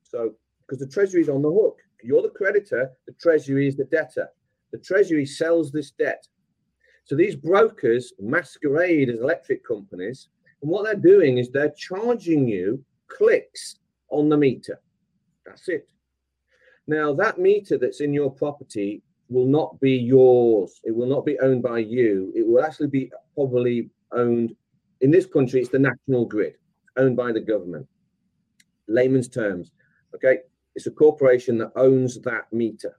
So 0.02 0.34
because 0.70 0.78
the 0.78 0.86
treasury 0.86 1.20
is 1.20 1.28
on 1.28 1.42
the 1.42 1.50
hook. 1.50 1.80
You're 2.02 2.22
the 2.22 2.30
creditor, 2.30 2.90
the 3.06 3.12
Treasury 3.14 3.68
is 3.68 3.76
the 3.76 3.84
debtor. 3.84 4.28
The 4.72 4.78
Treasury 4.78 5.26
sells 5.26 5.72
this 5.72 5.90
debt. 5.90 6.26
So 7.04 7.16
these 7.16 7.34
brokers 7.36 8.12
masquerade 8.20 9.08
as 9.10 9.18
electric 9.18 9.66
companies. 9.66 10.28
And 10.62 10.70
what 10.70 10.84
they're 10.84 10.94
doing 10.94 11.38
is 11.38 11.50
they're 11.50 11.74
charging 11.76 12.46
you 12.46 12.84
clicks 13.08 13.76
on 14.10 14.28
the 14.28 14.36
meter. 14.36 14.80
That's 15.44 15.68
it. 15.68 15.88
Now, 16.86 17.12
that 17.14 17.38
meter 17.38 17.78
that's 17.78 18.00
in 18.00 18.12
your 18.12 18.30
property 18.30 19.02
will 19.28 19.46
not 19.46 19.80
be 19.80 19.92
yours. 19.92 20.80
It 20.84 20.94
will 20.94 21.06
not 21.06 21.24
be 21.24 21.38
owned 21.40 21.62
by 21.62 21.78
you. 21.78 22.32
It 22.34 22.46
will 22.46 22.64
actually 22.64 22.88
be 22.88 23.10
probably 23.34 23.90
owned 24.12 24.54
in 25.00 25.10
this 25.10 25.26
country, 25.26 25.60
it's 25.60 25.70
the 25.70 25.78
national 25.78 26.26
grid, 26.26 26.56
owned 26.96 27.16
by 27.16 27.32
the 27.32 27.40
government. 27.40 27.86
Layman's 28.88 29.28
terms. 29.28 29.72
Okay. 30.14 30.40
It's 30.74 30.86
a 30.86 30.90
corporation 30.90 31.58
that 31.58 31.72
owns 31.76 32.20
that 32.22 32.52
meter. 32.52 32.96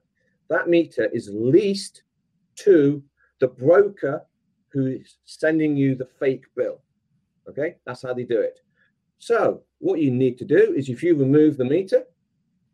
That 0.48 0.68
meter 0.68 1.08
is 1.12 1.30
leased 1.32 2.02
to 2.56 3.02
the 3.40 3.48
broker 3.48 4.24
who 4.68 4.86
is 4.86 5.16
sending 5.24 5.76
you 5.76 5.94
the 5.94 6.06
fake 6.06 6.44
bill. 6.56 6.80
Okay, 7.48 7.76
that's 7.86 8.02
how 8.02 8.14
they 8.14 8.24
do 8.24 8.40
it. 8.40 8.60
So, 9.18 9.62
what 9.78 10.00
you 10.00 10.10
need 10.10 10.38
to 10.38 10.44
do 10.44 10.74
is 10.76 10.88
if 10.88 11.02
you 11.02 11.14
remove 11.14 11.56
the 11.56 11.64
meter, 11.64 12.04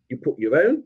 you 0.08 0.16
put 0.16 0.38
your 0.38 0.56
own, 0.56 0.82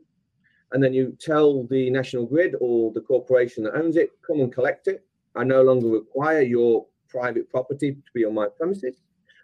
and 0.71 0.83
then 0.83 0.93
you 0.93 1.15
tell 1.19 1.63
the 1.65 1.89
national 1.89 2.25
grid 2.25 2.55
or 2.59 2.91
the 2.91 3.01
corporation 3.01 3.63
that 3.63 3.75
owns 3.75 3.95
it, 3.95 4.09
come 4.25 4.39
and 4.39 4.51
collect 4.51 4.87
it. 4.87 5.05
I 5.35 5.43
no 5.43 5.61
longer 5.61 5.87
require 5.87 6.41
your 6.41 6.85
private 7.07 7.49
property 7.49 7.93
to 7.93 8.11
be 8.13 8.25
on 8.25 8.33
my 8.33 8.47
premises. 8.47 9.01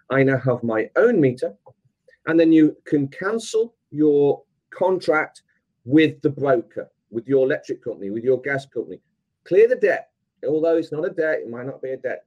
I 0.09 0.23
now 0.23 0.39
have 0.39 0.63
my 0.63 0.89
own 0.95 1.21
meter, 1.21 1.53
and 2.27 2.39
then 2.39 2.51
you 2.51 2.75
can 2.85 3.07
cancel 3.07 3.75
your 3.91 4.43
contract 4.71 5.43
with 5.85 6.21
the 6.21 6.29
broker, 6.29 6.89
with 7.11 7.27
your 7.27 7.45
electric 7.45 7.83
company, 7.83 8.09
with 8.09 8.23
your 8.23 8.41
gas 8.41 8.65
company. 8.65 8.99
Clear 9.43 9.67
the 9.67 9.75
debt, 9.75 10.09
although 10.47 10.77
it's 10.77 10.91
not 10.91 11.05
a 11.05 11.09
debt, 11.09 11.39
it 11.39 11.49
might 11.49 11.65
not 11.65 11.81
be 11.81 11.91
a 11.91 11.97
debt. 11.97 12.25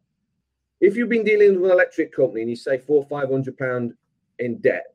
If 0.80 0.96
you've 0.96 1.08
been 1.08 1.24
dealing 1.24 1.60
with 1.60 1.70
an 1.70 1.76
electric 1.76 2.14
company 2.14 2.40
and 2.40 2.50
you 2.50 2.56
say 2.56 2.78
four, 2.78 3.06
five 3.06 3.30
hundred 3.30 3.56
pound 3.56 3.94
in 4.38 4.58
debt, 4.58 4.86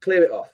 clear 0.00 0.24
it 0.24 0.30
off. 0.30 0.50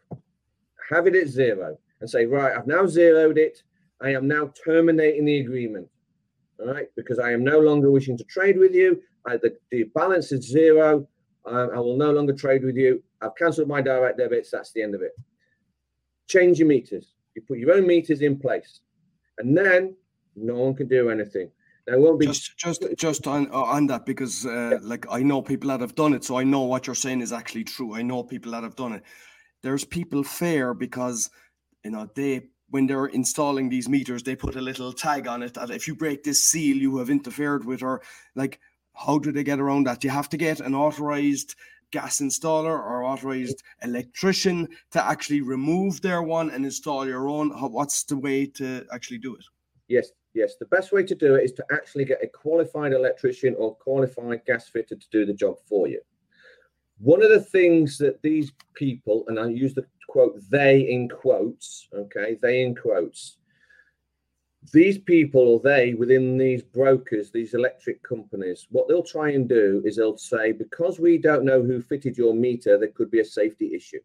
Have 0.91 1.07
it 1.07 1.17
at 1.17 1.29
zero 1.29 1.77
and 2.01 2.09
say, 2.09 2.27
right, 2.27 2.57
I've 2.57 2.67
now 2.67 2.87
zeroed 2.87 3.39
it. 3.39 3.63
I 4.01 4.11
am 4.11 4.29
now 4.29 4.53
terminating 4.65 5.25
the 5.25 5.41
agreement. 5.41 5.89
All 6.61 6.73
right, 6.73 6.89
because 6.97 7.19
I 7.19 7.33
am 7.33 7.43
no 7.43 7.59
longer 7.59 7.91
wishing 7.91 8.17
to 8.19 8.25
trade 8.25 8.59
with 8.59 8.75
you. 8.75 9.03
I, 9.27 9.37
the, 9.37 9.57
the 9.71 9.85
balance 9.95 10.33
is 10.33 10.47
zero. 10.47 11.07
I, 11.45 11.51
I 11.51 11.79
will 11.79 11.97
no 11.97 12.13
longer 12.13 12.33
trade 12.33 12.65
with 12.65 12.77
you. 12.77 13.03
I've 13.21 13.35
cancelled 13.35 13.69
my 13.69 13.81
direct 13.81 14.19
debits. 14.19 14.51
That's 14.51 14.73
the 14.73 14.83
end 14.83 14.95
of 14.95 15.03
it. 15.03 15.13
Change 16.29 16.59
your 16.59 16.69
meters. 16.69 17.15
You 17.35 17.43
put 17.43 17.59
your 17.59 17.73
own 17.73 17.87
meters 17.87 18.21
in 18.21 18.39
place, 18.39 18.81
and 19.39 19.57
then 19.57 19.97
no 20.37 20.55
one 20.55 20.75
can 20.75 20.89
do 20.89 21.11
anything. 21.11 21.51
There 21.87 21.99
won't 21.99 22.21
be 22.21 22.27
just 22.27 22.57
just 22.59 22.85
just 22.97 23.27
on 23.27 23.51
on 23.51 23.87
that 23.87 24.05
because 24.05 24.45
uh, 24.45 24.71
yeah. 24.73 24.79
like 24.83 25.07
I 25.11 25.23
know 25.23 25.41
people 25.41 25.69
that 25.69 25.81
have 25.81 25.95
done 25.95 26.13
it, 26.13 26.25
so 26.25 26.37
I 26.37 26.45
know 26.45 26.63
what 26.63 26.87
you're 26.87 26.95
saying 26.95 27.23
is 27.23 27.33
actually 27.33 27.65
true. 27.65 27.95
I 27.95 28.03
know 28.03 28.23
people 28.23 28.53
that 28.53 28.63
have 28.63 28.77
done 28.77 28.93
it. 28.93 29.03
There's 29.63 29.85
people 29.85 30.23
fair 30.23 30.75
because 30.75 31.31
you 31.83 31.91
know 31.91 32.09
they 32.15 32.49
when 32.71 32.87
they're 32.87 33.07
installing 33.07 33.69
these 33.69 33.89
meters, 33.89 34.23
they 34.23 34.37
put 34.37 34.57
a 34.57 34.61
little 34.61 34.93
tag 34.93 35.27
on 35.27 35.43
it 35.43 35.55
that 35.55 35.71
if 35.71 35.89
you 35.89 35.95
break 35.95 36.23
this 36.23 36.45
seal, 36.45 36.77
you 36.77 36.99
have 36.99 37.09
interfered 37.09 37.65
with, 37.65 37.83
or 37.83 38.03
like, 38.35 38.61
how 38.95 39.19
do 39.19 39.33
they 39.33 39.43
get 39.43 39.61
around 39.61 39.87
that? 39.87 40.05
You 40.05 40.11
have 40.11 40.29
to 40.31 40.37
get 40.37 40.61
an 40.61 40.75
authorized 40.75 41.55
gas 41.91 42.21
installer 42.21 42.79
or 42.79 43.05
authorized 43.05 43.63
electrician 43.83 44.69
to 44.91 45.05
actually 45.05 45.41
remove 45.41 46.01
their 46.03 46.23
one 46.23 46.51
and 46.51 46.65
install 46.65 47.07
your 47.07 47.29
own. 47.29 47.51
What's 47.51 48.05
the 48.05 48.17
way 48.17 48.47
to 48.47 48.87
actually 48.93 49.19
do 49.19 49.35
it? 49.35 49.45
Yes, 49.89 50.11
yes. 50.35 50.57
The 50.61 50.67
best 50.67 50.93
way 50.93 51.03
to 51.05 51.15
do 51.15 51.37
it 51.37 51.45
is 51.45 51.53
to 51.53 51.65
actually 51.73 52.05
get 52.05 52.23
a 52.23 52.27
qualified 52.27 52.93
electrician 52.93 53.55
or 53.59 53.75
qualified 53.75 54.45
gas 54.47 54.69
fitter 54.69 54.97
to 54.97 55.07
do 55.11 55.25
the 55.25 55.33
job 55.33 55.57
for 55.67 55.89
you. 55.89 56.01
One 56.99 57.23
of 57.23 57.31
the 57.31 57.41
things 57.41 57.97
that 57.99 58.21
these 58.21 58.53
people, 58.75 59.25
and 59.29 59.39
I 59.39 59.47
use 59.49 59.73
the 59.73 59.87
quote 60.09 60.39
they 60.51 60.81
in 60.81 61.09
quotes, 61.09 61.89
okay, 61.95 62.37
they 62.43 62.63
in 62.63 62.75
quotes, 62.75 63.38
these 64.73 64.99
people 64.99 65.41
or 65.41 65.61
they 65.61 65.95
within 65.95 66.37
these 66.37 66.63
brokers, 66.63 67.31
these 67.31 67.55
electric 67.55 68.03
companies, 68.03 68.67
what 68.71 68.89
they'll 68.89 69.03
try 69.03 69.31
and 69.31 69.49
do 69.49 69.83
is 69.85 69.97
they'll 69.97 70.19
say, 70.19 70.53
because 70.53 70.99
we 70.99 71.19
don't 71.19 71.45
know 71.45 71.63
who 71.63 71.81
fitted 71.81 72.19
your 72.19 72.35
meter, 72.35 72.77
there 72.77 72.89
could 72.89 73.11
be 73.11 73.21
a 73.21 73.25
safety 73.25 73.75
issue. 73.75 74.01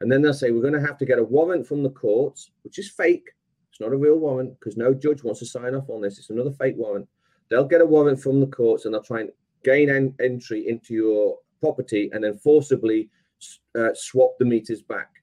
And 0.00 0.10
then 0.10 0.20
they'll 0.20 0.34
say, 0.34 0.50
we're 0.50 0.62
going 0.62 0.74
to 0.74 0.86
have 0.86 0.98
to 0.98 1.06
get 1.06 1.18
a 1.18 1.24
warrant 1.24 1.66
from 1.66 1.82
the 1.82 1.90
courts, 1.90 2.50
which 2.62 2.78
is 2.78 2.90
fake. 2.90 3.28
It's 3.70 3.80
not 3.80 3.92
a 3.92 3.96
real 3.96 4.18
warrant 4.18 4.58
because 4.58 4.76
no 4.76 4.92
judge 4.92 5.24
wants 5.24 5.40
to 5.40 5.46
sign 5.46 5.74
off 5.74 5.88
on 5.88 6.02
this. 6.02 6.18
It's 6.18 6.30
another 6.30 6.52
fake 6.52 6.74
warrant. 6.76 7.08
They'll 7.48 7.64
get 7.64 7.80
a 7.80 7.86
warrant 7.86 8.20
from 8.20 8.40
the 8.40 8.46
courts 8.46 8.84
and 8.84 8.92
they'll 8.92 9.02
try 9.02 9.20
and 9.20 9.30
gain 9.64 9.90
en- 9.90 10.14
entry 10.20 10.68
into 10.68 10.94
your 10.94 11.38
property 11.60 12.10
and 12.12 12.22
then 12.22 12.36
forcibly 12.38 13.08
uh, 13.78 13.90
swap 13.94 14.32
the 14.38 14.44
meters 14.44 14.82
back. 14.82 15.21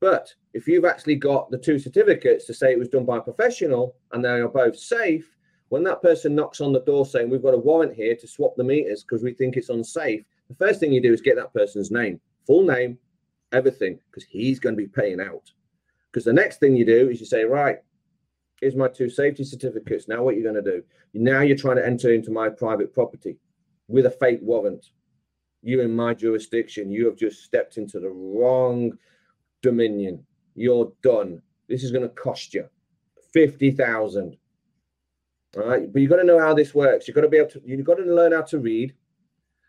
But 0.00 0.34
if 0.54 0.66
you've 0.66 0.86
actually 0.86 1.16
got 1.16 1.50
the 1.50 1.58
two 1.58 1.78
certificates 1.78 2.46
to 2.46 2.54
say 2.54 2.72
it 2.72 2.78
was 2.78 2.88
done 2.88 3.04
by 3.04 3.18
a 3.18 3.22
professional 3.22 3.96
and 4.12 4.24
they 4.24 4.28
are 4.28 4.48
both 4.48 4.76
safe, 4.76 5.36
when 5.68 5.84
that 5.84 6.02
person 6.02 6.34
knocks 6.34 6.60
on 6.60 6.72
the 6.72 6.80
door 6.80 7.06
saying 7.06 7.30
we've 7.30 7.42
got 7.42 7.54
a 7.54 7.58
warrant 7.58 7.94
here 7.94 8.16
to 8.16 8.26
swap 8.26 8.56
the 8.56 8.64
meters 8.64 9.04
because 9.04 9.22
we 9.22 9.34
think 9.34 9.56
it's 9.56 9.68
unsafe, 9.68 10.24
the 10.48 10.54
first 10.54 10.80
thing 10.80 10.92
you 10.92 11.02
do 11.02 11.12
is 11.12 11.20
get 11.20 11.36
that 11.36 11.54
person's 11.54 11.90
name, 11.90 12.20
full 12.46 12.64
name, 12.64 12.98
everything, 13.52 14.00
because 14.10 14.24
he's 14.24 14.58
going 14.58 14.74
to 14.74 14.82
be 14.82 14.88
paying 14.88 15.20
out. 15.20 15.52
Because 16.10 16.24
the 16.24 16.32
next 16.32 16.58
thing 16.58 16.74
you 16.74 16.84
do 16.84 17.08
is 17.08 17.20
you 17.20 17.26
say, 17.26 17.44
right, 17.44 17.76
here's 18.60 18.74
my 18.74 18.88
two 18.88 19.08
safety 19.08 19.44
certificates. 19.44 20.08
Now 20.08 20.24
what 20.24 20.34
are 20.34 20.38
you're 20.38 20.52
going 20.52 20.64
to 20.64 20.70
do? 20.70 20.82
Now 21.14 21.42
you're 21.42 21.56
trying 21.56 21.76
to 21.76 21.86
enter 21.86 22.12
into 22.12 22.30
my 22.30 22.48
private 22.48 22.92
property 22.92 23.36
with 23.86 24.06
a 24.06 24.10
fake 24.10 24.40
warrant. 24.42 24.86
You 25.62 25.82
in 25.82 25.94
my 25.94 26.14
jurisdiction, 26.14 26.90
you 26.90 27.06
have 27.06 27.16
just 27.16 27.44
stepped 27.44 27.76
into 27.76 28.00
the 28.00 28.08
wrong 28.08 28.92
dominion. 29.62 30.24
You're 30.54 30.92
done. 31.02 31.42
This 31.68 31.84
is 31.84 31.90
going 31.90 32.02
to 32.02 32.14
cost 32.14 32.54
you 32.54 32.68
fifty 33.32 33.70
thousand. 33.70 34.36
All 35.56 35.66
right, 35.66 35.92
but 35.92 36.00
you've 36.00 36.10
got 36.10 36.16
to 36.16 36.24
know 36.24 36.38
how 36.38 36.54
this 36.54 36.74
works. 36.74 37.08
You've 37.08 37.14
got 37.14 37.22
to 37.22 37.28
be 37.28 37.38
able 37.38 37.50
to. 37.50 37.62
You've 37.64 37.84
got 37.84 37.96
to 37.96 38.04
learn 38.04 38.32
how 38.32 38.42
to 38.42 38.58
read. 38.58 38.94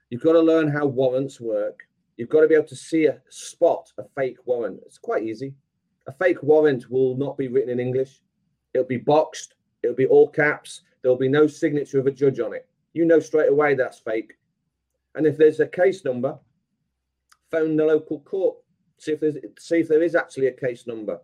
You've 0.10 0.24
got 0.24 0.34
to 0.34 0.42
learn 0.42 0.68
how 0.68 0.86
warrants 0.86 1.40
work. 1.40 1.80
You've 2.18 2.30
got 2.30 2.42
to 2.42 2.48
be 2.48 2.56
able 2.56 2.68
to 2.68 2.76
see 2.76 3.06
a 3.06 3.22
spot 3.30 3.92
a 3.98 4.04
fake 4.16 4.38
warrant. 4.46 4.80
It's 4.86 4.98
quite 4.98 5.24
easy. 5.24 5.54
A 6.08 6.12
fake 6.12 6.44
warrant 6.44 6.90
will 6.90 7.16
not 7.16 7.38
be 7.38 7.48
written 7.48 7.70
in 7.70 7.80
English. 7.80 8.22
It'll 8.74 8.86
be 8.88 8.98
boxed. 8.98 9.56
It'll 9.84 9.96
be 9.96 10.06
all 10.06 10.28
caps. 10.28 10.82
There'll 11.02 11.18
be 11.18 11.30
no 11.30 11.48
signature 11.48 12.00
of 12.00 12.08
a 12.08 12.12
judge 12.12 12.40
on 12.40 12.54
it. 12.54 12.68
You 12.94 13.06
know 13.06 13.20
straight 13.20 13.50
away 13.50 13.76
that's 13.76 14.00
fake. 14.00 14.34
And 15.16 15.26
if 15.26 15.38
there's 15.38 15.60
a 15.60 15.68
case 15.68 16.06
number, 16.06 16.38
phone 17.50 17.76
the 17.76 17.86
local 17.86 18.20
court 18.22 18.58
see 19.02 19.14
if 19.14 19.20
there's 19.20 19.38
see 19.60 19.80
if 19.80 19.88
there 19.88 20.04
is 20.04 20.16
actually 20.16 20.48
a 20.48 20.52
case 20.54 20.88
number. 20.88 21.20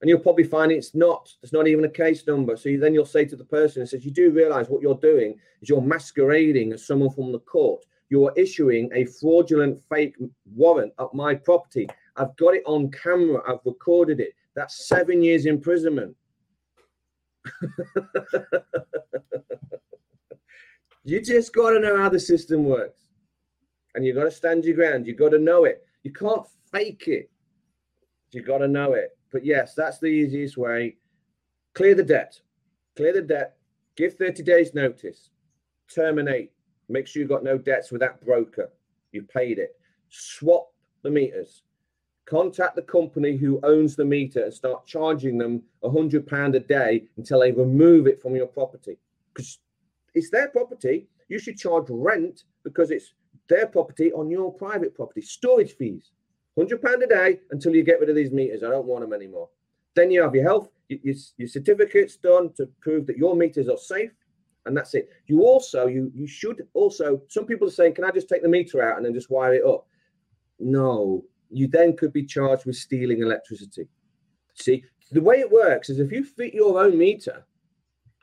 And 0.00 0.08
you'll 0.08 0.20
probably 0.20 0.44
find 0.44 0.70
it's 0.70 0.94
not 0.94 1.32
there's 1.40 1.52
not 1.52 1.66
even 1.66 1.84
a 1.84 1.90
case 1.90 2.26
number. 2.26 2.56
So 2.56 2.68
you, 2.68 2.78
then 2.78 2.94
you'll 2.94 3.06
say 3.06 3.24
to 3.24 3.36
the 3.36 3.44
person 3.44 3.80
and 3.80 3.88
says 3.88 4.04
you 4.04 4.10
do 4.10 4.30
realize 4.30 4.68
what 4.68 4.82
you're 4.82 4.96
doing 4.96 5.38
is 5.62 5.68
you're 5.68 5.80
masquerading 5.80 6.72
as 6.72 6.86
someone 6.86 7.10
from 7.10 7.32
the 7.32 7.40
court. 7.40 7.84
You 8.10 8.26
are 8.26 8.34
issuing 8.36 8.90
a 8.92 9.06
fraudulent 9.06 9.82
fake 9.88 10.16
warrant 10.54 10.92
at 11.00 11.14
my 11.14 11.34
property. 11.34 11.88
I've 12.16 12.36
got 12.36 12.54
it 12.54 12.62
on 12.66 12.90
camera. 12.90 13.42
I've 13.48 13.64
recorded 13.64 14.20
it. 14.20 14.34
That's 14.54 14.88
seven 14.88 15.22
years 15.22 15.46
imprisonment. 15.46 16.14
You 21.04 21.20
just 21.20 21.54
got 21.54 21.70
to 21.70 21.80
know 21.80 21.98
how 21.98 22.08
the 22.08 22.18
system 22.18 22.64
works. 22.64 23.04
And 23.94 24.04
you've 24.04 24.16
got 24.16 24.24
to 24.24 24.30
stand 24.30 24.64
your 24.64 24.74
ground. 24.74 25.06
You've 25.06 25.18
got 25.18 25.30
to 25.30 25.38
know 25.38 25.64
it. 25.64 25.84
You 26.02 26.12
can't 26.12 26.46
fake 26.74 27.04
it. 27.06 27.30
You 28.32 28.42
got 28.42 28.58
to 28.58 28.68
know 28.68 28.94
it. 28.94 29.16
But 29.30 29.44
yes, 29.44 29.74
that's 29.74 29.98
the 29.98 30.06
easiest 30.06 30.56
way. 30.56 30.96
Clear 31.74 31.94
the 31.94 32.02
debt. 32.02 32.40
Clear 32.96 33.12
the 33.12 33.22
debt. 33.22 33.56
Give 33.96 34.14
30 34.14 34.42
days 34.42 34.74
notice. 34.74 35.30
Terminate. 35.92 36.52
Make 36.88 37.06
sure 37.06 37.20
you've 37.20 37.28
got 37.28 37.44
no 37.44 37.58
debts 37.58 37.90
with 37.90 38.00
that 38.00 38.24
broker. 38.24 38.70
You 39.12 39.22
paid 39.22 39.58
it. 39.58 39.76
Swap 40.08 40.68
the 41.02 41.10
meters. 41.10 41.62
Contact 42.26 42.74
the 42.74 42.82
company 42.82 43.36
who 43.36 43.60
owns 43.62 43.96
the 43.96 44.04
meter 44.04 44.44
and 44.44 44.54
start 44.54 44.86
charging 44.86 45.38
them 45.38 45.62
a 45.82 45.90
hundred 45.90 46.26
pound 46.26 46.54
a 46.54 46.60
day 46.60 47.04
until 47.16 47.40
they 47.40 47.52
remove 47.52 48.06
it 48.06 48.20
from 48.20 48.34
your 48.34 48.46
property. 48.46 48.98
Because 49.32 49.58
it's 50.14 50.30
their 50.30 50.48
property. 50.48 51.06
You 51.28 51.38
should 51.38 51.58
charge 51.58 51.86
rent 51.88 52.44
because 52.62 52.90
it's 52.90 53.14
their 53.48 53.66
property 53.66 54.12
on 54.12 54.30
your 54.30 54.52
private 54.52 54.94
property. 54.94 55.20
Storage 55.20 55.72
fees. 55.72 56.10
£100 56.58 57.02
a 57.02 57.06
day 57.06 57.40
until 57.50 57.74
you 57.74 57.82
get 57.82 58.00
rid 58.00 58.10
of 58.10 58.16
these 58.16 58.30
meters. 58.30 58.62
I 58.62 58.70
don't 58.70 58.86
want 58.86 59.02
them 59.02 59.12
anymore. 59.12 59.48
Then 59.94 60.10
you 60.10 60.22
have 60.22 60.34
your 60.34 60.44
health, 60.44 60.68
your, 60.88 61.14
your 61.36 61.48
certificates 61.48 62.16
done 62.16 62.52
to 62.54 62.66
prove 62.80 63.06
that 63.06 63.16
your 63.16 63.36
meters 63.36 63.68
are 63.68 63.76
safe. 63.76 64.10
And 64.66 64.76
that's 64.76 64.94
it. 64.94 65.10
You 65.26 65.42
also, 65.42 65.86
you 65.86 66.10
you 66.14 66.26
should 66.26 66.66
also, 66.72 67.20
some 67.28 67.44
people 67.44 67.68
are 67.68 67.72
saying, 67.72 67.94
can 67.94 68.04
I 68.04 68.10
just 68.10 68.28
take 68.28 68.42
the 68.42 68.48
meter 68.48 68.82
out 68.82 68.96
and 68.96 69.04
then 69.04 69.12
just 69.12 69.30
wire 69.30 69.54
it 69.54 69.64
up? 69.64 69.86
No, 70.58 71.24
you 71.50 71.68
then 71.68 71.96
could 71.96 72.12
be 72.12 72.24
charged 72.24 72.64
with 72.64 72.76
stealing 72.76 73.20
electricity. 73.20 73.88
See, 74.54 74.84
the 75.10 75.20
way 75.20 75.40
it 75.40 75.50
works 75.50 75.90
is 75.90 75.98
if 75.98 76.12
you 76.12 76.24
fit 76.24 76.54
your 76.54 76.82
own 76.82 76.96
meter, 76.96 77.44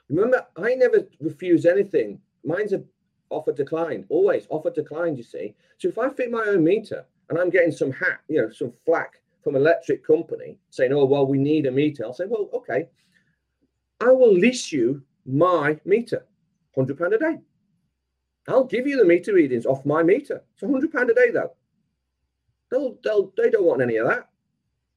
remember, 0.10 0.46
I 0.58 0.74
never 0.74 1.08
refuse 1.20 1.66
anything. 1.66 2.20
Mine's 2.44 2.74
a 2.74 2.84
offer 3.30 3.52
declined, 3.52 4.06
always 4.10 4.46
offer 4.50 4.70
declined, 4.70 5.18
you 5.18 5.24
see. 5.24 5.56
So 5.78 5.88
if 5.88 5.98
I 5.98 6.10
fit 6.10 6.32
my 6.32 6.44
own 6.48 6.64
meter, 6.64 7.06
and 7.32 7.40
I'm 7.40 7.50
getting 7.50 7.72
some 7.72 7.94
hat, 7.94 8.20
you 8.28 8.42
know, 8.42 8.52
some 8.52 8.74
flack 8.86 9.14
from 9.42 9.56
electric 9.56 10.06
company 10.06 10.60
saying, 10.70 10.92
"Oh, 10.92 11.06
well, 11.06 11.26
we 11.26 11.38
need 11.38 11.66
a 11.66 11.72
meter." 11.72 12.04
I'll 12.04 12.14
say, 12.14 12.26
"Well, 12.28 12.50
okay, 12.54 12.90
I 14.02 14.12
will 14.12 14.34
lease 14.34 14.72
you 14.72 15.02
my 15.26 15.80
meter, 15.86 16.28
hundred 16.76 17.00
pound 17.00 17.14
a 17.14 17.18
day. 17.18 17.40
I'll 18.50 18.66
give 18.66 18.86
you 18.86 18.98
the 18.98 19.06
meter 19.06 19.34
readings 19.34 19.66
off 19.66 19.86
my 19.86 20.04
meter. 20.04 20.44
It's 20.54 20.62
hundred 20.62 20.92
pound 20.92 21.10
a 21.10 21.14
day, 21.14 21.32
though. 21.32 21.54
They'll, 22.70 22.98
they'll, 23.04 23.34
they 23.38 23.50
don't 23.50 23.66
want 23.66 23.82
any 23.82 23.96
of 23.96 24.08
that 24.08 24.28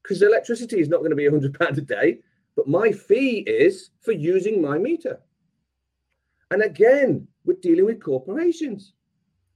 because 0.03 0.21
electricity 0.21 0.81
is 0.81 0.89
not 0.89 0.99
going 0.99 1.11
to 1.11 1.17
be 1.17 1.29
hundred 1.29 1.57
pound 1.59 1.79
a 1.79 1.83
day, 1.83 2.19
but 2.57 2.67
my 2.67 2.91
fee 2.91 3.45
is 3.47 3.91
for 4.01 4.13
using 4.13 4.61
my 4.61 4.77
meter. 4.77 5.21
And 6.51 6.63
again, 6.63 7.29
we're 7.45 7.59
dealing 7.63 7.85
with 7.85 8.03
corporations. 8.03 8.93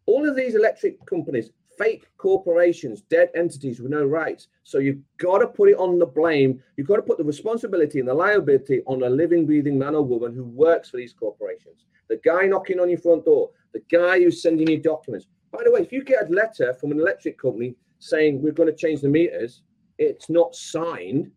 All 0.06 0.28
of 0.28 0.36
these 0.36 0.54
electric 0.54 1.04
companies 1.06 1.50
fake 1.78 2.06
corporations, 2.18 3.02
dead 3.02 3.30
entities 3.34 3.80
with 3.80 3.90
no 3.90 4.04
rights. 4.04 4.48
So 4.64 4.78
you've 4.78 5.00
got 5.18 5.38
to 5.38 5.46
put 5.46 5.70
it 5.70 5.78
on 5.78 5.98
the 5.98 6.06
blame. 6.06 6.60
You've 6.76 6.88
got 6.88 6.96
to 6.96 7.02
put 7.02 7.18
the 7.18 7.24
responsibility 7.24 8.00
and 8.00 8.08
the 8.08 8.14
liability 8.14 8.82
on 8.86 9.02
a 9.02 9.08
living, 9.08 9.46
breathing 9.46 9.78
man 9.78 9.94
or 9.94 10.02
woman 10.02 10.34
who 10.34 10.44
works 10.44 10.90
for 10.90 10.96
these 10.96 11.12
corporations. 11.12 11.86
The 12.08 12.20
guy 12.24 12.46
knocking 12.46 12.80
on 12.80 12.90
your 12.90 12.98
front 12.98 13.24
door, 13.24 13.50
the 13.72 13.82
guy 13.90 14.18
who's 14.18 14.42
sending 14.42 14.68
you 14.68 14.78
documents. 14.78 15.26
By 15.52 15.62
the 15.64 15.72
way, 15.72 15.80
if 15.80 15.92
you 15.92 16.02
get 16.02 16.28
a 16.28 16.32
letter 16.32 16.74
from 16.74 16.92
an 16.92 17.00
electric 17.00 17.40
company 17.40 17.74
saying 17.98 18.42
we're 18.42 18.52
going 18.52 18.68
to 18.68 18.76
change 18.76 19.00
the 19.00 19.08
meters, 19.08 19.62
it's 19.98 20.28
not 20.28 20.54
signed, 20.54 21.30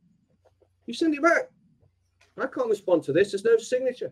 you 0.85 0.93
send 0.93 1.15
it 1.15 1.23
back. 1.23 1.49
I 2.37 2.47
can't 2.47 2.69
respond 2.69 3.03
to 3.03 3.13
this. 3.13 3.31
There's 3.31 3.43
no 3.43 3.57
signature. 3.57 4.11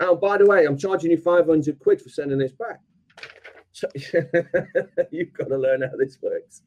Oh, 0.00 0.14
by 0.14 0.38
the 0.38 0.46
way, 0.46 0.64
I'm 0.64 0.76
charging 0.76 1.10
you 1.10 1.16
500 1.16 1.78
quid 1.78 2.00
for 2.00 2.08
sending 2.08 2.38
this 2.38 2.52
back. 2.52 2.80
You've 5.10 5.32
got 5.32 5.48
to 5.48 5.56
learn 5.56 5.82
how 5.82 5.96
this 5.96 6.18
works. 6.22 6.62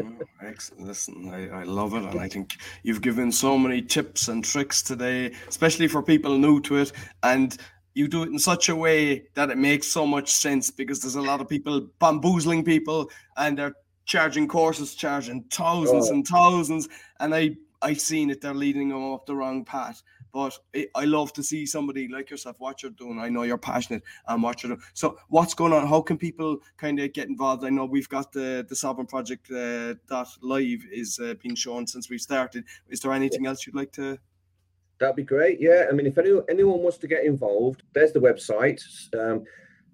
oh, 0.00 0.18
excellent. 0.42 0.86
Listen, 0.86 1.30
I, 1.32 1.60
I 1.60 1.62
love 1.64 1.94
it. 1.94 2.04
And 2.04 2.20
I 2.20 2.28
think 2.28 2.56
you've 2.82 3.02
given 3.02 3.32
so 3.32 3.58
many 3.58 3.82
tips 3.82 4.28
and 4.28 4.44
tricks 4.44 4.82
today, 4.82 5.32
especially 5.48 5.88
for 5.88 6.02
people 6.02 6.38
new 6.38 6.60
to 6.62 6.76
it. 6.76 6.92
And 7.22 7.56
you 7.94 8.08
do 8.08 8.22
it 8.22 8.30
in 8.30 8.38
such 8.38 8.68
a 8.68 8.76
way 8.76 9.24
that 9.34 9.50
it 9.50 9.58
makes 9.58 9.86
so 9.86 10.06
much 10.06 10.30
sense 10.30 10.70
because 10.70 11.00
there's 11.00 11.16
a 11.16 11.22
lot 11.22 11.40
of 11.40 11.48
people 11.48 11.88
bamboozling 11.98 12.64
people 12.64 13.10
and 13.36 13.58
they're 13.58 13.74
charging 14.04 14.48
courses, 14.48 14.94
charging 14.94 15.44
thousands 15.52 16.08
oh. 16.10 16.14
and 16.14 16.26
thousands. 16.26 16.88
And 17.20 17.34
I 17.34 17.56
I've 17.82 18.00
seen 18.00 18.30
it, 18.30 18.40
they're 18.40 18.54
leading 18.54 18.88
them 18.88 19.02
off 19.02 19.26
the 19.26 19.34
wrong 19.34 19.64
path. 19.64 20.02
But 20.32 20.58
it, 20.72 20.90
I 20.94 21.04
love 21.04 21.32
to 21.34 21.42
see 21.42 21.66
somebody 21.66 22.08
like 22.08 22.30
yourself, 22.30 22.56
what 22.58 22.82
you're 22.82 22.92
doing. 22.92 23.18
I 23.18 23.28
know 23.28 23.42
you're 23.42 23.58
passionate 23.58 24.02
and 24.26 24.42
what 24.42 24.62
you're 24.62 24.70
doing. 24.70 24.82
So, 24.94 25.18
what's 25.28 25.54
going 25.54 25.72
on? 25.72 25.86
How 25.86 26.00
can 26.00 26.16
people 26.16 26.58
kind 26.78 26.98
of 27.00 27.12
get 27.12 27.28
involved? 27.28 27.64
I 27.64 27.70
know 27.70 27.84
we've 27.84 28.08
got 28.08 28.32
the 28.32 28.64
the 28.68 28.76
Sovereign 28.76 29.06
Project 29.06 29.50
uh, 29.50 29.94
dot 30.08 30.28
live 30.40 30.84
is 30.90 31.18
uh, 31.18 31.34
being 31.42 31.54
shown 31.54 31.86
since 31.86 32.08
we 32.08 32.18
started. 32.18 32.64
Is 32.88 33.00
there 33.00 33.12
anything 33.12 33.46
else 33.46 33.66
you'd 33.66 33.76
like 33.76 33.92
to 33.92 34.18
That'd 35.02 35.16
be 35.16 35.24
great. 35.24 35.60
Yeah, 35.60 35.86
I 35.90 35.92
mean, 35.92 36.06
if 36.06 36.16
anyone, 36.16 36.44
anyone 36.48 36.78
wants 36.78 36.96
to 36.98 37.08
get 37.08 37.24
involved, 37.24 37.82
there's 37.92 38.12
the 38.12 38.20
website. 38.20 38.80
Um, 39.18 39.42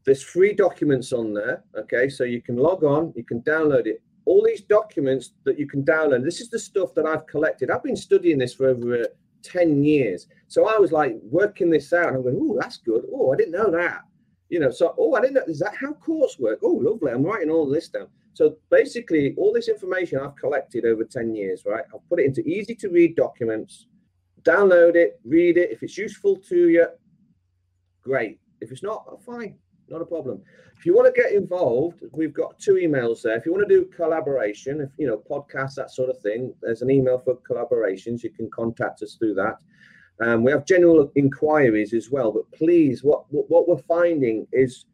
there's 0.04 0.22
free 0.22 0.52
documents 0.52 1.14
on 1.14 1.32
there. 1.32 1.64
Okay, 1.78 2.10
so 2.10 2.24
you 2.24 2.42
can 2.42 2.58
log 2.58 2.84
on, 2.84 3.14
you 3.16 3.24
can 3.24 3.40
download 3.40 3.86
it. 3.86 4.02
All 4.26 4.44
these 4.44 4.60
documents 4.60 5.32
that 5.44 5.58
you 5.58 5.66
can 5.66 5.82
download. 5.82 6.24
This 6.24 6.42
is 6.42 6.50
the 6.50 6.58
stuff 6.58 6.94
that 6.94 7.06
I've 7.06 7.26
collected. 7.26 7.70
I've 7.70 7.82
been 7.82 7.96
studying 7.96 8.36
this 8.36 8.52
for 8.52 8.68
over 8.68 9.06
10 9.42 9.84
years. 9.84 10.26
So 10.46 10.68
I 10.68 10.78
was 10.78 10.92
like 10.92 11.16
working 11.22 11.70
this 11.70 11.92
out 11.92 12.08
and 12.08 12.16
I'm 12.16 12.22
going, 12.22 12.38
oh, 12.40 12.56
that's 12.60 12.78
good. 12.78 13.04
Oh, 13.12 13.32
I 13.32 13.36
didn't 13.36 13.52
know 13.52 13.70
that. 13.70 14.02
You 14.48 14.60
know, 14.60 14.70
so, 14.70 14.94
oh, 14.98 15.14
I 15.14 15.20
didn't 15.20 15.34
know, 15.34 15.42
is 15.46 15.58
that 15.58 15.76
how 15.76 15.92
courts 15.92 16.38
work? 16.38 16.60
Oh, 16.62 16.80
lovely. 16.82 17.12
I'm 17.12 17.22
writing 17.22 17.50
all 17.50 17.68
this 17.68 17.88
down. 17.88 18.08
So 18.32 18.56
basically, 18.70 19.34
all 19.36 19.52
this 19.52 19.68
information 19.68 20.18
I've 20.18 20.36
collected 20.36 20.84
over 20.84 21.04
10 21.04 21.34
years, 21.34 21.64
right? 21.66 21.84
I've 21.94 22.08
put 22.08 22.20
it 22.20 22.26
into 22.26 22.40
easy 22.42 22.74
to 22.76 22.88
read 22.88 23.16
documents 23.16 23.86
download 24.42 24.94
it, 24.94 25.20
read 25.24 25.56
it. 25.56 25.70
If 25.70 25.82
it's 25.82 25.98
useful 25.98 26.36
to 26.48 26.68
you, 26.68 26.86
great. 28.02 28.40
If 28.60 28.72
it's 28.72 28.82
not, 28.82 29.22
fine, 29.24 29.56
not 29.90 30.02
a 30.02 30.06
problem. 30.06 30.42
If 30.76 30.86
you 30.86 30.94
want 30.94 31.12
to 31.12 31.20
get 31.20 31.32
involved, 31.32 32.02
we've 32.12 32.32
got 32.32 32.58
two 32.58 32.74
emails 32.74 33.22
there. 33.22 33.36
If 33.36 33.46
you 33.46 33.52
want 33.52 33.68
to 33.68 33.74
do 33.74 33.86
collaboration, 33.86 34.80
if 34.80 34.90
you 34.96 35.06
know 35.06 35.22
podcasts, 35.28 35.74
that 35.74 35.90
sort 35.90 36.10
of 36.10 36.20
thing, 36.20 36.54
there's 36.62 36.82
an 36.82 36.90
email 36.90 37.18
for 37.18 37.36
collaborations. 37.48 38.22
You 38.22 38.30
can 38.30 38.50
contact 38.50 39.02
us 39.02 39.14
through 39.14 39.34
that. 39.34 39.56
Um, 40.20 40.42
we 40.42 40.50
have 40.50 40.66
general 40.66 41.10
inquiries 41.14 41.94
as 41.94 42.10
well. 42.10 42.32
But 42.32 42.50
please, 42.52 43.02
what 43.02 43.24
what 43.30 43.68
we're 43.68 43.78
finding 43.78 44.46
is 44.52 44.86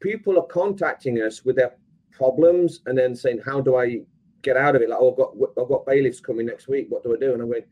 people 0.00 0.38
are 0.38 0.46
contacting 0.46 1.18
us 1.18 1.44
with 1.44 1.56
their 1.56 1.74
problems 2.12 2.80
and 2.86 2.96
then 2.96 3.14
saying, 3.14 3.40
"How 3.44 3.60
do 3.60 3.76
I 3.76 4.00
get 4.42 4.56
out 4.56 4.76
of 4.76 4.82
it?" 4.82 4.88
Like, 4.88 4.98
oh, 5.00 5.10
I've 5.10 5.16
got 5.16 5.62
I've 5.62 5.68
got 5.68 5.86
bailiffs 5.86 6.20
coming 6.20 6.46
next 6.46 6.68
week. 6.68 6.86
What 6.88 7.02
do 7.02 7.14
I 7.14 7.18
do? 7.18 7.32
And 7.32 7.42
I'm 7.42 7.50
going, 7.50 7.64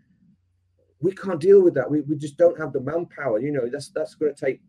we 1.01 1.13
can't 1.13 1.41
deal 1.41 1.63
with 1.63 1.75
that. 1.75 1.91
We, 1.91 2.01
we 2.03 2.17
just 2.17 2.37
don't 2.37 2.59
have 2.59 2.73
the 2.73 2.81
manpower. 2.81 3.39
You 3.39 3.53
know, 3.53 3.69
that's 3.71 3.89
that's 3.91 4.15
going 4.15 4.35
to 4.35 4.47
take 4.47 4.61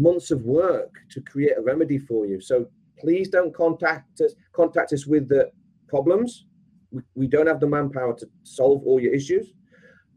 months 0.00 0.30
of 0.30 0.42
work 0.42 0.94
to 1.10 1.20
create 1.20 1.56
a 1.56 1.62
remedy 1.62 1.98
for 1.98 2.26
you. 2.26 2.40
So 2.40 2.66
please 2.98 3.28
don't 3.28 3.54
contact 3.54 4.20
us 4.20 4.34
contact 4.52 4.92
us 4.92 5.06
with 5.06 5.28
the 5.28 5.50
problems. 5.88 6.46
We, 6.90 7.02
we 7.14 7.26
don't 7.26 7.46
have 7.46 7.60
the 7.60 7.66
manpower 7.66 8.14
to 8.16 8.26
solve 8.42 8.82
all 8.86 9.00
your 9.00 9.14
issues. 9.14 9.52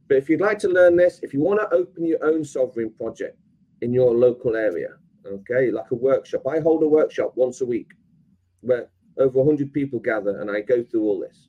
But 0.07 0.17
if 0.17 0.29
you'd 0.29 0.41
like 0.41 0.59
to 0.59 0.67
learn 0.67 0.95
this, 0.95 1.19
if 1.23 1.33
you 1.33 1.41
want 1.41 1.59
to 1.61 1.75
open 1.75 2.05
your 2.05 2.23
own 2.23 2.43
sovereign 2.43 2.91
project 2.91 3.37
in 3.81 3.93
your 3.93 4.13
local 4.13 4.55
area, 4.55 4.89
okay, 5.25 5.71
like 5.71 5.91
a 5.91 5.95
workshop, 5.95 6.43
I 6.47 6.59
hold 6.59 6.83
a 6.83 6.87
workshop 6.87 7.33
once 7.35 7.61
a 7.61 7.65
week 7.65 7.91
where 8.61 8.89
over 9.17 9.39
100 9.39 9.71
people 9.73 9.99
gather 9.99 10.41
and 10.41 10.49
I 10.49 10.61
go 10.61 10.83
through 10.83 11.03
all 11.03 11.19
this. 11.19 11.47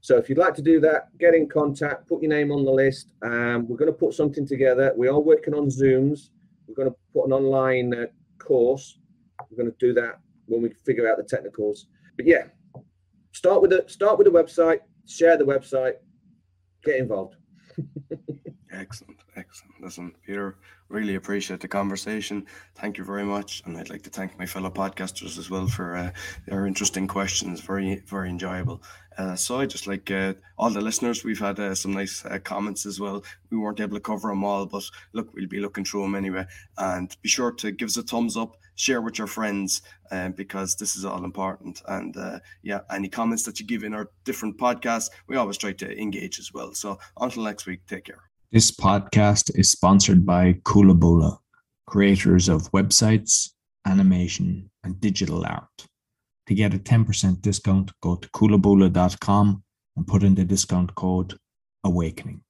So 0.00 0.18
if 0.18 0.28
you'd 0.28 0.38
like 0.38 0.54
to 0.56 0.62
do 0.62 0.80
that, 0.80 1.16
get 1.18 1.34
in 1.34 1.48
contact, 1.48 2.08
put 2.08 2.22
your 2.22 2.30
name 2.30 2.52
on 2.52 2.64
the 2.64 2.70
list. 2.70 3.12
Um, 3.22 3.66
we're 3.66 3.78
going 3.78 3.92
to 3.92 3.98
put 3.98 4.12
something 4.12 4.46
together. 4.46 4.92
We 4.96 5.08
are 5.08 5.18
working 5.18 5.54
on 5.54 5.68
Zooms. 5.68 6.28
We're 6.66 6.74
going 6.74 6.90
to 6.90 6.96
put 7.12 7.26
an 7.26 7.32
online 7.32 7.94
uh, 7.94 8.06
course. 8.38 8.98
We're 9.50 9.56
going 9.56 9.72
to 9.72 9.76
do 9.78 9.92
that 9.94 10.20
when 10.46 10.62
we 10.62 10.72
figure 10.84 11.10
out 11.10 11.16
the 11.16 11.24
technicals. 11.24 11.86
But 12.16 12.26
yeah, 12.26 12.44
start 13.32 13.62
with 13.62 13.70
the 13.70 13.84
start 13.86 14.18
with 14.18 14.26
the 14.26 14.32
website, 14.32 14.80
share 15.06 15.36
the 15.36 15.44
website, 15.44 15.94
get 16.84 16.96
involved. 16.96 17.36
excellent, 18.72 19.20
excellent. 19.36 19.74
Listen, 19.80 20.14
Peter, 20.24 20.56
really 20.88 21.16
appreciate 21.16 21.60
the 21.60 21.68
conversation. 21.68 22.46
Thank 22.76 22.98
you 22.98 23.04
very 23.04 23.24
much, 23.24 23.62
and 23.66 23.76
I'd 23.76 23.90
like 23.90 24.02
to 24.02 24.10
thank 24.10 24.38
my 24.38 24.46
fellow 24.46 24.70
podcasters 24.70 25.38
as 25.38 25.50
well 25.50 25.66
for 25.66 25.96
uh, 25.96 26.10
their 26.46 26.66
interesting 26.66 27.08
questions. 27.08 27.60
Very, 27.60 28.02
very 28.06 28.30
enjoyable. 28.30 28.82
Uh, 29.16 29.36
so 29.36 29.60
I 29.60 29.66
just 29.66 29.86
like 29.86 30.10
uh, 30.10 30.34
all 30.58 30.70
the 30.70 30.80
listeners. 30.80 31.24
We've 31.24 31.38
had 31.38 31.58
uh, 31.60 31.74
some 31.74 31.92
nice 31.92 32.24
uh, 32.24 32.38
comments 32.38 32.86
as 32.86 32.98
well. 33.00 33.24
We 33.50 33.58
weren't 33.58 33.80
able 33.80 33.96
to 33.96 34.00
cover 34.00 34.28
them 34.28 34.44
all, 34.44 34.66
but 34.66 34.84
look, 35.12 35.32
we'll 35.34 35.46
be 35.46 35.60
looking 35.60 35.84
through 35.84 36.02
them 36.02 36.14
anyway. 36.14 36.46
And 36.78 37.14
be 37.22 37.28
sure 37.28 37.52
to 37.52 37.70
give 37.70 37.86
us 37.86 37.96
a 37.96 38.02
thumbs 38.02 38.36
up, 38.36 38.56
share 38.74 39.00
with 39.00 39.18
your 39.18 39.26
friends, 39.26 39.82
um, 40.10 40.32
because 40.32 40.76
this 40.76 40.96
is 40.96 41.04
all 41.04 41.24
important. 41.24 41.82
And 41.88 42.16
uh, 42.16 42.40
yeah, 42.62 42.80
any 42.90 43.08
comments 43.08 43.44
that 43.44 43.60
you 43.60 43.66
give 43.66 43.84
in 43.84 43.94
our 43.94 44.10
different 44.24 44.58
podcasts, 44.58 45.10
we 45.28 45.36
always 45.36 45.58
try 45.58 45.72
to 45.72 46.00
engage 46.00 46.38
as 46.38 46.52
well. 46.52 46.74
So 46.74 46.98
until 47.20 47.44
next 47.44 47.66
week, 47.66 47.80
take 47.86 48.04
care. 48.04 48.22
This 48.50 48.70
podcast 48.70 49.50
is 49.58 49.70
sponsored 49.70 50.24
by 50.24 50.54
Kula 50.64 51.38
creators 51.86 52.48
of 52.48 52.70
websites, 52.72 53.50
animation, 53.86 54.70
and 54.82 55.00
digital 55.00 55.44
art. 55.44 55.86
To 56.46 56.54
get 56.54 56.74
a 56.74 56.78
10% 56.78 57.40
discount, 57.40 57.92
go 58.02 58.16
to 58.16 58.28
coolaboola.com 58.30 59.62
and 59.96 60.06
put 60.06 60.22
in 60.22 60.34
the 60.34 60.44
discount 60.44 60.94
code 60.94 61.38
AWAKENING. 61.86 62.42